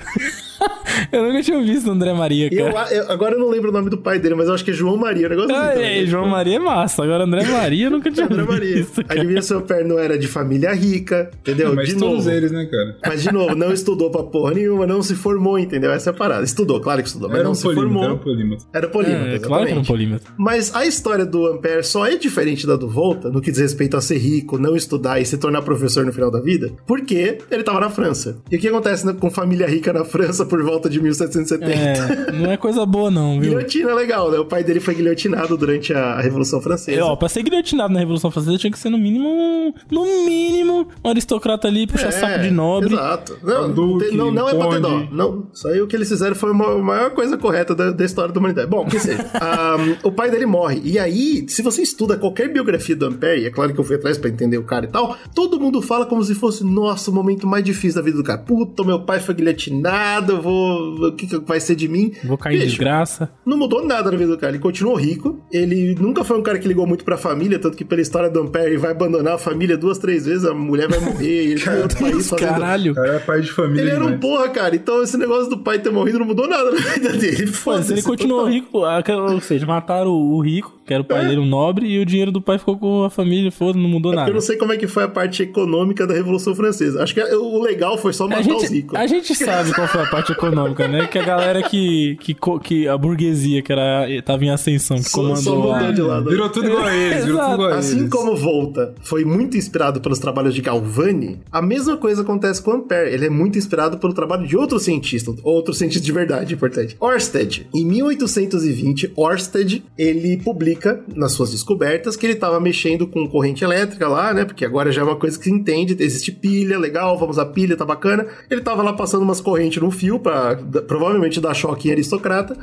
Eu 1.11 1.23
nunca 1.25 1.41
tinha 1.41 1.61
visto 1.61 1.87
o 1.87 1.91
André 1.91 2.13
Maria, 2.13 2.49
E 2.51 2.57
eu, 2.57 2.71
cara. 2.73 2.93
eu- 2.93 3.11
agora 3.11 3.35
eu 3.35 3.39
não 3.39 3.49
lembro 3.49 3.69
o 3.69 3.73
nome 3.73 3.89
do 3.89 3.97
pai 3.97 4.19
dele, 4.19 4.35
mas 4.35 4.47
eu 4.47 4.53
acho 4.53 4.63
que 4.65 4.71
é 4.71 4.73
João 4.73 4.97
Maria, 4.97 5.27
um 5.27 5.29
negócio 5.29 5.55
assim 5.55 5.65
Ah, 5.67 5.71
também. 5.73 6.03
é, 6.03 6.05
João 6.05 6.27
Maria 6.27 6.55
é 6.55 6.59
massa. 6.59 7.03
Agora 7.03 7.23
André 7.23 7.43
Maria 7.45 7.85
eu 7.87 7.91
nunca 7.91 8.11
tinha 8.11 8.25
André 8.25 8.43
Maria. 8.43 8.75
visto, 8.77 9.03
cara. 9.05 9.19
Adivinha 9.21 9.41
se 9.41 9.53
o 9.53 9.61
pé 9.61 9.83
não 9.83 9.97
era 9.99 10.17
de 10.17 10.27
família 10.27 10.73
rica, 10.73 11.29
entendeu? 11.41 11.73
Mas 11.75 11.89
de 11.89 11.95
todos 11.95 12.25
novo. 12.25 12.29
eles, 12.31 12.51
né, 12.51 12.65
cara? 12.65 12.97
Mas, 13.05 13.23
de 13.23 13.31
novo, 13.31 13.55
não 13.55 13.71
estudou 13.71 14.09
pra 14.11 14.23
porra 14.23 14.53
nenhuma, 14.53 14.85
não 14.87 15.01
se 15.01 15.15
formou, 15.15 15.57
entendeu? 15.59 15.91
Essa 15.91 16.09
é 16.09 16.11
a 16.11 16.15
parada. 16.15 16.43
Estudou, 16.43 16.79
claro 16.79 17.01
que 17.01 17.07
estudou, 17.07 17.27
mas 17.29 17.37
Era 17.37 17.43
não 17.45 17.51
um 17.51 17.55
se 17.55 17.63
formou. 17.73 18.03
era 18.03 18.13
um 18.13 18.17
polímata. 18.17 18.65
Era 18.73 18.87
polímata, 18.87 19.29
É, 19.35 19.39
claro 19.39 19.65
que 19.65 19.71
era 19.71 19.79
um 19.79 19.83
polímetro. 19.85 20.33
Mas 20.37 20.73
a 20.75 20.85
história 20.85 21.25
do 21.25 21.47
Ampere 21.47 21.83
só 21.83 22.05
é 22.05 22.15
diferente 22.15 22.65
da 22.65 22.75
do 22.75 22.87
Volta 22.87 23.29
no 23.29 23.41
que 23.41 23.51
diz 23.51 23.59
respeito 23.59 23.97
a 23.97 24.01
ser 24.01 24.17
rico, 24.17 24.57
não 24.57 24.75
estudar 24.75 25.19
e 25.19 25.25
se 25.25 25.37
tornar 25.37 25.61
professor 25.61 26.05
no 26.05 26.13
final 26.13 26.31
da 26.31 26.39
vida, 26.39 26.71
porque 26.85 27.37
ele 27.51 27.63
tava 27.63 27.79
na 27.79 27.89
França. 27.89 28.37
E 28.51 28.55
o 28.55 28.59
que 28.59 28.67
acontece 28.67 29.05
né, 29.05 29.13
com 29.19 29.29
família 29.29 29.67
rica 29.67 29.91
na 29.93 30.03
França 30.05 30.45
por 30.45 30.61
volta 30.63 30.86
de 30.89 30.99
1770? 31.01 31.73
É, 31.73 32.31
não 32.31 32.51
é 32.51 32.57
coisa 32.57 32.85
boa 32.85 33.09
não, 33.11 33.39
viu? 33.39 33.49
Guilhotina 33.51 33.91
é 33.91 33.93
legal, 33.93 34.31
né? 34.31 34.37
O 34.39 34.45
pai 34.45 34.63
dele 34.63 34.79
foi 34.79 34.93
guilhotinado 34.95 35.55
durante 35.57 35.93
a 35.93 36.19
Revolução 36.19 36.61
Francesa. 36.61 36.99
É, 36.99 37.03
ó, 37.03 37.15
pra 37.15 37.29
ser 37.29 37.43
guilhotinado 37.43 37.93
na 37.93 37.99
Revolução 37.99 38.31
Francesa 38.31 38.57
tinha 38.57 38.71
que 38.71 38.79
ser 38.79 38.89
no 38.89 38.97
mínimo, 38.97 39.27
um- 39.27 39.73
no 39.91 40.05
mínimo, 40.25 40.87
um 41.03 41.09
aristocrata 41.09 41.67
ali, 41.67 41.87
puxar 41.87 42.07
É, 42.07 42.11
saco 42.11 42.39
de 42.43 42.51
nobre. 42.51 42.93
Exato. 42.93 43.37
Não, 43.43 43.67
Um 43.67 43.73
duque, 43.73 44.15
não, 44.15 44.31
não 44.31 44.49
é 44.49 44.53
um 44.53 44.57
pra 44.59 44.69
ter 44.69 44.79
dó. 44.81 45.03
Não, 45.11 45.47
isso 45.53 45.67
aí 45.67 45.81
o 45.81 45.87
que 45.87 45.95
eles 45.95 46.07
fizeram 46.09 46.35
foi 46.35 46.51
a 46.51 46.53
ma- 46.53 46.77
maior 46.77 47.11
coisa 47.11 47.37
correta 47.37 47.73
da, 47.75 47.91
da 47.91 48.05
história 48.05 48.33
da 48.33 48.39
humanidade. 48.39 48.69
Bom, 48.69 48.85
que 48.85 48.99
seja. 48.99 49.25
Ahm, 49.41 49.95
o 50.03 50.11
pai 50.11 50.29
dele 50.31 50.45
morre. 50.45 50.81
E 50.83 50.97
aí, 50.99 51.45
se 51.47 51.61
você 51.61 51.81
estuda 51.81 52.17
qualquer 52.17 52.51
biografia 52.51 52.95
do 52.95 53.05
Ampere, 53.05 53.41
e 53.41 53.45
é 53.45 53.49
claro 53.49 53.73
que 53.73 53.79
eu 53.79 53.83
fui 53.83 53.95
atrás 53.95 54.17
pra 54.17 54.29
entender 54.29 54.57
o 54.57 54.63
cara 54.63 54.85
e 54.85 54.89
tal, 54.89 55.15
todo 55.35 55.59
mundo 55.59 55.81
fala 55.81 56.05
como 56.05 56.23
se 56.23 56.33
fosse, 56.35 56.63
nossa, 56.63 57.11
o 57.11 57.13
momento 57.13 57.45
mais 57.47 57.63
difícil 57.63 57.95
da 58.01 58.05
vida 58.05 58.17
do 58.17 58.23
cara. 58.23 58.39
Puta, 58.39 58.83
meu 58.83 59.01
pai 59.01 59.19
foi 59.19 59.35
guilhotinado, 59.35 60.33
eu 60.33 60.41
vou. 60.41 60.76
O 60.77 61.11
que, 61.13 61.27
que 61.27 61.37
vai 61.39 61.59
ser 61.59 61.75
de 61.75 61.87
mim? 61.87 62.11
Vou 62.23 62.37
cair 62.37 62.55
em 62.55 62.59
Bicho, 62.59 62.69
desgraça. 62.71 63.29
não 63.45 63.57
mudou 63.57 63.85
nada 63.85 64.11
na 64.11 64.17
vida 64.17 64.31
do 64.31 64.37
cara. 64.37 64.53
Ele 64.53 64.61
continuou 64.61 64.95
rico. 64.95 65.39
Ele 65.51 65.95
nunca 65.95 66.23
foi 66.23 66.37
um 66.37 66.41
cara 66.43 66.59
que 66.59 66.67
ligou 66.67 66.85
muito 66.87 67.03
pra 67.03 67.17
família, 67.17 67.59
tanto 67.59 67.75
que 67.77 67.85
pela 67.85 68.01
história 68.01 68.29
do 68.29 68.39
Ampere, 68.41 68.67
ele 68.71 68.77
vai 68.77 68.91
abandonar 68.91 69.33
a 69.35 69.37
família 69.37 69.77
duas, 69.77 69.97
três 69.97 70.25
vezes, 70.25 70.45
a 70.45 70.53
mulher 70.53 70.87
vai 70.87 70.99
morrer, 70.99 71.51
ele 71.51 71.61
em 71.63 71.81
outro 71.81 71.97
país 71.99 72.29
fazendo... 72.29 72.49
Caralho. 72.49 72.95
Cara 72.95 73.15
é 73.15 73.19
pai 73.19 73.41
de 73.41 73.51
família 73.51 73.81
Ele 73.81 73.89
era 73.91 74.05
um 74.05 74.17
porra, 74.17 74.49
cara. 74.49 74.75
Então 74.75 75.01
esse 75.01 75.17
negócio 75.17 75.49
do 75.49 75.57
pai 75.57 75.79
ter 75.79 75.89
morrido 75.91 76.19
não 76.19 76.25
mudou 76.25 76.47
nada 76.47 76.71
na 76.71 76.77
vida 76.93 77.13
dele. 77.13 77.47
Foda-se, 77.47 77.87
se 77.87 77.93
ele 77.93 78.01
continuou 78.03 78.41
total. 78.41 78.53
rico, 78.53 79.31
ou 79.33 79.41
seja, 79.41 79.65
mataram 79.65 80.11
o 80.11 80.39
rico, 80.41 80.76
que 80.87 80.93
era 80.93 81.01
o 81.03 81.05
pai 81.05 81.25
É. 81.25 81.27
dele, 81.27 81.41
um 81.41 81.45
nobre, 81.45 81.85
e 81.85 81.99
o 81.99 82.05
dinheiro 82.05 82.31
do 82.31 82.41
pai 82.41 82.57
ficou 82.57 82.77
com 82.77 83.03
a 83.03 83.09
família, 83.09 83.51
foda, 83.51 83.77
não 83.77 83.89
mudou 83.89 84.11
Eu 84.13 84.15
nada. 84.15 84.31
não 84.31 84.39
sei 84.41 84.55
como 84.55 84.71
é 84.71 84.77
que 84.77 84.87
foi 84.87 85.03
a 85.03 85.07
parte 85.07 85.43
econômica 85.43 86.07
da 86.07 86.13
Revolução 86.13 86.55
Francesa. 86.55 87.03
Acho 87.03 87.13
que 87.13 87.21
o 87.21 87.61
legal 87.61 87.97
foi 87.97 88.13
só 88.13 88.25
A 88.25 88.29
matar 88.29 88.41
os 88.41 88.61
gente, 88.63 88.73
ricos. 88.73 88.97
a 88.99 89.05
gente 89.05 89.35
sabe 89.35 89.73
qual 89.73 89.87
foi 89.87 90.01
a 90.01 90.05
parte 90.07 90.31
econômica, 90.31 90.87
né? 90.87 91.05
Que 91.07 91.19
a 91.19 91.23
galera 91.23 91.61
que, 91.63 92.15
que, 92.21 92.35
que 92.63 92.87
a 92.87 92.97
burguesia, 92.97 93.61
que 93.61 93.71
era, 93.71 94.07
tava 94.23 94.45
em 94.45 94.49
ascensão, 94.49 94.97
que 94.97 95.09
Só- 95.09 95.17
comandou 95.17 95.37
só 95.43 95.55
mudou 95.55 95.71
lá. 95.71 95.91
de 95.91 96.01
lado. 96.01 96.29
Virou 96.29 96.49
tudo 96.49 96.67
igual 96.67 96.85
a 96.85 96.95
eles, 96.95 97.25
virou 97.25 97.39
tudo 97.41 97.53
igual 97.53 97.69
a 97.73 97.75
Assim 97.77 97.99
eles. 97.99 98.09
como 98.09 98.35
Volta 98.35 98.93
foi 99.01 99.25
muito 99.25 99.57
inspirado 99.57 99.99
pelos 99.99 100.19
trabalhos 100.19 100.53
de 100.55 100.61
Galvani, 100.61 101.39
a 101.51 101.61
mesma 101.61 101.97
coisa 101.97 102.21
acontece 102.21 102.61
com 102.61 102.71
Ampère. 102.71 103.13
Ele 103.13 103.25
é 103.25 103.29
muito 103.29 103.57
inspirado 103.57 103.97
pelo 103.97 104.13
trabalho 104.13 104.47
de 104.47 104.55
outro 104.55 104.79
cientista, 104.79 105.33
outro 105.43 105.73
cientista 105.73 106.05
de 106.05 106.11
verdade, 106.11 106.53
importante. 106.53 106.95
Orsted. 106.99 107.67
Em 107.75 107.85
1820, 107.85 109.11
Orsted, 109.15 109.83
ele 109.97 110.37
publica 110.37 110.76
nas 111.15 111.31
suas 111.31 111.51
descobertas 111.51 112.15
que 112.15 112.25
ele 112.25 112.33
estava 112.33 112.59
mexendo 112.59 113.07
com 113.07 113.27
corrente 113.27 113.63
elétrica 113.63 114.07
lá, 114.07 114.33
né? 114.33 114.45
Porque 114.45 114.65
agora 114.65 114.91
já 114.91 115.01
é 115.01 115.03
uma 115.03 115.15
coisa 115.15 115.37
que 115.37 115.43
se 115.45 115.51
entende, 115.51 115.95
existe 115.99 116.31
pilha, 116.31 116.77
legal, 116.77 117.17
vamos 117.17 117.37
a 117.39 117.45
pilha, 117.45 117.75
tá 117.75 117.85
bacana. 117.85 118.25
Ele 118.49 118.61
tava 118.61 118.81
lá 118.83 118.93
passando 118.93 119.21
umas 119.23 119.41
correntes 119.41 119.81
no 119.81 119.91
fio 119.91 120.19
para 120.19 120.55
provavelmente 120.87 121.39
dar 121.39 121.53
choque 121.53 121.89
em 121.89 121.91
aristocrata. 121.91 122.57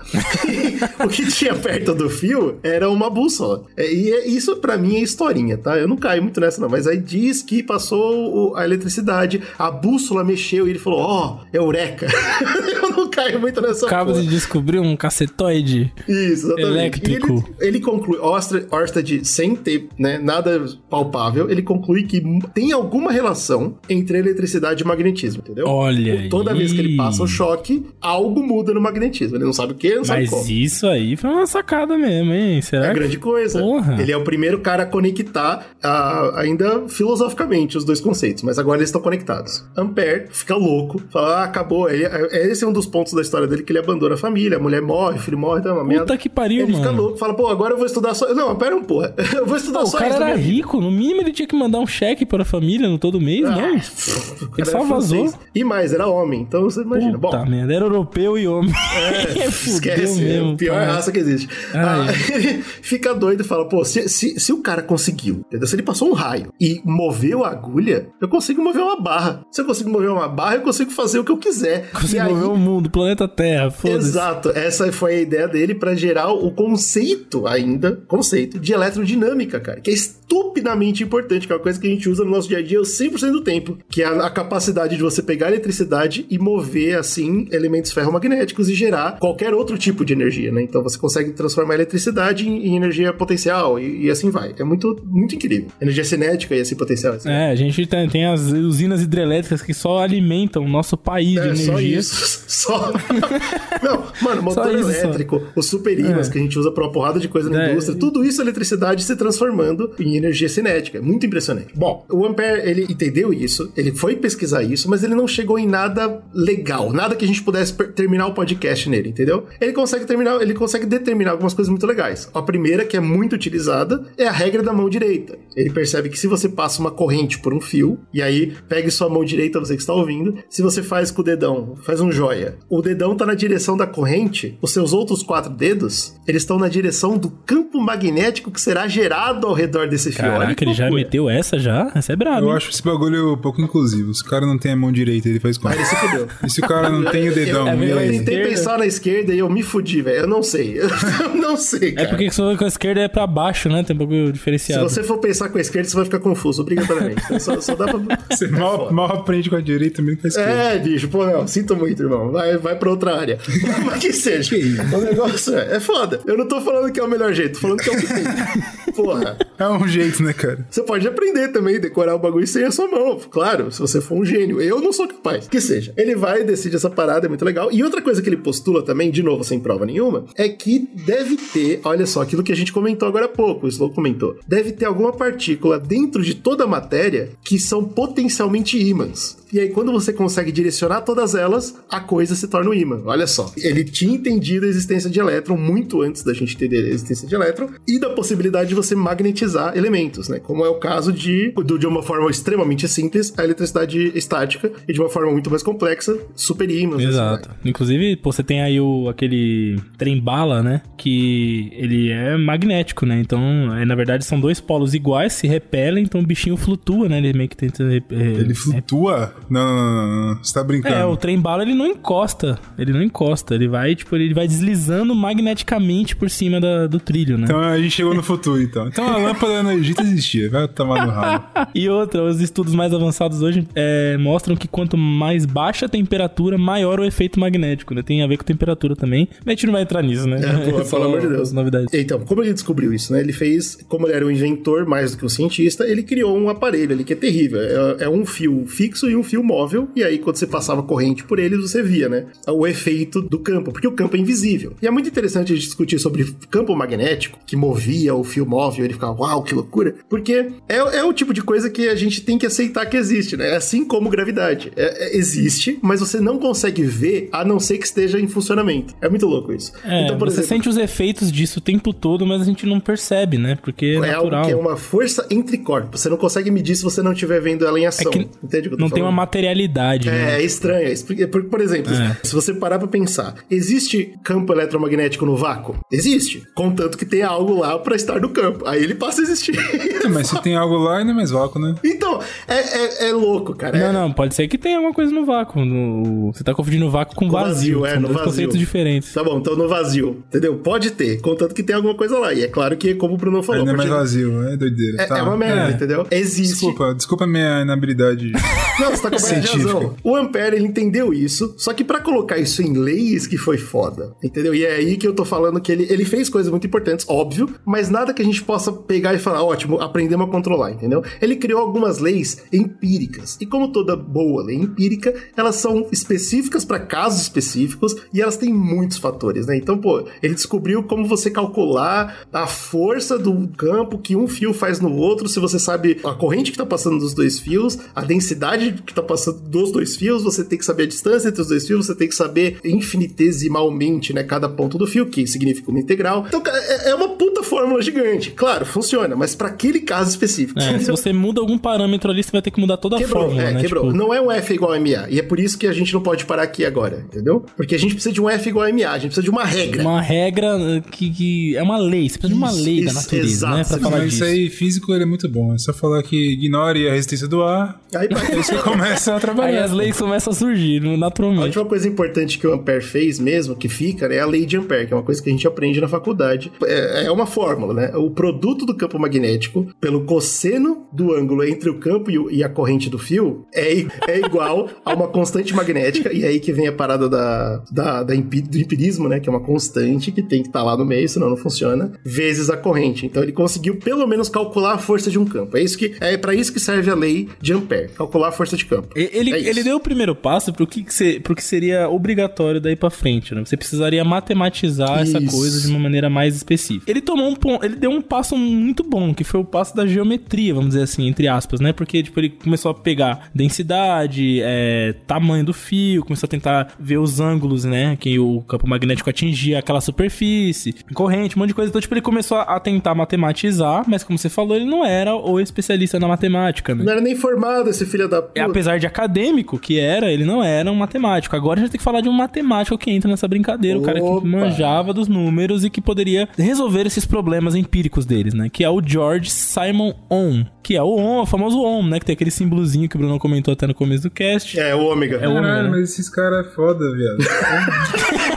o 1.04 1.08
que 1.08 1.26
tinha 1.28 1.54
perto 1.54 1.94
do 1.94 2.08
fio 2.10 2.58
era 2.62 2.88
uma 2.90 3.08
bússola. 3.10 3.64
É, 3.76 3.92
E 3.92 4.10
é- 4.12 4.26
isso 4.28 4.56
pra 4.56 4.76
mim 4.76 4.96
é 4.96 5.00
historinha, 5.00 5.56
tá? 5.58 5.76
Eu 5.78 5.88
não 5.88 5.96
caio 5.96 6.22
muito 6.22 6.40
nessa 6.40 6.60
não, 6.60 6.68
mas 6.68 6.86
aí 6.86 6.96
diz 6.98 7.42
que 7.42 7.62
passou 7.62 8.56
a 8.56 8.64
eletricidade, 8.64 9.42
a 9.58 9.70
bússola 9.70 10.24
mexeu 10.24 10.66
e 10.66 10.70
ele 10.70 10.78
falou: 10.78 11.00
"Ó, 11.00 11.38
eureka". 11.52 12.06
Caio 13.14 13.40
muito 13.40 13.60
nessa 13.60 13.86
Acaba 13.86 14.10
porra. 14.12 14.22
de 14.22 14.28
descobrir 14.28 14.78
um 14.78 14.96
cacetoide. 14.96 15.92
Isso, 16.08 16.46
exatamente. 16.46 16.62
Elétrico. 17.00 17.34
E 17.60 17.64
ele, 17.64 17.68
ele 17.68 17.80
conclui, 17.80 18.18
Orsted, 18.18 19.24
sem 19.26 19.54
ter 19.54 19.88
né, 19.98 20.18
nada 20.18 20.64
palpável, 20.90 21.50
ele 21.50 21.62
conclui 21.62 22.04
que 22.04 22.22
tem 22.52 22.72
alguma 22.72 23.10
relação 23.12 23.76
entre 23.88 24.18
eletricidade 24.18 24.82
e 24.82 24.86
magnetismo, 24.86 25.42
entendeu? 25.44 25.66
Olha 25.66 26.28
Toda 26.28 26.52
aí. 26.52 26.58
vez 26.58 26.72
que 26.72 26.78
ele 26.80 26.96
passa 26.96 27.22
o 27.22 27.26
choque, 27.26 27.86
algo 28.00 28.42
muda 28.42 28.72
no 28.74 28.80
magnetismo. 28.80 29.36
Ele 29.36 29.44
não 29.44 29.52
sabe 29.52 29.72
o 29.72 29.76
que, 29.76 29.94
não 29.94 30.04
sabe 30.04 30.22
Mas 30.22 30.30
como. 30.30 30.50
isso 30.50 30.86
aí 30.86 31.16
foi 31.16 31.30
uma 31.30 31.46
sacada 31.46 31.96
mesmo, 31.96 32.32
hein? 32.32 32.60
Será 32.62 32.86
É 32.86 32.88
que... 32.88 32.94
grande 33.00 33.18
coisa. 33.18 33.58
Porra. 33.60 34.00
Ele 34.00 34.12
é 34.12 34.16
o 34.16 34.24
primeiro 34.24 34.60
cara 34.60 34.82
a 34.82 34.86
conectar, 34.86 35.66
ah, 35.82 36.32
ainda 36.36 36.88
filosoficamente, 36.88 37.76
os 37.76 37.84
dois 37.84 38.00
conceitos, 38.00 38.42
mas 38.42 38.58
agora 38.58 38.78
eles 38.78 38.88
estão 38.88 39.00
conectados. 39.00 39.64
Ampère 39.76 40.26
fica 40.30 40.56
louco, 40.56 41.00
fala, 41.10 41.38
ah, 41.40 41.44
acabou. 41.44 41.88
Ele, 41.88 42.04
é- 42.04 42.50
esse 42.50 42.64
é 42.64 42.66
um 42.66 42.72
dos 42.72 42.86
pontos 42.86 43.03
da 43.12 43.22
história 43.22 43.46
dele 43.48 43.62
que 43.64 43.72
ele 43.72 43.80
abandona 43.80 44.14
a 44.14 44.18
família, 44.18 44.56
a 44.58 44.60
mulher 44.60 44.80
morre, 44.80 45.18
o 45.18 45.20
filho 45.20 45.36
morre, 45.38 45.60
tá 45.62 45.72
uma 45.72 45.82
merda. 45.84 46.04
Puta 46.04 46.16
que 46.16 46.28
pariu, 46.28 46.62
Ele 46.62 46.74
fica 46.74 46.86
mano. 46.92 47.02
louco, 47.02 47.18
fala, 47.18 47.34
pô, 47.34 47.48
agora 47.48 47.74
eu 47.74 47.76
vou 47.76 47.86
estudar 47.86 48.14
só. 48.14 48.32
Não, 48.34 48.54
pera 48.56 48.76
um 48.76 48.84
porra. 48.84 49.14
Eu 49.34 49.46
vou 49.46 49.56
estudar 49.56 49.80
Pô, 49.80 49.84
o 49.86 49.88
só 49.88 49.98
cara 49.98 50.10
isso. 50.10 50.20
na 50.20 50.28
era 50.30 50.38
rico, 50.38 50.80
no 50.80 50.90
mínimo 50.90 51.20
ele 51.22 51.32
tinha 51.32 51.46
que 51.48 51.56
mandar 51.56 51.78
um 51.80 51.86
cheque 51.86 52.24
para 52.24 52.42
a 52.42 52.44
família 52.44 52.88
no 52.88 52.98
todo 52.98 53.20
mês, 53.20 53.44
Ah, 53.44 53.50
não? 53.50 53.56
o 53.56 53.60
cara 53.60 54.52
Ele 54.58 54.64
só 54.66 54.84
vazou. 54.84 55.32
E 55.54 55.64
mais, 55.64 55.92
era 55.92 56.06
homem, 56.06 56.40
então 56.42 56.62
você 56.62 56.82
imagina. 56.82 57.18
Puta 57.18 57.38
Bom, 57.38 57.46
merda, 57.50 57.74
era 57.74 57.84
europeu 57.84 58.38
e 58.38 58.46
homem. 58.46 58.72
É, 58.96 59.50
Fudeu 59.50 59.74
esquece, 59.74 60.20
é 60.20 60.24
mesmo, 60.24 60.52
a 60.52 60.56
pior 60.56 60.74
cara. 60.78 60.92
raça 60.92 61.10
que 61.12 61.18
existe. 61.18 61.48
Ah, 61.74 62.06
ele 62.32 62.62
fica 62.62 63.12
doido 63.14 63.40
e 63.40 63.44
fala, 63.44 63.68
pô, 63.68 63.84
se, 63.84 64.08
se, 64.08 64.38
se 64.38 64.52
o 64.52 64.58
cara 64.62 64.82
conseguiu, 64.82 65.42
entendeu? 65.48 65.66
Se 65.66 65.74
ele 65.74 65.82
passou 65.82 66.08
um 66.08 66.12
raio 66.12 66.52
e 66.60 66.80
moveu 66.84 67.44
a 67.44 67.48
agulha, 67.50 68.08
eu 68.20 68.28
consigo 68.28 68.62
mover 68.62 68.82
uma 68.82 69.00
barra. 69.00 69.44
Se 69.50 69.60
eu 69.60 69.66
consigo 69.66 69.90
mover 69.90 70.10
uma 70.10 70.28
barra, 70.28 70.56
eu 70.56 70.62
consigo 70.62 70.90
fazer 70.90 71.18
o 71.18 71.24
que 71.24 71.32
eu 71.32 71.38
quiser. 71.38 71.90
Consigo 71.90 72.24
mover 72.24 72.48
o 72.48 72.56
mundo, 72.56 72.86
o 72.86 72.90
planeta 72.94 73.26
Terra, 73.26 73.70
foda-se. 73.72 74.08
Exato, 74.08 74.50
essa 74.50 74.90
foi 74.92 75.16
a 75.16 75.20
ideia 75.20 75.48
dele 75.48 75.74
pra 75.74 75.96
gerar 75.96 76.32
o 76.32 76.52
conceito 76.52 77.46
ainda, 77.46 78.00
conceito 78.06 78.58
de 78.58 78.72
eletrodinâmica, 78.72 79.58
cara, 79.58 79.80
que 79.80 79.90
é 79.90 79.94
estupidamente 80.38 81.02
importante, 81.02 81.46
que 81.46 81.52
é 81.52 81.56
uma 81.56 81.62
coisa 81.62 81.80
que 81.80 81.86
a 81.86 81.90
gente 81.90 82.08
usa 82.08 82.24
no 82.24 82.30
nosso 82.30 82.48
dia 82.48 82.58
a 82.58 82.62
dia 82.62 82.80
100% 82.80 83.30
do 83.32 83.40
tempo, 83.42 83.78
que 83.88 84.02
é 84.02 84.06
a, 84.06 84.26
a 84.26 84.30
capacidade 84.30 84.96
de 84.96 85.02
você 85.02 85.22
pegar 85.22 85.48
eletricidade 85.48 86.26
e 86.28 86.38
mover 86.38 86.98
assim 86.98 87.46
elementos 87.52 87.92
ferromagnéticos 87.92 88.68
e 88.68 88.74
gerar 88.74 89.18
qualquer 89.18 89.54
outro 89.54 89.78
tipo 89.78 90.04
de 90.04 90.12
energia, 90.12 90.50
né? 90.52 90.62
Então 90.62 90.82
você 90.82 90.98
consegue 90.98 91.32
transformar 91.32 91.74
eletricidade 91.74 92.48
em, 92.48 92.66
em 92.68 92.76
energia 92.76 93.12
potencial 93.12 93.78
e, 93.78 94.06
e 94.06 94.10
assim 94.10 94.30
vai. 94.30 94.54
É 94.58 94.64
muito 94.64 95.00
muito 95.04 95.34
incrível. 95.34 95.68
Energia 95.80 96.04
cinética 96.04 96.54
e 96.54 96.60
assim 96.60 96.74
potencial. 96.76 97.14
Assim. 97.14 97.28
É, 97.28 97.50
a 97.50 97.54
gente 97.54 97.86
tem, 97.86 98.08
tem 98.08 98.26
as 98.26 98.40
usinas 98.52 99.02
hidrelétricas 99.02 99.62
que 99.62 99.72
só 99.74 99.98
alimentam 99.98 100.64
o 100.64 100.68
nosso 100.68 100.96
país 100.96 101.40
de 101.40 101.48
É, 101.48 101.54
só 101.54 101.72
energia. 101.72 101.98
isso. 101.98 102.44
Só. 102.54 102.92
Não, 103.82 104.04
mano, 104.22 104.42
motor 104.42 104.64
Só 104.64 104.70
isso, 104.72 104.92
só. 104.92 104.98
elétrico, 105.06 105.42
os 105.56 105.66
super 105.66 105.98
ímãs 105.98 106.28
É. 106.28 106.32
que 106.32 106.38
a 106.38 106.40
gente 106.40 106.58
usa 106.58 106.70
pra 106.70 106.84
uma 106.84 106.92
porrada 106.92 107.18
de 107.20 107.28
coisa 107.28 107.50
na 107.50 107.68
É. 107.68 107.72
indústria, 107.72 107.98
tudo 107.98 108.24
isso 108.24 108.40
é 108.40 108.44
eletricidade 108.44 109.02
se 109.02 109.14
transformando 109.16 109.90
em 109.98 110.16
energia 110.24 110.48
cinética. 110.48 110.98
É 110.98 111.00
muito 111.00 111.26
impressionante. 111.26 111.72
Bom, 111.74 112.04
o 112.10 112.24
Ampère, 112.24 112.68
ele 112.68 112.86
entendeu 112.88 113.32
isso, 113.32 113.70
ele 113.76 113.92
foi 113.92 114.16
pesquisar 114.16 114.62
isso, 114.62 114.88
mas 114.88 115.02
ele 115.02 115.14
não 115.14 115.28
chegou 115.28 115.58
em 115.58 115.66
nada 115.66 116.22
legal, 116.32 116.92
nada 116.92 117.14
que 117.14 117.24
a 117.24 117.28
gente 117.28 117.42
pudesse 117.42 117.74
terminar 117.92 118.26
o 118.26 118.34
podcast 118.34 118.88
nele, 118.88 119.10
entendeu? 119.10 119.46
Ele 119.60 119.72
consegue 119.72 120.04
terminar, 120.04 120.40
ele 120.40 120.54
consegue 120.54 120.86
determinar 120.86 121.32
algumas 121.32 121.54
coisas 121.54 121.70
muito 121.70 121.86
legais. 121.86 122.28
A 122.32 122.42
primeira, 122.42 122.84
que 122.84 122.96
é 122.96 123.00
muito 123.00 123.34
utilizada, 123.34 124.04
é 124.16 124.26
a 124.26 124.32
regra 124.32 124.62
da 124.62 124.72
mão 124.72 124.88
direita. 124.88 125.38
Ele 125.56 125.70
percebe 125.70 126.08
que 126.08 126.18
se 126.18 126.26
você 126.26 126.48
passa 126.48 126.80
uma 126.80 126.90
corrente 126.90 127.38
por 127.38 127.52
um 127.52 127.60
fio, 127.60 127.98
e 128.12 128.22
aí 128.22 128.54
pegue 128.68 128.90
sua 128.90 129.08
mão 129.08 129.24
direita, 129.24 129.60
você 129.60 129.74
que 129.74 129.82
está 129.82 129.92
ouvindo, 129.92 130.38
se 130.48 130.62
você 130.62 130.82
faz 130.82 131.10
com 131.10 131.22
o 131.22 131.24
dedão, 131.24 131.76
faz 131.82 132.00
um 132.00 132.10
joia, 132.10 132.56
o 132.68 132.80
dedão 132.80 133.16
tá 133.16 133.26
na 133.26 133.34
direção 133.34 133.76
da 133.76 133.86
corrente, 133.86 134.58
os 134.62 134.72
seus 134.72 134.92
outros 134.92 135.22
quatro 135.22 135.50
dedos, 135.50 136.14
eles 136.26 136.42
estão 136.42 136.58
na 136.58 136.68
direção 136.68 137.16
do 137.18 137.30
campo 137.30 137.80
magnético 137.80 138.50
que 138.50 138.60
será 138.60 138.86
gerado 138.88 139.46
ao 139.46 139.52
redor 139.52 139.88
desse 139.88 140.03
Olha 140.10 140.16
Caraca, 140.32 140.54
que 140.54 140.64
ele 140.64 140.74
já 140.74 140.90
meteu 140.90 141.28
essa 141.28 141.58
já? 141.58 141.90
Essa 141.94 142.12
é 142.12 142.16
braba. 142.16 142.40
Eu 142.40 142.50
hein? 142.50 142.56
acho 142.56 142.70
esse 142.70 142.82
bagulho 142.82 143.32
um 143.32 143.36
pouco 143.36 143.60
inclusivo. 143.60 144.12
Se 144.14 144.22
o 144.22 144.26
cara 144.26 144.46
não 144.46 144.58
tem 144.58 144.72
a 144.72 144.76
mão 144.76 144.90
direita, 144.92 145.28
ele 145.28 145.40
faz 145.40 145.56
como? 145.58 145.72
Aí 145.72 145.78
ele 145.78 145.86
se 145.86 145.96
fudeu. 145.96 146.28
E 146.46 146.50
se 146.50 146.60
o 146.60 146.66
cara 146.68 146.90
não 146.90 147.04
tem 147.10 147.28
o 147.28 147.34
dedão? 147.34 147.68
Eu, 147.68 147.82
eu 147.88 147.98
aí? 147.98 148.10
tentei 148.10 148.42
pensar 148.44 148.78
na 148.78 148.86
esquerda 148.86 149.32
e 149.34 149.38
eu 149.38 149.48
me 149.50 149.62
fudi, 149.62 150.02
velho. 150.02 150.20
Eu 150.20 150.26
não 150.28 150.42
sei. 150.42 150.78
Eu 151.24 151.34
não 151.36 151.56
sei, 151.56 151.90
É 151.90 151.92
cara. 151.92 152.08
porque 152.10 152.30
se 152.30 152.36
for 152.36 152.56
com 152.56 152.64
a 152.64 152.68
esquerda 152.68 153.00
é 153.02 153.08
pra 153.08 153.26
baixo, 153.26 153.68
né? 153.68 153.82
Tem 153.82 153.94
um 153.94 153.98
pouco 153.98 154.12
Se 154.14 154.32
diferenciado. 154.32 154.88
você 154.88 155.02
for 155.02 155.18
pensar 155.18 155.48
com 155.48 155.58
a 155.58 155.60
esquerda, 155.60 155.88
você 155.88 155.96
vai 155.96 156.04
ficar 156.04 156.18
confuso, 156.20 156.62
obrigatoriamente. 156.62 157.22
Então, 157.24 157.38
só, 157.40 157.60
só 157.60 157.74
dá 157.74 157.86
pra. 157.86 157.94
Você 158.30 158.48
mal, 158.48 158.92
mal 158.92 159.12
aprende 159.12 159.48
com 159.50 159.56
a 159.56 159.60
direita 159.60 159.96
também 159.96 160.16
com 160.16 160.26
a 160.26 160.28
esquerda. 160.28 160.50
É, 160.52 160.78
bicho, 160.78 161.08
pô, 161.08 161.24
não, 161.26 161.46
sinto 161.46 161.76
muito, 161.76 162.02
irmão. 162.02 162.30
Vai, 162.32 162.56
vai 162.58 162.76
pra 162.76 162.90
outra 162.90 163.18
área. 163.18 163.38
Mas 163.84 163.98
que 164.00 164.12
seja. 164.12 164.56
O 164.96 165.00
negócio 165.00 165.54
é, 165.56 165.76
é 165.76 165.80
foda. 165.80 166.20
Eu 166.26 166.36
não 166.36 166.46
tô 166.48 166.60
falando 166.60 166.90
que 166.92 166.98
é 166.98 167.02
o 167.02 167.08
melhor 167.08 167.32
jeito, 167.32 167.54
tô 167.54 167.60
falando 167.60 167.80
que 167.80 167.90
é 167.90 167.92
o 167.92 167.96
que 168.00 168.06
tem. 168.06 168.24
Porra. 168.94 169.36
É 169.58 169.68
um 169.68 169.78
jeito, 169.94 170.22
né, 170.22 170.32
cara? 170.32 170.66
Você 170.70 170.82
pode 170.82 171.06
aprender 171.06 171.48
também, 171.48 171.80
decorar 171.80 172.14
o 172.14 172.18
bagulho 172.18 172.46
sem 172.46 172.64
a 172.64 172.70
sua 172.70 172.88
mão. 172.88 173.18
Claro, 173.30 173.70
se 173.70 173.80
você 173.80 174.00
for 174.00 174.16
um 174.16 174.24
gênio. 174.24 174.60
Eu 174.60 174.80
não 174.80 174.92
sou 174.92 175.06
capaz. 175.06 175.46
Que 175.48 175.60
seja. 175.60 175.92
Ele 175.96 176.14
vai 176.14 176.40
e 176.40 176.44
decide 176.44 176.76
essa 176.76 176.90
parada, 176.90 177.26
é 177.26 177.28
muito 177.28 177.44
legal. 177.44 177.70
E 177.72 177.82
outra 177.82 178.02
coisa 178.02 178.20
que 178.20 178.28
ele 178.28 178.36
postula 178.36 178.82
também, 178.82 179.10
de 179.10 179.22
novo, 179.22 179.44
sem 179.44 179.60
prova 179.60 179.86
nenhuma, 179.86 180.26
é 180.36 180.48
que 180.48 180.88
deve 181.06 181.36
ter, 181.36 181.80
olha 181.84 182.06
só, 182.06 182.22
aquilo 182.22 182.42
que 182.42 182.52
a 182.52 182.56
gente 182.56 182.72
comentou 182.72 183.08
agora 183.08 183.26
há 183.26 183.28
pouco, 183.28 183.66
o 183.66 183.68
Slow 183.68 183.90
comentou. 183.90 184.36
Deve 184.46 184.72
ter 184.72 184.84
alguma 184.84 185.12
partícula 185.12 185.78
dentro 185.78 186.22
de 186.22 186.34
toda 186.34 186.64
a 186.64 186.68
matéria 186.68 187.30
que 187.42 187.58
são 187.58 187.84
potencialmente 187.84 188.78
ímãs. 188.78 189.36
E 189.54 189.60
aí, 189.60 189.68
quando 189.68 189.92
você 189.92 190.12
consegue 190.12 190.50
direcionar 190.50 191.02
todas 191.02 191.36
elas, 191.36 191.80
a 191.88 192.00
coisa 192.00 192.34
se 192.34 192.48
torna 192.48 192.70
um 192.70 192.74
ímã. 192.74 193.00
Olha 193.04 193.24
só. 193.24 193.52
Ele 193.56 193.84
tinha 193.84 194.12
entendido 194.12 194.66
a 194.66 194.68
existência 194.68 195.08
de 195.08 195.20
elétron 195.20 195.56
muito 195.56 196.02
antes 196.02 196.24
da 196.24 196.34
gente 196.34 196.56
entender 196.56 196.78
a 196.78 196.88
existência 196.88 197.28
de 197.28 197.36
elétron 197.36 197.68
e 197.86 198.00
da 198.00 198.10
possibilidade 198.10 198.70
de 198.70 198.74
você 198.74 198.96
magnetizar 198.96 199.78
elementos, 199.78 200.28
né? 200.28 200.40
Como 200.40 200.64
é 200.64 200.68
o 200.68 200.74
caso 200.74 201.12
de, 201.12 201.54
de 201.78 201.86
uma 201.86 202.02
forma 202.02 202.28
extremamente 202.28 202.88
simples, 202.88 203.32
a 203.36 203.44
eletricidade 203.44 204.10
estática 204.18 204.72
e 204.88 204.92
de 204.92 204.98
uma 205.00 205.08
forma 205.08 205.30
muito 205.30 205.48
mais 205.48 205.62
complexa, 205.62 206.18
super 206.34 206.68
ímãs. 206.68 206.98
assim 206.98 207.08
Exato. 207.10 207.50
Inclusive, 207.64 208.16
pô, 208.16 208.32
você 208.32 208.42
tem 208.42 208.60
aí 208.60 208.80
o, 208.80 209.08
aquele 209.08 209.78
trem 209.96 210.20
bala, 210.20 210.64
né? 210.64 210.82
Que 210.98 211.70
ele 211.74 212.10
é 212.10 212.36
magnético, 212.36 213.06
né? 213.06 213.20
Então, 213.20 213.40
é, 213.72 213.84
na 213.84 213.94
verdade, 213.94 214.24
são 214.24 214.40
dois 214.40 214.60
polos 214.60 214.94
iguais, 214.94 215.32
se 215.32 215.46
repelem, 215.46 216.02
então 216.02 216.20
o 216.20 216.26
bichinho 216.26 216.56
flutua, 216.56 217.08
né? 217.08 217.18
Ele 217.18 217.32
meio 217.32 217.48
que 217.48 217.56
tenta. 217.56 217.84
é, 217.84 218.02
Ele 218.10 218.52
flutua? 218.52 219.32
Não, 219.50 219.64
não, 219.64 219.74
não, 219.74 220.06
não, 220.06 220.26
não. 220.34 220.42
Você 220.44 220.52
tá 220.54 220.62
brincando. 220.64 220.94
É, 220.94 221.04
o 221.04 221.16
trem 221.16 221.38
bala 221.40 221.62
ele 221.62 221.74
não 221.74 221.86
encosta. 221.86 222.58
Ele 222.78 222.92
não 222.92 223.02
encosta. 223.02 223.54
Ele 223.54 223.68
vai, 223.68 223.94
tipo, 223.94 224.14
ele 224.16 224.32
vai 224.34 224.46
deslizando 224.46 225.14
magneticamente 225.14 226.16
por 226.16 226.28
cima 226.30 226.60
da- 226.60 226.86
do 226.86 226.98
trilho, 226.98 227.36
né? 227.38 227.44
Então 227.44 227.60
a 227.60 227.78
gente 227.78 227.90
chegou 227.90 228.14
no 228.14 228.22
futuro, 228.22 228.60
então. 228.60 228.88
Então 228.88 229.06
a 229.06 229.16
lâmpada 229.16 229.62
no 229.62 229.72
Egito 229.72 230.02
existia. 230.02 230.50
Vai 230.50 230.68
tomar 230.68 231.06
no 231.06 231.12
ralo. 231.12 231.44
E 231.74 231.88
outra, 231.88 232.22
os 232.22 232.40
estudos 232.40 232.74
mais 232.74 232.92
avançados 232.94 233.42
hoje 233.42 233.66
é, 233.74 234.16
mostram 234.16 234.54
que 234.54 234.68
quanto 234.68 234.96
mais 234.96 235.44
baixa 235.44 235.86
a 235.86 235.88
temperatura, 235.88 236.56
maior 236.56 237.00
o 237.00 237.04
efeito 237.04 237.38
magnético, 237.40 237.94
né? 237.94 238.02
Tem 238.02 238.22
a 238.22 238.26
ver 238.26 238.36
com 238.36 238.44
temperatura 238.44 238.94
também. 238.94 239.28
Mas 239.44 239.46
a 239.46 239.50
gente 239.52 239.66
não 239.66 239.72
vai 239.72 239.82
entrar 239.82 240.02
nisso, 240.02 240.26
né? 240.28 240.38
É, 240.40 240.70
pô, 240.70 240.80
pelo 240.84 241.04
amor 241.04 241.20
de 241.20 241.28
Deus. 241.28 241.52
Novidades. 241.52 241.88
Então, 241.92 242.20
como 242.20 242.42
ele 242.42 242.52
descobriu 242.52 242.92
isso, 242.92 243.12
né? 243.12 243.20
Ele 243.20 243.32
fez, 243.32 243.78
como 243.88 244.06
ele 244.06 244.14
era 244.14 244.24
um 244.26 244.30
inventor 244.30 244.86
mais 244.86 245.12
do 245.12 245.18
que 245.18 245.24
um 245.24 245.28
cientista, 245.28 245.84
ele 245.86 246.02
criou 246.02 246.36
um 246.38 246.48
aparelho 246.48 246.92
ali 246.92 247.02
que 247.04 247.12
é 247.12 247.16
terrível. 247.16 247.60
É, 247.60 248.04
é 248.04 248.08
um 248.08 248.24
fio 248.24 248.64
fixo 248.66 249.10
e 249.10 249.16
um 249.16 249.22
fio 249.22 249.33
móvel. 249.42 249.88
E 249.96 250.02
aí, 250.04 250.18
quando 250.18 250.36
você 250.36 250.46
passava 250.46 250.82
corrente 250.82 251.24
por 251.24 251.38
eles, 251.38 251.60
você 251.60 251.82
via, 251.82 252.08
né? 252.08 252.26
O 252.48 252.66
efeito 252.66 253.20
do 253.20 253.38
campo, 253.38 253.72
porque 253.72 253.86
o 253.86 253.92
campo 253.92 254.16
é 254.16 254.20
invisível. 254.20 254.74
E 254.80 254.86
é 254.86 254.90
muito 254.90 255.08
interessante 255.08 255.52
a 255.52 255.56
gente 255.56 255.66
discutir 255.66 255.98
sobre 255.98 256.24
campo 256.50 256.74
magnético, 256.76 257.38
que 257.46 257.56
movia 257.56 258.14
o 258.14 258.22
fio 258.24 258.46
móvel, 258.46 258.84
ele 258.84 258.94
ficava, 258.94 259.12
uau, 259.20 259.42
que 259.42 259.54
loucura. 259.54 259.94
Porque 260.08 260.52
é, 260.68 260.76
é 260.76 261.04
o 261.04 261.12
tipo 261.12 261.32
de 261.32 261.42
coisa 261.42 261.68
que 261.70 261.88
a 261.88 261.94
gente 261.94 262.20
tem 262.22 262.38
que 262.38 262.46
aceitar 262.46 262.86
que 262.86 262.96
existe, 262.96 263.36
né? 263.36 263.54
Assim 263.56 263.84
como 263.84 264.10
gravidade. 264.10 264.72
É- 264.76 265.06
é- 265.06 265.16
existe, 265.16 265.78
mas 265.82 266.00
você 266.00 266.20
não 266.20 266.38
consegue 266.38 266.82
ver 266.82 267.28
a 267.32 267.44
não 267.44 267.58
ser 267.58 267.78
que 267.78 267.86
esteja 267.86 268.20
em 268.20 268.28
funcionamento. 268.28 268.94
É 269.00 269.08
muito 269.08 269.26
louco 269.26 269.52
isso. 269.52 269.72
É, 269.84 270.04
então, 270.04 270.18
por 270.18 270.28
você 270.28 270.40
exemplo, 270.40 270.48
sente 270.48 270.68
os 270.68 270.76
efeitos 270.76 271.30
disso 271.30 271.58
o 271.58 271.62
tempo 271.62 271.92
todo, 271.92 272.26
mas 272.26 272.42
a 272.42 272.44
gente 272.44 272.66
não 272.66 272.80
percebe, 272.80 273.38
né? 273.38 273.56
Porque 273.62 273.98
é, 274.02 274.08
é 274.08 274.14
algo 274.14 274.30
natural. 274.30 274.44
que 274.46 274.52
é 274.52 274.56
uma 274.56 274.76
força 274.76 275.26
entre 275.30 275.58
corpos. 275.58 276.00
Você 276.00 276.08
não 276.08 276.16
consegue 276.16 276.50
medir 276.50 276.76
se 276.76 276.82
você 276.82 277.02
não 277.02 277.12
estiver 277.12 277.40
vendo 277.40 277.66
ela 277.66 277.78
em 277.78 277.86
ação. 277.86 278.10
que 278.10 278.28
Entende 278.42 278.68
o 278.68 278.70
que 278.70 278.74
eu 278.74 278.78
tô 278.78 278.84
Não 278.84 278.90
tem 278.90 279.02
uma 279.02 279.12
materialidade, 279.14 280.10
né? 280.10 280.34
É, 280.34 280.40
é 280.40 280.44
estranho. 280.44 280.86
é 280.86 280.92
expli- 280.92 281.26
Por, 281.26 281.44
por 281.44 281.60
exemplo, 281.60 281.92
É. 281.92 282.16
se 282.22 282.34
você 282.34 282.52
parar 282.54 282.78
pra 282.78 282.88
pensar, 282.88 283.34
existe 283.50 284.14
campo 284.22 284.52
eletromagnético 284.52 285.24
no 285.24 285.36
vácuo? 285.36 285.76
Existe. 285.90 286.42
Contanto 286.54 286.98
que 286.98 287.04
tem 287.04 287.22
algo 287.22 287.58
lá 287.60 287.78
pra 287.78 287.96
estar 287.96 288.20
no 288.20 288.28
campo. 288.30 288.66
Aí 288.66 288.82
ele 288.82 288.94
passa 288.94 289.20
a 289.20 289.24
existir. 289.24 289.54
É, 290.04 290.08
mas 290.08 290.26
se 290.28 290.42
tem 290.42 290.54
algo 290.56 290.76
lá, 290.76 290.98
ainda 290.98 291.12
é 291.12 291.14
mais 291.14 291.30
vácuo, 291.30 291.58
né? 291.58 291.74
então, 291.82 292.20
é, 292.46 292.58
é, 293.06 293.08
é 293.08 293.12
louco, 293.12 293.54
cara. 293.54 293.78
Não, 293.78 293.86
É- 293.86 293.92
não, 293.92 294.12
pode 294.12 294.34
ser 294.34 294.46
que 294.48 294.58
tenha 294.58 294.76
alguma 294.76 294.92
coisa 294.92 295.10
no 295.12 295.24
vácuo. 295.24 295.64
no- 295.64 296.30
Você 296.32 296.44
tá 296.44 296.52
confundindo 296.54 296.90
vácuo 296.90 297.14
com, 297.14 297.26
Com 297.26 297.32
vazio. 297.32 297.80
vazio, 297.80 297.86
é, 297.86 297.92
São 297.92 298.00
no 298.00 298.08
dois 298.08 298.18
vazio. 298.18 298.30
conceitos 298.32 298.58
diferentes. 298.58 299.12
Tá 299.14 299.24
bom, 299.24 299.38
então 299.38 299.56
no 299.56 299.66
vazio, 299.68 300.22
entendeu? 300.28 300.56
Pode 300.56 300.90
ter, 300.90 301.20
contanto 301.22 301.54
que 301.54 301.62
tem 301.62 301.74
alguma 301.74 301.94
coisa 301.94 302.18
lá. 302.18 302.32
E 302.34 302.42
é 302.42 302.48
claro 302.48 302.76
que, 302.76 302.94
como 302.94 303.14
o 303.14 303.16
Bruno 303.16 303.42
falou, 303.42 303.60
Ainda 303.62 303.72
é 303.72 303.76
mais 303.76 303.88
vazio, 303.88 304.42
é 304.48 304.56
doideira. 304.56 305.02
é, 305.02 305.06
Tá, 305.06 305.18
é 305.18 305.22
uma 305.22 305.36
merda, 305.36 305.70
entendeu? 305.70 306.06
Existe. 306.10 306.52
Desculpa, 306.52 306.94
desculpa 306.94 307.24
a 307.24 307.26
minha 307.26 307.62
inabilidade. 307.62 308.32
Não, 308.80 308.90
você 308.90 309.00
tá 309.10 309.18
com 309.18 309.26
razão. 309.26 309.96
O 310.02 310.16
Ampere, 310.16 310.56
ele 310.56 310.66
entendeu 310.66 311.12
isso, 311.12 311.54
só 311.56 311.72
que 311.72 311.84
pra 311.84 312.00
colocar 312.00 312.38
isso 312.38 312.62
em 312.62 312.72
leis 312.72 313.26
que 313.26 313.36
foi 313.36 313.58
foda, 313.58 314.14
entendeu? 314.22 314.54
E 314.54 314.64
é 314.64 314.76
aí 314.76 314.96
que 314.96 315.06
eu 315.06 315.14
tô 315.14 315.24
falando 315.24 315.60
que 315.60 315.72
ele, 315.72 315.86
ele 315.90 316.04
fez 316.04 316.28
coisas 316.28 316.50
muito 316.50 316.66
importantes, 316.66 317.06
óbvio, 317.08 317.48
mas 317.64 317.88
nada 317.90 318.12
que 318.12 318.22
a 318.22 318.24
gente 318.24 318.42
possa 318.42 318.72
pegar 318.72 319.14
e 319.14 319.18
falar, 319.18 319.42
ótimo, 319.42 319.80
aprendemos 319.80 320.26
a 320.26 320.30
controlar, 320.30 320.72
entendeu? 320.72 321.02
Ele 321.20 321.36
criou 321.36 321.60
algumas 321.60 321.98
leis 321.98 322.42
empíricas. 322.52 323.36
E 323.40 323.46
como 323.46 323.72
toda 323.72 323.96
boa 323.96 324.44
lei 324.44 324.56
empírica, 324.56 325.14
elas 325.36 325.56
são 325.56 325.86
específicas 325.90 326.64
pra 326.64 326.78
casos 326.78 327.22
específicos 327.22 327.96
e 328.12 328.20
elas 328.20 328.36
têm 328.36 328.52
muitos 328.52 328.98
fatores, 328.98 329.46
né? 329.46 329.56
Então, 329.56 329.78
pô, 329.78 330.06
ele 330.22 330.34
descobriu 330.34 330.82
como 330.82 331.06
você 331.06 331.30
calcular 331.30 332.26
a 332.32 332.46
força 332.46 333.18
do 333.18 333.48
campo 333.56 333.98
que 333.98 334.16
um 334.16 334.26
fio 334.26 334.52
faz 334.52 334.80
no 334.80 334.92
outro, 334.92 335.28
se 335.28 335.40
você 335.40 335.58
sabe 335.58 336.00
a 336.04 336.12
corrente 336.12 336.52
que 336.52 336.58
tá 336.58 336.66
passando 336.66 336.98
dos 336.98 337.14
dois 337.14 337.38
fios, 337.38 337.78
a 337.94 338.02
densidade 338.02 338.82
que 338.94 339.00
tá 339.00 339.02
passando 339.02 339.40
dos 339.40 339.72
dois 339.72 339.96
fios, 339.96 340.22
você 340.22 340.44
tem 340.44 340.58
que 340.58 340.64
saber 340.64 340.84
a 340.84 340.86
distância 340.86 341.28
entre 341.28 341.42
os 341.42 341.48
dois 341.48 341.66
fios, 341.66 341.86
você 341.86 341.94
tem 341.94 342.08
que 342.08 342.14
saber 342.14 342.58
infinitesimalmente, 342.64 344.12
né, 344.12 344.22
cada 344.22 344.48
ponto 344.48 344.78
do 344.78 344.86
fio, 344.86 345.06
que 345.06 345.26
significa 345.26 345.70
uma 345.70 345.80
integral. 345.80 346.24
Então, 346.28 346.42
é 346.46 346.90
é 346.90 346.94
uma 346.94 347.08
puta 347.08 347.33
fórmula 347.44 347.80
gigante. 347.82 348.30
Claro, 348.32 348.64
funciona, 348.66 349.14
mas 349.14 349.34
pra 349.34 349.48
aquele 349.48 349.80
caso 349.80 350.10
específico. 350.10 350.58
É, 350.58 350.78
se 350.78 350.90
você 350.90 351.12
muda 351.12 351.40
algum 351.40 351.56
parâmetro 351.58 352.10
ali, 352.10 352.22
você 352.22 352.32
vai 352.32 352.42
ter 352.42 352.50
que 352.50 352.60
mudar 352.60 352.76
toda 352.76 352.96
a 352.96 352.98
Quebrou, 352.98 353.24
fórmula, 353.24 353.42
é, 353.42 353.52
né? 353.54 353.60
quebrou. 353.60 353.84
Tipo, 353.86 353.96
Não 353.96 354.12
é 354.12 354.20
um 354.20 354.30
F 354.30 354.54
igual 354.54 354.72
a 354.72 354.80
MA. 354.80 355.06
E 355.10 355.18
é 355.18 355.22
por 355.22 355.38
isso 355.38 355.56
que 355.58 355.66
a 355.66 355.72
gente 355.72 355.92
não 355.94 356.00
pode 356.00 356.24
parar 356.24 356.42
aqui 356.42 356.64
agora, 356.64 357.04
entendeu? 357.06 357.44
Porque 357.56 357.74
a 357.74 357.78
gente 357.78 357.94
precisa 357.94 358.12
de 358.12 358.20
um 358.20 358.28
F 358.28 358.48
igual 358.48 358.66
a 358.66 358.72
MA, 358.72 358.88
a 358.90 358.98
gente 358.98 359.08
precisa 359.12 359.22
de 359.22 359.30
uma 359.30 359.44
regra. 359.44 359.82
uma 359.82 360.00
regra 360.00 360.56
uh, 360.56 360.82
que, 360.90 361.10
que 361.10 361.56
é 361.56 361.62
uma 361.62 361.78
lei. 361.78 362.08
Você 362.08 362.18
precisa 362.18 362.28
de 362.28 362.34
uma 362.34 362.50
Isso, 362.50 362.64
lei 362.64 362.80
da 362.84 362.90
isso, 362.90 362.94
natureza, 363.02 363.26
exato. 363.28 363.56
né? 363.56 363.64
Pra 363.64 363.78
falar 363.78 363.96
Mas 363.98 364.04
disso. 364.10 364.16
isso 364.16 364.24
aí, 364.24 364.50
físico, 364.50 364.92
ele 364.94 365.02
é 365.02 365.06
muito 365.06 365.28
bom. 365.28 365.54
É 365.54 365.58
só 365.58 365.72
falar 365.72 366.02
que 366.02 366.32
ignore 366.32 366.88
a 366.88 366.92
resistência 366.92 367.28
do 367.28 367.42
ar. 367.42 367.80
Aí, 367.94 368.08
isso 368.40 368.50
que 368.56 368.62
começa 368.62 369.12
a 369.12 369.14
Aí 369.14 369.20
trabalhar. 369.20 369.64
as 369.64 369.72
leis 369.72 369.96
começam 369.98 370.32
a 370.32 370.34
surgir 370.34 370.82
A 370.86 370.96
naturalmente. 370.96 371.44
última 371.46 371.64
coisa 371.64 371.86
importante 371.88 372.38
que 372.38 372.46
o 372.46 372.52
Ampere 372.52 372.82
fez 372.82 373.18
mesmo, 373.18 373.54
que 373.54 373.68
fica, 373.68 374.08
né, 374.08 374.16
é 374.16 374.20
a 374.20 374.26
lei 374.26 374.44
de 374.46 374.56
Ampere, 374.56 374.86
que 374.86 374.92
é 374.92 374.96
uma 374.96 375.02
coisa 375.02 375.22
que 375.22 375.28
a 375.28 375.32
gente 375.32 375.46
aprende 375.46 375.80
na 375.80 375.88
faculdade. 375.88 376.50
É, 376.64 377.04
é 377.06 377.10
uma 377.10 377.26
fórmula, 377.26 377.43
né? 377.74 377.92
O 377.96 378.10
produto 378.10 378.64
do 378.66 378.74
campo 378.74 378.98
magnético 378.98 379.66
pelo 379.80 380.04
cosseno 380.04 380.86
do 380.92 381.12
ângulo 381.14 381.44
entre 381.44 381.68
o 381.70 381.78
campo 381.78 382.10
e, 382.10 382.18
o- 382.18 382.44
a 382.44 382.48
corrente 382.48 382.88
do 382.90 382.98
fio 382.98 383.46
é, 383.54 383.84
é 384.08 384.18
igual 384.18 384.68
a 384.84 384.92
uma 384.94 385.08
constante 385.08 385.54
magnética. 385.54 386.12
E 386.12 386.24
aí 386.24 386.38
que 386.40 386.52
vem 386.52 386.66
a 386.68 386.72
parada 386.72 387.08
da, 387.08 387.62
da, 387.72 388.02
da 388.02 388.14
empi- 388.14 388.42
do 388.42 388.58
empirismo, 388.58 389.08
né? 389.08 389.18
Que 389.20 389.28
é 389.28 389.32
uma 389.32 389.40
constante 389.40 390.12
que 390.12 390.22
tem 390.22 390.42
que 390.42 390.48
estar 390.48 390.62
lá 390.62 390.76
no 390.76 390.84
meio, 390.84 391.08
senão 391.08 391.30
não 391.30 391.36
funciona, 391.36 391.92
vezes 392.04 392.50
a 392.50 392.56
corrente. 392.56 393.06
Então 393.06 393.22
ele 393.22 393.32
conseguiu 393.32 393.76
pelo 393.76 394.06
menos 394.06 394.28
calcular 394.28 394.74
a 394.74 394.78
força 394.78 395.10
de 395.10 395.18
um 395.18 395.24
campo. 395.24 395.56
É 395.56 395.62
isso 395.62 395.76
que 395.78 395.94
é 396.00 396.16
para 396.16 396.34
isso 396.34 396.52
que 396.52 396.60
serve 396.60 396.90
a 396.90 396.94
lei 396.94 397.28
de 397.40 397.52
Ampere, 397.52 397.88
calcular 397.88 398.28
a 398.28 398.32
força 398.32 398.56
de 398.56 398.64
campo. 398.66 398.88
Ele, 398.94 399.32
É 399.32 399.48
ele 399.48 399.62
deu 399.62 399.76
o 399.76 399.80
primeiro 399.80 400.14
passo 400.14 400.52
pro 400.52 400.66
que, 400.66 400.82
que, 400.84 401.20
que 401.20 401.42
seria 401.42 401.88
obrigatório 401.88 402.60
daí 402.60 402.76
pra 402.76 402.90
frente, 402.90 403.34
né? 403.34 403.42
Você 403.44 403.56
precisaria 403.56 404.04
matematizar 404.04 405.00
essa 405.00 405.18
Isso. 405.18 405.36
coisa 405.36 405.60
de 405.60 405.68
uma 405.68 405.78
maneira 405.78 406.08
mais 406.10 406.36
específica. 406.36 406.90
Ele 406.90 407.00
tomou 407.00 407.23
um 407.28 407.34
pon- 407.34 407.58
ele 407.62 407.76
deu 407.76 407.90
um 407.90 408.00
passo 408.02 408.36
muito 408.36 408.82
bom, 408.82 409.12
que 409.14 409.24
foi 409.24 409.40
o 409.40 409.44
passo 409.44 409.74
da 409.76 409.86
geometria, 409.86 410.54
vamos 410.54 410.70
dizer 410.70 410.82
assim, 410.82 411.06
entre 411.08 411.28
aspas, 411.28 411.60
né? 411.60 411.72
Porque, 411.72 412.02
tipo, 412.02 412.18
ele 412.20 412.28
começou 412.30 412.70
a 412.70 412.74
pegar 412.74 413.28
densidade, 413.34 414.40
é, 414.42 414.94
tamanho 415.06 415.44
do 415.44 415.52
fio, 415.52 416.04
começou 416.04 416.26
a 416.26 416.30
tentar 416.30 416.74
ver 416.78 416.98
os 416.98 417.20
ângulos, 417.20 417.64
né? 417.64 417.96
Que 417.98 418.18
o 418.18 418.40
campo 418.42 418.68
magnético 418.68 419.08
atingia 419.10 419.58
aquela 419.58 419.80
superfície, 419.80 420.74
corrente, 420.92 421.36
um 421.36 421.40
monte 421.40 421.48
de 421.48 421.54
coisa. 421.54 421.70
Então, 421.70 421.80
tipo, 421.80 421.94
ele 421.94 422.00
começou 422.00 422.38
a 422.38 422.58
tentar 422.60 422.94
matematizar, 422.94 423.84
mas 423.88 424.02
como 424.04 424.18
você 424.18 424.28
falou, 424.28 424.56
ele 424.56 424.64
não 424.64 424.84
era 424.84 425.14
o 425.14 425.40
especialista 425.40 425.98
na 425.98 426.08
matemática, 426.08 426.74
né? 426.74 426.84
Não 426.84 426.92
era 426.92 427.00
nem 427.00 427.16
formado 427.16 427.70
esse 427.70 427.86
filho 427.86 428.08
da 428.08 428.22
puta. 428.22 428.38
É, 428.40 428.42
apesar 428.42 428.78
de 428.78 428.86
acadêmico 428.86 429.58
que 429.58 429.78
era, 429.78 430.10
ele 430.12 430.24
não 430.24 430.42
era 430.42 430.70
um 430.70 430.74
matemático. 430.74 431.34
Agora 431.36 431.60
a 431.60 431.62
gente 431.62 431.72
tem 431.72 431.78
que 431.78 431.84
falar 431.84 432.00
de 432.00 432.08
um 432.08 432.12
matemático 432.12 432.76
que 432.78 432.90
entra 432.90 433.10
nessa 433.10 433.26
brincadeira, 433.28 433.78
o 433.78 433.82
cara 433.82 434.02
Opa. 434.02 434.20
que 434.20 434.26
manjava 434.26 434.92
dos 434.92 435.08
números 435.08 435.64
e 435.64 435.70
que 435.70 435.80
poderia 435.80 436.28
resolver 436.36 436.86
esses 436.86 437.04
problemas 437.14 437.54
empíricos 437.54 438.04
deles, 438.04 438.34
né? 438.34 438.48
Que 438.52 438.64
é 438.64 438.68
o 438.68 438.82
George 438.84 439.30
Simon 439.30 439.92
Ohm, 440.10 440.44
que 440.64 440.74
é 440.74 440.82
o 440.82 440.88
Ohm, 440.96 441.22
o 441.22 441.26
famoso 441.26 441.60
Ohm, 441.60 441.88
né? 441.88 442.00
Que 442.00 442.06
tem 442.06 442.12
aquele 442.12 442.30
símbolozinho 442.32 442.88
que 442.88 442.96
o 442.96 442.98
Bruno 442.98 443.20
comentou 443.20 443.52
até 443.52 443.68
no 443.68 443.74
começo 443.74 444.02
do 444.02 444.10
cast. 444.10 444.58
É, 444.58 444.74
o 444.74 444.80
ômega. 444.80 445.18
É 445.18 445.28
o- 445.28 445.34
Caralho, 445.34 445.62
né? 445.62 445.68
mas 445.70 445.90
esses 445.92 446.08
caras 446.10 446.44
é 446.44 446.50
foda, 446.50 446.80
viado. 446.96 447.18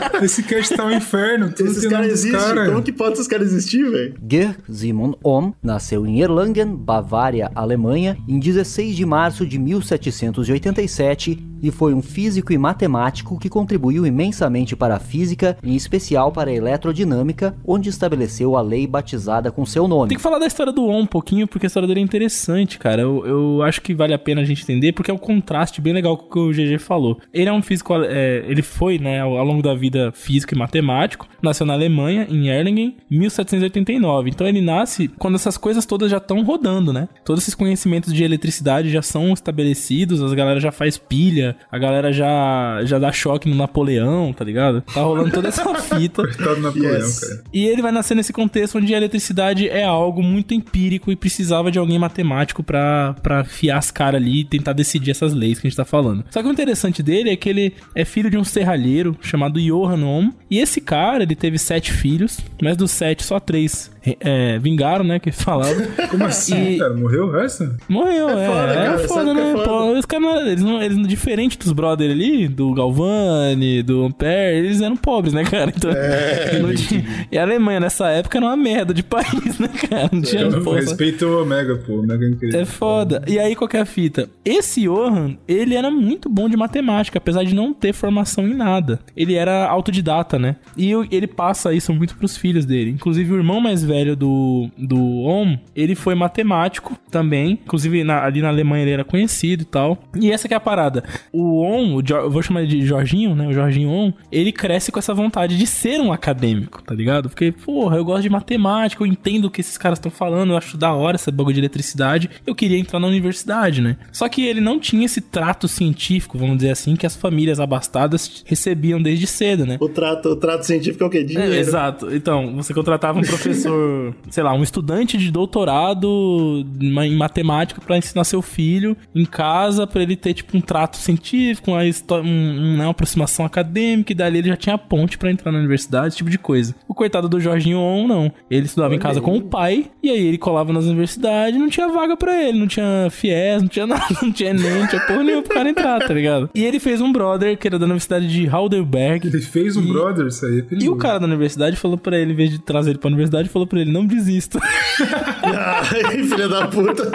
Esse 0.22 0.42
cast 0.42 0.74
tá 0.76 0.84
um 0.84 0.90
inferno. 0.90 1.52
Tudo 1.52 1.70
Esses 1.70 1.86
caras 1.86 2.08
existem. 2.08 2.40
cara. 2.40 2.66
Como 2.66 2.82
que 2.82 2.92
pode 2.92 3.14
esses 3.14 3.28
caras 3.28 3.48
existir, 3.48 3.88
velho? 3.90 4.14
Georg 4.28 4.56
Simon 4.68 5.14
Ohm 5.22 5.52
nasceu 5.62 6.06
em 6.06 6.20
Erlangen, 6.20 6.74
Bavária, 6.74 7.50
Alemanha, 7.54 8.16
em 8.28 8.38
16 8.38 8.96
de 8.96 9.04
março 9.04 9.46
de 9.46 9.58
1787 9.58 11.56
e 11.62 11.70
foi 11.70 11.94
um 11.94 12.02
físico 12.02 12.52
e 12.52 12.58
matemático 12.58 13.38
que 13.38 13.48
contribuiu 13.48 14.06
imensamente 14.06 14.76
para 14.76 14.96
a 14.96 15.00
física, 15.00 15.56
em 15.62 15.74
especial 15.74 16.30
para 16.30 16.50
a 16.50 16.54
eletrodinâmica, 16.54 17.56
onde 17.66 17.88
estabeleceu 17.88 18.56
a 18.56 18.60
lei 18.60 18.86
batizada 18.86 19.50
com 19.50 19.64
seu 19.64 19.88
nome. 19.88 20.10
Tem 20.10 20.16
que 20.16 20.22
falar 20.22 20.38
da 20.38 20.46
história 20.46 20.72
do 20.72 20.86
On 20.86 21.00
um 21.00 21.06
pouquinho, 21.06 21.46
porque 21.46 21.66
a 21.66 21.68
história 21.68 21.86
dele 21.86 22.00
é 22.00 22.02
interessante, 22.02 22.78
cara. 22.78 23.02
Eu, 23.02 23.26
eu 23.26 23.62
acho 23.62 23.80
que 23.80 23.94
vale 23.94 24.14
a 24.14 24.18
pena 24.18 24.40
a 24.40 24.44
gente 24.44 24.62
entender, 24.62 24.92
porque 24.92 25.10
é 25.10 25.14
um 25.14 25.18
contraste 25.18 25.80
bem 25.80 25.92
legal 25.92 26.16
com 26.16 26.26
o 26.26 26.30
que 26.30 26.38
o 26.38 26.50
GG 26.50 26.78
falou. 26.78 27.18
Ele 27.32 27.48
é 27.48 27.52
um 27.52 27.62
físico, 27.62 27.94
é, 28.02 28.44
ele 28.46 28.62
foi, 28.62 28.98
né, 28.98 29.20
ao, 29.20 29.36
ao 29.36 29.44
longo 29.44 29.62
da 29.62 29.74
vida 29.74 29.85
físico 30.12 30.54
e 30.54 30.58
matemático, 30.58 31.28
nasceu 31.42 31.66
na 31.66 31.72
Alemanha, 31.74 32.26
em 32.30 32.48
Erlangen, 32.48 32.96
1789. 33.10 34.30
Então 34.30 34.46
ele 34.46 34.60
nasce 34.60 35.08
quando 35.18 35.34
essas 35.36 35.56
coisas 35.56 35.84
todas 35.86 36.10
já 36.10 36.16
estão 36.18 36.42
rodando, 36.42 36.92
né? 36.92 37.08
Todos 37.24 37.42
esses 37.42 37.54
conhecimentos 37.54 38.12
de 38.12 38.22
eletricidade 38.24 38.90
já 38.90 39.02
são 39.02 39.32
estabelecidos, 39.32 40.22
as 40.22 40.32
galera 40.32 40.60
já 40.60 40.70
faz 40.72 40.98
pilha, 40.98 41.56
a 41.70 41.78
galera 41.78 42.12
já, 42.12 42.80
já 42.84 42.98
dá 42.98 43.10
choque 43.12 43.48
no 43.48 43.54
Napoleão, 43.54 44.32
tá 44.32 44.44
ligado? 44.44 44.82
Tá 44.82 45.00
rolando 45.00 45.30
toda 45.30 45.48
essa 45.48 45.64
fita. 45.80 46.22
Coitado 46.22 46.56
do 46.56 46.60
Napoleão, 46.62 46.86
Yes. 46.96 47.20
cara. 47.20 47.42
E 47.52 47.64
ele 47.66 47.82
vai 47.82 47.92
nascer 47.92 48.14
nesse 48.14 48.32
contexto 48.32 48.78
onde 48.78 48.94
a 48.94 48.96
eletricidade 48.96 49.68
é 49.68 49.84
algo 49.84 50.22
muito 50.22 50.54
empírico 50.54 51.10
e 51.10 51.16
precisava 51.16 51.70
de 51.70 51.78
alguém 51.78 51.98
matemático 51.98 52.62
pra, 52.62 53.14
pra 53.22 53.44
fiar 53.44 53.78
as 53.78 53.90
caras 53.90 54.20
ali 54.20 54.40
e 54.40 54.44
tentar 54.44 54.72
decidir 54.72 55.10
essas 55.10 55.32
leis 55.32 55.58
que 55.58 55.66
a 55.66 55.70
gente 55.70 55.76
tá 55.76 55.84
falando. 55.84 56.24
Só 56.30 56.42
que 56.42 56.48
o 56.48 56.52
interessante 56.52 57.02
dele 57.02 57.30
é 57.30 57.36
que 57.36 57.48
ele 57.48 57.74
é 57.94 58.04
filho 58.04 58.30
de 58.30 58.36
um 58.38 58.44
serralheiro 58.44 59.16
chamado 59.20 59.60
Johann 59.60 59.75
Ohm. 59.82 60.30
E 60.50 60.58
esse 60.60 60.80
cara, 60.80 61.22
ele 61.24 61.34
teve 61.34 61.58
sete 61.58 61.92
filhos, 61.92 62.38
mas 62.62 62.76
dos 62.76 62.90
sete, 62.90 63.24
só 63.24 63.40
três 63.40 63.90
é, 64.20 64.58
vingaram, 64.60 65.04
né? 65.04 65.18
Que 65.18 65.30
falavam. 65.32 65.84
Como 66.10 66.24
assim, 66.24 66.74
E- 66.74 66.78
cara? 66.78 66.94
Morreu 66.94 67.26
o 67.26 67.32
resto? 67.32 67.74
Morreu, 67.88 68.28
é. 68.30 68.46
foda, 68.46 68.72
é 68.72 68.74
cara, 68.74 68.98
foda, 69.00 69.08
sabe 69.08 69.28
que 69.30 69.34
né? 69.34 69.50
é 69.50 69.64
foda? 69.64 69.98
Os 69.98 70.06
caras, 70.06 70.24
não- 70.26 70.46
eles, 70.46 70.62
não, 70.62 70.82
eles, 70.82 71.08
diferente 71.08 71.58
dos 71.58 71.72
brother 71.72 72.10
ali, 72.10 72.46
do 72.48 72.72
Galvani, 72.72 73.82
do 73.82 74.04
Ampere, 74.04 74.58
eles 74.58 74.80
eram 74.80 74.96
pobres, 74.96 75.32
né, 75.34 75.44
cara? 75.44 75.72
Então, 75.76 75.90
É, 75.90 76.60
tinha- 76.76 77.26
e 77.30 77.38
a 77.38 77.42
Alemanha 77.42 77.80
nessa 77.80 78.08
época 78.10 78.38
era 78.38 78.46
uma 78.46 78.56
merda 78.56 78.94
de 78.94 79.02
país, 79.02 79.58
né, 79.58 79.68
cara? 79.88 80.08
Não 80.12 80.22
tinha 80.22 80.42
Eu 80.42 80.72
respeito 80.72 81.26
o 81.26 81.42
Omega, 81.42 81.76
pô. 81.76 82.00
Omega 82.00 82.24
é 82.24 82.28
incrível. 82.28 82.60
É 82.60 82.64
foda. 82.64 83.22
E 83.26 83.38
aí, 83.38 83.56
qual 83.56 83.68
que 83.68 83.76
é 83.76 83.80
a 83.80 83.86
fita? 83.86 84.28
Esse 84.44 84.82
Johan, 84.82 85.36
ele 85.48 85.74
era 85.74 85.90
muito 85.90 86.28
bom 86.28 86.48
de 86.48 86.56
matemática, 86.56 87.18
apesar 87.18 87.44
de 87.44 87.54
não 87.54 87.72
ter 87.74 87.92
formação 87.92 88.46
em 88.46 88.54
nada. 88.54 89.00
Ele 89.16 89.34
era 89.34 89.65
autodidata, 89.68 90.38
né? 90.38 90.56
E 90.76 90.92
ele 91.10 91.26
passa 91.26 91.72
isso 91.74 91.92
muito 91.92 92.16
pros 92.16 92.36
filhos 92.36 92.64
dele. 92.64 92.90
Inclusive, 92.90 93.32
o 93.32 93.36
irmão 93.36 93.60
mais 93.60 93.82
velho 93.82 94.16
do, 94.16 94.68
do 94.76 94.98
Ohm, 95.22 95.56
ele 95.74 95.94
foi 95.94 96.14
matemático 96.14 96.96
também. 97.10 97.58
Inclusive, 97.64 98.04
na- 98.04 98.22
ali 98.24 98.40
na 98.42 98.48
Alemanha 98.48 98.82
ele 98.82 98.90
era 98.92 99.04
conhecido 99.04 99.62
e 99.62 99.66
tal. 99.66 99.98
E 100.20 100.30
essa 100.30 100.48
que 100.48 100.54
é 100.54 100.56
a 100.56 100.60
parada. 100.60 101.04
O 101.32 101.60
Ohm, 101.62 101.94
o 101.96 102.02
Jo- 102.02 102.30
vou 102.30 102.42
chamar 102.42 102.66
de 102.66 102.84
Jorginho, 102.86 103.34
né? 103.34 103.46
O 103.46 103.52
Jorginho 103.52 103.88
Ohm, 103.90 104.12
ele 104.30 104.52
cresce 104.52 104.90
com 104.92 104.98
essa 104.98 105.14
vontade 105.14 105.56
de 105.56 105.66
ser 105.66 106.00
um 106.00 106.12
acadêmico, 106.12 106.82
tá 106.82 106.94
ligado? 106.94 107.28
Porque, 107.28 107.52
porra, 107.52 107.96
eu 107.96 108.04
gosto 108.04 108.22
de 108.22 108.30
matemática, 108.30 109.02
eu 109.02 109.06
entendo 109.06 109.46
o 109.46 109.50
que 109.50 109.60
esses 109.60 109.78
caras 109.78 109.98
estão 109.98 110.10
falando, 110.10 110.50
eu 110.52 110.56
acho 110.56 110.76
da 110.76 110.92
hora 110.92 111.14
essa 111.16 111.30
bagulho 111.30 111.54
de 111.54 111.60
eletricidade. 111.60 112.30
Eu 112.46 112.54
queria 112.54 112.78
entrar 112.78 112.98
na 113.00 113.06
universidade, 113.06 113.80
né? 113.80 113.96
Só 114.12 114.28
que 114.28 114.42
ele 114.44 114.60
não 114.60 114.78
tinha 114.78 115.04
esse 115.06 115.20
trato 115.20 115.66
científico, 115.68 116.38
vamos 116.38 116.56
dizer 116.56 116.70
assim, 116.70 116.96
que 116.96 117.06
as 117.06 117.16
famílias 117.16 117.58
abastadas 117.60 118.42
recebiam 118.46 119.00
desde 119.00 119.26
cedo, 119.26 119.55
né? 119.64 119.76
O 119.80 119.88
trato, 119.88 120.30
o 120.30 120.36
trato 120.36 120.64
científico 120.66 121.04
é 121.04 121.06
o 121.06 121.10
quê? 121.10 121.22
Dinheiro. 121.24 121.52
É, 121.54 121.58
exato. 121.58 122.14
Então, 122.14 122.54
você 122.56 122.74
contratava 122.74 123.18
um 123.18 123.22
professor, 123.22 124.14
sei 124.30 124.42
lá, 124.42 124.52
um 124.52 124.62
estudante 124.62 125.16
de 125.16 125.30
doutorado 125.30 126.64
em 126.80 127.16
matemática 127.16 127.80
pra 127.80 127.96
ensinar 127.96 128.24
seu 128.24 128.42
filho 128.42 128.96
em 129.14 129.24
casa, 129.24 129.86
pra 129.86 130.02
ele 130.02 130.16
ter, 130.16 130.34
tipo, 130.34 130.56
um 130.56 130.60
trato 130.60 130.96
científico, 130.96 131.70
uma, 131.70 131.80
um- 131.82 132.76
né, 132.76 132.84
uma 132.84 132.90
aproximação 132.90 133.44
acadêmica, 133.46 134.12
e 134.12 134.14
dali 134.14 134.38
ele 134.38 134.48
já 134.48 134.56
tinha 134.56 134.76
ponte 134.78 135.16
pra 135.18 135.30
entrar 135.30 135.52
na 135.52 135.58
universidade, 135.58 136.08
esse 136.08 136.16
tipo 136.18 136.30
de 136.30 136.38
coisa. 136.38 136.74
O 136.88 136.94
coitado 136.94 137.28
do 137.28 137.40
Jorginho 137.40 137.78
On, 137.78 138.06
não. 138.06 138.32
Ele 138.50 138.66
estudava 138.66 138.94
em 138.94 138.98
casa 138.98 139.20
com 139.20 139.36
o 139.36 139.42
pai, 139.42 139.86
e 140.02 140.10
aí 140.10 140.26
ele 140.26 140.38
colava 140.38 140.72
nas 140.72 140.84
universidades, 140.84 141.58
não 141.58 141.68
tinha 141.68 141.88
vaga 141.88 142.16
pra 142.16 142.40
ele, 142.42 142.58
não 142.58 142.66
tinha 142.66 143.08
FIES, 143.10 143.62
não 143.62 143.68
tinha 143.68 143.86
nada, 143.86 144.06
não 144.22 144.32
tinha 144.32 144.52
nem, 144.52 144.80
não 144.80 144.86
tinha 144.86 145.00
porra 145.06 145.22
nenhuma 145.24 145.42
pro 145.42 145.54
cara 145.54 145.68
entrar, 145.68 146.00
tá 146.00 146.12
ligado? 146.14 146.50
E 146.54 146.64
ele 146.64 146.78
fez 146.80 147.00
um 147.00 147.12
brother, 147.12 147.56
que 147.58 147.66
era 147.66 147.78
da 147.78 147.84
Universidade 147.84 148.26
de 148.28 148.44
Heidelberg, 148.46 149.28
Ele 149.36 149.44
fez 149.46 149.76
um 149.76 149.82
E- 149.82 149.92
brother, 149.92 150.26
isso 150.26 150.44
aí 150.46 150.58
é 150.58 150.62
perigoso. 150.62 150.86
e 150.86 150.88
o 150.88 150.96
cara 150.96 151.18
da 151.18 151.26
universidade 151.26 151.76
falou 151.76 151.96
pra 151.98 152.18
ele, 152.18 152.32
em 152.32 152.36
vez 152.36 152.50
de 152.50 152.58
trazer 152.58 152.90
ele 152.90 152.98
pra 152.98 153.08
universidade, 153.08 153.48
falou 153.48 153.66
pra 153.66 153.80
ele, 153.80 153.92
não 153.92 154.06
desista. 154.06 154.58
Ai, 155.42 156.22
filha 156.24 156.48
da 156.48 156.66
puta. 156.68 157.10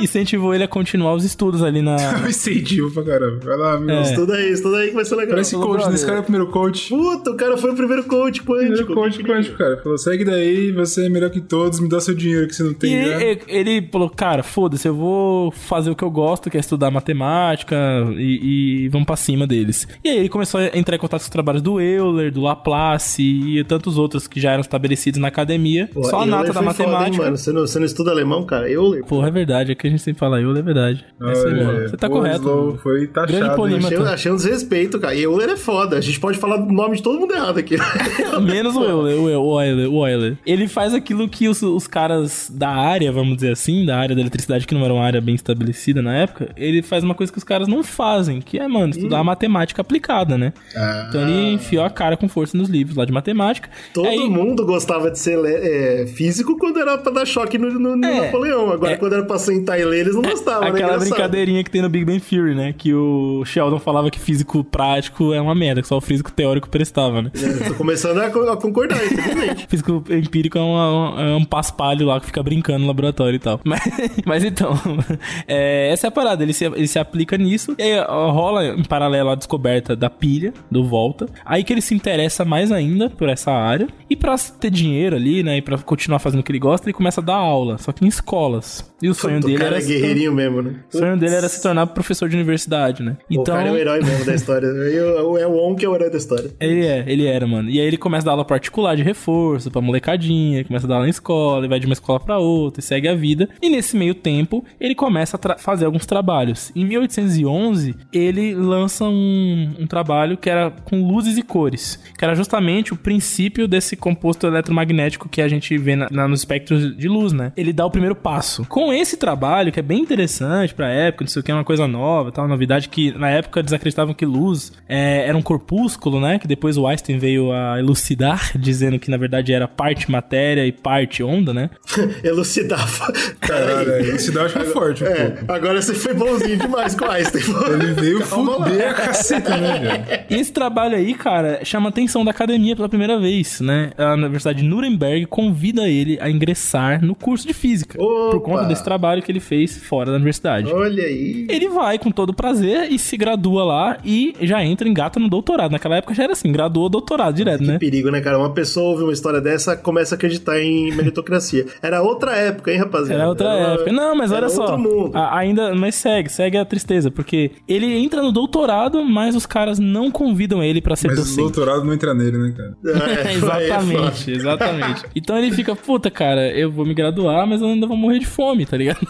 Incentivou 0.00 0.54
ele 0.54 0.64
a 0.64 0.68
continuar 0.68 1.14
os 1.14 1.24
estudos 1.24 1.62
ali 1.62 1.82
na... 1.82 1.96
Incentivo 2.28 2.90
pra 2.90 3.02
caramba. 3.04 3.40
Vai 3.44 3.56
lá, 3.56 3.78
meu. 3.78 3.96
É. 3.96 4.02
Estuda 4.02 4.34
aí, 4.34 4.50
estuda 4.52 4.76
aí 4.78 4.88
que 4.88 4.94
vai 4.94 5.04
ser 5.04 5.14
legal. 5.16 5.30
Parece 5.34 5.54
coach, 5.56 5.68
brother. 5.70 5.90
nesse 5.92 6.04
cara 6.06 6.18
é 6.18 6.20
o 6.20 6.22
primeiro 6.24 6.46
coach. 6.50 6.88
Puta, 6.88 7.30
o 7.30 7.36
cara 7.36 7.56
foi 7.56 7.70
o 7.70 7.74
primeiro 7.74 8.04
coach 8.04 8.42
Primeiro 8.42 8.70
quântico. 8.72 8.94
coach 8.94 9.22
quântico, 9.22 9.56
cara. 9.58 9.76
Falou, 9.82 9.98
segue 9.98 10.24
daí, 10.24 10.72
você 10.72 11.06
é 11.06 11.08
melhor 11.08 11.30
que 11.30 11.40
todos, 11.40 11.80
me 11.80 11.88
dá 11.88 12.00
seu 12.00 12.14
dinheiro 12.14 12.46
que 12.46 12.54
você 12.54 12.62
não 12.62 12.72
E 12.72 12.74
tem. 12.74 12.96
né? 12.96 13.22
ele, 13.30 13.40
ele 13.48 13.88
falou, 13.90 14.10
cara, 14.10 14.42
foda-se, 14.42 14.86
eu 14.88 14.94
vou 14.94 15.50
fazer 15.50 15.90
o 15.90 15.96
que 15.96 16.02
eu 16.04 16.10
gosto, 16.10 16.50
que 16.50 16.56
é 16.56 16.60
estudar 16.60 16.90
matemática 16.90 17.76
e, 18.16 18.84
e 18.84 18.88
vamos 18.88 19.06
pra 19.06 19.16
cima 19.16 19.46
deles. 19.46 19.86
E 20.02 20.08
aí 20.08 20.18
ele 20.18 20.28
começou 20.28 20.60
a 20.60 20.76
entrar 20.76 20.96
em 20.96 20.98
contato 20.98 21.20
com 21.20 21.24
os 21.24 21.28
trabalhos 21.44 21.62
do 21.62 21.80
Euler, 21.80 22.32
do 22.32 22.40
Laplace 22.40 23.22
e 23.22 23.62
tantos 23.64 23.98
outros 23.98 24.26
que 24.26 24.40
já 24.40 24.52
eram 24.52 24.60
estabelecidos 24.62 25.20
na 25.20 25.28
academia. 25.28 25.88
Só 25.94 26.20
a 26.20 26.24
Euler 26.24 26.26
nata 26.26 26.46
da 26.48 26.52
foda, 26.54 26.60
hein, 26.60 26.66
matemática. 26.90 27.22
mano? 27.24 27.36
Você 27.36 27.52
não, 27.52 27.60
você 27.62 27.78
não 27.78 27.86
estuda 27.86 28.10
alemão, 28.10 28.44
cara? 28.44 28.68
Euler. 28.70 29.04
Porra, 29.04 29.28
é 29.28 29.30
verdade, 29.30 29.72
é 29.72 29.74
que 29.74 29.86
a 29.86 29.90
gente 29.90 30.02
sempre 30.02 30.18
fala 30.20 30.40
Euler, 30.40 30.60
é 30.60 30.62
verdade. 30.64 31.04
É 31.20 31.28
aí, 31.30 31.36
Olha, 31.44 31.64
mano. 31.66 31.88
Você 31.88 31.96
tá 31.96 32.08
pô, 32.08 32.14
correto. 32.16 32.38
Slow. 32.40 32.78
Foi 32.82 33.06
Grande 33.06 33.32
taxado. 33.32 33.56
polímata. 33.56 33.86
Achei, 33.94 34.06
achei 34.14 34.32
um 34.32 34.36
desrespeito, 34.36 34.98
cara. 34.98 35.14
E 35.14 35.22
Euler 35.22 35.50
é 35.50 35.56
foda. 35.56 35.96
A 35.98 36.00
gente 36.00 36.18
pode 36.18 36.38
falar 36.38 36.56
o 36.60 36.72
nome 36.72 36.96
de 36.96 37.02
todo 37.02 37.18
mundo 37.20 37.32
errado 37.34 37.58
aqui. 37.58 37.76
Menos 38.42 38.74
o 38.76 38.82
Euler, 38.82 39.18
o 39.20 39.28
Eu- 39.28 39.42
o 39.44 39.60
Euler, 39.62 39.90
o 39.92 40.06
Euler. 40.08 40.36
Ele 40.46 40.66
faz 40.66 40.94
aquilo 40.94 41.28
que 41.28 41.48
os, 41.48 41.62
os 41.62 41.86
caras 41.86 42.50
da 42.52 42.68
área, 42.70 43.12
vamos 43.12 43.36
dizer 43.36 43.52
assim, 43.52 43.84
da 43.84 43.96
área 43.98 44.14
da 44.14 44.20
eletricidade, 44.20 44.66
que 44.66 44.74
não 44.74 44.84
era 44.84 44.92
uma 44.94 45.04
área 45.04 45.20
bem 45.20 45.34
estabelecida 45.34 46.00
na 46.00 46.14
época, 46.16 46.48
ele 46.56 46.82
faz 46.82 47.04
uma 47.04 47.14
coisa 47.14 47.30
que 47.32 47.38
os 47.38 47.44
caras 47.44 47.68
não 47.68 47.82
fazem, 47.82 48.40
que 48.40 48.58
é, 48.58 48.66
mano, 48.66 48.90
estudar 48.90 49.22
matemática 49.24 49.80
aplicada, 49.82 50.38
né? 50.38 50.52
Ah. 50.76 51.06
Então 51.08 51.20
ele 51.22 51.33
enfiou 51.36 51.84
a 51.84 51.90
cara 51.90 52.16
com 52.16 52.28
força 52.28 52.56
nos 52.56 52.68
livros 52.68 52.96
lá 52.96 53.04
de 53.04 53.12
matemática. 53.12 53.68
Todo 53.92 54.08
Aí- 54.08 54.28
mundo 54.28 54.64
gostava 54.64 55.10
de 55.10 55.18
ser 55.18 55.38
é, 55.44 56.06
físico 56.06 56.56
quando 56.58 56.78
era 56.80 56.96
pra 56.98 57.12
dar 57.12 57.26
choque 57.26 57.58
no, 57.58 57.70
no- 57.78 57.96
no 57.96 58.06
É, 58.06 58.20
Napoleão. 58.26 58.70
Agora, 58.70 58.92
é. 58.92 58.96
quando 58.96 59.12
era 59.14 59.24
pra 59.24 59.38
sentar 59.38 59.78
e 59.80 59.84
ler, 59.84 60.00
eles 60.00 60.14
não 60.14 60.22
gostavam, 60.22 60.62
né? 60.62 60.68
Aquela 60.68 60.84
Engraçado. 60.94 61.08
brincadeirinha 61.08 61.64
que 61.64 61.70
tem 61.70 61.82
no 61.82 61.88
Big 61.88 62.04
Bang 62.04 62.20
Theory, 62.20 62.54
né? 62.54 62.74
Que 62.76 62.92
o 62.94 63.44
Sheldon 63.44 63.78
falava 63.78 64.10
que 64.10 64.18
físico 64.18 64.62
prático 64.64 65.32
é 65.32 65.40
uma 65.40 65.54
merda, 65.54 65.82
que 65.82 65.88
só 65.88 65.96
o 65.96 66.00
físico 66.00 66.32
teórico 66.32 66.68
prestava, 66.68 67.22
né? 67.22 67.30
É, 67.34 67.68
tô 67.68 67.74
começando 67.74 68.18
a, 68.18 68.26
a 68.26 68.56
concordar, 68.56 69.04
infelizmente. 69.04 69.66
Físico 69.68 70.04
empírico 70.10 70.58
é, 70.58 70.60
uma- 70.60 71.14
é 71.22 71.34
um 71.34 71.44
paspalho 71.44 72.06
lá 72.06 72.20
que 72.20 72.26
fica 72.26 72.42
brincando 72.42 72.80
no 72.80 72.86
laboratório 72.86 73.36
e 73.36 73.38
tal. 73.40 73.60
Mas, 73.64 73.80
mas 74.26 74.44
então, 74.44 74.72
é, 75.48 75.90
essa 75.92 76.06
é 76.06 76.08
a 76.08 76.10
parada. 76.10 76.42
Ele 76.42 76.52
se, 76.52 76.64
ele 76.64 76.86
se 76.86 76.98
aplica 76.98 77.36
nisso. 77.36 77.74
E 77.78 77.82
aí 77.82 78.00
rola 78.08 78.66
em 78.66 78.84
paralelo 78.84 79.30
a 79.30 79.34
descoberta 79.34 79.94
da 79.96 80.08
pilha, 80.10 80.52
do 80.70 80.84
Volta. 80.84 81.23
Aí 81.44 81.62
que 81.64 81.72
ele 81.72 81.80
se 81.80 81.94
interessa 81.94 82.44
mais 82.44 82.70
ainda 82.72 83.08
por 83.10 83.28
essa 83.28 83.50
área. 83.52 83.86
E 84.08 84.16
pra 84.16 84.34
ter 84.38 84.70
dinheiro 84.70 85.16
ali, 85.16 85.42
né? 85.42 85.58
E 85.58 85.62
pra 85.62 85.78
continuar 85.78 86.18
fazendo 86.18 86.40
o 86.40 86.42
que 86.42 86.52
ele 86.52 86.58
gosta, 86.58 86.86
ele 86.86 86.92
começa 86.94 87.20
a 87.20 87.24
dar 87.24 87.34
aula. 87.36 87.78
Só 87.78 87.92
que 87.92 88.04
em 88.04 88.08
escolas. 88.08 88.92
E 89.02 89.08
o 89.08 89.14
sonho 89.14 89.38
o 89.38 89.40
dele 89.40 89.56
cara 89.58 89.70
era. 89.70 89.78
é 89.78 89.80
se 89.80 89.92
guerreirinho 89.92 90.32
mesmo, 90.32 90.62
né? 90.62 90.76
O 90.92 90.96
sonho 90.98 91.16
dele 91.16 91.34
era 91.34 91.48
se 91.48 91.62
tornar 91.62 91.86
professor 91.88 92.28
de 92.28 92.36
universidade, 92.36 93.02
né? 93.02 93.16
O 93.30 93.34
Então. 93.34 93.54
cara 93.56 93.68
é 93.68 93.72
o 93.72 93.76
herói 93.76 94.00
mesmo 94.02 94.24
da 94.24 94.34
história. 94.34 94.66
E 94.66 95.00
o- 95.00 95.38
É 95.38 95.46
o 95.46 95.56
On 95.58 95.74
que 95.74 95.84
é 95.84 95.88
o 95.88 95.94
herói 95.94 96.10
da 96.10 96.16
história. 96.16 96.50
Ele 96.60 96.86
é, 96.86 97.04
ele 97.06 97.26
era, 97.26 97.46
mano. 97.46 97.68
E 97.68 97.80
aí 97.80 97.86
ele 97.86 97.96
começa 97.96 98.24
a 98.24 98.26
dar 98.26 98.30
aula 98.32 98.44
particular 98.44 98.96
de 98.96 99.02
reforço 99.02 99.70
pra 99.70 99.80
molecadinha, 99.82 100.64
começa 100.64 100.86
a 100.86 100.88
dar 100.88 100.94
aula 100.96 101.06
na 101.06 101.10
escola, 101.10 101.58
ele 101.58 101.68
vai 101.68 101.78
de 101.80 101.86
uma 101.86 101.92
escola 101.92 102.18
pra 102.20 102.38
outra, 102.38 102.80
e 102.80 102.82
segue 102.82 103.08
a 103.08 103.14
vida. 103.14 103.48
E 103.60 103.68
nesse 103.68 103.96
meio 103.96 104.14
tempo, 104.14 104.64
ele 104.80 104.94
começa 104.94 105.38
a 105.42 105.58
fazer 105.58 105.84
alguns 105.86 106.06
trabalhos. 106.06 106.70
Em 106.74 106.84
1811, 106.84 107.94
ele 108.12 108.54
lança 108.54 109.04
um, 109.04 109.70
um 109.80 109.86
trabalho 109.86 110.36
que 110.36 110.48
era 110.48 110.70
com 110.70 111.02
luzes 111.14 111.38
e 111.38 111.42
cores, 111.42 111.98
que 112.18 112.24
era 112.24 112.34
justamente 112.34 112.92
o 112.92 112.96
princípio 112.96 113.68
desse 113.68 113.96
composto 113.96 114.46
eletromagnético 114.46 115.28
que 115.28 115.40
a 115.40 115.48
gente 115.48 115.76
vê 115.78 115.94
na, 115.96 116.08
na- 116.10 116.28
nos 116.28 116.40
espectros 116.40 116.96
de 116.96 117.08
luz, 117.08 117.32
né? 117.32 117.52
Ele 117.56 117.72
dá 117.72 117.84
o 117.86 117.90
primeiro 117.90 118.14
passo. 118.16 118.64
Com 118.66 118.92
esse 118.92 119.16
trabalho, 119.16 119.70
que 119.72 119.78
é 119.78 119.82
bem 119.82 120.00
interessante 120.00 120.74
pra 120.74 120.88
época, 120.88 121.24
não 121.24 121.28
sei 121.28 121.40
o 121.40 121.42
que, 121.44 121.50
é 121.50 121.54
uma 121.54 121.64
coisa 121.64 121.86
nova, 121.86 122.32
tal, 122.32 122.48
novidade 122.48 122.88
que 122.88 123.16
na 123.16 123.30
época 123.30 123.62
desacreditavam 123.62 124.14
que 124.14 124.24
luz 124.26 124.72
é, 124.88 125.26
era 125.28 125.36
um 125.36 125.42
corpúsculo, 125.42 126.20
né? 126.20 126.38
Que 126.38 126.46
depois 126.48 126.76
o 126.76 126.86
Einstein 126.86 127.18
veio 127.18 127.52
a 127.52 127.78
elucidar, 127.78 128.52
dizendo 128.58 128.98
que 128.98 129.10
na 129.10 129.16
verdade 129.16 129.52
era 129.52 129.68
parte 129.68 130.10
matéria 130.10 130.66
e 130.66 130.72
parte 130.72 131.22
onda, 131.22 131.52
né? 131.54 131.70
Elucidava. 132.24 133.12
Caralho, 133.40 133.90
é, 133.92 134.00
eu 134.10 134.14
acho 134.14 134.54
que 134.54 134.58
é 134.58 134.64
forte, 134.64 135.04
É, 135.04 135.30
pô. 135.30 135.52
agora 135.52 135.80
você 135.80 135.94
foi 135.94 136.14
bonzinho 136.14 136.56
demais 136.56 136.94
com 136.94 137.04
o 137.04 137.10
Einstein. 137.10 137.42
Ele 137.74 137.92
veio 137.92 138.26
Calma 138.26 138.56
lá. 138.58 138.66
fuder 138.68 138.90
a 138.90 138.94
caceta, 138.94 139.56
né, 139.56 139.78
velho? 140.28 140.40
Esse 140.40 140.52
trabalho 140.52 140.96
aí, 140.96 141.03
cara, 141.12 141.62
chama 141.64 141.88
a 141.88 141.90
atenção 141.90 142.24
da 142.24 142.30
academia 142.30 142.74
pela 142.74 142.88
primeira 142.88 143.18
vez, 143.18 143.60
né? 143.60 143.90
A 143.98 144.14
Universidade 144.14 144.62
de 144.62 144.64
Nuremberg 144.68 145.26
convida 145.26 145.88
ele 145.88 146.16
a 146.20 146.30
ingressar 146.30 147.04
no 147.04 147.14
curso 147.14 147.46
de 147.46 147.52
física. 147.52 148.02
Opa! 148.02 148.30
Por 148.30 148.40
conta 148.40 148.64
desse 148.64 148.82
trabalho 148.84 149.20
que 149.22 149.30
ele 149.30 149.40
fez 149.40 149.76
fora 149.84 150.06
da 150.10 150.16
universidade. 150.16 150.72
Olha 150.72 151.02
aí. 151.04 151.12
aí. 151.14 151.46
Ele 151.50 151.68
vai 151.68 151.98
com 151.98 152.10
todo 152.10 152.32
prazer 152.32 152.90
e 152.90 152.98
se 152.98 153.16
gradua 153.16 153.64
lá 153.64 153.98
e 154.04 154.34
já 154.40 154.64
entra, 154.64 154.88
engata 154.88 155.18
no 155.20 155.28
doutorado. 155.28 155.72
Naquela 155.72 155.96
época 155.96 156.14
já 156.14 156.22
era 156.22 156.32
assim, 156.32 156.50
graduou 156.52 156.88
doutorado 156.88 157.34
direto, 157.34 157.60
Que 157.60 157.66
né? 157.66 157.78
perigo, 157.78 158.10
né, 158.10 158.20
cara? 158.20 158.38
Uma 158.38 158.52
pessoa 158.54 158.90
ouve 158.90 159.02
uma 159.02 159.12
história 159.12 159.40
dessa, 159.40 159.76
começa 159.76 160.14
a 160.14 160.16
acreditar 160.16 160.60
em 160.62 160.92
meritocracia. 160.92 161.66
Era 161.82 162.00
outra 162.02 162.36
época, 162.36 162.72
hein, 162.72 162.78
rapaziada? 162.78 163.20
Era 163.20 163.28
outra 163.28 163.48
época. 163.52 163.92
Não, 163.92 164.14
mas 164.14 164.30
era 164.30 164.46
olha 164.46 164.54
só. 164.54 164.78
a- 165.12 165.38
ainda, 165.38 165.74
mas 165.74 165.94
segue, 165.96 166.28
segue 166.30 166.56
a 166.56 166.64
tristeza, 166.64 167.10
porque 167.10 167.50
ele 167.66 167.92
entra 167.98 168.22
no 168.22 168.30
doutorado, 168.30 169.04
mas 169.04 169.34
os 169.34 169.46
caras 169.46 169.78
não 169.78 170.10
convidam 170.10 170.62
ele 170.62 170.80
pra 170.94 170.96
ser 170.96 171.08
Mas 171.08 171.18
o 171.18 171.22
docente. 171.22 171.40
doutorado 171.40 171.84
não 171.84 171.92
entra 171.92 172.14
nele, 172.14 172.38
né, 172.38 172.54
cara? 172.56 172.76
É, 172.84 173.28
é 173.28 173.34
exatamente, 173.34 174.24
foda. 174.24 174.30
exatamente. 174.36 175.02
Então 175.14 175.38
ele 175.38 175.52
fica, 175.52 175.74
puta, 175.76 176.10
cara, 176.10 176.50
eu 176.50 176.70
vou 176.70 176.84
me 176.86 176.94
graduar, 176.94 177.46
mas 177.46 177.60
eu 177.60 177.68
ainda 177.68 177.86
vou 177.86 177.96
morrer 177.96 178.18
de 178.18 178.26
fome, 178.26 178.64
tá 178.66 178.76
ligado? 178.76 179.06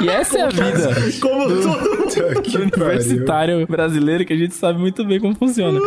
e 0.00 0.08
essa 0.08 0.38
é 0.38 0.42
a 0.42 0.48
vida 0.48 0.94
Como 1.20 1.44
todo 1.48 1.88
mundo 1.88 2.00
Puta 2.10 2.42
que 2.42 2.50
pariu. 2.52 2.60
universitário 2.62 3.66
brasileiro 3.66 4.24
que 4.24 4.32
a 4.32 4.36
gente 4.36 4.54
sabe 4.54 4.78
muito 4.78 5.04
bem 5.04 5.20
como 5.20 5.34
funciona. 5.34 5.78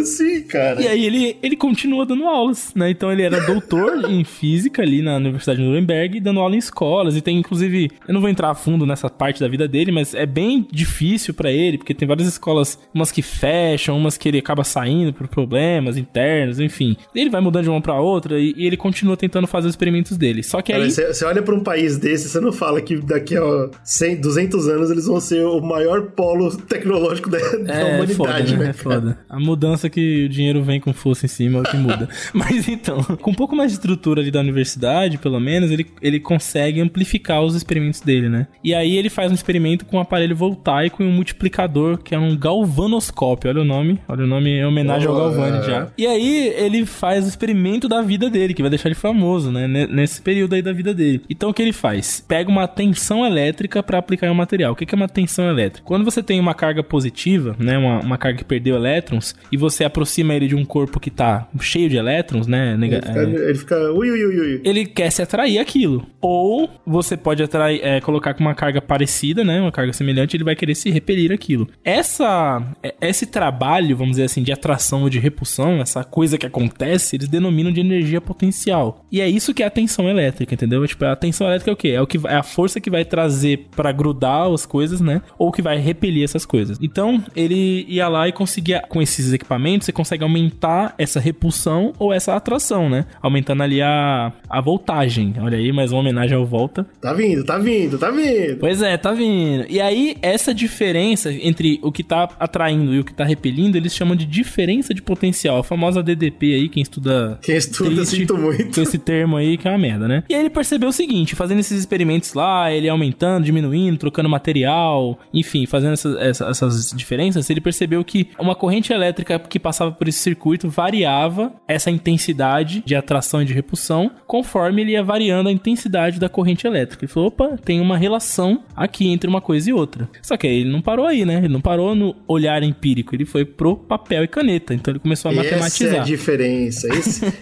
assim, 0.00 0.42
cara. 0.42 0.80
E 0.82 0.88
aí 0.88 1.04
ele, 1.04 1.36
ele 1.42 1.56
continua 1.56 2.04
dando 2.04 2.24
aulas, 2.26 2.72
né? 2.74 2.90
Então 2.90 3.12
ele 3.12 3.22
era 3.22 3.40
doutor 3.40 4.04
em 4.10 4.24
física 4.24 4.82
ali 4.82 5.02
na 5.02 5.16
Universidade 5.16 5.60
de 5.60 5.64
Nuremberg, 5.66 6.20
dando 6.20 6.40
aula 6.40 6.54
em 6.54 6.58
escolas. 6.58 7.16
E 7.16 7.20
tem, 7.20 7.36
inclusive, 7.38 7.90
eu 8.06 8.14
não 8.14 8.20
vou 8.20 8.28
entrar 8.30 8.50
a 8.50 8.54
fundo 8.54 8.84
nessa 8.86 9.08
parte 9.08 9.40
da 9.40 9.48
vida 9.48 9.66
dele, 9.68 9.92
mas 9.92 10.14
é 10.14 10.26
bem 10.26 10.66
difícil 10.70 11.32
pra 11.34 11.50
ele, 11.50 11.78
porque 11.78 11.94
tem 11.94 12.06
várias 12.08 12.28
escolas, 12.28 12.78
umas 12.94 13.10
que 13.12 13.22
fecham, 13.22 13.96
umas 13.96 14.16
que 14.18 14.28
ele 14.28 14.38
acaba 14.38 14.64
saindo 14.68 15.12
por 15.12 15.26
problemas 15.28 15.96
internos, 15.96 16.60
enfim. 16.60 16.96
Ele 17.14 17.30
vai 17.30 17.40
mudando 17.40 17.64
de 17.64 17.70
uma 17.70 17.80
pra 17.80 18.00
outra 18.00 18.38
e, 18.38 18.54
e 18.56 18.66
ele 18.66 18.76
continua 18.76 19.16
tentando 19.16 19.46
fazer 19.46 19.66
os 19.68 19.72
experimentos 19.72 20.16
dele. 20.16 20.42
Só 20.42 20.60
que 20.62 20.72
aí. 20.72 20.90
Você 20.90 21.24
olha 21.24 21.42
pra 21.42 21.54
um 21.54 21.62
país 21.62 21.98
desse, 21.98 22.28
você 22.28 22.40
não 22.40 22.52
fala 22.52 22.80
que 22.80 22.96
daqui 22.98 23.36
a 23.36 23.70
100, 23.84 24.20
200 24.20 24.68
anos 24.68 24.90
eles 24.90 25.06
vão 25.06 25.20
ser 25.20 25.44
o 25.44 25.60
maior 25.60 26.10
polo 26.10 26.56
tecnológico 26.56 27.30
da, 27.30 27.38
da 27.38 27.74
É, 27.74 27.94
humanidade, 27.94 28.14
foda, 28.14 28.42
né? 28.42 28.56
né? 28.56 28.70
É 28.70 28.72
foda. 28.72 29.18
A 29.28 29.38
mudança 29.40 29.88
que 29.88 30.26
o 30.26 30.28
dinheiro 30.28 30.62
vem 30.62 30.80
com 30.80 30.92
força 30.92 31.26
em 31.26 31.28
cima 31.28 31.58
é 31.58 31.62
o 31.62 31.64
que 31.64 31.76
muda. 31.76 32.08
Mas 32.32 32.68
então, 32.68 33.02
com 33.02 33.30
um 33.30 33.34
pouco 33.34 33.56
mais 33.56 33.70
de 33.70 33.78
estrutura 33.78 34.20
ali 34.20 34.30
da 34.30 34.40
universidade, 34.40 35.18
pelo 35.18 35.40
menos, 35.40 35.70
ele, 35.70 35.86
ele 36.02 36.20
consegue 36.20 36.80
amplificar 36.80 37.42
os 37.42 37.54
experimentos 37.54 38.00
dele, 38.00 38.28
né? 38.28 38.46
E 38.62 38.74
aí 38.74 38.96
ele 38.96 39.08
faz 39.08 39.30
um 39.30 39.34
experimento 39.34 39.84
com 39.86 39.96
um 39.96 40.00
aparelho 40.00 40.36
voltaico 40.36 41.02
e 41.02 41.06
um 41.06 41.12
multiplicador, 41.12 41.98
que 41.98 42.14
é 42.14 42.18
um 42.18 42.36
galvanoscópio. 42.36 43.50
Olha 43.50 43.62
o 43.62 43.64
nome. 43.64 43.98
Olha 44.08 44.24
o 44.24 44.26
nome 44.26 44.57
em 44.58 44.64
homenagem 44.66 45.06
ao 45.08 45.14
Oh, 45.14 45.18
Galvani 45.18 45.58
é. 45.58 45.62
já. 45.62 45.88
E 45.96 46.06
aí 46.06 46.48
ele 46.56 46.84
faz 46.86 47.24
o 47.24 47.28
experimento 47.28 47.88
da 47.88 48.02
vida 48.02 48.28
dele, 48.30 48.54
que 48.54 48.62
vai 48.62 48.70
deixar 48.70 48.88
ele 48.88 48.94
famoso, 48.94 49.50
né? 49.50 49.66
Ne- 49.66 49.86
Nesse 49.86 50.20
período 50.22 50.54
aí 50.54 50.62
da 50.62 50.72
vida 50.72 50.92
dele. 50.94 51.22
Então 51.28 51.50
o 51.50 51.54
que 51.54 51.62
ele 51.62 51.72
faz? 51.72 52.24
Pega 52.26 52.50
uma 52.50 52.66
tensão 52.68 53.24
elétrica 53.26 53.82
para 53.82 53.98
aplicar 53.98 54.26
em 54.26 54.30
um 54.30 54.34
material. 54.34 54.72
O 54.72 54.76
que 54.76 54.94
é 54.94 54.96
uma 54.96 55.08
tensão 55.08 55.48
elétrica? 55.48 55.86
Quando 55.86 56.04
você 56.04 56.22
tem 56.22 56.38
uma 56.40 56.54
carga 56.54 56.82
positiva, 56.82 57.56
né? 57.58 57.76
Uma, 57.78 58.00
uma 58.00 58.18
carga 58.18 58.38
que 58.38 58.44
perdeu 58.44 58.76
elétrons, 58.76 59.34
e 59.50 59.56
você 59.56 59.84
aproxima 59.84 60.34
ele 60.34 60.46
de 60.46 60.54
um 60.54 60.64
corpo 60.64 61.00
que 61.00 61.10
tá 61.10 61.48
cheio 61.60 61.88
de 61.88 61.96
elétrons, 61.96 62.46
né? 62.46 62.76
nega- 62.76 62.96
Ele 62.96 63.06
fica, 63.06 63.20
é, 63.20 63.48
ele 63.48 63.58
fica 63.58 63.92
ui, 63.92 64.10
ui, 64.10 64.24
ui, 64.26 64.40
ui. 64.40 64.60
ele 64.64 64.86
quer 64.86 65.10
se 65.10 65.22
atrair 65.22 65.58
aquilo. 65.58 66.06
Ou 66.20 66.68
você 66.86 67.16
pode 67.16 67.42
atrair, 67.42 67.80
é, 67.82 68.00
colocar 68.00 68.34
com 68.34 68.40
uma 68.40 68.54
carga 68.54 68.80
parecida, 68.80 69.42
né? 69.44 69.60
Uma 69.60 69.72
carga 69.72 69.92
semelhante, 69.92 70.36
ele 70.36 70.44
vai 70.44 70.54
querer 70.56 70.74
se 70.74 70.90
repelir 70.90 71.32
aquilo. 71.32 71.68
Essa, 71.84 72.62
é- 72.82 72.94
esse 73.00 73.26
trabalho, 73.26 73.96
vamos 73.96 74.12
dizer 74.12 74.24
assim, 74.24 74.37
de 74.42 74.52
atração 74.52 75.02
ou 75.02 75.10
de 75.10 75.18
repulsão, 75.18 75.80
essa 75.80 76.04
coisa 76.04 76.38
que 76.38 76.46
acontece, 76.46 77.16
eles 77.16 77.28
denominam 77.28 77.72
de 77.72 77.80
energia 77.80 78.20
potencial. 78.20 79.04
E 79.10 79.20
é 79.20 79.28
isso 79.28 79.54
que 79.54 79.62
é 79.62 79.66
a 79.66 79.70
tensão 79.70 80.08
elétrica, 80.08 80.54
entendeu? 80.54 80.86
Tipo, 80.86 81.04
a 81.04 81.16
tensão 81.16 81.46
elétrica 81.46 81.70
é 81.70 81.74
o 81.74 81.76
quê? 81.76 81.88
É, 81.88 82.02
o 82.02 82.06
que, 82.06 82.18
é 82.26 82.34
a 82.34 82.42
força 82.42 82.80
que 82.80 82.90
vai 82.90 83.04
trazer 83.04 83.68
pra 83.74 83.92
grudar 83.92 84.52
as 84.52 84.66
coisas, 84.66 85.00
né? 85.00 85.22
Ou 85.38 85.52
que 85.52 85.62
vai 85.62 85.78
repelir 85.78 86.24
essas 86.24 86.44
coisas. 86.44 86.78
Então, 86.80 87.22
ele 87.34 87.84
ia 87.88 88.08
lá 88.08 88.28
e 88.28 88.32
conseguia, 88.32 88.82
com 88.88 89.00
esses 89.00 89.32
equipamentos, 89.32 89.86
você 89.86 89.92
consegue 89.92 90.22
aumentar 90.22 90.94
essa 90.98 91.20
repulsão 91.20 91.92
ou 91.98 92.12
essa 92.12 92.34
atração, 92.34 92.88
né? 92.88 93.06
Aumentando 93.20 93.62
ali 93.62 93.82
a, 93.82 94.32
a 94.48 94.60
voltagem. 94.60 95.34
Olha 95.40 95.58
aí, 95.58 95.72
mais 95.72 95.92
uma 95.92 96.00
homenagem 96.00 96.36
ao 96.36 96.46
Volta. 96.46 96.86
Tá 97.00 97.12
vindo, 97.12 97.44
tá 97.44 97.58
vindo, 97.58 97.98
tá 97.98 98.10
vindo. 98.10 98.58
Pois 98.58 98.82
é, 98.82 98.96
tá 98.96 99.12
vindo. 99.12 99.66
E 99.68 99.80
aí, 99.80 100.16
essa 100.22 100.54
diferença 100.54 101.32
entre 101.32 101.78
o 101.82 101.92
que 101.92 102.02
tá 102.02 102.28
atraindo 102.38 102.94
e 102.94 103.00
o 103.00 103.04
que 103.04 103.14
tá 103.14 103.24
repelindo, 103.24 103.76
eles 103.76 103.94
chamam 103.94 104.16
de 104.16 104.24
diferença 104.28 104.92
de 104.94 105.02
potencial. 105.02 105.58
A 105.58 105.64
famosa 105.64 106.02
DDP 106.02 106.54
aí, 106.54 106.68
quem 106.68 106.82
estuda. 106.82 107.38
Quem 107.42 107.56
estuda, 107.56 107.90
triste 107.96 108.16
sinto 108.16 108.34
Com 108.34 108.40
muito. 108.40 108.80
esse 108.80 108.98
termo 108.98 109.36
aí, 109.36 109.56
que 109.56 109.66
é 109.66 109.70
uma 109.70 109.78
merda, 109.78 110.06
né? 110.06 110.22
E 110.28 110.34
aí 110.34 110.40
ele 110.40 110.50
percebeu 110.50 110.88
o 110.88 110.92
seguinte: 110.92 111.34
fazendo 111.34 111.58
esses 111.60 111.78
experimentos 111.78 112.34
lá, 112.34 112.70
ele 112.72 112.88
aumentando, 112.88 113.44
diminuindo, 113.44 113.98
trocando 113.98 114.28
material, 114.28 115.18
enfim, 115.32 115.66
fazendo 115.66 115.92
essas, 115.94 116.16
essa- 116.16 116.46
essas 116.46 116.92
diferenças, 116.94 117.48
ele 117.50 117.60
percebeu 117.60 118.04
que 118.04 118.28
uma 118.38 118.54
corrente 118.54 118.92
elétrica 118.92 119.38
que 119.38 119.58
passava 119.58 119.92
por 119.92 120.08
esse 120.08 120.18
circuito 120.18 120.68
variava 120.68 121.52
essa 121.66 121.90
intensidade 121.90 122.82
de 122.84 122.94
atração 122.94 123.42
e 123.42 123.44
de 123.44 123.52
repulsão 123.52 124.10
conforme 124.26 124.82
ele 124.82 124.92
ia 124.92 125.02
variando 125.02 125.48
a 125.48 125.52
intensidade 125.52 126.18
da 126.20 126.28
corrente 126.28 126.66
elétrica. 126.66 127.04
Ele 127.04 127.12
falou: 127.12 127.28
opa, 127.28 127.56
tem 127.64 127.80
uma 127.80 127.96
relação 127.96 128.62
aqui 128.76 129.08
entre 129.08 129.28
uma 129.28 129.40
coisa 129.40 129.70
e 129.70 129.72
outra. 129.72 130.08
Só 130.22 130.36
que 130.36 130.46
aí 130.46 130.60
ele 130.60 130.70
não 130.70 130.80
parou 130.80 131.06
aí, 131.06 131.24
né? 131.24 131.36
Ele 131.38 131.48
não 131.48 131.60
parou 131.60 131.94
no 131.94 132.14
olhar 132.26 132.62
empírico, 132.62 133.14
ele 133.14 133.24
foi 133.24 133.44
pro 133.44 133.76
papel 133.76 134.17
e 134.24 134.28
caneta. 134.28 134.74
Então 134.74 134.92
ele 134.92 134.98
começou 134.98 135.30
a 135.30 135.34
Essa 135.34 135.40
é 135.42 135.48
a 135.48 135.58
matematizar. 135.58 136.04
diferença. 136.04 136.88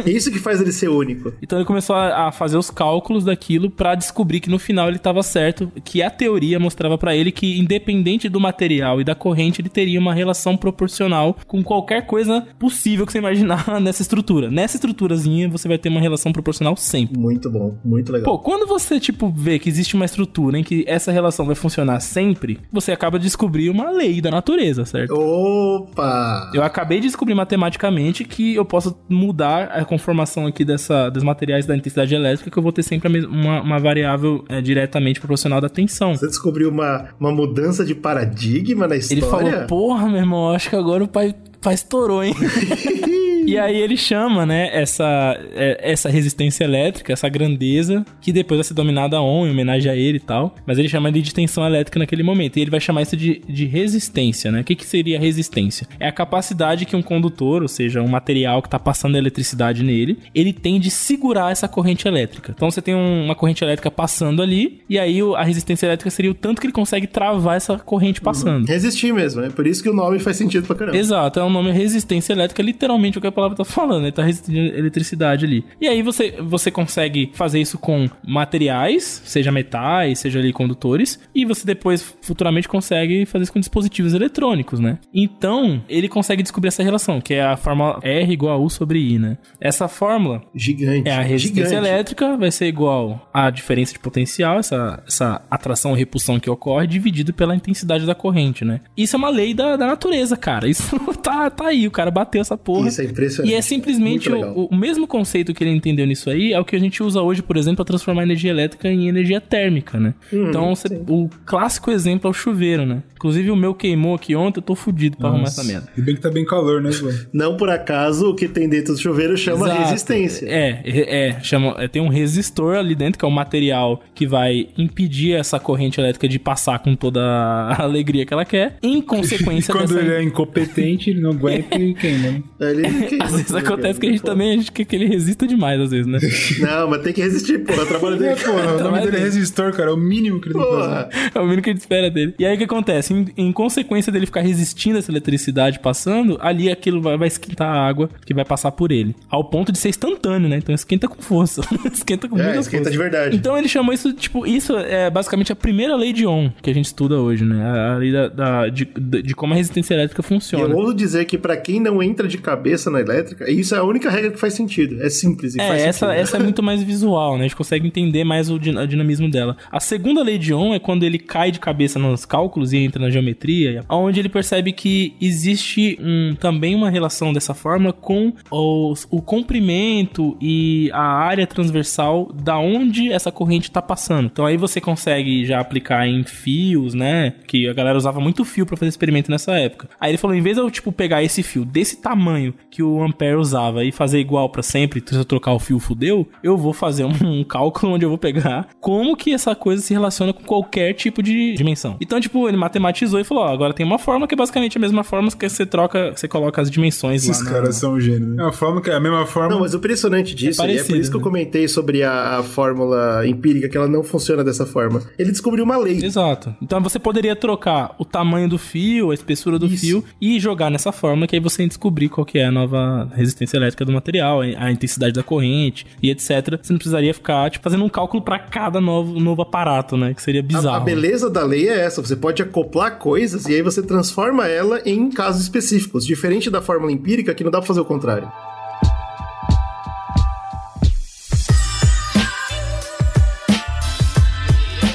É 0.04 0.10
isso 0.10 0.30
que 0.30 0.38
faz 0.38 0.60
ele 0.60 0.72
ser 0.72 0.88
único. 0.88 1.32
Então 1.42 1.58
ele 1.58 1.66
começou 1.66 1.96
a, 1.96 2.28
a 2.28 2.32
fazer 2.32 2.56
os 2.56 2.70
cálculos 2.70 3.24
daquilo 3.24 3.70
pra 3.70 3.94
descobrir 3.94 4.40
que 4.40 4.50
no 4.50 4.58
final 4.58 4.88
ele 4.88 4.98
tava 4.98 5.22
certo, 5.22 5.70
que 5.84 6.02
a 6.02 6.10
teoria 6.10 6.58
mostrava 6.58 6.96
pra 6.98 7.14
ele 7.14 7.30
que 7.32 7.58
independente 7.58 8.28
do 8.28 8.40
material 8.40 9.00
e 9.00 9.04
da 9.04 9.14
corrente, 9.14 9.60
ele 9.60 9.68
teria 9.68 9.98
uma 9.98 10.14
relação 10.14 10.56
proporcional 10.56 11.36
com 11.46 11.62
qualquer 11.62 12.06
coisa 12.06 12.46
possível 12.58 13.06
que 13.06 13.12
você 13.12 13.18
imaginar 13.18 13.66
nessa 13.80 14.02
estrutura. 14.02 14.50
Nessa 14.50 14.76
estruturazinha 14.76 15.48
você 15.48 15.68
vai 15.68 15.78
ter 15.78 15.88
uma 15.88 16.00
relação 16.00 16.32
proporcional 16.32 16.76
sempre. 16.76 17.18
Muito 17.18 17.50
bom, 17.50 17.76
muito 17.84 18.12
legal. 18.12 18.32
Pô, 18.32 18.38
quando 18.38 18.66
você, 18.66 18.98
tipo, 19.00 19.32
vê 19.34 19.58
que 19.58 19.68
existe 19.68 19.94
uma 19.94 20.04
estrutura 20.04 20.58
em 20.58 20.64
que 20.64 20.84
essa 20.86 21.10
relação 21.12 21.46
vai 21.46 21.54
funcionar 21.54 22.00
sempre, 22.00 22.58
você 22.72 22.92
acaba 22.92 23.18
de 23.18 23.24
descobrir 23.24 23.70
uma 23.70 23.90
lei 23.90 24.20
da 24.20 24.30
natureza, 24.30 24.84
certo? 24.84 25.12
Opa! 25.14 26.50
Eu 26.54 26.62
acabei 26.66 27.00
de 27.00 27.06
descobrir 27.06 27.34
matematicamente 27.34 28.24
que 28.24 28.54
eu 28.54 28.64
posso 28.64 28.96
mudar 29.08 29.64
a 29.64 29.84
conformação 29.84 30.46
aqui 30.46 30.64
dessa, 30.64 31.08
dos 31.10 31.22
materiais 31.22 31.66
da 31.66 31.76
intensidade 31.76 32.14
elétrica, 32.14 32.50
que 32.50 32.58
eu 32.58 32.62
vou 32.62 32.72
ter 32.72 32.82
sempre 32.82 33.24
uma, 33.24 33.60
uma 33.60 33.78
variável 33.78 34.44
é, 34.48 34.60
diretamente 34.60 35.20
proporcional 35.20 35.60
da 35.60 35.68
tensão. 35.68 36.14
Você 36.14 36.26
descobriu 36.26 36.70
uma, 36.70 37.06
uma 37.18 37.32
mudança 37.32 37.84
de 37.84 37.94
paradigma 37.94 38.86
na 38.86 38.96
história? 38.96 39.20
Ele 39.20 39.30
falou, 39.30 39.66
porra, 39.66 40.08
meu 40.08 40.18
irmão, 40.18 40.50
acho 40.50 40.70
que 40.70 40.76
agora 40.76 41.04
o 41.04 41.08
pai, 41.08 41.34
pai 41.60 41.74
estourou, 41.74 42.22
hein? 42.22 42.34
E 43.46 43.58
aí 43.58 43.76
ele 43.76 43.96
chama, 43.96 44.44
né, 44.44 44.68
essa, 44.72 45.38
é, 45.54 45.78
essa 45.92 46.08
resistência 46.08 46.64
elétrica, 46.64 47.12
essa 47.12 47.28
grandeza, 47.28 48.04
que 48.20 48.32
depois 48.32 48.58
vai 48.58 48.64
ser 48.64 48.74
dominada 48.74 49.16
a 49.16 49.22
ON, 49.22 49.46
em 49.46 49.50
homenagem 49.50 49.90
a 49.90 49.94
ele 49.96 50.16
e 50.18 50.20
tal. 50.20 50.54
Mas 50.66 50.78
ele 50.78 50.88
chama 50.88 51.08
ali 51.08 51.22
de 51.22 51.32
tensão 51.32 51.64
elétrica 51.64 51.98
naquele 51.98 52.22
momento. 52.22 52.56
E 52.56 52.60
ele 52.62 52.70
vai 52.70 52.80
chamar 52.80 53.02
isso 53.02 53.16
de, 53.16 53.40
de 53.48 53.64
resistência, 53.66 54.50
né? 54.50 54.60
O 54.60 54.64
que, 54.64 54.74
que 54.74 54.84
seria 54.84 55.18
resistência? 55.18 55.86
É 56.00 56.08
a 56.08 56.12
capacidade 56.12 56.84
que 56.84 56.96
um 56.96 57.02
condutor, 57.02 57.62
ou 57.62 57.68
seja, 57.68 58.02
um 58.02 58.08
material 58.08 58.60
que 58.62 58.68
tá 58.68 58.78
passando 58.78 59.16
eletricidade 59.16 59.82
nele, 59.82 60.18
ele 60.34 60.52
tem 60.52 60.80
de 60.80 60.90
segurar 60.90 61.52
essa 61.52 61.68
corrente 61.68 62.06
elétrica. 62.08 62.52
Então 62.56 62.70
você 62.70 62.82
tem 62.82 62.94
um- 62.94 63.24
uma 63.26 63.34
corrente 63.34 63.62
elétrica 63.62 63.90
passando 63.90 64.42
ali, 64.42 64.80
e 64.88 64.98
aí 64.98 65.20
a 65.36 65.42
resistência 65.44 65.86
elétrica 65.86 66.10
seria 66.10 66.30
o 66.30 66.34
tanto 66.34 66.60
que 66.60 66.66
ele 66.66 66.72
consegue 66.72 67.06
travar 67.06 67.56
essa 67.56 67.78
corrente 67.78 68.20
passando. 68.20 68.66
Resistir 68.66 69.12
mesmo, 69.12 69.42
é 69.42 69.50
por 69.50 69.66
isso 69.66 69.82
que 69.82 69.88
o 69.88 69.94
nome 69.94 70.18
faz 70.18 70.36
sentido 70.36 70.66
pra 70.66 70.74
caramba. 70.76 70.96
Exato, 70.98 71.38
é 71.38 71.44
o 71.44 71.50
nome 71.50 71.70
resistência 71.70 72.32
elétrica, 72.32 72.62
literalmente 72.62 73.18
o 73.18 73.20
que 73.20 73.26
palavra 73.36 73.56
tá 73.56 73.64
falando, 73.64 74.04
ele 74.04 74.12
tá 74.12 74.24
resistindo 74.24 74.58
eletricidade 74.58 75.44
ali. 75.44 75.64
E 75.80 75.86
aí 75.86 76.02
você, 76.02 76.32
você 76.40 76.70
consegue 76.70 77.30
fazer 77.34 77.60
isso 77.60 77.78
com 77.78 78.08
materiais, 78.26 79.22
seja 79.24 79.52
metais, 79.52 80.18
seja 80.18 80.38
ali 80.38 80.52
condutores, 80.52 81.20
e 81.34 81.44
você 81.44 81.66
depois 81.66 82.16
futuramente 82.22 82.68
consegue 82.68 83.26
fazer 83.26 83.44
isso 83.44 83.52
com 83.52 83.60
dispositivos 83.60 84.14
eletrônicos, 84.14 84.80
né? 84.80 84.98
Então, 85.14 85.82
ele 85.88 86.08
consegue 86.08 86.42
descobrir 86.42 86.68
essa 86.68 86.82
relação, 86.82 87.20
que 87.20 87.34
é 87.34 87.44
a 87.44 87.56
fórmula 87.56 88.00
R 88.02 88.32
igual 88.32 88.54
a 88.54 88.58
U 88.58 88.70
sobre 88.70 88.98
I, 88.98 89.18
né? 89.18 89.38
Essa 89.60 89.88
fórmula 89.88 90.42
Gigante. 90.54 91.08
é 91.08 91.12
a 91.12 91.22
resistência 91.22 91.68
gigante. 91.68 91.88
elétrica 91.88 92.36
vai 92.36 92.50
ser 92.50 92.66
igual 92.66 93.28
à 93.32 93.50
diferença 93.50 93.92
de 93.92 93.98
potencial, 93.98 94.58
essa, 94.58 95.02
essa 95.06 95.42
atração 95.50 95.90
ou 95.90 95.96
repulsão 95.96 96.40
que 96.40 96.48
ocorre, 96.48 96.86
dividido 96.86 97.34
pela 97.34 97.54
intensidade 97.54 98.06
da 98.06 98.14
corrente, 98.14 98.64
né? 98.64 98.80
Isso 98.96 99.14
é 99.14 99.18
uma 99.18 99.28
lei 99.28 99.52
da, 99.52 99.76
da 99.76 99.86
natureza, 99.86 100.36
cara. 100.36 100.68
Isso 100.68 100.98
tá, 101.22 101.50
tá 101.50 101.66
aí, 101.68 101.86
o 101.86 101.90
cara 101.90 102.10
bateu 102.10 102.40
essa 102.40 102.56
porra. 102.56 102.88
Isso 102.88 103.00
é 103.00 103.04
Impressionante. 103.26 103.52
E 103.52 103.56
é 103.56 103.62
simplesmente 103.62 104.30
o, 104.30 104.66
o 104.70 104.76
mesmo 104.76 105.06
conceito 105.06 105.52
que 105.54 105.62
ele 105.64 105.70
entendeu 105.70 106.06
nisso 106.06 106.30
aí 106.30 106.52
é 106.52 106.60
o 106.60 106.64
que 106.64 106.74
a 106.76 106.78
gente 106.80 107.02
usa 107.02 107.20
hoje, 107.20 107.42
por 107.42 107.56
exemplo, 107.56 107.76
para 107.76 107.84
transformar 107.84 108.22
energia 108.22 108.50
elétrica 108.50 108.88
em 108.88 109.08
energia 109.08 109.40
térmica, 109.40 109.98
né? 109.98 110.14
Hum, 110.32 110.48
então, 110.48 110.74
você- 110.74 110.88
o 111.08 111.28
clássico 111.44 111.90
exemplo 111.90 112.28
é 112.28 112.30
o 112.30 112.34
chuveiro, 112.34 112.84
né? 112.86 113.02
Inclusive, 113.14 113.50
o 113.50 113.56
meu 113.56 113.74
queimou 113.74 114.14
aqui 114.14 114.36
ontem, 114.36 114.58
eu 114.58 114.62
tô 114.62 114.74
fudido 114.74 115.16
pra 115.16 115.28
arrumar 115.28 115.44
essa 115.48 115.64
merda. 115.64 115.88
E 115.96 116.00
bem 116.02 116.14
que 116.14 116.20
tá 116.20 116.30
bem 116.30 116.44
calor, 116.44 116.80
né, 116.82 116.90
Ivan? 116.90 117.14
Não 117.32 117.56
por 117.56 117.68
acaso, 117.70 118.30
o 118.30 118.34
que 118.34 118.46
tem 118.46 118.68
dentro 118.68 118.92
do 118.94 119.00
chuveiro 119.00 119.36
chama 119.36 119.66
Exato. 119.66 119.82
resistência. 119.82 120.46
É, 120.48 120.82
é, 120.84 121.28
é, 121.28 121.40
chama, 121.40 121.74
é, 121.78 121.88
tem 121.88 122.00
um 122.02 122.08
resistor 122.08 122.76
ali 122.76 122.94
dentro, 122.94 123.18
que 123.18 123.24
é 123.24 123.28
o 123.28 123.30
material 123.30 124.02
que 124.14 124.26
vai 124.26 124.68
impedir 124.76 125.32
essa 125.34 125.58
corrente 125.58 125.98
elétrica 125.98 126.28
de 126.28 126.38
passar 126.38 126.78
com 126.78 126.94
toda 126.94 127.20
a 127.22 127.82
alegria 127.84 128.24
que 128.26 128.32
ela 128.34 128.44
quer. 128.44 128.76
Em 128.82 128.98
E 128.98 129.02
consequência 129.02 129.72
quando 129.74 129.88
dessa... 129.94 130.00
ele 130.00 130.12
é 130.12 130.22
incompetente, 130.22 131.10
ele 131.10 131.20
não 131.20 131.30
aguenta 131.30 131.76
e 131.80 131.94
queima, 131.94 132.30
né? 132.30 132.42
Ele- 132.60 133.15
Às 133.22 133.32
vezes 133.32 133.54
acontece 133.54 133.98
que 134.00 134.06
a 134.06 134.10
gente 134.10 134.22
também 134.22 134.50
a 134.52 134.56
gente 134.56 134.72
quer 134.72 134.84
que 134.84 134.96
ele 134.96 135.06
resista 135.06 135.46
demais, 135.46 135.80
às 135.80 135.90
vezes, 135.90 136.06
né? 136.06 136.18
Não, 136.60 136.88
mas 136.90 137.02
tem 137.02 137.12
que 137.12 137.20
resistir, 137.22 137.58
pô. 137.64 137.72
O 137.72 137.86
trabalho 137.86 138.14
É, 138.16 138.18
dele. 138.34 138.40
pô, 138.44 138.50
o 138.52 138.82
nome 138.82 139.00
dele 139.02 139.16
é 139.16 139.20
é. 139.20 139.22
resistor, 139.24 139.72
cara. 139.72 139.90
É 139.90 139.92
o 139.92 139.96
mínimo 139.96 140.40
que 140.40 140.48
ele 140.48 140.54
tem 140.54 140.62
que 140.64 140.70
fazer. 140.76 141.08
É 141.34 141.40
o 141.40 141.44
mínimo 141.44 141.62
que 141.62 141.70
a 141.70 141.72
gente 141.72 141.80
espera 141.80 142.10
dele. 142.10 142.34
E 142.38 142.46
aí 142.46 142.54
o 142.54 142.58
que 142.58 142.64
acontece? 142.64 143.12
Em, 143.14 143.26
em 143.36 143.52
consequência 143.52 144.10
dele 144.12 144.26
ficar 144.26 144.40
resistindo 144.40 144.96
a 144.96 144.98
essa 144.98 145.10
eletricidade 145.10 145.78
passando, 145.80 146.36
ali 146.40 146.70
aquilo 146.70 147.00
vai, 147.00 147.16
vai 147.16 147.28
esquentar 147.28 147.68
a 147.68 147.86
água 147.88 148.08
que 148.24 148.34
vai 148.34 148.44
passar 148.44 148.70
por 148.72 148.90
ele. 148.92 149.14
Ao 149.28 149.44
ponto 149.44 149.70
de 149.72 149.78
ser 149.78 149.88
instantâneo, 149.90 150.48
né? 150.48 150.56
Então 150.58 150.74
esquenta 150.74 151.08
com 151.08 151.20
força. 151.22 151.62
esquenta 151.92 152.28
com 152.28 152.38
É, 152.38 152.42
muita 152.44 152.58
esquenta 152.60 152.84
força. 152.84 152.90
de 152.90 152.98
verdade. 152.98 153.36
Então 153.36 153.56
ele 153.56 153.68
chamou 153.68 153.92
isso, 153.92 154.12
tipo, 154.12 154.46
isso 154.46 154.76
é 154.76 155.10
basicamente 155.10 155.52
a 155.52 155.56
primeira 155.56 155.94
lei 155.96 156.12
de 156.12 156.26
Ohm 156.26 156.50
que 156.62 156.70
a 156.70 156.74
gente 156.74 156.86
estuda 156.86 157.16
hoje, 157.20 157.44
né? 157.44 157.62
A, 157.64 157.94
a 157.94 157.96
lei 157.96 158.12
da, 158.12 158.28
da- 158.28 158.68
de, 158.68 158.84
de, 158.84 159.22
de 159.22 159.34
como 159.34 159.52
a 159.52 159.56
resistência 159.56 159.94
elétrica 159.94 160.20
E 160.20 160.24
eu 160.24 160.28
funciona. 160.28 160.74
ouso 160.74 160.94
dizer 160.94 161.24
que 161.24 161.36
pra 161.38 161.56
quem 161.56 161.80
não 161.80 162.02
entra 162.02 162.26
de 162.28 162.38
cabeça 162.38 162.90
na 162.90 163.00
elétrica, 163.06 163.50
isso 163.50 163.74
é 163.74 163.78
a 163.78 163.84
única 163.84 164.10
regra 164.10 164.30
que 164.30 164.38
faz 164.38 164.54
sentido. 164.54 165.02
É 165.02 165.08
simples 165.08 165.54
e 165.54 165.60
É, 165.60 165.66
faz 165.68 165.82
essa, 165.82 166.06
sentido. 166.06 166.20
essa 166.22 166.36
é 166.36 166.40
muito 166.42 166.62
mais 166.62 166.82
visual, 166.82 167.34
né? 167.34 167.40
A 167.40 167.48
gente 167.48 167.56
consegue 167.56 167.86
entender 167.86 168.24
mais 168.24 168.50
o, 168.50 168.58
din- 168.58 168.76
o 168.76 168.86
dinamismo 168.86 169.30
dela. 169.30 169.56
A 169.70 169.80
segunda 169.80 170.22
lei 170.22 170.38
de 170.38 170.52
Ohm 170.52 170.74
é 170.74 170.78
quando 170.78 171.04
ele 171.04 171.18
cai 171.18 171.50
de 171.50 171.60
cabeça 171.60 171.98
nos 171.98 172.24
cálculos 172.24 172.72
e 172.72 172.78
entra 172.78 173.00
na 173.00 173.10
geometria, 173.10 173.84
onde 173.88 174.20
ele 174.20 174.28
percebe 174.28 174.72
que 174.72 175.14
existe 175.20 175.98
um, 176.00 176.34
também 176.38 176.74
uma 176.74 176.90
relação 176.90 177.32
dessa 177.32 177.54
forma 177.54 177.92
com 177.92 178.32
os- 178.50 179.06
o 179.10 179.20
comprimento 179.22 180.36
e 180.40 180.90
a 180.92 181.02
área 181.02 181.46
transversal 181.46 182.30
da 182.32 182.58
onde 182.58 183.10
essa 183.12 183.30
corrente 183.32 183.64
está 183.68 183.80
passando. 183.82 184.26
Então 184.26 184.44
aí 184.46 184.56
você 184.56 184.80
consegue 184.80 185.44
já 185.44 185.60
aplicar 185.60 186.06
em 186.06 186.24
fios, 186.24 186.94
né? 186.94 187.34
Que 187.46 187.68
a 187.68 187.72
galera 187.72 187.96
usava 187.96 188.20
muito 188.20 188.44
fio 188.44 188.66
para 188.66 188.76
fazer 188.76 188.88
experimento 188.88 189.30
nessa 189.30 189.52
época. 189.58 189.88
Aí 190.00 190.10
ele 190.10 190.18
falou, 190.18 190.36
em 190.36 190.40
vez 190.42 190.56
de 190.56 190.62
eu 190.62 190.70
tipo 190.70 190.92
pegar 190.92 191.22
esse 191.22 191.42
fio 191.42 191.64
desse 191.64 192.00
tamanho 192.00 192.54
que 192.70 192.82
o 192.86 193.02
Ampere 193.02 193.36
usava 193.36 193.84
e 193.84 193.92
fazer 193.92 194.18
igual 194.18 194.48
para 194.48 194.62
sempre, 194.62 195.02
se 195.04 195.14
eu 195.14 195.24
trocar 195.24 195.52
o 195.52 195.58
fio 195.58 195.78
fudeu, 195.78 196.26
eu 196.42 196.56
vou 196.56 196.72
fazer 196.72 197.04
um, 197.04 197.12
um 197.40 197.44
cálculo 197.44 197.92
onde 197.94 198.04
eu 198.04 198.08
vou 198.08 198.18
pegar 198.18 198.68
como 198.80 199.16
que 199.16 199.32
essa 199.32 199.54
coisa 199.54 199.82
se 199.82 199.92
relaciona 199.92 200.32
com 200.32 200.42
qualquer 200.44 200.92
tipo 200.94 201.22
de 201.22 201.54
dimensão. 201.54 201.96
Então, 202.00 202.20
tipo, 202.20 202.48
ele 202.48 202.56
matematizou 202.56 203.18
e 203.20 203.24
falou, 203.24 203.44
ó, 203.44 203.48
agora 203.52 203.72
tem 203.74 203.84
uma 203.84 203.98
forma 203.98 204.26
que 204.26 204.34
é 204.34 204.36
basicamente 204.36 204.76
a 204.76 204.80
mesma 204.80 205.02
forma 205.04 205.30
que 205.30 205.48
você 205.48 205.66
troca, 205.66 206.12
você 206.14 206.28
coloca 206.28 206.60
as 206.62 206.70
dimensões 206.70 207.22
Esses 207.28 207.38
lá. 207.38 207.44
na- 207.44 207.50
caras 207.56 207.76
são 207.76 207.98
gênios. 208.00 208.36
né? 208.36 208.44
É 208.44 208.48
a 208.48 208.52
forma 208.52 208.80
que 208.80 208.90
é 208.90 208.94
a 208.94 209.00
mesma 209.00 209.26
forma. 209.26 209.50
Não, 209.50 209.60
mas 209.60 209.74
o 209.74 209.76
impressionante 209.78 210.34
disso, 210.34 210.62
É 210.62 210.64
e 210.64 210.66
é 210.66 210.72
por 210.72 210.76
parecido, 210.78 210.98
isso 211.00 211.10
que 211.10 211.16
eu 211.16 211.20
né? 211.20 211.24
comentei 211.24 211.68
sobre 211.68 212.02
a, 212.02 212.38
a 212.38 212.42
fórmula 212.42 213.26
empírica, 213.26 213.68
que 213.68 213.76
ela 213.76 213.88
não 213.88 214.02
funciona 214.02 214.42
dessa 214.44 214.66
forma. 214.66 215.02
Ele 215.18 215.30
descobriu 215.30 215.64
uma 215.64 215.76
lei. 215.76 216.04
Exato. 216.04 216.54
Então 216.60 216.80
você 216.80 216.98
poderia 216.98 217.36
trocar 217.36 217.94
o 217.98 218.04
tamanho 218.04 218.48
do 218.48 218.58
fio, 218.58 219.10
a 219.10 219.14
espessura 219.14 219.58
do 219.58 219.66
Isso. 219.66 219.78
fio 219.86 220.04
e 220.20 220.38
jogar 220.40 220.70
nessa 220.70 220.92
forma 220.92 221.26
que 221.26 221.36
aí 221.36 221.40
você 221.40 221.66
descobrir 221.66 222.08
qual 222.08 222.24
que 222.24 222.38
é 222.38 222.46
a 222.46 222.50
nova 222.50 222.75
resistência 223.14 223.56
elétrica 223.56 223.84
do 223.84 223.92
material, 223.92 224.40
a 224.40 224.70
intensidade 224.70 225.12
da 225.12 225.22
corrente 225.22 225.86
e 226.02 226.10
etc. 226.10 226.58
Você 226.62 226.72
não 226.72 226.78
precisaria 226.78 227.12
ficar 227.14 227.50
tipo, 227.50 227.62
fazendo 227.62 227.84
um 227.84 227.88
cálculo 227.88 228.22
para 228.22 228.38
cada 228.38 228.80
novo, 228.80 229.18
novo 229.18 229.42
aparato, 229.42 229.96
né? 229.96 230.14
Que 230.14 230.22
seria 230.22 230.40
A, 230.40 230.44
bizarro. 230.44 230.76
a 230.76 230.80
beleza 230.80 231.30
da 231.30 231.44
lei 231.44 231.68
é 231.68 231.80
essa, 231.80 232.02
você 232.02 232.16
pode 232.16 232.42
acoplar 232.42 232.98
coisas 232.98 233.46
e 233.46 233.54
aí 233.54 233.62
você 233.62 233.82
transforma 233.82 234.46
ela 234.46 234.80
em 234.84 235.10
casos 235.10 235.42
específicos, 235.42 236.06
diferente 236.06 236.50
da 236.50 236.60
fórmula 236.60 236.92
empírica 236.92 237.34
que 237.34 237.44
não 237.44 237.50
dá 237.50 237.58
pra 237.58 237.66
fazer 237.66 237.80
o 237.80 237.84
contrário. 237.84 238.30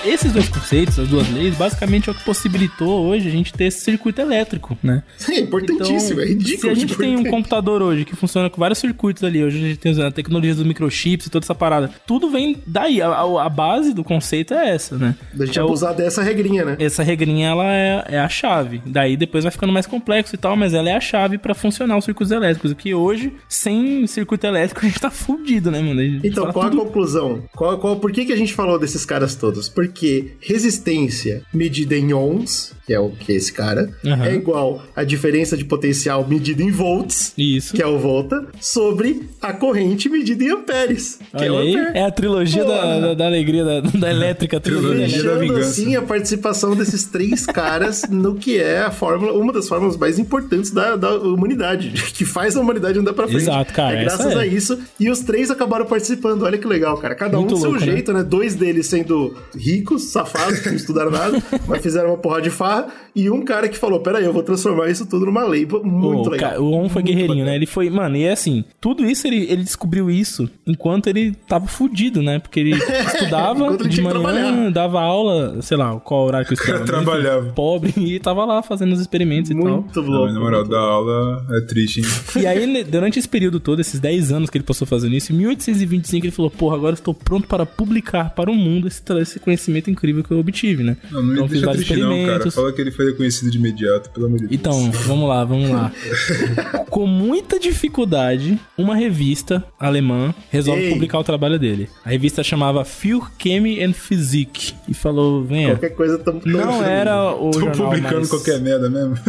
Esses 0.04 0.32
dois 0.34 0.50
conceitos, 0.50 0.98
as 0.98 1.08
duas 1.08 1.30
leis, 1.32 1.56
basicamente 1.56 2.10
é 2.10 2.12
o 2.12 2.16
que 2.16 2.24
possibilitou 2.24 3.06
hoje 3.06 3.28
a 3.28 3.32
gente 3.32 3.54
ter 3.54 3.66
esse 3.66 3.82
circuito 3.82 4.20
elétrico, 4.20 4.76
né? 4.82 5.04
É 5.30 5.40
importantíssimo, 5.40 6.22
é 6.22 6.26
ridículo. 6.26 6.60
Se 6.60 6.70
a 6.70 6.74
gente 6.74 6.98
tem 6.98 7.16
um 7.16 7.24
computador 7.26 7.84
hoje 7.84 8.04
que 8.04 8.16
funciona 8.16 8.50
com 8.50 8.60
vários 8.60 8.80
circuitos 8.80 9.24
ali, 9.24 9.44
hoje 9.44 9.58
a 9.64 9.68
gente 9.68 9.78
tem 9.78 10.02
a 10.04 10.10
tecnologia 10.12 10.56
dos 10.56 10.66
microchips 10.66 11.28
e 11.28 11.30
toda 11.30 11.46
essa 11.46 11.54
parada, 11.54 11.92
tudo 12.08 12.30
vem 12.32 12.58
daí. 12.66 13.00
A, 13.02 13.10
a- 13.10 13.46
a 13.46 13.50
base 13.50 13.94
do 13.94 14.04
conceito 14.04 14.54
é 14.56 14.70
essa, 14.74 14.98
né? 14.98 15.16
Da 15.36 15.46
gente 15.46 15.60
É 15.60 15.62
o- 15.64 15.68
abusar 15.68 15.94
dessa 15.94 16.24
regrinha, 16.24 16.66
né? 16.66 16.78
essa 16.80 17.04
regrinha 17.04 17.50
ela 17.50 17.72
é, 17.72 18.06
é 18.10 18.20
a 18.20 18.28
chave. 18.30 18.82
Daí 18.86 19.16
depois 19.16 19.44
vai 19.44 19.52
ficando 19.52 19.72
mais 19.72 19.86
complexo 19.86 20.34
e 20.34 20.38
tal, 20.38 20.56
mas 20.56 20.74
ela 20.74 20.90
é 20.90 20.96
a 20.96 21.00
chave 21.02 21.38
pra 21.38 21.54
funcionar 21.54 21.96
os 21.98 22.06
circuitos 22.06 22.32
elétricos. 22.32 22.74
Que 22.74 22.94
hoje, 22.96 23.34
sem 23.48 24.08
circuito 24.08 24.48
elétrico, 24.48 24.82
a 24.84 24.90
gente 24.90 25.00
tá 25.00 25.12
fudido, 25.12 25.70
né, 25.70 25.80
mano? 25.80 26.02
Então, 26.24 26.52
qual 26.52 26.70
tudo- 26.72 26.82
a 26.82 26.86
conclusão? 26.86 27.44
Qual, 27.56 27.78
qual, 27.78 27.96
por 27.98 28.12
que, 28.12 28.26
que 28.26 28.34
a 28.34 28.38
gente 28.38 28.54
falou 28.54 28.80
desses 28.80 29.06
caras 29.06 29.36
todos? 29.36 29.70
Porque 29.70 29.91
resistência 30.40 31.42
medida 31.54 31.96
em 31.96 32.14
ohms, 32.14 32.74
que 32.86 32.94
é 32.94 33.00
o 33.00 33.10
que 33.10 33.32
é 33.32 33.36
esse 33.36 33.52
cara, 33.54 33.90
Aham. 34.06 34.26
é 34.26 34.36
igual 34.36 34.84
a 34.96 35.04
diferença 35.04 35.56
de 35.58 35.66
potencial 35.66 36.28
medida 36.28 36.62
em 36.62 36.72
volts, 36.72 37.34
Isso. 37.38 37.74
que 37.74 37.82
é 37.82 37.88
o 37.88 37.98
volta, 38.00 38.46
sobre 38.60 39.30
a 39.42 39.54
corrente 39.54 40.10
medida 40.10 40.44
em 40.44 40.50
amperes, 40.52 41.20
que 41.38 41.44
é 41.44 41.52
o 41.52 41.56
Olha 41.56 41.82
ampere. 41.82 41.98
é 41.98 42.04
a 42.04 42.12
trilogia 42.12 42.64
da, 42.66 43.00
da, 43.00 43.14
da 43.14 43.26
alegria, 43.26 43.64
da, 43.64 43.82
da 43.82 44.10
elétrica, 44.10 44.60
trilogia 44.60 44.92
Trilogia 45.08 45.24
da 45.24 45.40
vingança. 45.40 45.70
assim 45.70 45.96
a 45.96 46.02
participação 46.02 46.76
desses 46.76 47.06
três 47.06 47.46
caras 47.46 48.04
no 48.10 48.36
que 48.36 48.58
é 48.60 48.80
a 48.82 48.92
fórmula, 48.92 49.34
uma 49.34 49.52
das 49.54 49.68
fórmulas 49.68 49.98
mais 49.98 50.20
importantes 50.20 50.72
da, 50.72 50.96
da 50.96 51.16
humanidade, 51.18 51.92
que 52.14 52.26
faz 52.26 52.56
a 52.56 52.62
humanidade 52.62 53.00
andar 53.00 53.14
pra 53.14 53.28
frente. 53.28 53.42
Exato, 53.44 53.74
cara, 53.74 53.98
É 53.98 54.04
graças 54.04 54.34
é. 54.34 54.40
a 54.40 54.46
isso. 54.46 54.80
E 55.00 55.10
os 55.10 55.20
três 55.22 55.50
acabaram 55.50 55.86
participando. 55.86 56.44
Olha 56.44 56.58
que 56.58 56.68
legal, 56.68 56.98
cara. 56.98 57.16
Cada 57.16 57.38
Muito 57.38 57.52
um 57.52 57.56
do 57.56 57.60
seu 57.62 57.70
louco, 57.72 57.86
né? 57.86 57.92
jeito, 57.92 58.14
né? 58.14 58.24
Dois 58.24 58.56
deles 58.56 58.88
sendo 58.88 59.36
ricos, 59.58 59.81
safados, 60.00 60.60
que 60.60 60.70
não 60.70 60.76
estudaram 60.76 61.12
nada, 61.12 61.42
mas 61.68 61.82
fizeram 61.82 62.10
uma 62.10 62.18
porra 62.18 62.42
de 62.42 62.50
farra. 62.50 62.88
E 63.16 63.30
um 63.30 63.44
cara 63.44 63.68
que 63.70 63.78
falou: 63.78 64.00
Peraí, 64.00 64.24
eu 64.24 64.34
vou 64.34 64.44
transformar 64.44 64.90
isso 64.90 65.06
tudo 65.06 65.26
numa 65.26 65.44
lei. 65.46 65.66
Muito 65.84 66.28
o, 66.28 66.30
legal. 66.30 66.60
o 66.62 66.74
On 66.74 66.90
foi 66.90 67.02
Muito 67.02 67.08
guerreirinho, 67.08 67.40
bacana. 67.40 67.52
né? 67.52 67.56
Ele 67.56 67.66
foi, 67.66 67.90
mano, 67.90 68.16
e 68.18 68.24
é 68.24 68.32
assim, 68.32 68.64
tudo 68.80 69.06
isso 69.06 69.28
ele, 69.28 69.44
ele 69.50 69.64
descobriu 69.64 70.10
isso 70.10 70.50
enquanto 70.66 71.08
ele 71.08 71.34
tava 71.48 71.68
fudido, 71.68 72.22
né? 72.22 72.40
Porque 72.40 72.60
ele 72.60 72.72
estudava 73.08 73.66
ele 73.74 73.90
de 73.90 74.02
manhã, 74.02 74.72
dava 74.72 75.02
aula, 75.02 75.62
sei 75.62 75.78
lá, 75.78 76.00
qual 76.00 76.26
horário 76.26 76.48
que 76.48 76.54
eu 76.54 76.56
estudava. 76.60 76.80
né? 76.80 76.86
Trabalhava. 76.86 77.52
Pobre 77.54 77.94
e 77.98 78.20
tava 78.20 78.46
lá 78.46 78.62
fazendo 78.62 78.94
os 78.94 79.00
experimentos 79.00 79.52
e 79.52 79.56
tal. 79.56 79.64
Muito 79.82 80.02
Não, 80.02 80.10
louco. 80.10 80.34
na 80.34 80.40
moral, 80.40 80.64
da 80.68 80.80
aula 80.80 81.46
é 81.52 81.62
triste, 81.62 82.00
hein? 82.02 82.06
E 82.42 82.46
aí, 82.48 82.84
durante 82.84 83.20
esse 83.20 83.28
período 83.28 83.60
todo, 83.60 83.80
esses 83.80 84.00
10 84.00 84.32
anos 84.32 84.50
que 84.50 84.58
ele 84.58 84.64
passou 84.64 84.88
fazendo 84.88 85.14
isso, 85.16 85.34
em 85.34 85.36
1825 85.38 86.26
ele 86.26 86.32
falou, 86.32 86.50
porra, 86.52 86.76
agora 86.76 86.94
estou 86.94 87.14
pronto 87.14 87.48
para 87.48 87.66
publicar 87.66 88.30
para 88.32 88.50
o 88.50 88.56
mundo 88.56 88.88
esse, 88.88 89.02
esse 89.22 89.40
conhecimento 89.40 89.71
incrível 89.90 90.24
que 90.24 90.32
eu 90.32 90.40
obtive, 90.40 90.84
né? 90.84 90.98
Não, 91.12 91.22
não 91.22 91.44
me 91.44 91.50
deixa 91.50 91.72
triste 91.72 91.96
não, 91.98 92.26
cara. 92.26 92.52
Fala 92.52 92.72
que 92.74 92.82
ele 92.82 92.92
foi 92.92 93.06
reconhecido 93.08 93.50
de 93.52 93.58
imediato, 93.58 94.10
pelo 94.12 94.26
amor 94.26 94.40
de 94.40 94.48
Deus. 94.48 94.60
Então, 94.60 94.92
vamos 94.92 95.30
lá, 95.30 95.44
vamos 95.46 95.70
lá. 95.70 95.92
Com 96.90 97.08
muita 97.08 97.60
dificuldade, 97.60 98.60
uma 98.78 98.96
revista 98.96 99.64
alemã 99.80 100.34
resolve 100.50 100.82
Ei. 100.84 100.90
publicar 100.94 101.20
o 101.20 101.24
trabalho 101.24 101.58
dele. 101.58 101.90
A 102.04 102.10
revista 102.10 102.44
chamava 102.44 102.84
Für 102.84 103.22
Chemie 103.42 103.84
and 103.84 103.94
Physik 103.94 104.74
e 104.88 104.94
falou, 104.94 105.44
venha. 105.44 105.70
Qualquer 105.76 105.96
coisa 105.96 106.18
tão. 106.18 106.42
Não 106.46 106.84
era 106.84 107.32
o 107.34 107.52
Tô 107.52 107.60
jornal 107.62 107.88
publicando 107.90 108.16
mais... 108.16 108.30
qualquer 108.30 108.60
merda 108.60 108.90
mesmo. 108.90 109.16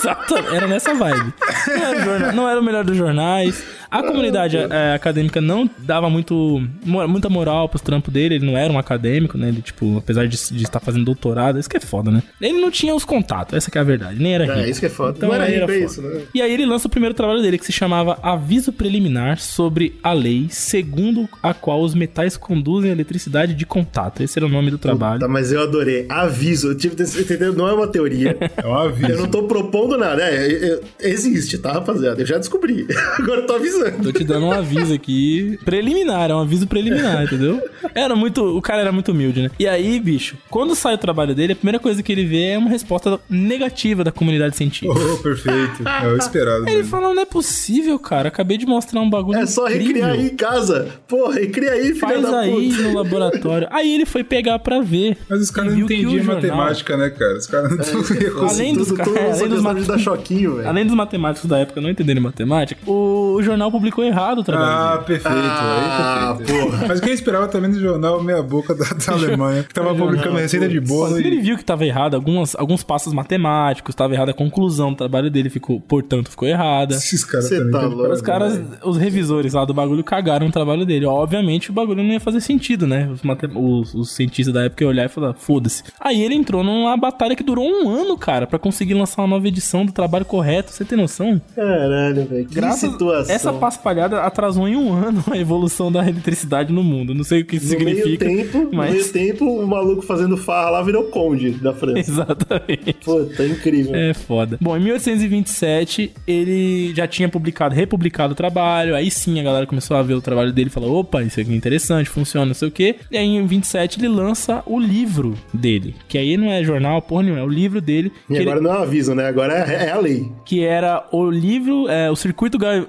Exato, 0.00 0.34
era 0.34 0.66
nessa 0.66 0.94
vibe. 0.94 1.34
Não 1.68 1.74
era, 1.84 2.04
jornal- 2.04 2.32
não 2.32 2.48
era 2.48 2.60
o 2.60 2.64
melhor 2.64 2.84
dos 2.84 2.96
jornais. 2.96 3.62
A 3.90 4.02
comunidade 4.02 4.56
eh, 4.56 4.94
acadêmica 4.94 5.40
não 5.40 5.68
dava 5.78 6.08
muito, 6.08 6.62
muita 6.84 7.28
moral 7.28 7.68
pros 7.68 7.82
trampos 7.82 8.12
dele. 8.12 8.36
Ele 8.36 8.46
não 8.46 8.56
era 8.56 8.72
um 8.72 8.78
acadêmico, 8.78 9.36
né? 9.36 9.48
Ele, 9.48 9.62
tipo, 9.62 9.98
apesar 9.98 10.26
de, 10.26 10.36
de 10.52 10.62
estar 10.62 10.80
fazendo 10.80 11.04
doutorado, 11.04 11.58
isso 11.58 11.68
que 11.68 11.76
é 11.76 11.80
foda, 11.80 12.10
né? 12.10 12.22
Ele 12.40 12.60
não 12.60 12.70
tinha 12.70 12.94
os 12.94 13.04
contatos, 13.04 13.54
essa 13.54 13.70
que 13.70 13.78
é 13.78 13.80
a 13.80 13.84
verdade. 13.84 14.20
Nem 14.20 14.34
era 14.34 14.44
rico. 14.44 14.58
É, 14.58 14.70
isso 14.70 14.80
que 14.80 14.86
é 14.86 14.90
foda. 14.90 15.14
Então, 15.16 15.28
não 15.28 15.34
era 15.34 15.46
rico, 15.46 15.70
é 15.70 15.78
isso, 15.78 16.02
né? 16.02 16.22
E 16.34 16.40
aí 16.40 16.52
ele 16.52 16.66
lança 16.66 16.86
o 16.86 16.90
primeiro 16.90 17.14
trabalho 17.14 17.42
dele, 17.42 17.58
que 17.58 17.66
se 17.66 17.72
chamava 17.72 18.18
Aviso 18.22 18.72
Preliminar 18.72 19.38
sobre 19.40 19.98
a 20.02 20.12
lei 20.12 20.46
segundo 20.50 21.28
a 21.42 21.52
qual 21.52 21.82
os 21.82 21.94
metais 21.94 22.36
conduzem 22.36 22.90
a 22.90 22.92
eletricidade 22.92 23.54
de 23.54 23.66
contato. 23.66 24.22
Esse 24.22 24.38
era 24.38 24.46
o 24.46 24.48
nome 24.48 24.70
do 24.70 24.78
trabalho. 24.78 25.28
Mas 25.28 25.52
eu 25.52 25.62
adorei. 25.62 26.06
Aviso. 26.08 26.74
Tipo, 26.74 27.02
entendeu? 27.02 27.52
Não 27.52 27.68
é 27.68 27.72
uma 27.72 27.86
teoria. 27.88 28.36
É 28.60 28.66
um 28.66 28.76
aviso. 28.76 29.12
Eu 29.12 29.18
não 29.18 29.26
tô 29.26 29.44
propondo 29.44 29.96
nada. 29.96 30.22
É, 30.22 30.52
é, 30.52 30.80
é, 31.00 31.08
existe, 31.08 31.56
tá, 31.56 31.72
rapaziada? 31.72 32.20
Eu 32.20 32.26
já 32.26 32.36
descobri. 32.36 32.86
Agora 33.18 33.40
eu 33.40 33.46
tô 33.46 33.54
avisando. 33.54 33.79
Avisando. 33.86 34.02
Tô 34.04 34.12
te 34.18 34.24
dando 34.24 34.46
um 34.46 34.52
aviso 34.52 34.92
aqui. 34.94 35.58
Preliminar, 35.64 36.30
é 36.30 36.34
um 36.34 36.40
aviso 36.40 36.66
preliminar, 36.66 37.24
entendeu? 37.24 37.60
Era 37.94 38.14
muito. 38.14 38.44
O 38.56 38.62
cara 38.62 38.80
era 38.82 38.92
muito 38.92 39.12
humilde, 39.12 39.42
né? 39.42 39.50
E 39.58 39.66
aí, 39.66 39.98
bicho, 40.00 40.36
quando 40.48 40.74
sai 40.74 40.94
o 40.94 40.98
trabalho 40.98 41.34
dele, 41.34 41.52
a 41.52 41.56
primeira 41.56 41.78
coisa 41.78 42.02
que 42.02 42.12
ele 42.12 42.24
vê 42.24 42.50
é 42.50 42.58
uma 42.58 42.70
resposta 42.70 43.18
negativa 43.28 44.04
da 44.04 44.12
comunidade 44.12 44.56
científica. 44.56 44.92
Oh, 44.92 45.16
perfeito. 45.22 45.82
É 45.86 46.06
o 46.08 46.16
esperado. 46.16 46.64
Aí 46.66 46.74
ele 46.74 46.84
fala: 46.84 47.12
não 47.14 47.22
é 47.22 47.26
possível, 47.26 47.98
cara. 47.98 48.28
Acabei 48.28 48.56
de 48.58 48.66
mostrar 48.66 49.00
um 49.00 49.08
bagulho. 49.10 49.38
É 49.38 49.46
só 49.46 49.66
incrível. 49.68 49.86
recriar 49.86 50.10
aí 50.12 50.26
em 50.26 50.36
casa. 50.36 50.88
Pô, 51.08 51.28
recria 51.28 51.72
aí, 51.72 51.86
filha 51.94 51.98
Faz 52.00 52.22
da 52.22 52.40
aí 52.40 52.70
puta. 52.70 52.82
no 52.82 52.94
laboratório. 52.94 53.68
Aí 53.70 53.94
ele 53.94 54.06
foi 54.06 54.22
pegar 54.24 54.58
pra 54.58 54.80
ver. 54.80 55.16
Mas 55.28 55.40
os 55.40 55.50
caras 55.50 55.72
não 55.74 55.80
entendiam 55.80 56.10
jornal- 56.22 56.36
matemática, 56.36 56.96
né, 56.96 57.10
cara? 57.10 57.36
Os 57.36 57.46
caras 57.46 57.70
não 57.70 57.78
estão 57.80 58.00
Além 58.48 58.74
dos 58.74 58.88
Tudo, 58.88 58.96
caras- 58.98 59.38
além 59.40 59.48
dos 59.48 59.62
mat- 59.62 59.98
choquinho, 59.98 60.56
velho. 60.56 60.68
Além 60.68 60.86
dos 60.86 60.94
matemáticos 60.94 61.48
da 61.48 61.58
época 61.58 61.80
não 61.80 61.90
entenderem 61.90 62.22
matemática, 62.22 62.80
o, 62.90 63.34
o 63.36 63.42
jornal 63.42 63.69
publicou 63.70 64.04
errado 64.04 64.38
o 64.40 64.44
trabalho 64.44 64.70
Ah, 64.70 64.92
dele. 64.94 65.04
perfeito. 65.06 65.36
Ah, 65.38 66.30
aí 66.32 66.36
perfeito. 66.38 66.64
porra. 66.70 66.84
Mas 66.88 67.00
quem 67.00 67.12
esperava 67.12 67.48
também 67.48 67.70
no 67.70 67.78
jornal 67.80 68.22
Meia 68.22 68.42
Boca 68.42 68.74
da, 68.74 68.84
da 68.84 69.12
Alemanha, 69.12 69.62
que 69.62 69.72
tava 69.74 69.94
publicando 69.94 70.36
receita 70.36 70.68
de 70.68 70.80
bolo 70.80 71.10
Quando 71.14 71.18
ele 71.26 71.36
e... 71.36 71.40
viu 71.40 71.56
que 71.56 71.64
tava 71.64 71.84
errado, 71.84 72.14
algumas, 72.14 72.54
alguns 72.56 72.82
passos 72.82 73.12
matemáticos, 73.12 73.94
tava 73.94 74.14
errada 74.14 74.30
a 74.30 74.34
conclusão 74.34 74.90
do 74.90 74.96
trabalho 74.96 75.30
dele, 75.30 75.50
ficou, 75.50 75.80
portanto, 75.80 76.30
ficou 76.30 76.46
errada. 76.48 76.94
Esses 76.94 77.24
caras 77.24 77.46
Cê 77.48 77.58
também. 77.58 77.72
tá 77.72 77.86
louco. 77.86 78.12
Os 78.12 78.20
caras, 78.20 78.60
os 78.84 78.96
revisores 78.96 79.54
lá 79.54 79.64
do 79.64 79.74
bagulho 79.74 80.02
cagaram 80.04 80.46
no 80.46 80.52
trabalho 80.52 80.84
dele. 80.84 81.06
Obviamente 81.06 81.70
o 81.70 81.72
bagulho 81.72 82.02
não 82.02 82.10
ia 82.12 82.20
fazer 82.20 82.40
sentido, 82.40 82.86
né? 82.86 83.08
Os, 83.12 83.22
mate- 83.22 83.46
os, 83.54 83.94
os 83.94 84.12
cientistas 84.12 84.52
da 84.54 84.64
época 84.64 84.84
iam 84.84 84.90
olhar 84.90 85.06
e 85.06 85.08
falar, 85.08 85.34
foda-se. 85.34 85.82
Aí 86.00 86.20
ele 86.22 86.34
entrou 86.34 86.62
numa 86.64 86.96
batalha 86.96 87.36
que 87.36 87.42
durou 87.42 87.64
um 87.66 87.88
ano, 87.88 88.16
cara, 88.16 88.46
pra 88.46 88.58
conseguir 88.58 88.94
lançar 88.94 89.22
uma 89.22 89.28
nova 89.28 89.46
edição 89.48 89.84
do 89.84 89.92
trabalho 89.92 90.24
correto. 90.24 90.70
Você 90.72 90.84
tem 90.84 90.96
noção? 90.98 91.40
Caralho, 91.54 92.24
velho. 92.26 92.46
Que 92.46 92.54
Graças 92.54 92.90
situação. 92.90 93.34
essa 93.34 93.52
paspalhada 93.60 94.22
atrasou 94.22 94.66
em 94.68 94.76
um 94.76 94.92
ano 94.94 95.22
a 95.30 95.36
evolução 95.36 95.90
da 95.92 96.06
eletricidade 96.08 96.72
no 96.72 96.82
mundo. 96.82 97.14
Não 97.14 97.24
sei 97.24 97.42
o 97.42 97.44
que 97.44 97.56
isso 97.56 97.66
no 97.72 97.78
significa. 97.78 98.24
meio 98.24 98.44
tempo, 98.46 98.58
no 98.70 98.76
mas... 98.76 98.92
meio 98.92 99.12
tempo, 99.12 99.44
o 99.44 99.66
maluco 99.66 100.02
fazendo 100.02 100.36
farra 100.36 100.70
lá 100.70 100.82
virou 100.82 101.04
conde 101.04 101.50
da 101.52 101.72
França. 101.72 101.98
Exatamente. 102.10 102.94
Puta, 103.04 103.46
incrível. 103.46 103.94
É 103.94 104.14
foda. 104.14 104.58
Bom, 104.60 104.76
em 104.76 104.80
1827, 104.80 106.12
ele 106.26 106.92
já 106.94 107.06
tinha 107.06 107.28
publicado, 107.28 107.74
republicado 107.74 108.32
o 108.32 108.36
trabalho. 108.36 108.94
Aí 108.94 109.10
sim 109.10 109.38
a 109.40 109.42
galera 109.42 109.66
começou 109.66 109.96
a 109.96 110.02
ver 110.02 110.14
o 110.14 110.20
trabalho 110.20 110.52
dele 110.52 110.68
e 110.68 110.72
falou: 110.72 110.98
opa, 111.00 111.22
isso 111.22 111.40
aqui 111.40 111.52
é 111.52 111.54
interessante, 111.56 112.08
funciona, 112.08 112.46
não 112.46 112.54
sei 112.54 112.68
o 112.68 112.70
quê. 112.70 112.96
E 113.10 113.16
aí 113.16 113.26
em 113.26 113.46
27 113.46 114.00
ele 114.00 114.08
lança 114.08 114.62
o 114.66 114.78
livro 114.78 115.34
dele. 115.52 115.94
Que 116.08 116.18
aí 116.18 116.36
não 116.36 116.50
é 116.50 116.62
jornal, 116.64 117.00
porra 117.02 117.22
nenhuma, 117.24 117.40
é 117.40 117.44
o 117.44 117.48
livro 117.48 117.80
dele. 117.80 118.12
E 118.28 118.38
agora 118.38 118.58
ele- 118.58 118.66
não 118.66 118.74
é 118.74 118.78
um 118.78 118.82
aviso, 118.82 119.14
né? 119.14 119.26
Agora 119.26 119.52
é, 119.54 119.86
é 119.86 119.90
a 119.90 119.98
lei. 119.98 120.30
que 120.44 120.64
era 120.64 121.06
o 121.12 121.30
livro, 121.30 121.88
é, 121.88 122.10
o 122.10 122.16
circuito 122.16 122.58
ga- 122.58 122.86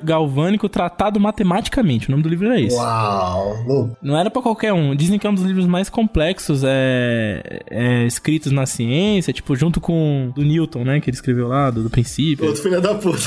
galvânico 0.62 0.70
tratado 0.70 1.20
matematicamente. 1.20 2.07
O 2.07 2.12
nome 2.12 2.24
do 2.24 2.30
livro 2.30 2.47
era 2.47 2.59
esse. 2.59 2.76
Uau. 2.76 3.95
Não 4.01 4.18
era 4.18 4.30
pra 4.30 4.41
qualquer 4.41 4.74
um. 4.74 4.95
Dizem 4.95 5.18
que 5.18 5.26
é 5.26 5.30
um 5.30 5.34
dos 5.34 5.43
livros 5.43 5.66
mais 5.66 5.89
complexos 5.89 6.64
é, 6.64 7.62
é, 7.70 8.05
escritos 8.05 8.51
na 8.51 8.66
ciência, 8.66 9.34
tipo, 9.34 9.55
junto 9.55 9.80
com 9.80 10.32
do 10.36 10.43
Newton, 10.43 10.84
né? 10.84 10.99
Que 10.99 11.09
ele 11.09 11.16
escreveu 11.16 11.47
lá, 11.47 11.70
do, 11.70 11.84
do 11.84 11.89
princípio. 11.89 12.45
Outro 12.45 12.62
filho 12.62 12.82
da 12.82 12.95
puta. 12.95 13.22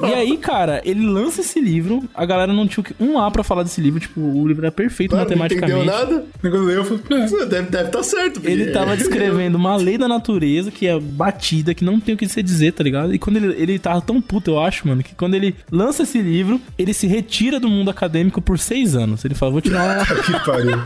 E 0.00 0.14
aí, 0.14 0.36
cara, 0.38 0.80
ele 0.84 1.06
lança 1.06 1.42
esse 1.42 1.60
livro, 1.60 2.02
a 2.14 2.24
galera 2.24 2.52
não 2.52 2.66
tinha 2.66 2.84
um 2.98 3.18
A 3.18 3.30
pra 3.30 3.42
falar 3.44 3.62
desse 3.62 3.80
livro, 3.80 4.00
tipo, 4.00 4.20
o 4.20 4.48
livro 4.48 4.64
era 4.64 4.72
perfeito 4.72 5.14
Não 5.14 5.22
entendeu 5.22 5.38
matematicamente. 5.38 5.86
nada? 5.86 6.24
Quando 6.40 6.64
leu, 6.64 6.76
eu 6.78 6.84
falei, 6.84 7.24
"É, 7.24 7.46
Deve 7.46 7.66
estar 7.66 7.84
tá 7.84 8.02
certo. 8.02 8.40
porque- 8.40 8.50
Ele 8.50 8.70
tava 8.72 8.96
descrevendo 8.96 9.56
uma 9.56 9.76
lei 9.76 9.98
da 9.98 10.08
natureza 10.08 10.70
que 10.70 10.86
é 10.86 10.98
batida, 10.98 11.74
que 11.74 11.84
não 11.84 12.00
tem 12.00 12.14
o 12.14 12.18
que 12.18 12.26
se 12.28 12.42
dizer, 12.42 12.72
tá 12.72 12.82
ligado? 12.82 13.14
E 13.14 13.18
quando 13.18 13.36
ele, 13.36 13.54
ele 13.60 13.78
tava 13.78 14.00
tão 14.00 14.20
puto, 14.22 14.52
eu 14.52 14.60
acho, 14.60 14.88
mano, 14.88 15.02
que 15.02 15.14
quando 15.14 15.34
ele 15.34 15.54
lança 15.70 16.02
esse 16.02 16.20
livro, 16.20 16.60
ele 16.82 16.94
se 16.94 17.06
retira 17.06 17.58
do 17.60 17.68
mundo 17.68 17.90
acadêmico 17.90 18.40
por 18.40 18.58
seis 18.58 18.94
anos. 18.94 19.24
Ele 19.24 19.34
fala, 19.34 19.52
vou 19.52 19.60
tirar 19.60 19.98
uma... 20.08 20.22
que 20.22 20.44
pariu. 20.44 20.78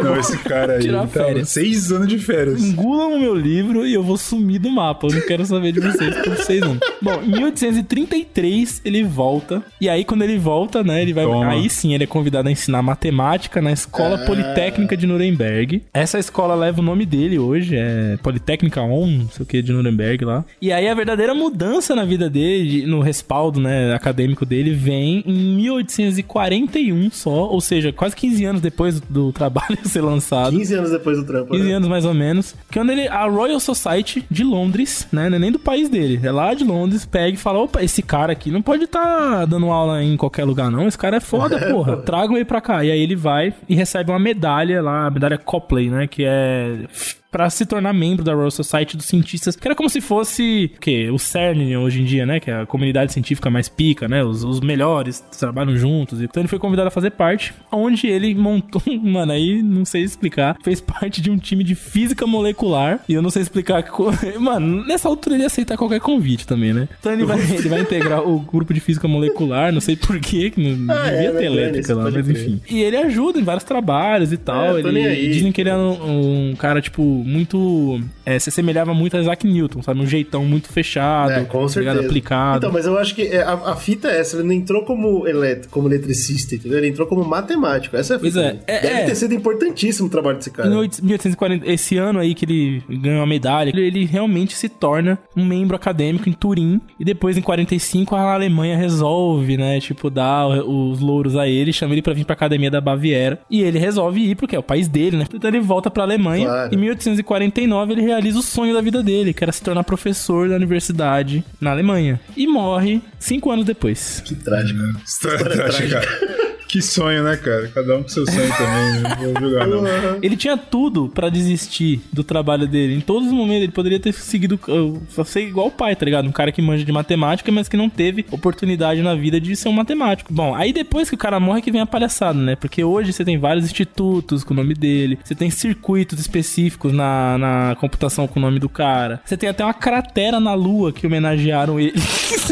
Não, 0.00 0.16
esse 0.18 0.38
cara 0.38 0.74
aí, 0.74 0.80
Tirar 0.82 1.06
tava 1.06 1.24
férias. 1.26 1.48
seis 1.48 1.90
anos 1.90 2.08
de 2.08 2.18
férias. 2.18 2.62
Engulam 2.62 3.14
o 3.14 3.20
meu 3.20 3.34
livro 3.34 3.86
e 3.86 3.94
eu 3.94 4.02
vou 4.02 4.16
sumir 4.16 4.58
do 4.58 4.70
mapa. 4.70 5.06
Eu 5.08 5.14
não 5.14 5.26
quero 5.26 5.44
saber 5.44 5.72
de 5.72 5.80
vocês 5.80 6.14
por 6.16 6.36
vocês, 6.36 6.60
não. 6.60 6.78
Bom, 7.02 7.20
em 7.22 7.30
1833 7.32 8.82
ele 8.84 9.02
volta. 9.02 9.62
E 9.80 9.88
aí, 9.88 10.04
quando 10.04 10.22
ele 10.22 10.38
volta, 10.38 10.82
né? 10.82 11.02
Ele 11.02 11.12
vai. 11.12 11.24
Toma. 11.24 11.48
Aí 11.50 11.68
sim, 11.68 11.94
ele 11.94 12.04
é 12.04 12.06
convidado 12.06 12.48
a 12.48 12.52
ensinar 12.52 12.82
matemática 12.82 13.60
na 13.60 13.72
Escola 13.72 14.18
Politécnica 14.18 14.96
de 14.96 15.06
Nuremberg. 15.06 15.82
Essa 15.92 16.18
escola 16.18 16.54
leva 16.54 16.80
o 16.80 16.84
nome 16.84 17.04
dele 17.06 17.38
hoje, 17.38 17.76
é 17.76 18.16
Politécnica 18.22 18.80
On, 18.82 19.06
não 19.06 19.28
sei 19.28 19.42
o 19.42 19.46
que, 19.46 19.62
de 19.62 19.72
Nuremberg 19.72 20.24
lá. 20.24 20.44
E 20.60 20.72
aí 20.72 20.88
a 20.88 20.94
verdadeira 20.94 21.34
mudança 21.34 21.94
na 21.94 22.04
vida 22.04 22.28
dele, 22.30 22.86
no 22.86 23.00
respaldo, 23.00 23.60
né, 23.60 23.94
acadêmico 23.94 24.44
dele, 24.44 24.72
vem 24.72 25.22
em 25.26 25.37
1841 25.38 27.10
só, 27.10 27.48
ou 27.48 27.60
seja, 27.60 27.92
quase 27.92 28.16
15 28.16 28.44
anos 28.44 28.60
depois 28.60 29.00
do 29.00 29.32
trabalho 29.32 29.78
ser 29.84 30.00
lançado. 30.00 30.56
15 30.56 30.74
anos 30.74 30.90
depois 30.90 31.16
do 31.18 31.24
trampo. 31.24 31.52
15 31.52 31.64
né? 31.64 31.72
anos 31.72 31.88
mais 31.88 32.04
ou 32.04 32.14
menos. 32.14 32.54
Que 32.70 32.78
quando 32.78 32.90
ele. 32.90 33.08
A 33.08 33.26
Royal 33.26 33.60
Society 33.60 34.24
de 34.30 34.44
Londres, 34.44 35.06
né? 35.12 35.28
Não 35.28 35.36
é 35.36 35.38
nem 35.38 35.52
do 35.52 35.58
país 35.58 35.88
dele. 35.88 36.20
É 36.22 36.30
lá 36.30 36.54
de 36.54 36.64
Londres, 36.64 37.04
pega 37.04 37.34
e 37.34 37.36
fala: 37.36 37.58
opa, 37.60 37.82
esse 37.82 38.02
cara 38.02 38.32
aqui 38.32 38.50
não 38.50 38.62
pode 38.62 38.84
estar 38.84 39.44
dando 39.46 39.70
aula 39.70 40.02
em 40.02 40.16
qualquer 40.16 40.44
lugar, 40.44 40.70
não. 40.70 40.86
Esse 40.86 40.98
cara 40.98 41.16
é 41.16 41.20
foda, 41.20 41.58
porra. 41.70 41.96
Tragam 41.98 42.36
ele 42.36 42.44
pra 42.44 42.60
cá. 42.60 42.84
E 42.84 42.90
aí 42.90 43.00
ele 43.00 43.16
vai 43.16 43.52
e 43.68 43.74
recebe 43.74 44.10
uma 44.10 44.18
medalha 44.18 44.80
lá, 44.82 45.06
a 45.06 45.10
medalha 45.10 45.38
Copley, 45.38 45.90
né? 45.90 46.06
Que 46.06 46.24
é. 46.24 46.86
Pra 47.30 47.50
se 47.50 47.66
tornar 47.66 47.92
membro 47.92 48.24
da 48.24 48.32
Royal 48.32 48.50
Society 48.50 48.96
dos 48.96 49.04
cientistas, 49.06 49.54
que 49.54 49.68
era 49.68 49.74
como 49.74 49.88
se 49.90 50.00
fosse 50.00 50.70
o 50.76 50.80
quê? 50.80 51.10
O 51.12 51.18
CERN 51.18 51.76
hoje 51.76 52.00
em 52.00 52.04
dia, 52.04 52.24
né? 52.24 52.40
Que 52.40 52.50
é 52.50 52.62
a 52.62 52.66
comunidade 52.66 53.12
científica 53.12 53.50
mais 53.50 53.68
pica, 53.68 54.08
né? 54.08 54.24
Os, 54.24 54.42
os 54.44 54.60
melhores 54.60 55.20
trabalham 55.38 55.76
juntos. 55.76 56.22
Então 56.22 56.40
ele 56.40 56.48
foi 56.48 56.58
convidado 56.58 56.88
a 56.88 56.90
fazer 56.90 57.10
parte, 57.10 57.52
onde 57.70 58.06
ele 58.06 58.34
montou, 58.34 58.80
mano, 59.02 59.32
aí 59.32 59.62
não 59.62 59.84
sei 59.84 60.02
explicar, 60.04 60.56
fez 60.64 60.80
parte 60.80 61.20
de 61.20 61.30
um 61.30 61.36
time 61.36 61.62
de 61.62 61.74
física 61.74 62.26
molecular. 62.26 63.00
E 63.06 63.12
eu 63.12 63.20
não 63.20 63.28
sei 63.30 63.42
explicar. 63.42 63.82
co- 63.82 64.08
Mano, 64.40 64.86
nessa 64.86 65.06
altura 65.08 65.36
ele 65.36 65.42
ia 65.42 65.48
aceitar 65.48 65.76
qualquer 65.76 66.00
convite 66.00 66.46
também, 66.46 66.72
né? 66.72 66.88
Então 66.98 67.12
ele 67.12 67.24
vai, 67.26 67.38
ele 67.38 67.68
vai 67.68 67.80
integrar 67.80 68.26
o 68.26 68.40
grupo 68.40 68.72
de 68.72 68.80
física 68.80 69.06
molecular, 69.06 69.70
não 69.70 69.80
sei 69.82 69.96
porquê, 69.96 70.50
que 70.50 70.60
não 70.62 70.94
Ah, 70.94 71.10
devia 71.10 71.28
é, 71.28 71.32
ter 71.32 71.44
elétrica 71.44 71.94
lá, 71.94 72.10
mas 72.10 72.28
enfim. 72.28 72.60
E 72.70 72.80
ele 72.80 72.96
ajuda 72.96 73.38
em 73.38 73.44
vários 73.44 73.64
trabalhos 73.64 74.32
e 74.32 74.38
tal. 74.38 74.78
É, 74.78 74.80
ele. 74.80 75.28
Dizem 75.28 75.52
que 75.52 75.60
ele 75.60 75.68
era 75.68 75.78
um, 75.78 76.50
um 76.52 76.56
cara, 76.56 76.80
tipo, 76.80 77.17
muito. 77.24 78.00
É, 78.24 78.38
se 78.38 78.48
assemelhava 78.48 78.92
muito 78.94 79.16
a 79.16 79.20
Isaac 79.20 79.46
Newton, 79.46 79.82
sabe? 79.82 80.00
Um 80.00 80.06
jeitão 80.06 80.44
muito 80.44 80.68
fechado, 80.72 81.32
É, 81.32 81.44
com 81.44 81.66
certeza. 81.68 81.80
ligado? 81.94 82.06
aplicado. 82.08 82.58
Então, 82.58 82.72
mas 82.72 82.86
eu 82.86 82.96
acho 82.98 83.14
que 83.14 83.22
é, 83.22 83.42
a, 83.42 83.52
a 83.52 83.76
fita 83.76 84.08
é 84.08 84.20
essa, 84.20 84.36
ele 84.36 84.46
não 84.46 84.52
entrou 84.54 84.84
como, 84.84 85.26
elet 85.26 85.68
como 85.68 85.88
eletricista, 85.88 86.54
entendeu? 86.54 86.78
Ele 86.78 86.88
entrou 86.88 87.06
como 87.06 87.24
matemático. 87.24 87.96
Essa 87.96 88.14
é 88.14 88.16
a 88.16 88.20
Pois 88.20 88.32
fita. 88.34 88.44
é, 88.46 88.50
dele. 88.50 88.62
é- 88.66 88.80
Deve 88.80 88.94
é. 89.00 89.04
ter 89.06 89.14
sido 89.14 89.34
importantíssimo 89.34 90.08
o 90.08 90.10
trabalho 90.10 90.38
desse 90.38 90.50
cara. 90.50 90.68
Em 90.68 90.72
1840, 90.72 91.70
esse 91.70 91.96
ano 91.96 92.18
aí 92.18 92.34
que 92.34 92.44
ele 92.44 92.82
ganhou 92.88 93.22
a 93.22 93.26
medalha, 93.26 93.68
ele, 93.70 93.82
ele 93.86 94.04
realmente 94.04 94.54
se 94.54 94.68
torna 94.68 95.18
um 95.36 95.44
membro 95.44 95.76
acadêmico 95.76 96.28
em 96.28 96.32
Turim. 96.32 96.80
E 96.98 97.04
depois, 97.04 97.36
em 97.36 97.42
45, 97.42 98.14
a 98.16 98.34
Alemanha 98.34 98.76
resolve, 98.76 99.56
né? 99.56 99.80
Tipo, 99.80 100.10
dar 100.10 100.46
os 100.48 101.00
louros 101.00 101.36
a 101.36 101.46
ele, 101.48 101.72
chama 101.72 101.94
ele 101.94 102.02
pra 102.02 102.12
vir 102.12 102.24
pra 102.24 102.34
academia 102.34 102.70
da 102.70 102.80
Baviera. 102.80 103.38
E 103.50 103.62
ele 103.62 103.78
resolve 103.78 104.20
ir, 104.20 104.34
porque 104.36 104.56
é 104.56 104.58
o 104.58 104.62
país 104.62 104.88
dele, 104.88 105.16
né? 105.16 105.24
Então 105.32 105.48
ele 105.50 105.60
volta 105.60 105.90
pra 105.90 106.02
Alemanha. 106.02 106.46
Claro. 106.46 106.74
Em 106.74 106.78
1849, 107.10 107.92
ele 107.92 108.02
realiza 108.02 108.38
o 108.38 108.42
sonho 108.42 108.74
da 108.74 108.80
vida 108.80 109.02
dele, 109.02 109.32
que 109.32 109.44
era 109.44 109.52
se 109.52 109.62
tornar 109.62 109.84
professor 109.84 110.48
da 110.48 110.56
universidade 110.56 111.44
na 111.60 111.70
Alemanha. 111.70 112.20
E 112.36 112.46
morre 112.46 113.00
cinco 113.18 113.50
anos 113.50 113.64
depois. 113.64 114.22
Que 114.24 114.34
trágico. 114.34 114.80
História 115.04 115.44
trágica, 115.44 116.00
cara. 116.00 116.57
Que 116.68 116.82
sonho, 116.82 117.24
né, 117.24 117.34
cara? 117.36 117.68
Cada 117.68 117.96
um 117.96 118.02
com 118.02 118.08
seu 118.08 118.26
sonho 118.26 118.48
também, 118.54 119.00
né? 119.00 119.16
Não 119.18 119.32
vou 119.32 119.42
julgar, 119.42 119.66
não. 119.66 120.18
Ele 120.22 120.36
tinha 120.36 120.54
tudo 120.54 121.08
pra 121.08 121.30
desistir 121.30 122.02
do 122.12 122.22
trabalho 122.22 122.68
dele. 122.68 122.94
Em 122.94 123.00
todos 123.00 123.28
os 123.28 123.32
momentos 123.32 123.62
ele 123.62 123.72
poderia 123.72 123.98
ter 123.98 124.12
seguido 124.12 124.60
uh, 124.68 125.24
ser 125.24 125.40
igual 125.40 125.68
o 125.68 125.70
pai, 125.70 125.96
tá 125.96 126.04
ligado? 126.04 126.28
Um 126.28 126.32
cara 126.32 126.52
que 126.52 126.60
manja 126.60 126.84
de 126.84 126.92
matemática, 126.92 127.50
mas 127.50 127.68
que 127.68 127.76
não 127.76 127.88
teve 127.88 128.26
oportunidade 128.30 129.00
na 129.00 129.14
vida 129.14 129.40
de 129.40 129.56
ser 129.56 129.70
um 129.70 129.72
matemático. 129.72 130.32
Bom, 130.32 130.54
aí 130.54 130.70
depois 130.70 131.08
que 131.08 131.14
o 131.14 131.18
cara 131.18 131.40
morre 131.40 131.62
que 131.62 131.72
vem 131.72 131.80
a 131.80 131.86
palhaçada, 131.86 132.38
né? 132.38 132.54
Porque 132.54 132.84
hoje 132.84 133.14
você 133.14 133.24
tem 133.24 133.38
vários 133.38 133.64
institutos 133.64 134.44
com 134.44 134.52
o 134.52 134.56
nome 134.56 134.74
dele, 134.74 135.18
você 135.24 135.34
tem 135.34 135.48
circuitos 135.48 136.20
específicos 136.20 136.92
na, 136.92 137.38
na 137.38 137.76
computação 137.80 138.28
com 138.28 138.38
o 138.38 138.42
nome 138.42 138.58
do 138.58 138.68
cara. 138.68 139.22
Você 139.24 139.38
tem 139.38 139.48
até 139.48 139.64
uma 139.64 139.72
cratera 139.72 140.38
na 140.38 140.52
lua 140.52 140.92
que 140.92 141.06
homenagearam 141.06 141.80
ele. 141.80 141.98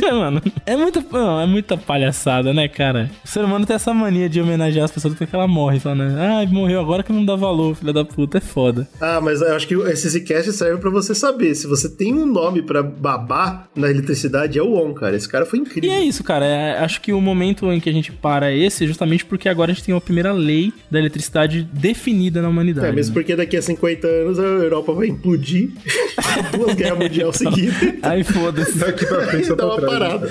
É, 0.02 0.10
mano. 0.12 0.42
É 0.64 0.74
muita, 0.74 1.04
não, 1.12 1.38
é 1.38 1.46
muita 1.46 1.76
palhaçada, 1.76 2.54
né, 2.54 2.66
cara? 2.66 3.10
O 3.22 3.28
ser 3.28 3.44
humano 3.44 3.66
tem 3.66 3.76
essa 3.76 3.92
mania 3.92 4.05
de 4.28 4.40
homenagear 4.40 4.84
as 4.84 4.90
pessoas 4.90 5.14
porque 5.14 5.34
ela 5.34 5.46
morre, 5.48 5.80
só, 5.80 5.94
né? 5.94 6.14
Ah, 6.18 6.46
morreu 6.52 6.80
agora 6.80 7.02
que 7.02 7.12
não 7.12 7.24
dá 7.24 7.34
valor, 7.36 7.74
filha 7.74 7.92
da 7.92 8.04
puta, 8.04 8.38
é 8.38 8.40
foda. 8.40 8.88
Ah, 9.00 9.20
mas 9.20 9.40
eu 9.40 9.54
acho 9.54 9.66
que 9.66 9.74
esse 9.74 10.08
Zcast 10.08 10.52
serve 10.52 10.80
pra 10.80 10.90
você 10.90 11.14
saber. 11.14 11.54
Se 11.54 11.66
você 11.66 11.88
tem 11.88 12.14
um 12.14 12.26
nome 12.26 12.62
pra 12.62 12.82
babar 12.82 13.68
na 13.74 13.90
eletricidade, 13.90 14.58
é 14.58 14.62
o 14.62 14.74
On, 14.74 14.92
cara. 14.94 15.16
Esse 15.16 15.28
cara 15.28 15.44
foi 15.44 15.58
E 15.58 15.62
incrível. 15.62 15.92
é 15.92 16.00
isso, 16.00 16.22
cara. 16.24 16.44
É, 16.44 16.78
acho 16.78 17.00
que 17.00 17.12
o 17.12 17.20
momento 17.20 17.70
em 17.72 17.80
que 17.80 17.88
a 17.88 17.92
gente 17.92 18.12
para 18.12 18.50
é 18.52 18.56
esse, 18.56 18.86
justamente 18.86 19.24
porque 19.24 19.48
agora 19.48 19.70
a 19.70 19.74
gente 19.74 19.84
tem 19.84 19.94
a 19.96 20.00
primeira 20.00 20.32
lei 20.32 20.72
da 20.90 20.98
eletricidade 20.98 21.68
definida 21.72 22.40
na 22.42 22.48
humanidade. 22.48 22.86
É, 22.88 22.92
mesmo 22.92 23.14
né? 23.14 23.20
porque 23.20 23.34
daqui 23.36 23.56
a 23.56 23.62
50 23.62 24.06
anos 24.06 24.38
a 24.38 24.42
Europa 24.42 24.92
vai 24.92 25.08
implodir. 25.08 25.70
Duas 26.56 26.74
guerras 26.74 26.98
mundiais 26.98 27.36
seguidas. 27.36 27.94
Aí 28.02 28.22
foda-se. 28.24 28.78
Daqui 28.78 29.06
pra 29.06 29.26
frente 29.26 29.46
só 29.46 29.54
Dá 29.54 29.66
pra 29.66 29.74
uma 29.74 29.76
trás. 29.80 29.98
parada. 29.98 30.30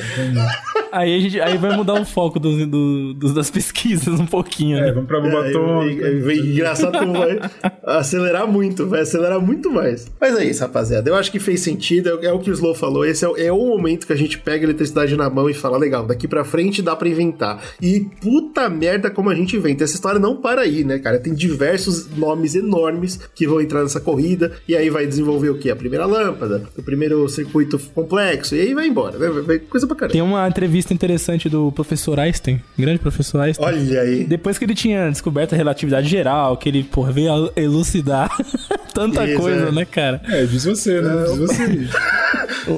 Aí, 0.97 1.15
a 1.15 1.19
gente, 1.19 1.39
aí 1.41 1.57
vai 1.57 1.75
mudar 1.75 1.93
o 1.99 2.05
foco 2.05 2.39
do, 2.39 2.65
do- 2.65 3.13
do- 3.13 3.33
das 3.33 3.49
pesquisas 3.51 4.19
um 4.19 4.25
pouquinho, 4.25 4.77
É, 4.77 4.81
né? 4.81 4.91
vamos 4.93 5.07
pra 5.07 5.19
bomba 5.19 5.45
É, 5.45 5.49
atômica. 5.49 6.05
é, 6.05 6.09
é, 6.11 6.13
é 6.13 6.35
engraçado 6.37 6.97
como 6.97 7.13
vai 7.13 7.39
acelerar 7.83 8.47
muito, 8.47 8.87
vai 8.87 9.01
acelerar 9.01 9.39
muito 9.39 9.71
mais. 9.71 10.11
Mas 10.19 10.37
é 10.37 10.45
isso, 10.45 10.61
rapaziada. 10.61 11.09
Eu 11.09 11.15
acho 11.15 11.31
que 11.31 11.39
fez 11.39 11.59
sentido, 11.61 12.19
é, 12.21 12.27
é 12.27 12.31
o 12.31 12.39
que 12.39 12.49
o 12.49 12.53
Slow 12.53 12.75
falou. 12.75 13.05
Esse 13.05 13.25
é, 13.25 13.27
o- 13.29 13.37
é 13.37 13.51
o 13.51 13.57
momento 13.57 14.07
que 14.07 14.13
a 14.13 14.15
gente 14.15 14.37
pega 14.39 14.63
a 14.65 14.67
eletricidade 14.69 15.15
na 15.15 15.29
mão 15.29 15.49
e 15.49 15.53
fala: 15.53 15.77
legal, 15.77 16.05
daqui 16.05 16.27
pra 16.27 16.43
frente 16.43 16.81
dá 16.81 16.95
pra 16.95 17.07
inventar. 17.09 17.61
E 17.81 18.01
puta 18.21 18.69
merda, 18.69 19.09
como 19.09 19.29
a 19.29 19.35
gente 19.35 19.55
inventa. 19.55 19.83
Essa 19.83 19.95
história 19.95 20.19
não 20.19 20.35
para 20.37 20.61
aí, 20.61 20.83
né, 20.83 20.99
cara? 20.99 21.19
Tem 21.19 21.33
diversos 21.33 22.07
nomes 22.15 22.55
enormes 22.55 23.19
que 23.35 23.47
vão 23.47 23.61
entrar 23.61 23.81
nessa 23.83 23.99
corrida, 23.99 24.53
e 24.67 24.75
aí 24.75 24.89
vai 24.89 25.05
desenvolver 25.05 25.49
o 25.49 25.57
quê? 25.57 25.69
A 25.69 25.75
primeira 25.75 26.05
lâmpada, 26.05 26.63
o 26.77 26.81
primeiro 26.83 27.27
circuito 27.29 27.79
complexo, 27.93 28.55
e 28.55 28.61
aí 28.61 28.73
vai 28.73 28.87
embora, 28.87 29.17
né? 29.17 29.27
Vai, 29.29 29.41
vai 29.41 29.59
coisa 29.59 29.87
pra 29.87 29.95
caramba. 29.95 30.13
Tem 30.13 30.21
uma 30.21 30.47
entrevista 30.47 30.84
interessante 30.93 31.49
do 31.49 31.71
professor 31.71 32.19
Einstein, 32.19 32.61
grande 32.77 32.99
professor 32.99 33.41
Einstein. 33.41 33.65
Olha 33.67 34.01
aí. 34.01 34.23
Depois 34.25 34.57
que 34.57 34.65
ele 34.65 34.75
tinha 34.75 35.09
descoberto 35.09 35.53
a 35.53 35.55
relatividade 35.55 36.07
geral, 36.07 36.57
que 36.57 36.69
ele, 36.69 36.83
porra, 36.83 37.11
veio 37.11 37.51
elucidar 37.55 38.29
tanta 38.93 39.25
Isso, 39.27 39.39
coisa, 39.41 39.67
é. 39.67 39.71
né, 39.71 39.85
cara? 39.85 40.21
É, 40.27 40.45
diz 40.45 40.65
você, 40.65 41.01
né? 41.01 41.25
Diz 41.27 41.37
você. 41.37 41.87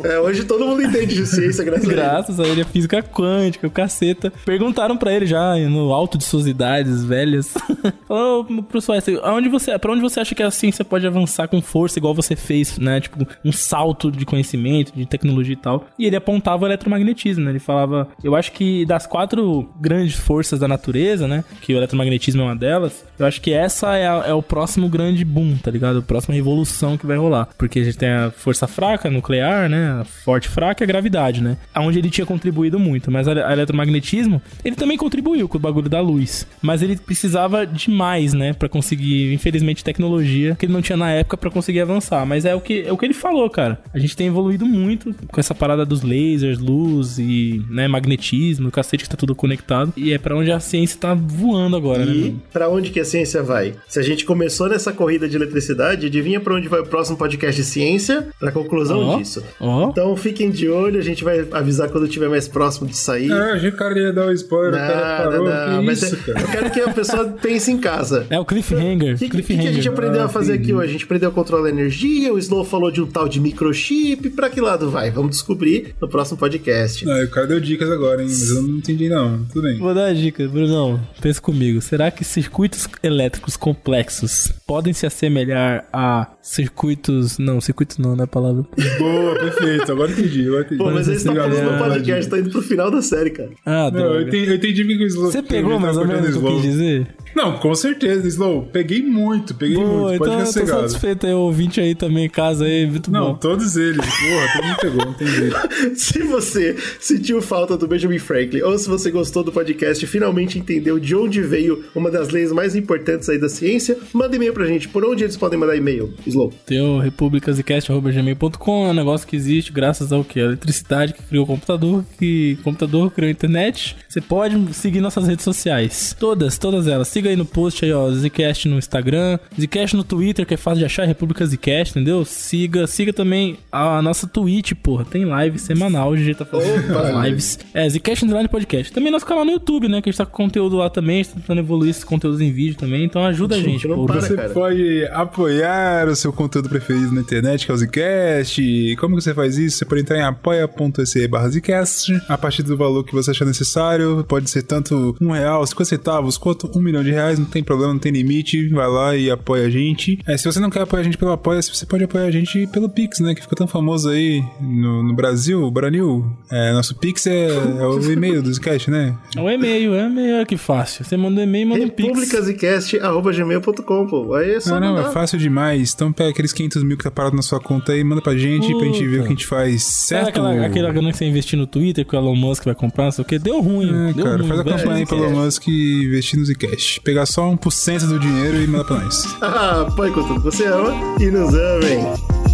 É, 0.03 0.19
hoje 0.19 0.43
todo 0.43 0.65
mundo 0.65 0.81
entende 0.81 1.15
de 1.15 1.25
ciência, 1.25 1.63
graças 1.63 1.85
a 1.85 1.87
Deus. 1.87 2.01
Graças 2.01 2.39
a 2.39 2.43
ele, 2.45 2.61
a 2.61 2.65
física 2.65 3.01
quântica, 3.01 3.67
o 3.67 3.71
caceta. 3.71 4.31
Perguntaram 4.45 4.97
pra 4.97 5.13
ele 5.13 5.25
já, 5.25 5.55
no 5.55 5.93
alto 5.93 6.17
de 6.17 6.25
suas 6.25 6.45
idades 6.45 7.03
velhas. 7.05 7.53
Falou, 8.07 8.41
"Ô, 8.49 8.63
professor, 8.63 8.93
Einstein, 8.93 9.19
aonde 9.23 9.49
você, 9.49 9.77
pra 9.79 9.91
onde 9.91 10.01
você 10.01 10.19
acha 10.19 10.35
que 10.35 10.43
a 10.43 10.51
ciência 10.51 10.83
pode 10.83 11.07
avançar 11.07 11.47
com 11.47 11.61
força, 11.61 11.99
igual 11.99 12.13
você 12.13 12.35
fez, 12.35 12.77
né? 12.77 12.99
Tipo, 12.99 13.25
um 13.45 13.51
salto 13.51 14.11
de 14.11 14.25
conhecimento, 14.25 14.91
de 14.93 15.05
tecnologia 15.05 15.53
e 15.53 15.57
tal. 15.57 15.87
E 15.97 16.05
ele 16.05 16.15
apontava 16.15 16.63
o 16.63 16.67
eletromagnetismo, 16.67 17.45
né? 17.45 17.51
Ele 17.51 17.59
falava, 17.59 17.86
eu 18.23 18.35
acho 18.35 18.51
que 18.51 18.85
das 18.85 19.05
quatro 19.07 19.69
grandes 19.79 20.15
forças 20.15 20.59
da 20.59 20.67
natureza, 20.67 21.27
né? 21.27 21.43
Que 21.61 21.73
o 21.73 21.77
eletromagnetismo 21.77 22.41
é 22.41 22.45
uma 22.45 22.55
delas, 22.55 23.05
eu 23.19 23.25
acho 23.25 23.41
que 23.41 23.51
essa 23.53 23.95
é, 23.95 24.07
a- 24.07 24.23
é 24.27 24.33
o 24.33 24.41
próximo 24.41 24.87
grande 24.89 25.23
boom, 25.25 25.55
tá 25.57 25.71
ligado? 25.71 25.99
A 25.99 26.01
próxima 26.01 26.35
revolução 26.35 26.97
que 26.97 27.05
vai 27.05 27.17
rolar. 27.17 27.49
Porque 27.57 27.79
a 27.79 27.83
gente 27.83 27.97
tem 27.97 28.09
a 28.09 28.31
força 28.31 28.67
fraca, 28.67 29.09
nuclear, 29.09 29.69
né? 29.69 29.99
A 30.01 30.03
forte 30.05 30.47
fraca 30.47 30.83
e 30.83 30.85
a 30.85 30.87
gravidade, 30.87 31.41
né? 31.41 31.57
Onde 31.75 31.99
ele 31.99 32.09
tinha 32.09 32.25
contribuído 32.25 32.79
muito. 32.79 33.09
Mas 33.11 33.27
a, 33.27 33.31
a 33.47 33.53
eletromagnetismo, 33.53 34.41
ele 34.63 34.75
também 34.75 34.97
contribuiu 34.97 35.47
com 35.47 35.57
o 35.57 35.61
bagulho 35.61 35.89
da 35.89 36.01
luz. 36.01 36.47
Mas 36.61 36.81
ele 36.81 36.95
precisava 36.97 37.65
de 37.65 37.89
mais, 37.89 38.33
né? 38.33 38.53
Pra 38.53 38.69
conseguir, 38.69 39.33
infelizmente, 39.33 39.83
tecnologia 39.83 40.55
que 40.55 40.65
ele 40.65 40.73
não 40.73 40.81
tinha 40.81 40.97
na 40.97 41.11
época 41.11 41.37
pra 41.37 41.49
conseguir 41.49 41.81
avançar. 41.81 42.25
Mas 42.25 42.45
é 42.45 42.53
o 42.55 42.61
que, 42.61 42.81
é 42.85 42.91
o 42.91 42.97
que 42.97 43.05
ele 43.05 43.13
falou, 43.13 43.49
cara. 43.49 43.79
A 43.93 43.99
gente 43.99 44.15
tem 44.15 44.27
evoluído 44.27 44.65
muito 44.65 45.13
com 45.31 45.39
essa 45.39 45.55
parada 45.55 45.85
dos 45.85 46.01
lasers, 46.01 46.59
luz 46.59 47.17
e, 47.19 47.63
né, 47.69 47.87
magnetismo, 47.87 48.67
o 48.69 48.71
cacete 48.71 49.03
que 49.03 49.09
tá 49.09 49.17
tudo 49.17 49.35
conectado. 49.35 49.93
E 49.95 50.13
é 50.13 50.17
pra 50.17 50.35
onde 50.35 50.51
a 50.51 50.59
ciência 50.59 50.99
tá 50.99 51.13
voando 51.13 51.75
agora, 51.77 52.05
né? 52.05 52.11
E 52.13 52.35
pra 52.51 52.69
onde 52.69 52.89
que 52.89 52.99
a 52.99 53.05
ciência 53.07 53.41
vai? 53.41 53.73
Se 53.87 53.99
a 53.99 54.03
gente 54.03 54.25
começou 54.25 54.69
nessa 54.69 54.91
corrida 54.93 55.27
de 55.27 55.35
eletricidade, 55.35 56.05
adivinha 56.05 56.39
pra 56.39 56.53
onde 56.55 56.67
vai 56.67 56.79
o 56.81 56.85
próximo 56.85 57.17
podcast 57.17 57.59
de 57.61 57.67
ciência? 57.67 58.27
Pra 58.39 58.51
conclusão 58.51 59.17
disso. 59.17 59.43
Então 59.89 60.15
fiquem 60.15 60.49
de 60.51 60.69
olho, 60.69 60.99
a 60.99 61.03
gente 61.03 61.23
vai 61.23 61.47
avisar 61.51 61.89
quando 61.89 62.07
tiver 62.07 62.29
mais 62.29 62.47
próximo 62.47 62.87
de 62.87 62.95
sair. 62.97 63.31
Ah, 63.31 63.53
achei 63.53 63.69
que 63.71 63.75
o 63.75 63.79
cara 63.79 63.97
ia 63.99 64.13
dar 64.13 64.27
o 64.27 64.31
spoiler, 64.33 64.73
o 64.73 64.77
cara 64.87 65.23
parou. 65.29 65.45
não, 65.49 65.79
que 65.79 65.85
mas 65.85 66.03
isso, 66.03 66.15
é- 66.15 66.33
cara? 66.33 66.41
eu 66.41 66.47
quero 66.47 66.71
que 66.71 66.81
a 66.81 66.89
pessoa 66.93 67.25
pense 67.41 67.71
em 67.71 67.77
casa. 67.79 68.25
É 68.29 68.39
o 68.39 68.45
cliffhanger. 68.45 69.15
O 69.15 69.17
que, 69.17 69.29
que, 69.29 69.67
a 69.67 69.71
gente 69.71 69.87
aprendeu 69.89 70.21
a 70.21 70.25
Ah, 70.25 70.29
fazer 70.29 70.53
aqui 70.53 70.73
hoje? 70.73 70.89
A 70.89 70.91
gente 70.91 71.05
aprendeu 71.05 71.29
a 71.29 71.31
controlar 71.31 71.67
a 71.67 71.69
energia, 71.69 72.33
o 72.33 72.37
Slow 72.39 72.63
falou 72.65 72.91
de 72.91 73.01
um 73.01 73.07
tal 73.07 73.27
de 73.27 73.39
microchip. 73.39 74.29
Pra 74.31 74.49
que 74.49 74.59
lado 74.61 74.89
vai? 74.89 75.09
Vamos 75.11 75.31
descobrir 75.31 75.95
no 76.01 76.07
próximo 76.07 76.37
podcast. 76.37 77.05
Não, 77.05 77.23
o 77.23 77.29
cara 77.29 77.47
deu 77.47 77.59
dicas 77.59 77.89
agora, 77.89 78.21
hein? 78.21 78.27
Mas 78.29 78.49
eu 78.49 78.61
não 78.61 78.77
entendi, 78.77 79.09
não. 79.09 79.43
Tudo 79.45 79.61
bem. 79.63 79.77
Vou 79.79 79.93
dar 79.93 80.07
uma 80.09 80.15
dica, 80.15 80.47
Brunão. 80.47 80.99
Pensa 81.21 81.41
comigo. 81.41 81.81
Será 81.81 82.11
que 82.11 82.23
circuitos 82.23 82.87
elétricos 83.03 83.57
complexos 83.57 84.53
podem 84.67 84.91
se 84.93 85.05
assemelhar 85.05 85.85
a 85.91 86.27
circuitos. 86.41 87.37
Não, 87.39 87.61
circuitos 87.61 87.97
não, 87.97 88.15
não 88.15 88.21
é 88.21 88.25
a 88.25 88.27
palavra. 88.27 88.65
Boa, 88.99 89.35
perfeito. 89.35 89.91
Agora 89.91 90.11
entendi. 90.11 90.45
Agora 90.47 90.61
entendi. 90.61 90.77
Pô, 90.77 90.91
mas 90.91 91.07
eles 91.07 91.19
estão 91.21 91.33
falando 91.33 91.53
no 91.53 91.57
Obrigado. 91.69 91.89
podcast, 91.89 92.29
tá 92.29 92.37
indo 92.39 92.49
pro 92.49 92.61
final 92.61 92.91
da 92.91 93.01
série, 93.01 93.29
cara. 93.29 93.49
Ah, 93.65 93.89
Não, 93.89 94.15
eu 94.15 94.21
entendi, 94.27 94.49
eu 94.49 94.55
entendi 94.55 94.83
porque 94.83 95.03
o 95.03 95.07
Slow. 95.07 95.31
Você 95.31 95.41
que 95.41 95.47
pegou 95.49 95.79
mais 95.79 95.97
ou 95.97 96.05
menos 96.05 96.35
o 96.35 96.39
que 96.41 96.45
eu 96.45 96.53
quis 96.55 96.61
dizer? 96.61 97.07
Não, 97.35 97.57
com 97.59 97.73
certeza, 97.75 98.27
Slow. 98.27 98.63
Peguei 98.73 99.01
muito, 99.01 99.53
peguei 99.55 99.77
Boa, 99.77 100.09
muito. 100.09 100.17
Pode 100.19 100.31
então 100.33 100.45
ficar 100.45 100.59
eu 100.59 100.65
tô 100.65 100.81
satisfeito 100.81 101.27
aí, 101.27 101.33
o 101.33 101.37
ouvinte 101.39 101.79
aí 101.79 101.95
também 101.95 102.25
em 102.25 102.29
casa 102.29 102.65
aí, 102.65 102.85
muito 102.87 103.11
Não, 103.11 103.33
bom. 103.33 103.35
todos 103.35 103.77
eles. 103.77 103.97
Porra, 103.97 104.47
todo 104.53 104.65
mundo 104.65 104.77
pegou, 104.81 105.11
entendi. 105.11 105.95
Se 105.99 106.23
você 106.23 106.75
sentiu 106.99 107.41
falta 107.41 107.77
do 107.77 107.87
Benjamin 107.87 108.17
Franklin 108.19 108.61
ou 108.61 108.77
se 108.77 108.89
você 108.89 109.11
gostou 109.11 109.43
do 109.43 109.51
podcast 109.51 110.03
e 110.03 110.07
finalmente 110.07 110.57
entendeu 110.57 110.99
de 110.99 111.15
onde 111.15 111.41
veio 111.41 111.83
uma 111.95 112.09
das 112.09 112.29
leis 112.29 112.51
mais 112.51 112.75
importantes 112.75 113.29
aí 113.29 113.37
da 113.39 113.47
ciência, 113.49 113.97
manda 114.13 114.35
e-mail 114.35 114.53
pra 114.57 114.67
gente. 114.67 114.87
Por 114.87 115.05
onde 115.05 115.23
eles 115.23 115.37
podem 115.37 115.59
mandar 115.59 115.75
e-mail, 115.75 116.13
Slow? 116.25 116.51
Tem 116.65 116.81
o 116.81 116.99
republicasicast.gmail.com, 116.99 118.87
é 118.87 118.89
um 118.89 118.93
negócio 118.93 119.27
que 119.27 119.35
existe 119.35 119.71
graças 119.71 120.11
ao 120.11 120.23
que? 120.23 120.39
A 120.39 120.43
eletricidade 120.45 121.13
que 121.13 121.21
criou 121.23 121.43
o 121.43 121.47
computador, 121.47 122.03
que 122.17 122.57
o 122.59 122.63
computador 122.63 123.11
criou 123.11 123.27
a 123.27 123.31
internet. 123.31 123.95
Você 124.07 124.19
pode 124.21 124.73
seguir 124.73 124.99
nossas 124.99 125.27
redes 125.27 125.43
sociais. 125.43 126.15
Todas, 126.19 126.57
todas 126.57 126.87
elas. 126.87 127.07
Siga 127.07 127.29
aí 127.29 127.35
no 127.35 127.45
post 127.45 127.85
aí, 127.85 127.93
ó, 127.93 128.09
Zcast 128.11 128.67
no 128.67 128.77
Instagram, 128.77 129.39
Zcast 129.59 129.95
no 129.95 130.03
Twitter, 130.03 130.45
que 130.45 130.53
é 130.53 130.57
fácil 130.57 130.79
de 130.79 130.85
achar, 130.85 131.05
República 131.05 131.45
Zcast, 131.45 131.91
entendeu? 131.91 132.25
Siga, 132.25 132.87
siga 132.87 133.13
também 133.13 133.57
a 133.71 134.01
nossa 134.01 134.27
Twitch, 134.27 134.73
porra. 134.81 135.05
Tem 135.05 135.25
live 135.25 135.59
semanal, 135.59 136.11
o 136.11 136.15
GG 136.15 136.35
tá 136.35 136.45
fazendo 136.45 136.91
Opa! 136.91 137.27
lives. 137.27 137.59
É, 137.73 137.87
Zcast 137.89 138.25
Underline 138.25 138.49
Podcast. 138.49 138.91
Também 138.91 139.11
nosso 139.11 139.25
canal 139.25 139.45
no 139.45 139.51
YouTube, 139.51 139.87
né? 139.87 140.01
Que 140.01 140.09
a 140.09 140.11
gente 140.11 140.17
tá 140.17 140.25
com 140.25 140.37
conteúdo 140.37 140.77
lá 140.77 140.89
também, 140.89 141.19
a 141.19 141.23
gente 141.23 141.33
tá 141.33 141.39
tentando 141.41 141.59
evoluir 141.59 141.91
esses 141.91 142.03
conteúdos 142.03 142.41
em 142.41 142.51
vídeo 142.51 142.75
também. 142.77 143.03
Então 143.03 143.23
ajuda 143.25 143.55
a 143.55 143.59
gente, 143.59 143.87
não 143.87 143.95
pô. 143.97 144.05
para, 144.05 144.21
Você 144.21 144.35
cara. 144.35 144.46
Pode 144.53 145.07
apoiar 145.11 146.07
o 146.07 146.15
seu 146.15 146.33
conteúdo 146.33 146.69
preferido 146.69 147.13
na 147.13 147.21
internet, 147.21 147.65
que 147.65 147.71
é 147.71 147.75
o 147.75 147.77
Zcast. 147.77 148.95
Como 148.99 149.15
que 149.15 149.23
você 149.23 149.33
faz 149.33 149.57
isso? 149.57 149.77
Você 149.77 149.85
pode 149.85 150.01
entrar 150.01 150.17
em 150.17 150.23
apoia.se 150.23 151.27
barra 151.27 151.49
Zcast. 151.49 152.21
A 152.27 152.37
partir 152.37 152.63
do 152.63 152.77
valor 152.77 153.03
que 153.03 153.13
você 153.13 153.31
achar 153.31 153.45
necessário, 153.45 154.25
pode 154.27 154.49
ser 154.49 154.63
tanto 154.63 155.15
um 155.21 155.31
real, 155.31 155.65
50 155.65 155.89
centavos, 155.89 156.37
quanto 156.37 156.69
um 156.77 156.81
milhão 156.81 157.03
de 157.03 157.11
reais, 157.11 157.39
não 157.39 157.45
tem 157.45 157.63
problema, 157.63 157.93
não 157.93 157.99
tem 157.99 158.11
limite. 158.11 158.67
Vai 158.69 158.87
lá 158.87 159.15
e 159.15 159.29
apoia 159.29 159.67
a 159.67 159.69
gente. 159.69 160.19
É, 160.27 160.37
se 160.37 160.45
você 160.45 160.59
não 160.59 160.69
quer 160.69 160.81
apoiar 160.81 161.01
a 161.01 161.05
gente 161.05 161.17
pelo 161.17 161.31
apoia, 161.31 161.61
você 161.61 161.85
pode 161.85 162.03
apoiar 162.03 162.25
a 162.25 162.31
gente 162.31 162.67
pelo 162.67 162.89
Pix, 162.89 163.19
né? 163.19 163.35
Que 163.35 163.41
ficou 163.41 163.57
tão 163.57 163.67
famoso 163.67 164.09
aí 164.09 164.43
no, 164.59 165.03
no 165.03 165.15
Brasil, 165.15 165.63
o 165.63 165.71
Branil. 165.71 166.25
É, 166.51 166.73
nosso 166.73 166.95
Pix 166.95 167.27
é, 167.27 167.47
é 167.47 167.85
o 167.85 167.99
e-mail 168.11 168.41
do 168.41 168.53
Zcast, 168.53 168.89
né? 168.89 169.15
É 169.35 169.39
um 169.39 169.49
e-mail, 169.49 169.93
é 169.93 170.05
e-mail, 170.05 170.35
olha 170.37 170.45
que 170.45 170.57
fácil. 170.57 171.03
Você 171.03 171.17
manda 171.17 171.41
um 171.41 171.43
e-mail 171.43 171.63
e 171.63 171.69
manda 171.69 171.85
um 171.85 171.89
pix. 171.89 172.07
republicasicast.gmail.com, 172.07 174.07
pô. 174.07 174.36
Aí 174.37 174.51
é 174.51 174.59
só 174.59 174.71
Não, 174.79 174.79
não, 174.79 174.95
mandar. 174.95 175.09
é 175.09 175.11
fácil 175.11 175.37
demais. 175.37 175.93
Então 175.93 176.11
pega 176.13 176.29
aqueles 176.29 176.53
500 176.53 176.83
mil 176.83 176.97
que 176.97 177.03
tá 177.03 177.11
parado 177.11 177.35
na 177.35 177.41
sua 177.41 177.59
conta 177.59 177.91
aí, 177.91 178.03
manda 178.03 178.21
pra 178.21 178.35
gente, 178.35 178.73
pra 178.75 178.85
gente 178.85 179.05
ver 179.07 179.19
o 179.19 179.21
que 179.23 179.27
a 179.27 179.31
gente 179.31 179.45
faz 179.47 179.83
certo. 179.83 180.29
aquela, 180.29 180.65
aquela 180.65 180.91
grana 180.91 181.11
que 181.11 181.17
você 181.17 181.25
investir 181.25 181.57
no 181.57 181.67
Twitter 181.67 182.05
que 182.05 182.15
o 182.15 182.19
Elon 182.19 182.35
Musk 182.35 182.65
vai 182.65 182.75
comprar, 182.75 183.05
não 183.05 183.11
sei 183.11 183.21
o 183.23 183.25
que? 183.27 183.37
Deu 183.39 183.59
ruim. 183.61 183.89
É, 184.09 184.13
deu 184.13 184.25
cara, 184.25 184.37
ruim, 184.37 184.47
faz 184.47 184.59
a 184.59 184.63
velho. 184.63 184.77
campanha 184.77 184.97
aí 184.99 185.05
pelo 185.05 185.29
Musk 185.31 185.67
e 185.67 186.05
investir 186.05 186.39
no 186.39 186.45
Zcash. 186.45 186.99
Pegar 187.03 187.25
só 187.25 187.49
1% 187.51 188.07
do 188.07 188.19
dinheiro 188.19 188.61
e 188.61 188.67
mandar 188.67 188.83
pra 188.85 188.97
nós. 188.99 189.23
Ah, 189.41 189.87
põe 189.95 190.11
com 190.11 190.23
tudo 190.23 190.35
que 190.39 190.45
você 190.45 190.65
ama 190.65 190.93
e 191.19 191.25
nos 191.31 191.53
amem. 191.53 192.46